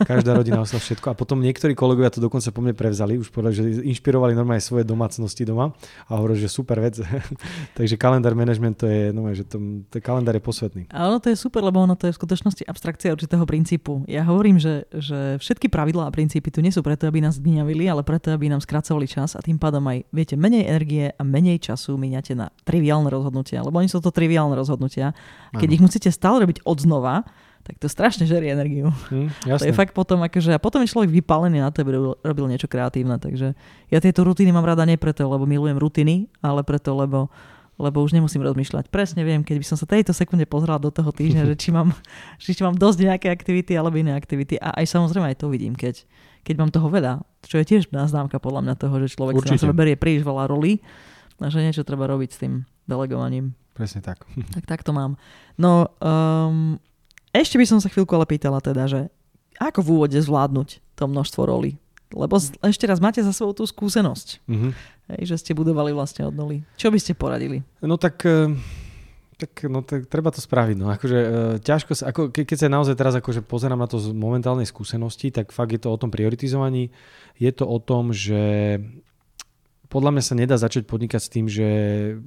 Každá 0.08 0.32
rodina 0.32 0.64
osla 0.64 0.80
všetko. 0.80 1.12
A 1.12 1.16
potom 1.18 1.44
niektorí 1.44 1.76
kolegovia 1.76 2.08
to 2.08 2.24
dokonca 2.24 2.48
po 2.56 2.64
mne 2.64 2.72
prevzali, 2.72 3.20
už 3.20 3.28
povedali, 3.28 3.54
že 3.56 3.64
inšpirovali 3.84 4.32
normálne 4.32 4.64
svoje 4.64 4.88
domácnosti 4.88 5.44
doma 5.44 5.76
a 6.08 6.12
hovorili, 6.16 6.48
že 6.48 6.50
super 6.50 6.80
vec. 6.80 7.04
takže 7.78 8.00
kalendár 8.00 8.40
management 8.40 8.80
to 8.80 8.88
je, 8.88 9.12
no, 9.12 9.28
že 9.36 9.44
to, 9.44 9.84
to 9.92 10.00
kalendár 10.00 10.40
je 10.40 10.44
posvetný. 10.44 10.84
A 10.96 11.12
ono 11.12 11.20
to 11.20 11.28
je 11.28 11.36
super, 11.36 11.60
lebo 11.60 11.84
ono 11.84 12.00
to 12.00 12.08
je 12.08 12.16
v 12.16 12.20
skutočnosti 12.24 12.64
abstrakcia 12.64 13.12
určitého 13.12 13.44
princípu. 13.44 14.08
Ja 14.08 14.24
hovorím, 14.24 14.56
že, 14.56 14.88
že 14.96 15.36
všetky 15.44 15.68
pravidlá 15.68 16.08
princípy 16.16 16.56
tu 16.56 16.64
nie 16.64 16.72
sú 16.72 16.80
preto, 16.80 17.04
aby 17.12 17.20
nás 17.20 17.36
dňavili, 17.36 17.84
ale 17.92 18.08
preto, 18.08 18.32
aby 18.32 18.48
nám 18.48 18.64
skracovali 18.64 19.12
čas 19.12 19.36
a 19.36 19.44
tým 19.44 19.60
pádom 19.60 19.84
aj, 19.92 20.08
viete, 20.16 20.40
menej 20.40 20.72
energie 20.72 21.12
a 21.12 21.22
menej 21.28 21.60
času 21.60 22.00
míňate 22.00 22.32
na 22.32 22.48
triviálne 22.64 23.12
rozhodnutia, 23.12 23.60
lebo 23.60 23.84
oni 23.84 23.92
sú 23.92 24.00
to 24.00 24.16
triviálne 24.16 24.56
rozhodnutia. 24.56 25.12
A 25.52 25.65
keď 25.66 25.70
ich 25.74 25.82
musíte 25.82 26.10
stále 26.14 26.46
robiť 26.46 26.62
od 26.62 26.78
znova, 26.78 27.26
tak 27.66 27.82
to 27.82 27.90
strašne 27.90 28.30
žerie 28.30 28.54
energiu. 28.54 28.94
Mm, 29.10 29.34
to 29.60 29.66
je 29.66 29.74
fakt 29.74 29.98
potom, 29.98 30.22
akože, 30.22 30.54
a 30.54 30.62
potom 30.62 30.86
je 30.86 30.94
človek 30.94 31.10
vypálený 31.10 31.58
na 31.58 31.74
to, 31.74 31.82
aby 31.82 31.98
robil, 32.22 32.46
niečo 32.46 32.70
kreatívne. 32.70 33.18
Takže 33.18 33.58
ja 33.90 33.98
tieto 33.98 34.22
rutiny 34.22 34.54
mám 34.54 34.70
rada 34.70 34.86
nie 34.86 35.02
preto, 35.02 35.26
lebo 35.26 35.50
milujem 35.50 35.82
rutiny, 35.82 36.30
ale 36.46 36.62
preto, 36.62 36.94
lebo 36.94 37.34
lebo 37.76 38.00
už 38.00 38.16
nemusím 38.16 38.40
rozmýšľať. 38.40 38.88
Presne 38.88 39.28
viem, 39.28 39.44
keď 39.44 39.60
by 39.60 39.66
som 39.68 39.76
sa 39.76 39.84
tejto 39.84 40.16
sekunde 40.16 40.48
pozrela 40.48 40.80
do 40.80 40.88
toho 40.96 41.12
týždňa, 41.12 41.44
že 41.52 41.56
či 41.60 41.76
mám, 41.76 41.92
či 42.40 42.56
mám 42.64 42.72
dosť 42.72 43.04
nejaké 43.04 43.28
aktivity 43.28 43.76
alebo 43.76 44.00
iné 44.00 44.16
aktivity. 44.16 44.56
A 44.64 44.80
aj 44.80 44.96
samozrejme 44.96 45.28
aj 45.36 45.44
to 45.44 45.52
vidím, 45.52 45.76
keď, 45.76 46.08
keď 46.48 46.56
mám 46.56 46.72
toho 46.72 46.88
veľa, 46.88 47.28
čo 47.44 47.60
je 47.60 47.68
tiež 47.68 47.92
známka 47.92 48.40
podľa 48.40 48.64
mňa 48.64 48.76
toho, 48.80 48.96
že 49.04 49.20
človek 49.20 49.44
Určite. 49.44 49.60
si 49.60 49.60
na 49.60 49.64
sebe 49.68 49.76
berie 49.76 50.00
príliš 50.00 50.24
veľa 50.24 50.48
rolí 50.48 50.80
a 51.44 51.52
že 51.52 51.60
niečo 51.60 51.84
treba 51.84 52.08
robiť 52.08 52.30
s 52.32 52.38
tým 52.40 52.64
delegovaním. 52.88 53.52
Presne 53.76 54.00
tak. 54.00 54.24
Tak 54.56 54.64
tak 54.66 54.82
to 54.88 54.96
mám. 54.96 55.20
No, 55.60 55.92
um, 56.00 56.80
ešte 57.36 57.60
by 57.60 57.68
som 57.68 57.84
sa 57.84 57.92
chvíľku 57.92 58.16
ale 58.16 58.24
pýtala 58.24 58.64
teda, 58.64 58.88
že 58.88 59.12
ako 59.60 59.84
v 59.84 59.92
úvode 60.00 60.16
zvládnuť 60.16 60.80
to 60.96 61.04
množstvo 61.12 61.44
rolí? 61.44 61.76
Lebo 62.16 62.40
ešte 62.40 62.88
raz 62.88 63.04
máte 63.04 63.20
za 63.20 63.36
sebou 63.36 63.52
tú 63.52 63.68
skúsenosť. 63.68 64.48
Mm-hmm. 64.48 64.72
Hej, 65.12 65.22
že 65.28 65.36
ste 65.44 65.52
budovali 65.52 65.92
vlastne 65.92 66.24
od 66.24 66.32
nuly. 66.32 66.64
Čo 66.80 66.88
by 66.88 66.98
ste 66.98 67.12
poradili? 67.14 67.60
No 67.84 68.00
tak... 68.00 68.24
Uh... 68.24 68.56
Tak, 69.36 69.68
no, 69.68 69.84
tak 69.84 70.08
treba 70.08 70.32
to 70.32 70.40
spraviť. 70.40 70.80
No. 70.80 70.88
Akože, 70.88 71.20
e, 71.20 71.30
ťažko 71.60 71.92
sa, 71.92 72.16
ako, 72.16 72.32
ke, 72.32 72.48
keď 72.48 72.56
sa 72.56 72.68
naozaj 72.72 72.96
teraz 72.96 73.20
akože 73.20 73.44
pozerám 73.44 73.84
na 73.84 73.84
to 73.84 74.00
z 74.00 74.16
momentálnej 74.16 74.64
skúsenosti, 74.64 75.28
tak 75.28 75.52
fakt 75.52 75.76
je 75.76 75.82
to 75.84 75.92
o 75.92 76.00
tom 76.00 76.08
prioritizovaní. 76.08 76.88
Je 77.36 77.52
to 77.52 77.68
o 77.68 77.76
tom, 77.84 78.16
že 78.16 78.80
podľa 79.96 80.12
mňa 80.12 80.24
sa 80.28 80.36
nedá 80.36 80.60
začať 80.60 80.84
podnikať 80.84 81.22
s 81.24 81.32
tým, 81.32 81.48
že 81.48 81.68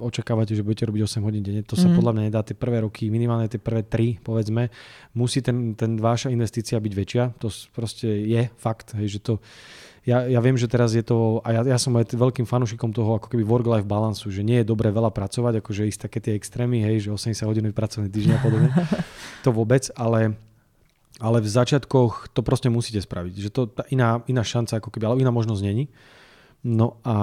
očakávate, 0.01 0.57
že 0.57 0.65
budete 0.65 0.89
robiť 0.89 1.05
8 1.05 1.21
hodín 1.21 1.45
denne. 1.45 1.61
To 1.69 1.77
sa 1.77 1.85
mm. 1.85 2.01
podľa 2.01 2.13
mňa 2.17 2.23
nedá. 2.25 2.41
Tie 2.41 2.57
prvé 2.57 2.81
roky, 2.81 3.13
minimálne 3.13 3.45
tie 3.45 3.61
prvé 3.61 3.85
3, 3.85 4.25
povedzme, 4.25 4.73
musí 5.13 5.45
ten, 5.45 5.77
ten 5.77 6.01
váša 6.01 6.33
investícia 6.33 6.81
byť 6.81 6.93
väčšia. 6.97 7.23
To 7.37 7.53
proste 7.69 8.09
je 8.25 8.49
fakt, 8.57 8.97
hej, 8.97 9.13
že 9.13 9.19
to 9.21 9.37
ja, 10.09 10.25
ja 10.25 10.41
viem, 10.41 10.57
že 10.57 10.65
teraz 10.65 10.97
je 10.97 11.05
to, 11.05 11.37
a 11.45 11.53
ja, 11.53 11.61
ja 11.61 11.77
som 11.77 11.93
aj 11.93 12.17
veľkým 12.17 12.49
fanúšikom 12.49 12.89
toho 12.89 13.21
ako 13.21 13.29
keby 13.29 13.45
work-life 13.45 13.85
balansu, 13.85 14.33
že 14.33 14.41
nie 14.41 14.63
je 14.63 14.65
dobré 14.65 14.89
veľa 14.89 15.13
pracovať, 15.13 15.61
akože 15.61 15.85
ísť 15.93 16.09
také 16.09 16.17
tie 16.17 16.33
extrémy, 16.33 16.81
hej, 16.81 17.05
že 17.05 17.09
80 17.13 17.45
hodinový 17.45 17.77
pracovný 17.77 18.09
týždeň 18.09 18.33
a 18.33 18.41
podobne. 18.41 18.69
to 19.45 19.53
vôbec, 19.53 19.85
ale 19.93 20.33
ale 21.19 21.43
v 21.43 21.51
začiatkoch 21.51 22.31
to 22.31 22.39
proste 22.41 22.71
musíte 22.71 23.03
spraviť. 23.03 23.33
Že 23.35 23.49
to 23.51 23.61
tá 23.67 23.83
iná, 23.91 24.23
iná 24.31 24.39
šanca, 24.39 24.79
ako 24.79 24.87
keby, 24.87 25.03
ale 25.03 25.19
iná 25.19 25.35
možnosť 25.35 25.61
není. 25.67 25.91
No 26.63 26.99
a 27.03 27.15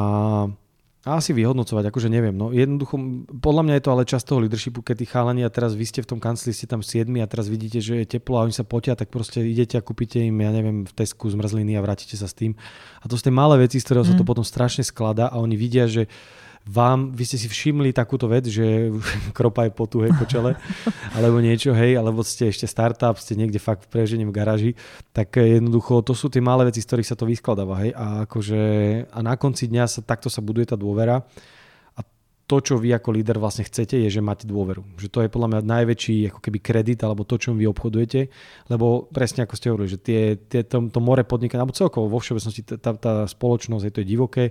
a 1.06 1.22
asi 1.22 1.30
vyhodnocovať, 1.30 1.94
akože 1.94 2.10
neviem. 2.10 2.34
No 2.34 2.50
jednoducho, 2.50 2.98
podľa 3.38 3.62
mňa 3.62 3.74
je 3.78 3.84
to 3.86 3.92
ale 3.94 4.02
čas 4.02 4.26
toho 4.26 4.42
leadershipu, 4.42 4.82
keď 4.82 4.94
tí 4.98 5.06
chalani 5.06 5.46
a 5.46 5.54
teraz 5.54 5.78
vy 5.78 5.86
ste 5.86 6.02
v 6.02 6.10
tom 6.10 6.18
kancli, 6.18 6.50
ste 6.50 6.66
tam 6.66 6.82
7 6.82 7.06
a 7.22 7.30
teraz 7.30 7.46
vidíte, 7.46 7.78
že 7.78 8.02
je 8.02 8.18
teplo 8.18 8.42
a 8.42 8.44
oni 8.44 8.50
sa 8.50 8.66
potia, 8.66 8.98
tak 8.98 9.14
proste 9.14 9.38
idete 9.38 9.78
a 9.78 9.86
kúpite 9.86 10.18
im, 10.18 10.34
ja 10.42 10.50
neviem, 10.50 10.82
v 10.82 10.90
Tesku 10.90 11.30
zmrzliny 11.30 11.78
a 11.78 11.80
vrátite 11.86 12.18
sa 12.18 12.26
s 12.26 12.34
tým. 12.34 12.58
A 12.98 13.06
to 13.06 13.14
sú 13.14 13.22
tie 13.22 13.30
malé 13.30 13.54
veci, 13.54 13.78
z 13.78 13.86
ktorého 13.86 14.02
mm. 14.02 14.10
sa 14.10 14.18
to 14.18 14.26
mhm. 14.26 14.30
potom 14.34 14.42
strašne 14.42 14.82
skladá 14.82 15.30
a 15.30 15.38
oni 15.38 15.54
vidia, 15.54 15.86
že 15.86 16.10
vám, 16.66 17.14
vy 17.14 17.22
ste 17.22 17.38
si 17.38 17.46
všimli 17.46 17.94
takúto 17.94 18.26
vec, 18.26 18.50
že 18.50 18.90
kropa 19.36 19.70
je 19.70 19.72
potu, 19.72 20.02
hej, 20.02 20.12
po 20.18 20.26
čele, 20.26 20.58
alebo 21.14 21.38
niečo, 21.38 21.70
hej, 21.70 21.94
alebo 21.94 22.26
ste 22.26 22.50
ešte 22.50 22.66
startup, 22.66 23.14
ste 23.22 23.38
niekde 23.38 23.62
fakt 23.62 23.86
prežením 23.86 24.34
v 24.34 24.36
garáži, 24.36 24.70
tak 25.14 25.38
jednoducho 25.38 26.02
to 26.02 26.12
sú 26.12 26.26
tie 26.26 26.42
malé 26.42 26.66
veci, 26.66 26.82
z 26.82 26.88
ktorých 26.90 27.08
sa 27.08 27.16
to 27.16 27.30
vyskladáva, 27.30 27.86
hej, 27.86 27.90
a 27.94 28.26
akože 28.26 28.60
a 29.14 29.18
na 29.22 29.38
konci 29.38 29.70
dňa 29.70 29.84
sa 29.86 30.00
takto 30.02 30.26
sa 30.26 30.42
buduje 30.42 30.74
tá 30.74 30.76
dôvera 30.76 31.22
a 31.94 32.00
to, 32.50 32.58
čo 32.58 32.74
vy 32.82 32.90
ako 32.90 33.14
líder 33.14 33.38
vlastne 33.38 33.62
chcete, 33.62 33.98
je, 34.02 34.10
že 34.10 34.22
máte 34.22 34.46
dôveru. 34.46 34.82
Že 34.98 35.08
to 35.10 35.18
je 35.22 35.32
podľa 35.34 35.48
mňa 35.50 35.60
najväčší 35.66 36.16
ako 36.30 36.38
keby 36.42 36.58
kredit 36.62 37.02
alebo 37.02 37.26
to, 37.26 37.38
čom 37.38 37.58
vy 37.58 37.66
obchodujete, 37.70 38.26
lebo 38.70 39.06
presne 39.10 39.46
ako 39.46 39.54
ste 39.54 39.70
hovorili, 39.70 39.94
že 39.94 39.98
tie, 40.02 40.22
tie, 40.34 40.62
to, 40.66 40.90
to 40.90 40.98
more 40.98 41.22
podnikania, 41.22 41.62
alebo 41.62 41.74
celkovo 41.74 42.10
vo 42.10 42.18
všeobecnosti 42.18 42.62
tá, 42.78 42.94
tá 42.94 43.26
spoločnosť, 43.26 43.84
je 43.86 43.92
to 43.94 44.02
je 44.02 44.06
divoké, 44.06 44.44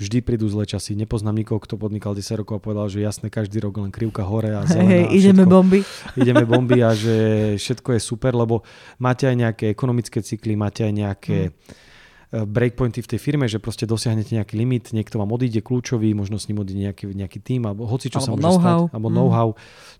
vždy 0.00 0.18
prídu 0.24 0.48
zlé 0.48 0.64
časy. 0.64 0.96
Nepoznám 0.96 1.36
nikoho, 1.36 1.60
kto 1.60 1.76
podnikal 1.76 2.16
10 2.16 2.42
rokov 2.42 2.58
a 2.58 2.64
povedal, 2.64 2.88
že 2.88 3.04
jasne, 3.04 3.28
každý 3.28 3.60
rok 3.60 3.78
len 3.78 3.92
krivka 3.92 4.24
hore 4.24 4.56
a 4.56 4.64
zelená. 4.64 4.88
Hey, 4.88 5.04
ideme 5.12 5.44
bomby. 5.44 5.84
Ideme 6.20 6.44
bomby 6.48 6.80
a 6.80 6.96
že 6.96 7.16
všetko 7.60 7.96
je 7.96 8.00
super, 8.00 8.32
lebo 8.32 8.64
máte 8.98 9.28
aj 9.28 9.36
nejaké 9.36 9.64
ekonomické 9.70 10.24
cykly, 10.24 10.56
máte 10.56 10.82
aj 10.82 10.92
nejaké 10.92 11.38
hmm. 11.52 12.48
breakpointy 12.48 13.04
v 13.04 13.10
tej 13.14 13.20
firme, 13.20 13.46
že 13.46 13.60
proste 13.60 13.84
dosiahnete 13.84 14.32
nejaký 14.32 14.56
limit, 14.56 14.90
niekto 14.96 15.20
vám 15.20 15.30
odíde 15.30 15.60
kľúčový, 15.60 16.16
možno 16.16 16.40
s 16.40 16.48
ním 16.48 16.64
odíde 16.64 16.88
nejaký, 16.88 17.12
nejaký 17.12 17.38
tým, 17.44 17.68
alebo 17.68 17.84
hoci 17.84 18.08
čo 18.08 18.18
alebo 18.18 18.26
sa 18.26 18.30
môže 18.32 18.44
know-how. 18.48 18.80
stať, 18.88 18.94
alebo 18.96 19.08
mm. 19.08 19.14
know-how. 19.14 19.48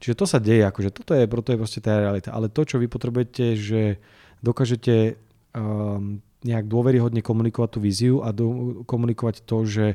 Čiže 0.00 0.14
to 0.16 0.24
sa 0.24 0.38
deje, 0.40 0.62
akože 0.66 0.90
toto 0.90 1.12
je, 1.14 1.24
proto 1.28 1.48
je 1.54 1.58
proste 1.60 1.80
tá 1.84 2.00
realita. 2.00 2.32
Ale 2.32 2.48
to, 2.48 2.64
čo 2.64 2.80
vy 2.80 2.88
potrebujete, 2.88 3.54
že 3.60 4.00
dokážete 4.42 5.20
um, 5.54 6.18
nejak 6.42 6.66
dôveryhodne 6.66 7.22
komunikovať 7.22 7.70
tú 7.74 7.80
víziu 7.82 8.14
a 8.22 8.34
do, 8.34 8.82
komunikovať 8.86 9.46
to, 9.46 9.66
že 9.66 9.86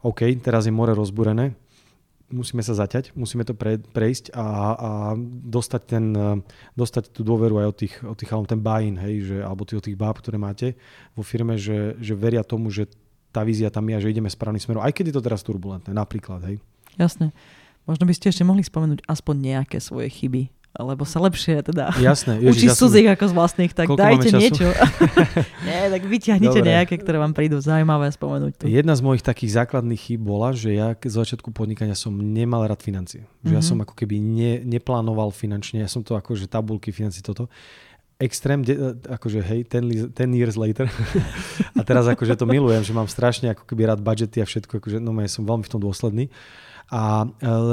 OK, 0.00 0.24
teraz 0.40 0.64
je 0.64 0.72
more 0.72 0.96
rozbúrené, 0.96 1.52
musíme 2.30 2.62
sa 2.62 2.72
zaťať, 2.72 3.12
musíme 3.18 3.42
to 3.42 3.52
pre, 3.52 3.76
prejsť 3.76 4.32
a, 4.32 4.46
a 4.72 4.90
dostať, 5.50 5.82
ten, 5.84 6.14
dostať 6.78 7.10
tú 7.10 7.26
dôveru 7.26 7.60
aj 7.60 7.66
od 7.66 7.76
tých, 7.76 7.94
od 8.06 8.16
tých 8.16 8.30
ten 8.46 8.60
buy-in, 8.62 8.96
hej, 8.96 9.14
že, 9.26 9.36
alebo 9.42 9.66
tých, 9.66 9.78
od 9.82 9.84
tých 9.90 9.98
báb, 9.98 10.16
ktoré 10.22 10.38
máte 10.38 10.78
vo 11.12 11.26
firme, 11.26 11.58
že, 11.58 11.98
že 11.98 12.14
veria 12.14 12.46
tomu, 12.46 12.70
že 12.70 12.88
tá 13.30 13.42
vízia 13.46 13.70
tam 13.70 13.86
je 13.90 13.94
a 13.98 14.02
že 14.02 14.10
ideme 14.10 14.30
správnym 14.30 14.62
smerom, 14.62 14.82
aj 14.82 14.94
keď 14.94 15.10
je 15.10 15.16
to 15.18 15.26
teraz 15.26 15.42
turbulentné, 15.42 15.90
napríklad. 15.94 16.42
Hej. 16.46 16.56
Jasne. 16.98 17.34
Možno 17.86 18.06
by 18.06 18.14
ste 18.14 18.30
ešte 18.30 18.46
mohli 18.46 18.62
spomenúť 18.62 19.06
aspoň 19.06 19.34
nejaké 19.38 19.78
svoje 19.82 20.10
chyby 20.10 20.50
lebo 20.70 21.02
sa 21.02 21.18
lepšie 21.18 21.66
teda 21.66 21.90
Jasné, 21.98 22.38
učí 22.38 22.70
z 22.70 22.78
cudzích 22.78 23.10
ako 23.10 23.24
z 23.26 23.34
vlastných, 23.34 23.72
tak 23.74 23.90
dajte 23.90 24.30
niečo. 24.30 24.70
Nie, 25.66 25.90
tak 25.90 26.06
vyťahnite 26.06 26.60
Dobre. 26.62 26.70
nejaké, 26.70 26.94
ktoré 26.94 27.18
vám 27.18 27.34
prídu 27.34 27.58
zaujímavé 27.58 28.06
spomenúť 28.10 28.52
tu. 28.54 28.64
Jedna 28.70 28.94
z 28.94 29.02
mojich 29.02 29.20
takých 29.20 29.58
základných 29.58 29.98
chýb 29.98 30.22
bola, 30.22 30.54
že 30.54 30.70
ja 30.70 30.94
z 30.94 31.10
začiatku 31.10 31.50
podnikania 31.50 31.98
som 31.98 32.14
nemal 32.14 32.62
rád 32.64 32.80
financie. 32.80 33.26
Že 33.42 33.52
ja 33.52 33.62
Mhm. 33.62 33.66
som 33.66 33.78
ako 33.82 33.94
keby 33.94 34.16
ne, 34.16 34.52
neplánoval 34.62 35.34
finančne, 35.34 35.82
ja 35.82 35.90
som 35.90 36.06
to 36.06 36.14
akože 36.14 36.46
tabulky 36.46 36.94
financí 36.94 37.18
toto. 37.18 37.50
Extrém, 38.20 38.60
de, 38.60 38.76
akože 39.08 39.40
hej, 39.40 39.64
ten, 39.64 39.80
ten 40.12 40.28
years 40.36 40.52
later. 40.54 40.86
a 41.78 41.82
teraz 41.82 42.04
akože 42.04 42.36
to 42.36 42.44
milujem, 42.44 42.84
že 42.84 42.92
mám 42.92 43.08
strašne 43.08 43.56
ako 43.56 43.64
keby 43.64 43.88
rád 43.88 44.04
budžety 44.04 44.38
a 44.38 44.46
všetko, 44.46 44.76
akože 44.76 45.00
no 45.00 45.10
ja 45.16 45.26
som 45.26 45.42
veľmi 45.42 45.64
v 45.64 45.72
tom 45.72 45.80
dôsledný. 45.80 46.28
A 46.90 47.22
e, 47.22 47.26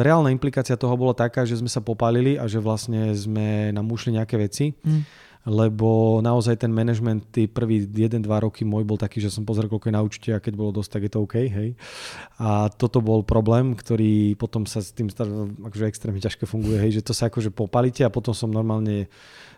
reálna 0.05 0.29
implikácia 0.29 0.77
toho 0.77 0.93
bola 0.93 1.17
taká, 1.17 1.41
že 1.43 1.57
sme 1.57 1.69
sa 1.69 1.81
popálili 1.81 2.37
a 2.37 2.45
že 2.45 2.61
vlastne 2.61 3.09
sme 3.17 3.73
nám 3.73 3.89
ušli 3.89 4.13
nejaké 4.17 4.37
veci 4.37 4.77
Mm. 4.85 5.03
lebo 5.47 6.19
naozaj 6.19 6.59
ten 6.59 6.67
management, 6.67 7.31
tí 7.31 7.47
prvý 7.47 7.87
1-2 7.87 8.19
roky 8.27 8.67
môj 8.67 8.83
bol 8.83 8.99
taký, 8.99 9.23
že 9.23 9.31
som 9.31 9.47
pozrel, 9.47 9.71
koľko 9.71 9.87
je 9.87 9.95
na 9.95 10.03
účte 10.03 10.29
a 10.35 10.43
keď 10.43 10.53
bolo 10.59 10.75
dosť, 10.75 10.91
tak 10.91 11.01
je 11.07 11.11
to 11.15 11.23
OK, 11.23 11.35
hej. 11.39 11.69
A 12.35 12.67
toto 12.67 12.99
bol 12.99 13.23
problém, 13.23 13.71
ktorý 13.71 14.35
potom 14.35 14.67
sa 14.67 14.83
s 14.83 14.91
tým 14.91 15.07
star- 15.07 15.31
akože 15.63 15.87
extrémne 15.87 16.19
ťažko 16.19 16.51
funguje, 16.51 16.83
hej, 16.83 16.99
že 16.99 17.05
to 17.07 17.15
sa 17.15 17.31
akože 17.31 17.55
popalíte 17.55 18.03
a 18.03 18.11
potom 18.11 18.35
som 18.35 18.51
normálne 18.51 19.07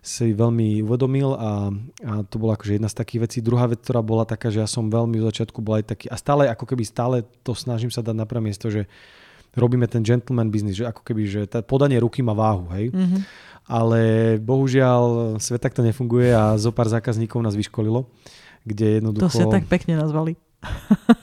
si 0.06 0.30
veľmi 0.30 0.86
uvedomil 0.86 1.34
a, 1.34 1.74
a 2.06 2.14
to 2.22 2.38
bola 2.38 2.54
akože 2.54 2.78
jedna 2.78 2.88
z 2.88 3.00
takých 3.02 3.22
vecí. 3.26 3.38
Druhá 3.42 3.66
vec, 3.66 3.82
ktorá 3.82 4.06
bola 4.06 4.30
taká, 4.30 4.54
že 4.54 4.62
ja 4.62 4.70
som 4.70 4.94
veľmi 4.94 5.18
v 5.18 5.26
začiatku 5.26 5.58
bol 5.60 5.82
aj 5.82 5.90
taký, 5.90 6.06
a 6.06 6.16
stále 6.22 6.46
ako 6.54 6.70
keby 6.70 6.86
stále 6.86 7.26
to 7.42 7.58
snažím 7.58 7.90
sa 7.90 8.06
dať 8.06 8.14
na 8.14 8.30
prvé 8.30 8.46
miesto, 8.46 8.70
že 8.70 8.86
robíme 9.52 9.86
ten 9.86 10.02
gentleman 10.02 10.48
business, 10.48 10.76
že 10.76 10.86
ako 10.86 11.02
keby, 11.02 11.22
že 11.24 11.42
tá 11.46 11.60
podanie 11.60 11.98
ruky 11.98 12.20
má 12.20 12.32
váhu, 12.32 12.70
hej 12.72 12.90
Mhm. 12.90 13.18
ale 13.66 14.02
bohužiaľ 14.40 15.02
svet 15.38 15.60
takto 15.60 15.80
nefunguje 15.80 16.30
a 16.30 16.54
zo 16.56 16.70
pár 16.70 16.88
zákazníkov 16.88 17.40
nás 17.40 17.54
vyškolilo, 17.54 18.10
kde 18.64 18.86
To 18.88 18.96
jednoducho... 19.00 19.30
ste 19.32 19.46
tak 19.46 19.66
pekne 19.66 19.96
nazvali. 19.96 20.38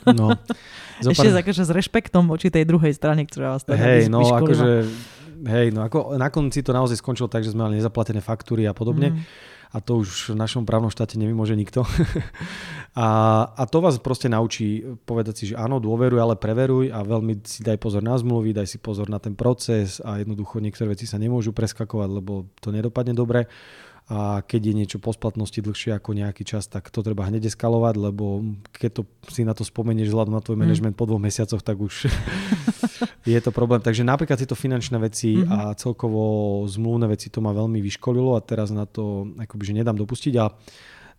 No, 0.07 0.33
zo 1.03 1.11
Ešte 1.11 1.29
akože 1.29 1.61
s 1.61 1.71
rešpektom 1.71 2.25
voči 2.25 2.47
tej 2.47 2.63
druhej 2.63 2.89
strane, 2.91 3.21
ktorá 3.21 3.53
vás 3.53 3.61
teda 3.61 3.77
Hej, 3.77 4.07
no 4.07 4.19
vyškolila. 4.19 4.41
akože... 4.41 4.69
Hej, 5.37 5.67
no 5.69 5.85
ako 5.85 6.17
na 6.17 6.27
konci 6.27 6.59
to 6.59 6.71
naozaj 6.71 6.97
skončilo 6.97 7.29
tak, 7.29 7.45
že 7.45 7.53
sme 7.53 7.61
mali 7.63 7.77
nezaplatené 7.77 8.19
faktúry 8.19 8.65
a 8.65 8.73
podobne. 8.73 9.13
Mhm. 9.13 9.21
A 9.73 9.83
to 9.83 10.03
už 10.03 10.31
v 10.31 10.39
našom 10.39 10.63
právnom 10.63 10.87
štáte 10.87 11.19
nevymôže 11.19 11.55
nikto. 11.55 11.83
a, 12.95 13.07
a 13.51 13.63
to 13.67 13.83
vás 13.83 13.99
proste 13.99 14.31
naučí 14.31 14.85
povedať 15.03 15.33
si, 15.35 15.43
že 15.51 15.59
áno, 15.59 15.83
dôveruj, 15.83 16.19
ale 16.19 16.35
preveruj 16.39 16.91
a 16.91 17.03
veľmi 17.03 17.43
si 17.43 17.63
daj 17.63 17.77
pozor 17.81 17.99
na 17.99 18.15
zmluvy, 18.15 18.55
daj 18.55 18.67
si 18.67 18.77
pozor 18.79 19.11
na 19.11 19.19
ten 19.19 19.35
proces 19.35 19.99
a 20.03 20.23
jednoducho 20.23 20.63
niektoré 20.63 20.95
veci 20.95 21.03
sa 21.03 21.19
nemôžu 21.19 21.51
preskakovať, 21.51 22.09
lebo 22.09 22.47
to 22.63 22.71
nedopadne 22.71 23.11
dobre. 23.11 23.49
A 24.07 24.39
keď 24.39 24.71
je 24.71 24.73
niečo 24.73 24.97
po 25.03 25.11
splatnosti 25.11 25.59
dlhšie 25.59 25.91
ako 25.91 26.15
nejaký 26.15 26.47
čas, 26.47 26.63
tak 26.65 26.87
to 26.87 27.03
treba 27.03 27.27
hneď 27.27 27.51
eskalovať, 27.51 27.95
lebo 27.99 28.39
keď 28.71 28.91
to 28.95 29.01
si 29.27 29.43
na 29.43 29.51
to 29.51 29.67
spomenieš 29.67 30.15
vzhľadom 30.15 30.31
na 30.31 30.39
tvoj 30.39 30.55
Mm. 30.55 30.63
management 30.63 30.95
po 30.95 31.03
dvoch 31.03 31.19
mesiacoch, 31.19 31.59
tak 31.59 31.75
už 31.75 32.07
je 33.27 33.39
to 33.43 33.51
problém. 33.51 33.83
Takže 33.83 34.07
napríklad 34.07 34.39
tieto 34.39 34.55
finančné 34.55 34.95
veci 34.97 35.35
Mhm. 35.35 35.51
a 35.51 35.57
celkovo 35.75 36.21
zmluvné 36.65 37.11
veci 37.11 37.27
to 37.27 37.43
ma 37.43 37.51
veľmi 37.51 37.83
vyškolilo 37.83 38.35
a 38.35 38.41
teraz 38.41 38.71
na 38.71 38.87
to 38.87 39.27
akoby, 39.35 39.63
že 39.67 39.73
nedám 39.75 39.99
dopustiť 39.99 40.33
a 40.39 40.55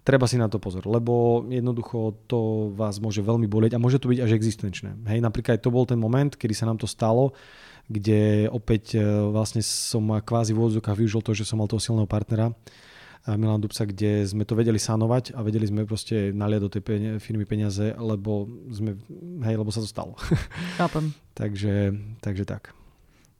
treba 0.00 0.24
si 0.24 0.40
na 0.40 0.48
to 0.48 0.56
pozor, 0.56 0.88
lebo 0.88 1.44
jednoducho 1.44 2.16
to 2.24 2.72
vás 2.72 2.96
môže 2.96 3.20
veľmi 3.20 3.44
bolieť 3.44 3.76
a 3.76 3.82
môže 3.82 4.00
to 4.00 4.08
byť 4.08 4.24
až 4.24 4.32
existenčné. 4.32 4.96
Hej, 5.04 5.20
napríklad 5.20 5.60
to 5.60 5.68
bol 5.68 5.84
ten 5.84 6.00
moment, 6.00 6.32
kedy 6.32 6.56
sa 6.56 6.64
nám 6.64 6.80
to 6.80 6.88
stalo, 6.88 7.36
kde 7.88 8.52
opäť 8.52 8.96
e, 8.96 9.02
vlastne 9.32 9.64
som 9.64 10.04
kvázi 10.20 10.52
v 10.52 10.60
úvodzovkách 10.60 10.96
využil 11.00 11.24
to, 11.24 11.32
že 11.32 11.48
som 11.48 11.58
mal 11.58 11.68
toho 11.68 11.80
silného 11.80 12.08
partnera, 12.08 12.52
a 13.28 13.36
Milan 13.36 13.60
Dubsa, 13.60 13.84
kde 13.84 14.24
sme 14.24 14.48
to 14.48 14.56
vedeli 14.56 14.80
sanovať 14.80 15.36
a 15.36 15.44
vedeli 15.44 15.68
sme 15.68 15.84
proste 15.84 16.32
naliať 16.32 16.60
do 16.64 16.70
tej 16.72 16.82
firmy 17.20 17.44
peniaze, 17.44 17.92
lebo 17.92 18.48
sme, 18.72 18.96
hej, 19.44 19.60
lebo 19.60 19.68
sa 19.68 19.84
to 19.84 19.88
stalo. 19.90 20.16
Chápem. 20.80 21.12
takže, 21.36 21.92
takže 22.24 22.48
tak. 22.48 22.77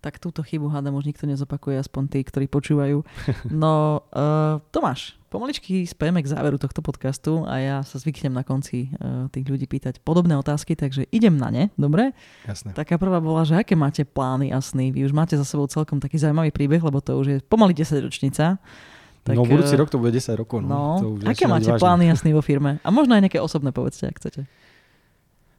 Tak 0.09 0.25
túto 0.25 0.41
chybu 0.41 0.73
hádam 0.73 0.97
už 0.97 1.05
nikto 1.05 1.29
nezopakuje, 1.29 1.77
aspoň 1.77 2.09
tí, 2.09 2.25
ktorí 2.25 2.49
počúvajú. 2.49 3.05
No, 3.53 4.01
uh, 4.09 4.57
Tomáš, 4.73 5.21
pomaličky 5.29 5.85
spejeme 5.85 6.25
k 6.25 6.33
záveru 6.33 6.57
tohto 6.57 6.81
podcastu 6.81 7.45
a 7.45 7.61
ja 7.61 7.77
sa 7.85 8.01
zvyknem 8.01 8.33
na 8.33 8.41
konci 8.41 8.89
uh, 8.97 9.29
tých 9.29 9.45
ľudí 9.45 9.69
pýtať 9.69 10.01
podobné 10.01 10.33
otázky, 10.33 10.73
takže 10.73 11.05
idem 11.13 11.37
na 11.37 11.53
ne, 11.53 11.69
dobre? 11.77 12.17
Jasné. 12.49 12.73
Taká 12.73 12.97
prvá 12.97 13.21
bola, 13.21 13.45
že 13.45 13.61
aké 13.61 13.77
máte 13.77 14.09
plány 14.09 14.49
a 14.49 14.65
sny? 14.65 14.97
Vy 14.97 15.05
už 15.05 15.13
máte 15.13 15.37
za 15.37 15.45
sebou 15.45 15.69
celkom 15.69 16.01
taký 16.01 16.17
zaujímavý 16.17 16.57
príbeh, 16.57 16.81
lebo 16.81 17.05
to 17.05 17.13
už 17.21 17.27
je 17.29 17.37
pomaly 17.45 17.77
10 17.77 18.01
ročnica. 18.01 18.57
Tak, 19.29 19.37
no 19.37 19.45
budúci 19.45 19.77
eh, 19.77 19.81
rok 19.85 19.93
to 19.93 20.01
bude 20.01 20.17
10 20.17 20.41
rokov. 20.41 20.65
No, 20.65 20.73
No, 20.73 20.81
to 21.05 21.09
už 21.21 21.29
aké 21.29 21.45
máte 21.45 21.69
vážne. 21.69 21.85
plány 21.85 22.05
a 22.09 22.17
sny 22.17 22.33
vo 22.33 22.41
firme? 22.41 22.81
A 22.81 22.89
možno 22.89 23.13
aj 23.13 23.29
nejaké 23.29 23.45
osobné, 23.45 23.77
povedzte, 23.77 24.09
ak 24.09 24.17
chcete. 24.17 24.49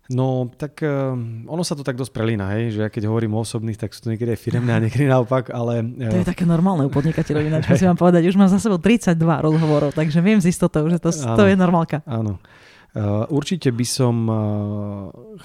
No, 0.09 0.49
tak 0.57 0.81
uh, 0.81 1.13
ono 1.45 1.61
sa 1.61 1.77
to 1.77 1.85
tak 1.85 1.93
dosť 1.93 2.09
prelína, 2.09 2.57
hej, 2.57 2.73
že 2.73 2.79
ja 2.81 2.89
keď 2.89 3.05
hovorím 3.05 3.37
o 3.37 3.45
osobných, 3.45 3.77
tak 3.77 3.93
sú 3.93 4.01
to 4.01 4.09
niekedy 4.09 4.33
aj 4.33 4.41
firemné 4.41 4.73
a 4.73 4.81
niekedy 4.81 5.05
naopak, 5.05 5.53
ale... 5.53 5.85
To 5.85 6.17
je 6.17 6.25
také 6.25 6.49
normálne 6.49 6.85
u 6.85 6.91
podnikateľov, 6.91 7.45
ináč 7.53 7.69
musím 7.69 7.93
vám 7.93 8.01
povedať, 8.01 8.25
už 8.25 8.33
mám 8.33 8.49
za 8.49 8.57
sebou 8.57 8.81
32 8.81 9.13
rozhovorov, 9.21 9.93
takže 9.93 10.17
viem 10.19 10.41
z 10.41 10.49
istotou, 10.49 10.81
že 10.89 10.97
to, 10.97 11.13
to 11.13 11.29
Áno. 11.37 11.45
je 11.45 11.53
normálka. 11.53 12.01
Áno. 12.09 12.41
Uh, 12.89 13.29
určite 13.29 13.69
by 13.69 13.85
som 13.85 14.15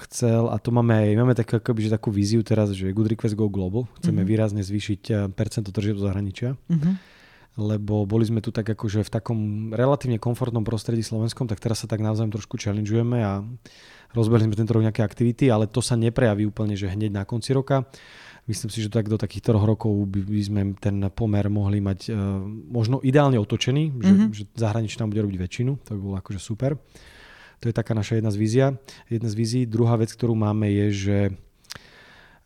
chcel, 0.09 0.49
a 0.49 0.57
to 0.57 0.73
máme 0.73 0.97
aj, 0.97 1.09
máme 1.13 1.33
tak, 1.37 1.61
akoby, 1.61 1.85
že 1.85 1.93
takú 1.93 2.09
víziu 2.09 2.41
teraz, 2.41 2.73
že 2.73 2.89
Good 2.89 3.13
Request 3.13 3.37
Go 3.37 3.53
Global. 3.53 3.85
Chceme 4.01 4.25
Mhm. 4.25 4.27
výrazne 4.27 4.61
zvýšiť 4.65 5.29
percento 5.37 5.69
tržieb 5.69 5.93
do 5.93 6.09
zahraničia, 6.09 6.57
Mhm. 6.73 6.91
lebo 7.61 8.03
boli 8.03 8.25
sme 8.25 8.41
tu 8.41 8.49
tak 8.49 8.65
akože 8.65 9.05
v 9.05 9.11
takom 9.13 9.39
relatívne 9.71 10.17
komfortnom 10.17 10.65
prostredí 10.65 11.05
slovenskom, 11.05 11.45
tak 11.45 11.61
teraz 11.61 11.85
sa 11.85 11.87
tak 11.87 12.01
navzájom 12.01 12.33
trošku 12.33 12.57
challengeujeme 12.57 13.21
a 13.21 13.45
rozbehli 14.15 14.47
sme 14.47 14.55
tento 14.55 14.71
rok 14.71 14.81
nejaké 14.81 15.03
aktivity, 15.03 15.51
ale 15.51 15.67
to 15.67 15.83
sa 15.83 15.93
neprejaví 15.93 16.47
úplne, 16.47 16.73
že 16.73 16.87
hneď 16.87 17.11
na 17.11 17.23
konci 17.27 17.51
roka. 17.51 17.83
Myslím 18.45 18.69
si, 18.69 18.79
že 18.79 18.93
tak 18.93 19.09
do 19.09 19.17
takých 19.17 19.49
troch 19.49 19.65
rokov 19.65 19.89
by, 20.05 20.21
by 20.21 20.41
sme 20.41 20.61
ten 20.77 21.01
pomer 21.09 21.49
mohli 21.49 21.81
mať 21.81 21.99
uh, 22.09 22.39
možno 22.69 23.01
ideálne 23.01 23.35
otočený, 23.35 23.83
že, 23.97 24.11
Mhm. 24.13 24.25
že 24.31 24.43
zahraničí 24.53 25.01
nám 25.01 25.09
bude 25.09 25.25
robiť 25.25 25.39
väčšinu, 25.41 25.71
to 25.81 25.97
by 25.97 25.99
bolo 25.99 26.15
akože 26.21 26.37
super. 26.37 26.77
To 27.59 27.65
je 27.65 27.73
taká 27.73 27.97
naša 27.97 28.21
jedna 28.21 28.29
z 28.29 28.37
vízia. 28.37 28.67
Jedna 29.09 29.31
z 29.31 29.35
vízií. 29.35 29.63
Druhá 29.65 29.97
vec, 29.97 30.13
ktorú 30.13 30.37
máme 30.37 30.69
je, 30.69 30.87
že 30.93 31.17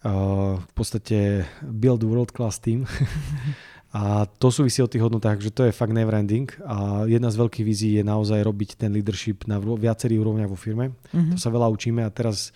uh, 0.07 0.55
v 0.55 0.71
podstate 0.71 1.43
build 1.59 2.07
world 2.07 2.31
class 2.31 2.63
team. 2.63 2.87
A 3.89 4.29
to 4.37 4.53
súvisí 4.53 4.85
o 4.85 4.91
tých 4.91 5.01
hodnotách, 5.01 5.41
že 5.41 5.49
to 5.49 5.65
je 5.65 5.73
fakt 5.73 5.97
never 5.97 6.13
ending. 6.13 6.45
A 6.61 7.09
jedna 7.09 7.33
z 7.33 7.41
veľkých 7.41 7.65
vízií 7.65 7.97
je 7.97 8.05
naozaj 8.05 8.45
robiť 8.45 8.77
ten 8.77 8.93
leadership 8.93 9.49
na 9.49 9.57
viacerých 9.57 10.21
úrovniach 10.21 10.51
vo 10.51 10.59
firme. 10.59 10.93
Mhm. 11.09 11.35
To 11.35 11.39
sa 11.41 11.49
veľa 11.49 11.65
učíme 11.73 12.05
a 12.05 12.13
teraz 12.13 12.53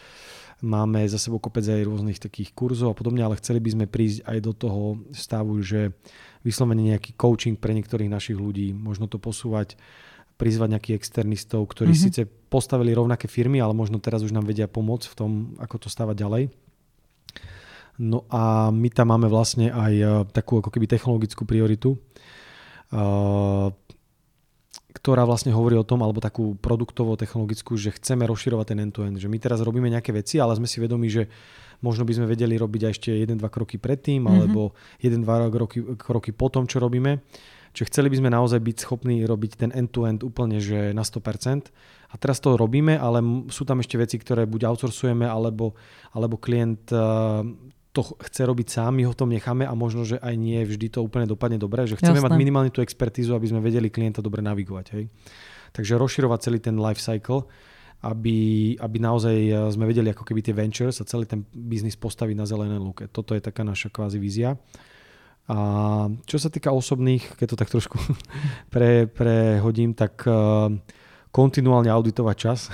máme 0.63 1.03
za 1.09 1.19
sebou 1.19 1.43
kopec 1.43 1.65
aj 1.67 1.83
rôznych 1.83 2.21
takých 2.23 2.55
kurzov 2.55 2.93
a 2.93 2.95
podobne, 2.95 3.25
ale 3.25 3.35
chceli 3.41 3.59
by 3.59 3.69
sme 3.73 3.85
prísť 3.89 4.23
aj 4.23 4.37
do 4.39 4.53
toho 4.55 4.81
stavu, 5.11 5.59
že 5.59 5.91
vyslovene 6.45 6.95
nejaký 6.95 7.19
coaching 7.19 7.59
pre 7.59 7.75
niektorých 7.75 8.07
našich 8.07 8.37
ľudí, 8.39 8.71
možno 8.71 9.11
to 9.11 9.19
posúvať, 9.19 9.75
prizvať 10.39 10.69
nejakých 10.77 10.97
externistov, 10.97 11.67
ktorí 11.67 11.91
Mhm. 11.91 11.97
mm-hmm. 11.97 12.13
síce 12.13 12.21
postavili 12.47 12.93
rovnaké 12.93 13.25
firmy, 13.25 13.57
ale 13.59 13.73
možno 13.73 13.97
teraz 13.97 14.21
už 14.21 14.31
nám 14.31 14.45
vedia 14.45 14.69
pomôcť 14.69 15.07
v 15.09 15.15
tom, 15.17 15.31
ako 15.57 15.75
to 15.83 15.87
stávať 15.89 16.15
ďalej. 16.23 16.43
No 17.99 18.25
a 18.33 18.73
my 18.73 18.89
tam 18.89 19.13
máme 19.13 19.29
vlastne 19.29 19.69
aj 19.69 19.93
eh, 19.93 20.07
takú 20.33 20.59
ako 20.59 20.73
keby 20.73 20.89
technologickú 20.89 21.45
prioritu, 21.45 21.97
eh, 22.93 23.69
ktorá 24.93 25.25
vlastne 25.25 25.49
hovorí 25.53 25.73
o 25.73 25.85
tom, 25.85 26.05
alebo 26.05 26.21
takú 26.21 26.53
produktovo 26.57 27.17
technologickú, 27.17 27.73
že 27.75 27.93
chceme 27.97 28.29
rozširovať 28.29 28.65
ten 28.71 28.79
end-to-end. 28.87 29.17
Že 29.17 29.29
my 29.29 29.37
teraz 29.41 29.59
robíme 29.65 29.89
nejaké 29.89 30.13
veci, 30.13 30.37
ale 30.37 30.53
sme 30.53 30.69
si 30.69 30.77
vedomi, 30.77 31.09
že 31.09 31.27
možno 31.81 32.05
by 32.05 32.13
sme 32.13 32.25
vedeli 32.29 32.55
robiť 32.55 32.81
aj 32.87 32.91
ešte 32.95 33.09
1-2 33.11 33.49
kroky 33.49 33.81
predtým, 33.81 34.23
Mhm. 34.23 34.29
alebo 34.29 34.77
1-2 35.01 35.49
kroky, 35.51 35.79
kroky 35.97 36.31
po 36.31 36.47
tom, 36.53 36.69
čo 36.69 36.77
robíme. 36.79 37.19
Čiže 37.73 37.89
chceli 37.89 38.07
by 38.13 38.17
sme 38.21 38.29
naozaj 38.29 38.61
byť 38.61 38.77
schopní 38.85 39.25
robiť 39.25 39.51
ten 39.57 39.73
end-to-end 39.73 40.21
úplne 40.21 40.61
že 40.61 40.93
na 40.93 41.01
100%. 41.01 41.73
A 42.13 42.15
teraz 42.21 42.37
to 42.37 42.53
robíme, 42.53 42.93
ale 42.93 43.17
sú 43.49 43.65
tam 43.65 43.81
ešte 43.81 43.97
veci, 43.97 44.21
ktoré 44.21 44.45
buď 44.45 44.69
outsourcujeme, 44.69 45.25
alebo, 45.25 45.73
alebo 46.13 46.37
klient 46.37 46.85
eh, 46.93 47.01
to 47.93 48.01
ch- 48.01 48.17
chce 48.27 48.41
robiť 48.49 48.67
sám, 48.67 48.97
my 48.97 49.05
ho 49.05 49.13
tom 49.13 49.29
necháme 49.29 49.69
a 49.69 49.73
možno, 49.77 50.01
že 50.01 50.17
aj 50.17 50.33
nie 50.33 50.57
vždy 50.65 50.89
to 50.89 51.05
úplne 51.05 51.29
dopadne 51.29 51.61
dobre, 51.61 51.85
že 51.85 51.95
chceme 51.95 52.17
Jasné. 52.17 52.25
mať 52.25 52.33
minimálne 52.35 52.73
tú 52.73 52.81
expertízu, 52.81 53.37
aby 53.37 53.53
sme 53.53 53.61
vedeli 53.61 53.93
klienta 53.93 54.19
dobre 54.19 54.41
navigovať. 54.41 54.85
Hej. 54.97 55.13
Takže 55.73 56.01
rozširovať 56.01 56.39
celý 56.41 56.57
ten 56.57 56.75
life 56.75 56.99
cycle, 56.99 57.45
aby, 58.03 58.73
aby 58.81 58.97
naozaj 58.99 59.37
eh, 59.37 59.55
sme 59.69 59.85
vedeli 59.85 60.09
ako 60.09 60.25
keby 60.25 60.41
tie 60.41 60.57
ventures 60.57 60.99
a 60.99 61.07
celý 61.07 61.29
ten 61.29 61.45
biznis 61.53 61.95
postaviť 61.95 62.35
na 62.35 62.49
zelené 62.49 62.75
lúke. 62.81 63.05
Toto 63.07 63.37
je 63.37 63.41
taká 63.45 63.61
naša 63.61 63.93
kvázi 63.93 64.17
vízia. 64.17 64.57
A 65.43 66.07
čo 66.23 66.39
sa 66.39 66.47
týka 66.47 66.71
osobných, 66.71 67.35
keď 67.35 67.47
to 67.53 67.59
tak 67.59 67.69
trošku 67.69 67.99
pre, 68.73 69.05
prehodím, 69.05 69.93
tak 69.93 70.25
eh, 70.25 70.67
kontinuálne 71.33 71.89
auditovať 71.89 72.35
čas, 72.37 72.69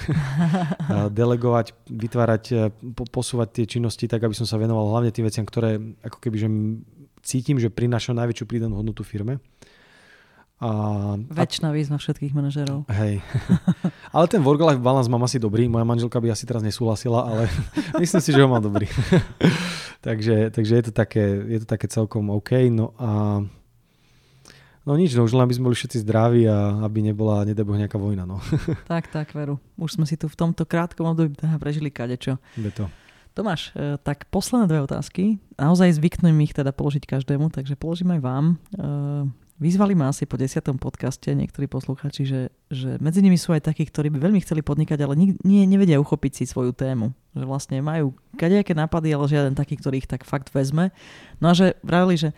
delegovať, 1.19 1.71
vytvárať, 1.87 2.43
po- 2.91 3.07
posúvať 3.07 3.63
tie 3.63 3.65
činnosti 3.79 4.03
tak, 4.11 4.27
aby 4.27 4.35
som 4.35 4.43
sa 4.43 4.59
venoval 4.59 4.91
hlavne 4.91 5.15
tým 5.15 5.23
veciam, 5.23 5.47
ktoré 5.47 5.79
ako 6.03 6.19
keby, 6.19 6.35
že 6.35 6.47
cítim, 7.23 7.55
že 7.55 7.71
prináša 7.71 8.11
najväčšiu 8.11 8.45
prídanú 8.45 8.83
hodnotu 8.83 9.07
firme. 9.07 9.39
A, 10.59 11.15
Väčšina 11.31 11.71
výzva 11.71 11.95
všetkých 11.95 12.35
manažerov. 12.35 12.83
Hej. 12.91 13.23
ale 14.15 14.25
ten 14.27 14.43
work-life 14.43 14.83
balance 14.83 15.07
mám 15.07 15.23
asi 15.23 15.39
dobrý. 15.39 15.71
Moja 15.71 15.87
manželka 15.87 16.19
by 16.19 16.35
asi 16.35 16.43
teraz 16.43 16.59
nesúhlasila, 16.59 17.23
ale 17.31 17.47
myslím 18.03 18.19
si, 18.19 18.35
že 18.35 18.43
ho 18.43 18.51
mám 18.51 18.59
dobrý. 18.59 18.83
takže, 20.03 20.51
takže 20.51 20.73
je, 20.75 20.83
to 20.83 20.91
také, 20.91 21.23
je 21.47 21.63
to 21.63 21.67
také 21.67 21.87
celkom 21.87 22.27
OK. 22.35 22.59
No 22.67 22.91
a 22.99 23.39
No 24.89 24.97
nič, 24.97 25.13
no 25.13 25.21
už 25.21 25.37
len 25.37 25.45
aby 25.45 25.53
sme 25.53 25.69
boli 25.69 25.77
všetci 25.77 26.01
zdraví 26.01 26.49
a 26.49 26.81
aby 26.81 27.05
nebola, 27.05 27.45
nedeboh, 27.45 27.77
nejaká 27.77 28.01
vojna. 28.01 28.25
No. 28.25 28.41
tak, 28.89 29.05
tak, 29.13 29.37
veru. 29.37 29.61
Už 29.77 30.01
sme 30.01 30.09
si 30.09 30.17
tu 30.17 30.25
v 30.25 30.33
tomto 30.33 30.65
krátkom 30.65 31.05
období 31.05 31.37
prežili 31.61 31.93
kadečo. 31.93 32.41
Je 32.57 32.73
to. 32.73 32.89
Tomáš, 33.37 33.69
e, 33.77 34.01
tak 34.01 34.25
posledné 34.33 34.65
dve 34.65 34.81
otázky. 34.81 35.37
Naozaj 35.61 36.01
zvyknem 36.01 36.33
ich 36.41 36.57
teda 36.57 36.73
položiť 36.73 37.05
každému, 37.05 37.53
takže 37.53 37.77
položím 37.77 38.17
aj 38.17 38.21
vám. 38.25 38.45
E, 38.49 38.89
vyzvali 39.61 39.93
ma 39.93 40.09
asi 40.09 40.25
po 40.25 40.41
desiatom 40.41 40.81
podcaste 40.81 41.37
niektorí 41.37 41.69
posluchači, 41.69 42.25
že, 42.25 42.41
že 42.73 42.97
medzi 42.97 43.21
nimi 43.21 43.37
sú 43.37 43.53
aj 43.53 43.69
takí, 43.69 43.85
ktorí 43.85 44.09
by 44.09 44.25
veľmi 44.25 44.41
chceli 44.41 44.65
podnikať, 44.65 45.05
ale 45.05 45.13
nie, 45.13 45.37
nie, 45.45 45.69
nevedia 45.69 46.01
uchopiť 46.01 46.41
si 46.41 46.43
svoju 46.49 46.73
tému. 46.73 47.13
Že 47.37 47.45
vlastne 47.45 47.77
majú 47.85 48.17
kadejaké 48.41 48.73
nápady, 48.73 49.13
ale 49.13 49.29
žiaden 49.29 49.53
taký, 49.53 49.77
ktorý 49.77 50.01
ich 50.01 50.09
tak 50.09 50.25
fakt 50.25 50.49
vezme. 50.49 50.89
No 51.37 51.51
a 51.51 51.53
že 51.53 51.77
vravili, 51.85 52.17
že 52.17 52.29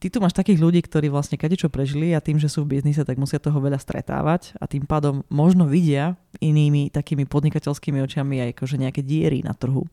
ty 0.00 0.08
tu 0.08 0.18
máš 0.18 0.32
takých 0.32 0.58
ľudí, 0.58 0.80
ktorí 0.80 1.12
vlastne 1.12 1.36
kadečo 1.36 1.68
prežili 1.68 2.16
a 2.16 2.24
tým, 2.24 2.40
že 2.40 2.48
sú 2.48 2.64
v 2.64 2.80
biznise, 2.80 3.04
tak 3.04 3.20
musia 3.20 3.36
toho 3.36 3.60
veľa 3.60 3.76
stretávať 3.76 4.56
a 4.56 4.64
tým 4.64 4.88
pádom 4.88 5.20
možno 5.28 5.68
vidia 5.68 6.16
inými 6.40 6.88
takými 6.88 7.28
podnikateľskými 7.28 8.00
očami 8.00 8.40
aj 8.40 8.56
akože 8.56 8.80
nejaké 8.80 9.04
diery 9.04 9.44
na 9.44 9.52
trhu. 9.52 9.84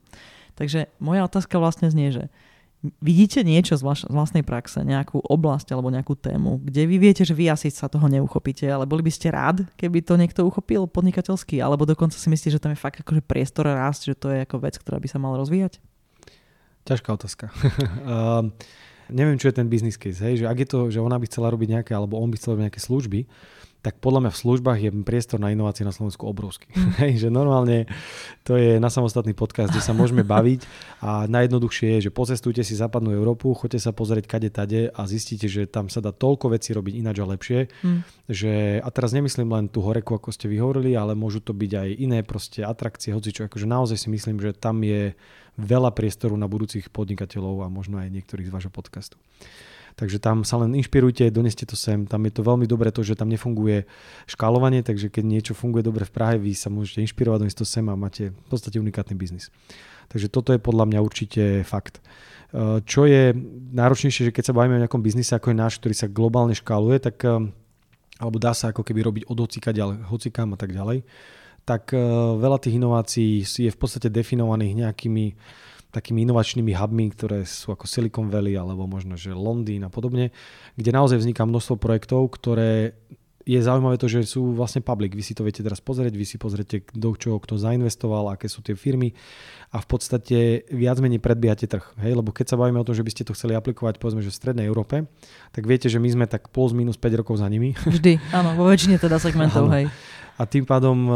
Takže 0.55 0.87
moja 1.03 1.27
otázka 1.27 1.59
vlastne 1.59 1.91
znie, 1.91 2.15
že 2.15 2.23
vidíte 3.03 3.43
niečo 3.43 3.75
z, 3.75 3.83
vaš- 3.83 4.07
z 4.07 4.13
vlastnej 4.15 4.47
praxe, 4.47 4.79
nejakú 4.81 5.19
oblasť 5.19 5.75
alebo 5.75 5.91
nejakú 5.91 6.15
tému, 6.15 6.63
kde 6.63 6.87
vy 6.87 6.97
viete, 6.97 7.27
že 7.27 7.35
vy 7.35 7.51
asi 7.51 7.67
sa 7.67 7.91
toho 7.91 8.07
neuchopíte, 8.07 8.63
ale 8.63 8.87
boli 8.87 9.03
by 9.03 9.11
ste 9.11 9.33
rád, 9.33 9.67
keby 9.75 10.05
to 10.05 10.15
niekto 10.15 10.45
uchopil 10.47 10.87
podnikateľsky, 10.87 11.59
alebo 11.59 11.83
dokonca 11.83 12.15
si 12.15 12.31
myslíte, 12.31 12.57
že 12.57 12.63
tam 12.63 12.71
je 12.71 12.79
fakt 12.79 13.03
akože 13.03 13.25
priestor 13.25 13.67
rásť, 13.67 14.13
že 14.13 14.15
to 14.15 14.27
je 14.31 14.39
ako 14.47 14.55
vec, 14.63 14.79
ktorá 14.79 15.03
by 15.03 15.07
sa 15.09 15.19
mala 15.19 15.35
rozvíjať? 15.41 15.83
Ťažká 16.87 17.09
otázka. 17.11 17.51
neviem, 19.11 19.39
čo 19.39 19.51
je 19.51 19.57
ten 19.57 19.67
business 19.67 19.99
case, 19.99 20.19
hej, 20.19 20.43
že 20.43 20.45
ak 20.45 20.57
je 20.63 20.67
to, 20.67 20.79
že 20.91 20.99
ona 20.99 21.19
by 21.19 21.25
chcela 21.27 21.51
robiť 21.51 21.79
nejaké, 21.79 21.91
alebo 21.95 22.19
on 22.19 22.31
by 22.31 22.37
chcel 22.39 22.55
robiť 22.55 22.65
nejaké 22.71 22.81
služby, 22.81 23.19
tak 23.87 24.03
podľa 24.03 24.27
mňa 24.27 24.31
v 24.35 24.41
službách 24.43 24.79
je 24.83 24.91
priestor 24.99 25.39
na 25.39 25.55
inovácie 25.55 25.87
na 25.87 25.95
Slovensku 25.95 26.27
obrovský. 26.27 26.67
Mm. 26.75 26.91
Hej, 27.07 27.11
že 27.23 27.29
normálne 27.31 27.87
to 28.43 28.59
je 28.59 28.83
na 28.83 28.91
samostatný 28.91 29.31
podcast, 29.31 29.71
kde 29.71 29.79
sa 29.79 29.95
môžeme 29.95 30.27
baviť 30.35 30.67
a 30.99 31.23
najjednoduchšie 31.31 31.95
je, 31.95 32.11
že 32.11 32.11
pocestujte 32.11 32.67
si 32.67 32.75
západnú 32.75 33.15
Európu, 33.15 33.55
choďte 33.55 33.87
sa 33.87 33.95
pozrieť 33.95 34.27
kade 34.27 34.51
tade 34.51 34.91
a 34.91 35.01
zistíte, 35.07 35.47
že 35.47 35.71
tam 35.71 35.87
sa 35.87 36.03
dá 36.03 36.11
toľko 36.11 36.51
vecí 36.51 36.75
robiť 36.75 36.99
ináč 36.99 37.23
a 37.23 37.31
lepšie, 37.31 37.59
mm. 37.71 37.99
že 38.27 38.83
a 38.83 38.89
teraz 38.91 39.15
nemyslím 39.15 39.47
len 39.55 39.71
tú 39.71 39.79
horeku, 39.79 40.19
ako 40.19 40.35
ste 40.35 40.51
vyhovorili, 40.51 40.91
ale 40.99 41.15
môžu 41.15 41.39
to 41.39 41.55
byť 41.55 41.71
aj 41.71 41.89
iné 41.95 42.19
proste 42.27 42.67
atrakcie, 42.67 43.15
hoci 43.15 43.31
čo, 43.31 43.47
akože 43.47 43.63
naozaj 43.63 44.03
si 44.03 44.11
myslím, 44.11 44.43
že 44.43 44.51
tam 44.51 44.83
je 44.83 45.15
veľa 45.55 45.95
priestoru 45.95 46.35
na 46.35 46.51
budúcich 46.51 46.91
podnikateľov 46.91 47.63
a 47.63 47.71
možno 47.71 48.03
aj 48.03 48.11
niektorých 48.11 48.51
z 48.51 48.53
vášho 48.53 48.71
podcastu. 48.75 49.15
Takže 49.97 50.21
tam 50.21 50.45
sa 50.45 50.61
len 50.61 50.77
inšpirujte, 50.77 51.33
doneste 51.33 51.65
to 51.65 51.73
sem. 51.73 52.05
Tam 52.05 52.21
je 52.21 52.29
to 52.29 52.45
veľmi 52.45 52.69
dobré 52.69 52.93
to, 52.93 53.01
že 53.01 53.17
tam 53.17 53.33
nefunguje 53.33 53.89
škálovanie, 54.29 54.85
takže 54.85 55.09
keď 55.09 55.23
niečo 55.25 55.53
funguje 55.57 55.81
dobre 55.81 56.05
v 56.05 56.13
Prahe, 56.13 56.35
vy 56.37 56.53
sa 56.53 56.69
môžete 56.69 57.01
inšpirovať, 57.01 57.41
doneste 57.41 57.57
to 57.57 57.65
sem 57.65 57.81
a 57.89 57.97
máte 57.97 58.29
v 58.29 58.45
podstate 58.45 58.77
unikátny 58.77 59.17
biznis. 59.17 59.49
Takže 60.13 60.29
toto 60.29 60.53
je 60.53 60.61
podľa 60.61 60.85
mňa 60.85 60.99
určite 61.01 61.43
fakt. 61.65 61.97
E, 62.53 62.79
čo 62.85 63.09
je 63.09 63.33
náročnejšie, 63.73 64.29
že 64.29 64.35
keď 64.37 64.53
sa 64.53 64.55
bavíme 64.55 64.77
o 64.77 64.81
nejakom 64.85 65.01
biznise, 65.01 65.33
ako 65.33 65.49
je 65.49 65.61
náš, 65.65 65.81
ktorý 65.81 65.95
sa 65.97 66.05
globálne 66.05 66.53
škáluje, 66.53 66.97
tak 67.01 67.17
e, 67.25 67.49
alebo 68.21 68.37
dá 68.37 68.53
sa 68.53 68.69
ako 68.69 68.85
keby 68.85 69.01
robiť 69.01 69.23
od 69.33 69.37
hocika 69.41 69.73
ďalej, 69.73 70.05
hocikám 70.05 70.53
a 70.53 70.57
tak 70.61 70.77
ďalej, 70.77 71.01
tak 71.65 71.89
e, 71.91 71.99
veľa 72.37 72.61
tých 72.61 72.77
inovácií 72.77 73.41
je 73.43 73.71
v 73.73 73.79
podstate 73.81 74.13
definovaných 74.13 74.77
nejakými 74.77 75.25
takými 75.97 76.29
inovačnými 76.29 76.77
hubmi, 76.77 77.09
ktoré 77.09 77.41
sú 77.41 77.73
ako 77.73 77.89
Silicon 77.89 78.29
Valley 78.29 78.53
alebo 78.53 78.85
možno, 78.85 79.17
že 79.17 79.33
Londýn 79.33 79.81
a 79.81 79.89
podobne, 79.89 80.29
kde 80.77 80.93
naozaj 80.93 81.17
vzniká 81.17 81.41
množstvo 81.49 81.81
projektov, 81.81 82.29
ktoré 82.37 82.93
je 83.47 83.63
zaujímavé 83.63 83.95
to, 83.95 84.11
že 84.11 84.27
sú 84.27 84.51
vlastne 84.51 84.83
public. 84.83 85.15
Vy 85.15 85.23
si 85.23 85.31
to 85.31 85.47
viete 85.47 85.63
teraz 85.63 85.79
pozrieť, 85.79 86.19
vy 86.19 86.27
si 86.27 86.35
pozriete, 86.35 86.83
do 86.91 87.15
čoho 87.15 87.39
kto 87.39 87.55
zainvestoval, 87.55 88.35
aké 88.35 88.51
sú 88.51 88.59
tie 88.59 88.75
firmy 88.75 89.15
a 89.71 89.79
v 89.79 89.87
podstate 89.87 90.67
viac 90.67 90.99
menej 90.99 91.23
predbiehate 91.23 91.63
trh. 91.63 91.95
Hej? 92.03 92.19
Lebo 92.19 92.35
keď 92.35 92.51
sa 92.51 92.59
bavíme 92.59 92.75
o 92.75 92.83
tom, 92.83 92.91
že 92.91 93.07
by 93.07 93.11
ste 93.15 93.23
to 93.23 93.31
chceli 93.31 93.55
aplikovať 93.55 94.03
povedzme, 94.03 94.19
že 94.19 94.35
v 94.35 94.39
Strednej 94.43 94.67
Európe, 94.67 95.07
tak 95.55 95.63
viete, 95.63 95.87
že 95.87 95.95
my 95.95 96.11
sme 96.11 96.25
tak 96.27 96.51
plus 96.51 96.75
minus 96.75 96.99
5 96.99 97.23
rokov 97.23 97.39
za 97.39 97.47
nimi. 97.47 97.71
Vždy, 97.87 98.19
áno, 98.35 98.51
vo 98.59 98.67
väčšine 98.67 98.99
teda 98.99 99.15
segmentov, 99.15 99.71
hej 99.71 99.87
a 100.37 100.45
tým 100.45 100.69
pádom 100.69 100.93
um, 100.93 101.11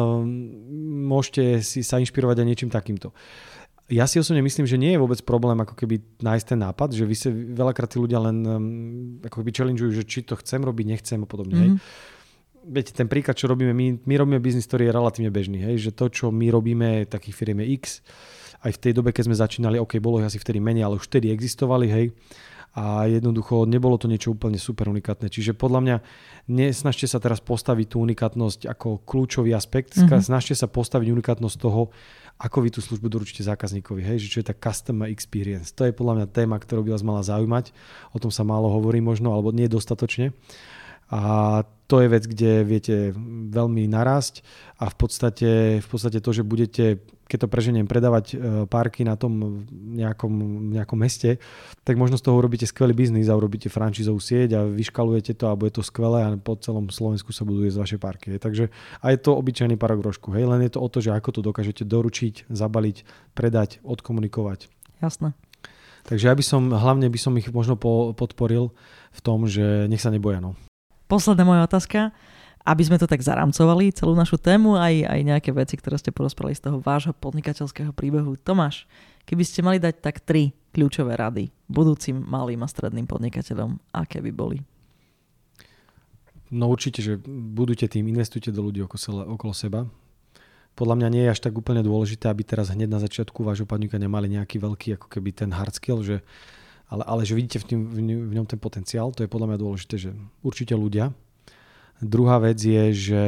môžete 1.06 1.62
si 1.62 1.86
sa 1.86 2.02
inšpirovať 2.02 2.42
aj 2.42 2.48
niečím 2.50 2.74
takýmto. 2.74 3.14
Ja 3.92 4.08
si 4.08 4.24
osobne 4.24 4.40
myslím, 4.40 4.64
že 4.64 4.80
nie 4.80 4.96
je 4.96 5.04
vôbec 5.04 5.20
problém 5.28 5.60
ako 5.60 5.76
keby 5.76 6.00
nájsť 6.24 6.46
ten 6.56 6.60
nápad, 6.64 6.96
že 6.96 7.04
vy 7.04 7.16
sa 7.16 7.28
veľakrát 7.30 7.92
tí 7.92 8.00
ľudia 8.00 8.24
len 8.24 8.38
um, 8.48 8.56
ako 9.20 9.44
keby 9.44 9.52
challengeujú, 9.52 9.92
že 9.92 10.08
či 10.08 10.24
to 10.24 10.40
chcem 10.40 10.64
robiť, 10.64 10.86
nechcem 10.88 11.20
a 11.20 11.28
podobne. 11.28 11.76
Mm-hmm. 11.76 11.80
Viete, 12.72 12.96
ten 12.96 13.12
príklad, 13.12 13.36
čo 13.36 13.52
robíme, 13.52 13.76
my, 13.76 14.08
my 14.08 14.14
robíme 14.16 14.40
biznis, 14.40 14.70
ktorý 14.70 14.88
je 14.88 14.96
relatívne 14.96 15.32
bežný, 15.34 15.60
hej, 15.60 15.90
že 15.90 15.92
to, 15.92 16.08
čo 16.08 16.32
my 16.32 16.48
robíme, 16.48 17.04
takých 17.10 17.36
firiem 17.36 17.60
je 17.66 17.68
X, 17.84 17.84
aj 18.62 18.78
v 18.78 18.82
tej 18.86 18.94
dobe, 18.96 19.10
keď 19.12 19.28
sme 19.28 19.36
začínali, 19.36 19.82
OK, 19.82 19.98
bolo 19.98 20.22
ich 20.22 20.30
asi 20.30 20.38
vtedy 20.38 20.62
menej, 20.62 20.86
ale 20.86 21.02
už 21.02 21.10
vtedy 21.10 21.34
existovali, 21.34 21.90
hej, 21.90 22.06
a 22.72 23.04
jednoducho 23.12 23.68
nebolo 23.68 24.00
to 24.00 24.08
niečo 24.08 24.32
úplne 24.32 24.56
super 24.56 24.88
unikátne. 24.88 25.28
Čiže 25.28 25.60
podľa 25.60 25.80
mňa 25.84 25.96
nesnažte 26.48 27.04
sa 27.04 27.20
teraz 27.20 27.44
postaviť 27.44 27.88
tú 27.92 27.98
unikátnosť 28.00 28.72
ako 28.72 29.04
kľúčový 29.04 29.52
aspekt, 29.52 30.00
mm-hmm. 30.00 30.24
snažte 30.24 30.56
sa 30.56 30.72
postaviť 30.72 31.12
unikátnosť 31.12 31.58
toho, 31.60 31.92
ako 32.42 32.58
vy 32.66 32.70
tú 32.74 32.82
službu 32.82 33.06
doručíte 33.06 33.46
zákazníkovi, 33.46 34.02
hej, 34.02 34.26
že 34.26 34.32
čo 34.34 34.40
je 34.42 34.50
tá 34.50 34.58
customer 34.58 35.14
experience. 35.14 35.70
To 35.78 35.86
je 35.86 35.94
podľa 35.94 36.26
mňa 36.26 36.28
téma, 36.34 36.58
ktorú 36.58 36.90
by 36.90 36.98
vás 36.98 37.06
mala 37.06 37.22
zaujímať. 37.22 37.70
O 38.12 38.18
tom 38.18 38.34
sa 38.34 38.42
málo 38.42 38.66
hovorí 38.74 38.98
možno, 38.98 39.30
alebo 39.38 39.54
nie 39.54 39.70
dostatočne. 39.70 40.34
A 41.12 41.22
to 41.92 42.00
je 42.00 42.08
vec, 42.08 42.24
kde 42.24 42.64
viete 42.64 43.12
veľmi 43.52 43.84
narásť 43.92 44.48
a 44.80 44.88
v 44.88 44.96
podstate, 44.96 45.50
v 45.84 45.88
podstate 45.92 46.24
to, 46.24 46.32
že 46.32 46.48
budete, 46.48 47.04
keď 47.28 47.38
to 47.44 47.48
preženiem, 47.52 47.84
predávať 47.84 48.26
e, 48.32 48.36
parky 48.64 49.04
na 49.04 49.20
tom 49.20 49.68
nejakom, 50.00 50.32
nejakom 50.72 50.96
meste, 50.96 51.44
tak 51.84 52.00
možno 52.00 52.16
z 52.16 52.24
toho 52.24 52.40
urobíte 52.40 52.64
skvelý 52.64 52.96
biznis 52.96 53.28
a 53.28 53.36
urobíte 53.36 53.68
francízovú 53.68 54.24
sieť 54.24 54.56
a 54.56 54.62
vyškalujete 54.64 55.36
to 55.36 55.52
a 55.52 55.60
bude 55.60 55.76
to 55.76 55.84
skvelé 55.84 56.24
a 56.24 56.40
po 56.40 56.56
celom 56.56 56.88
Slovensku 56.88 57.36
sa 57.36 57.44
budú 57.44 57.68
jesť 57.68 57.84
vaše 57.84 57.98
parky. 58.00 58.40
Takže 58.40 58.72
a 59.04 59.06
je 59.12 59.20
to 59.20 59.36
obyčajný 59.36 59.76
parok 59.76 60.00
rožku. 60.00 60.32
Hej, 60.32 60.48
len 60.48 60.64
je 60.64 60.72
to 60.72 60.80
o 60.80 60.88
to, 60.88 61.04
že 61.04 61.12
ako 61.12 61.36
to 61.36 61.42
dokážete 61.44 61.84
doručiť, 61.84 62.48
zabaliť, 62.48 63.04
predať, 63.36 63.84
odkomunikovať. 63.84 64.72
Jasné. 65.04 65.36
Takže 66.08 66.32
ja 66.32 66.34
by 66.40 66.44
som, 66.48 66.72
hlavne 66.72 67.12
by 67.12 67.20
som 67.20 67.36
ich 67.36 67.52
možno 67.52 67.76
podporil 68.16 68.72
v 69.12 69.20
tom, 69.20 69.44
že 69.44 69.92
nech 69.92 70.00
sa 70.00 70.08
neboja. 70.08 70.40
No 70.40 70.56
posledná 71.12 71.44
moja 71.44 71.68
otázka, 71.68 72.16
aby 72.64 72.84
sme 72.88 72.96
to 72.96 73.04
tak 73.04 73.20
zaramcovali, 73.20 73.92
celú 73.92 74.16
našu 74.16 74.40
tému, 74.40 74.80
aj, 74.80 75.12
aj 75.12 75.20
nejaké 75.28 75.52
veci, 75.52 75.76
ktoré 75.76 76.00
ste 76.00 76.16
porozprávali 76.16 76.56
z 76.56 76.72
toho 76.72 76.80
vášho 76.80 77.12
podnikateľského 77.12 77.92
príbehu. 77.92 78.40
Tomáš, 78.40 78.88
keby 79.28 79.44
ste 79.44 79.60
mali 79.60 79.84
dať 79.84 80.00
tak 80.00 80.24
tri 80.24 80.56
kľúčové 80.72 81.20
rady 81.20 81.52
budúcim 81.68 82.16
malým 82.16 82.64
a 82.64 82.72
stredným 82.72 83.10
podnikateľom, 83.10 83.76
aké 83.92 84.24
by 84.24 84.32
boli? 84.32 84.64
No 86.52 86.72
určite, 86.72 87.04
že 87.04 87.20
budujte 87.28 87.92
tým, 87.92 88.08
investujte 88.12 88.52
do 88.52 88.64
ľudí 88.64 88.80
okolo, 88.84 89.56
seba. 89.56 89.88
Podľa 90.76 90.96
mňa 90.96 91.08
nie 91.12 91.24
je 91.28 91.34
až 91.36 91.40
tak 91.44 91.56
úplne 91.56 91.84
dôležité, 91.84 92.32
aby 92.32 92.48
teraz 92.48 92.72
hneď 92.72 92.88
na 92.88 93.00
začiatku 93.04 93.44
vášho 93.44 93.68
podnikania 93.68 94.08
mali 94.08 94.32
nejaký 94.32 94.60
veľký 94.60 94.88
ako 94.96 95.08
keby 95.12 95.36
ten 95.36 95.52
hard 95.52 95.76
skill, 95.76 96.00
že 96.04 96.24
ale, 96.92 97.04
ale 97.08 97.22
že 97.24 97.40
vidíte 97.40 97.64
v, 97.64 97.66
tým, 97.72 97.82
v 98.28 98.34
ňom 98.36 98.44
ten 98.44 98.60
potenciál, 98.60 99.16
to 99.16 99.24
je 99.24 99.32
podľa 99.32 99.56
mňa 99.56 99.64
dôležité, 99.64 99.96
že 99.96 100.12
určite 100.44 100.76
ľudia. 100.76 101.16
Druhá 102.04 102.44
vec 102.44 102.60
je, 102.60 102.92
že 102.92 103.24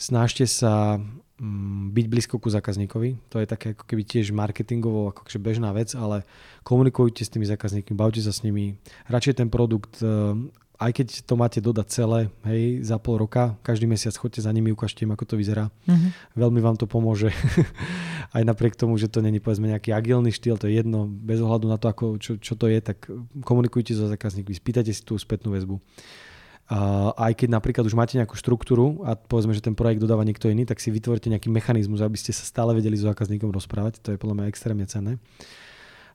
snažte 0.00 0.48
sa 0.48 0.96
mm, 1.36 1.92
byť 1.92 2.06
blízko 2.08 2.40
ku 2.40 2.48
zákazníkovi. 2.48 3.28
To 3.28 3.44
je 3.44 3.46
také 3.46 3.76
ako 3.76 3.84
keby 3.84 4.02
tiež 4.08 4.32
marketingovo 4.32 5.12
ako 5.12 5.28
bežná 5.36 5.68
vec, 5.76 5.92
ale 5.92 6.24
komunikujte 6.64 7.20
s 7.20 7.32
tými 7.32 7.44
zákazníkmi, 7.44 7.92
bavte 7.92 8.24
sa 8.24 8.32
s 8.32 8.40
nimi. 8.40 8.80
Radšej 9.12 9.44
ten 9.44 9.48
produkt 9.52 10.00
aj 10.76 10.92
keď 10.92 11.06
to 11.24 11.34
máte 11.40 11.58
dodať 11.60 11.86
celé, 11.88 12.20
hej, 12.44 12.84
za 12.84 13.00
pol 13.00 13.16
roka, 13.16 13.56
každý 13.64 13.88
mesiac 13.88 14.12
chodte 14.12 14.44
za 14.44 14.52
nimi, 14.52 14.72
ukážte 14.72 15.08
im, 15.08 15.12
ako 15.12 15.24
to 15.24 15.34
vyzerá. 15.40 15.72
Mm-hmm. 15.88 16.10
Veľmi 16.36 16.60
vám 16.60 16.76
to 16.76 16.84
pomôže. 16.84 17.32
aj 18.36 18.42
napriek 18.44 18.76
tomu, 18.76 19.00
že 19.00 19.08
to 19.08 19.24
není 19.24 19.40
povedzme 19.40 19.72
nejaký 19.72 19.96
agilný 19.96 20.28
štýl, 20.32 20.60
to 20.60 20.68
je 20.68 20.76
jedno, 20.76 21.08
bez 21.08 21.40
ohľadu 21.40 21.66
na 21.72 21.80
to, 21.80 21.88
ako, 21.88 22.20
čo, 22.20 22.36
čo 22.36 22.54
to 22.60 22.68
je, 22.68 22.78
tak 22.84 23.08
komunikujte 23.44 23.96
so 23.96 24.04
zákazníkmi, 24.12 24.52
spýtajte 24.52 24.92
si 24.92 25.00
tú 25.00 25.16
spätnú 25.16 25.56
väzbu. 25.56 25.80
A 26.66 27.14
aj 27.30 27.46
keď 27.46 27.48
napríklad 27.54 27.86
už 27.86 27.94
máte 27.94 28.18
nejakú 28.18 28.34
štruktúru 28.34 29.06
a 29.06 29.14
povedzme, 29.14 29.54
že 29.54 29.62
ten 29.62 29.78
projekt 29.78 30.02
dodáva 30.02 30.26
niekto 30.26 30.50
iný, 30.50 30.66
tak 30.66 30.82
si 30.82 30.90
vytvorte 30.90 31.30
nejaký 31.30 31.46
mechanizmus, 31.46 32.02
aby 32.02 32.18
ste 32.18 32.34
sa 32.34 32.42
stále 32.42 32.74
vedeli 32.74 32.98
so 32.98 33.06
zákazníkom 33.06 33.54
rozprávať. 33.54 34.02
To 34.02 34.10
je 34.10 34.18
podľa 34.18 34.42
mňa 34.42 34.50
extrémne 34.50 34.82
cenné. 34.90 35.22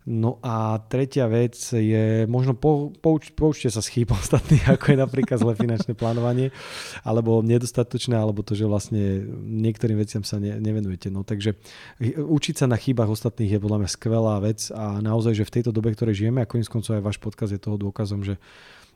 No 0.01 0.41
a 0.41 0.81
tretia 0.89 1.29
vec 1.29 1.53
je, 1.61 2.25
možno 2.25 2.57
pou, 2.57 2.89
pouč, 2.89 3.29
poučte 3.37 3.69
sa 3.69 3.85
z 3.85 3.93
chýb 3.93 4.09
ostatných, 4.17 4.73
ako 4.73 4.85
je 4.93 4.97
napríklad 4.97 5.37
zlé 5.37 5.53
finančné 5.53 5.93
plánovanie, 5.93 6.49
alebo 7.05 7.45
nedostatočné, 7.45 8.17
alebo 8.17 8.41
to, 8.41 8.57
že 8.57 8.65
vlastne 8.65 9.21
niektorým 9.45 10.01
veciam 10.01 10.25
sa 10.25 10.41
ne, 10.41 10.57
nevenujete. 10.57 11.13
No 11.13 11.21
takže 11.21 11.53
učiť 12.17 12.55
sa 12.57 12.65
na 12.65 12.81
chýbach 12.81 13.13
ostatných 13.13 13.57
je 13.57 13.59
podľa 13.61 13.85
mňa 13.85 13.89
skvelá 13.93 14.35
vec 14.41 14.73
a 14.73 14.97
naozaj, 15.05 15.37
že 15.37 15.45
v 15.45 15.53
tejto 15.61 15.69
dobe, 15.69 15.93
ktorej 15.93 16.25
žijeme, 16.25 16.41
a 16.41 16.49
koniec 16.49 16.65
koncov 16.65 16.97
aj 16.97 17.05
váš 17.05 17.17
podkaz 17.21 17.53
je 17.53 17.61
toho 17.61 17.77
dôkazom, 17.77 18.25
že 18.25 18.41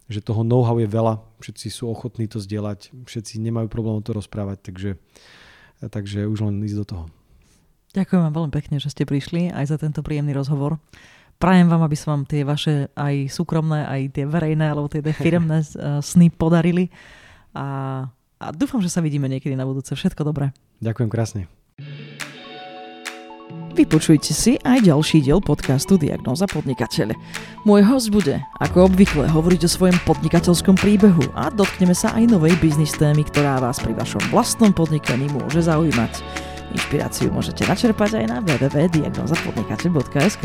že 0.06 0.22
toho 0.22 0.46
know-how 0.46 0.78
je 0.78 0.86
veľa, 0.86 1.18
všetci 1.42 1.68
sú 1.74 1.90
ochotní 1.90 2.30
to 2.30 2.38
zdieľať, 2.38 2.94
všetci 3.10 3.42
nemajú 3.42 3.66
problém 3.74 3.98
to 4.06 4.14
rozprávať, 4.14 4.62
takže, 4.62 4.90
takže 5.82 6.30
už 6.30 6.46
len 6.46 6.62
ísť 6.62 6.78
do 6.78 6.86
toho. 6.86 7.06
Ďakujem 7.96 8.28
vám 8.28 8.36
veľmi 8.36 8.52
pekne, 8.52 8.76
že 8.76 8.92
ste 8.92 9.08
prišli 9.08 9.56
aj 9.56 9.72
za 9.72 9.78
tento 9.80 10.04
príjemný 10.04 10.36
rozhovor. 10.36 10.76
Prajem 11.40 11.72
vám, 11.72 11.88
aby 11.88 11.96
sa 11.96 12.12
vám 12.12 12.28
tie 12.28 12.44
vaše 12.44 12.92
aj 12.92 13.32
súkromné, 13.32 13.88
aj 13.88 14.02
tie 14.20 14.28
verejné, 14.28 14.68
alebo 14.68 14.92
tie 14.92 15.00
firmné 15.00 15.64
eh, 15.64 16.04
sny 16.04 16.28
podarili. 16.28 16.92
A, 17.56 18.04
a 18.36 18.46
dúfam, 18.52 18.84
že 18.84 18.92
sa 18.92 19.00
vidíme 19.00 19.32
niekedy 19.32 19.56
na 19.56 19.64
budúce. 19.64 19.96
Všetko 19.96 20.28
dobré. 20.28 20.52
Ďakujem 20.84 21.08
krásne. 21.08 21.42
Vypočujte 23.76 24.32
si 24.32 24.56
aj 24.64 24.88
ďalší 24.88 25.28
diel 25.28 25.44
podcastu 25.44 26.00
Diagnóza 26.00 26.48
podnikateľ. 26.48 27.12
Môj 27.68 27.84
host 27.84 28.08
bude, 28.08 28.40
ako 28.64 28.88
obvykle, 28.88 29.28
hovoriť 29.28 29.68
o 29.68 29.72
svojom 29.72 30.00
podnikateľskom 30.08 30.80
príbehu 30.80 31.28
a 31.36 31.52
dotkneme 31.52 31.92
sa 31.92 32.16
aj 32.16 32.24
novej 32.28 32.56
biznis 32.64 32.96
témy, 32.96 33.28
ktorá 33.28 33.60
vás 33.60 33.84
pri 33.84 33.92
vašom 33.92 34.24
vlastnom 34.32 34.72
podnikaní 34.72 35.28
môže 35.28 35.60
zaujímať. 35.68 36.24
Inšpiráciu 36.76 37.32
môžete 37.32 37.64
načerpať 37.64 38.20
aj 38.20 38.26
na 38.28 38.44
www.diagnozapodnikateľ.sk. 38.44 40.44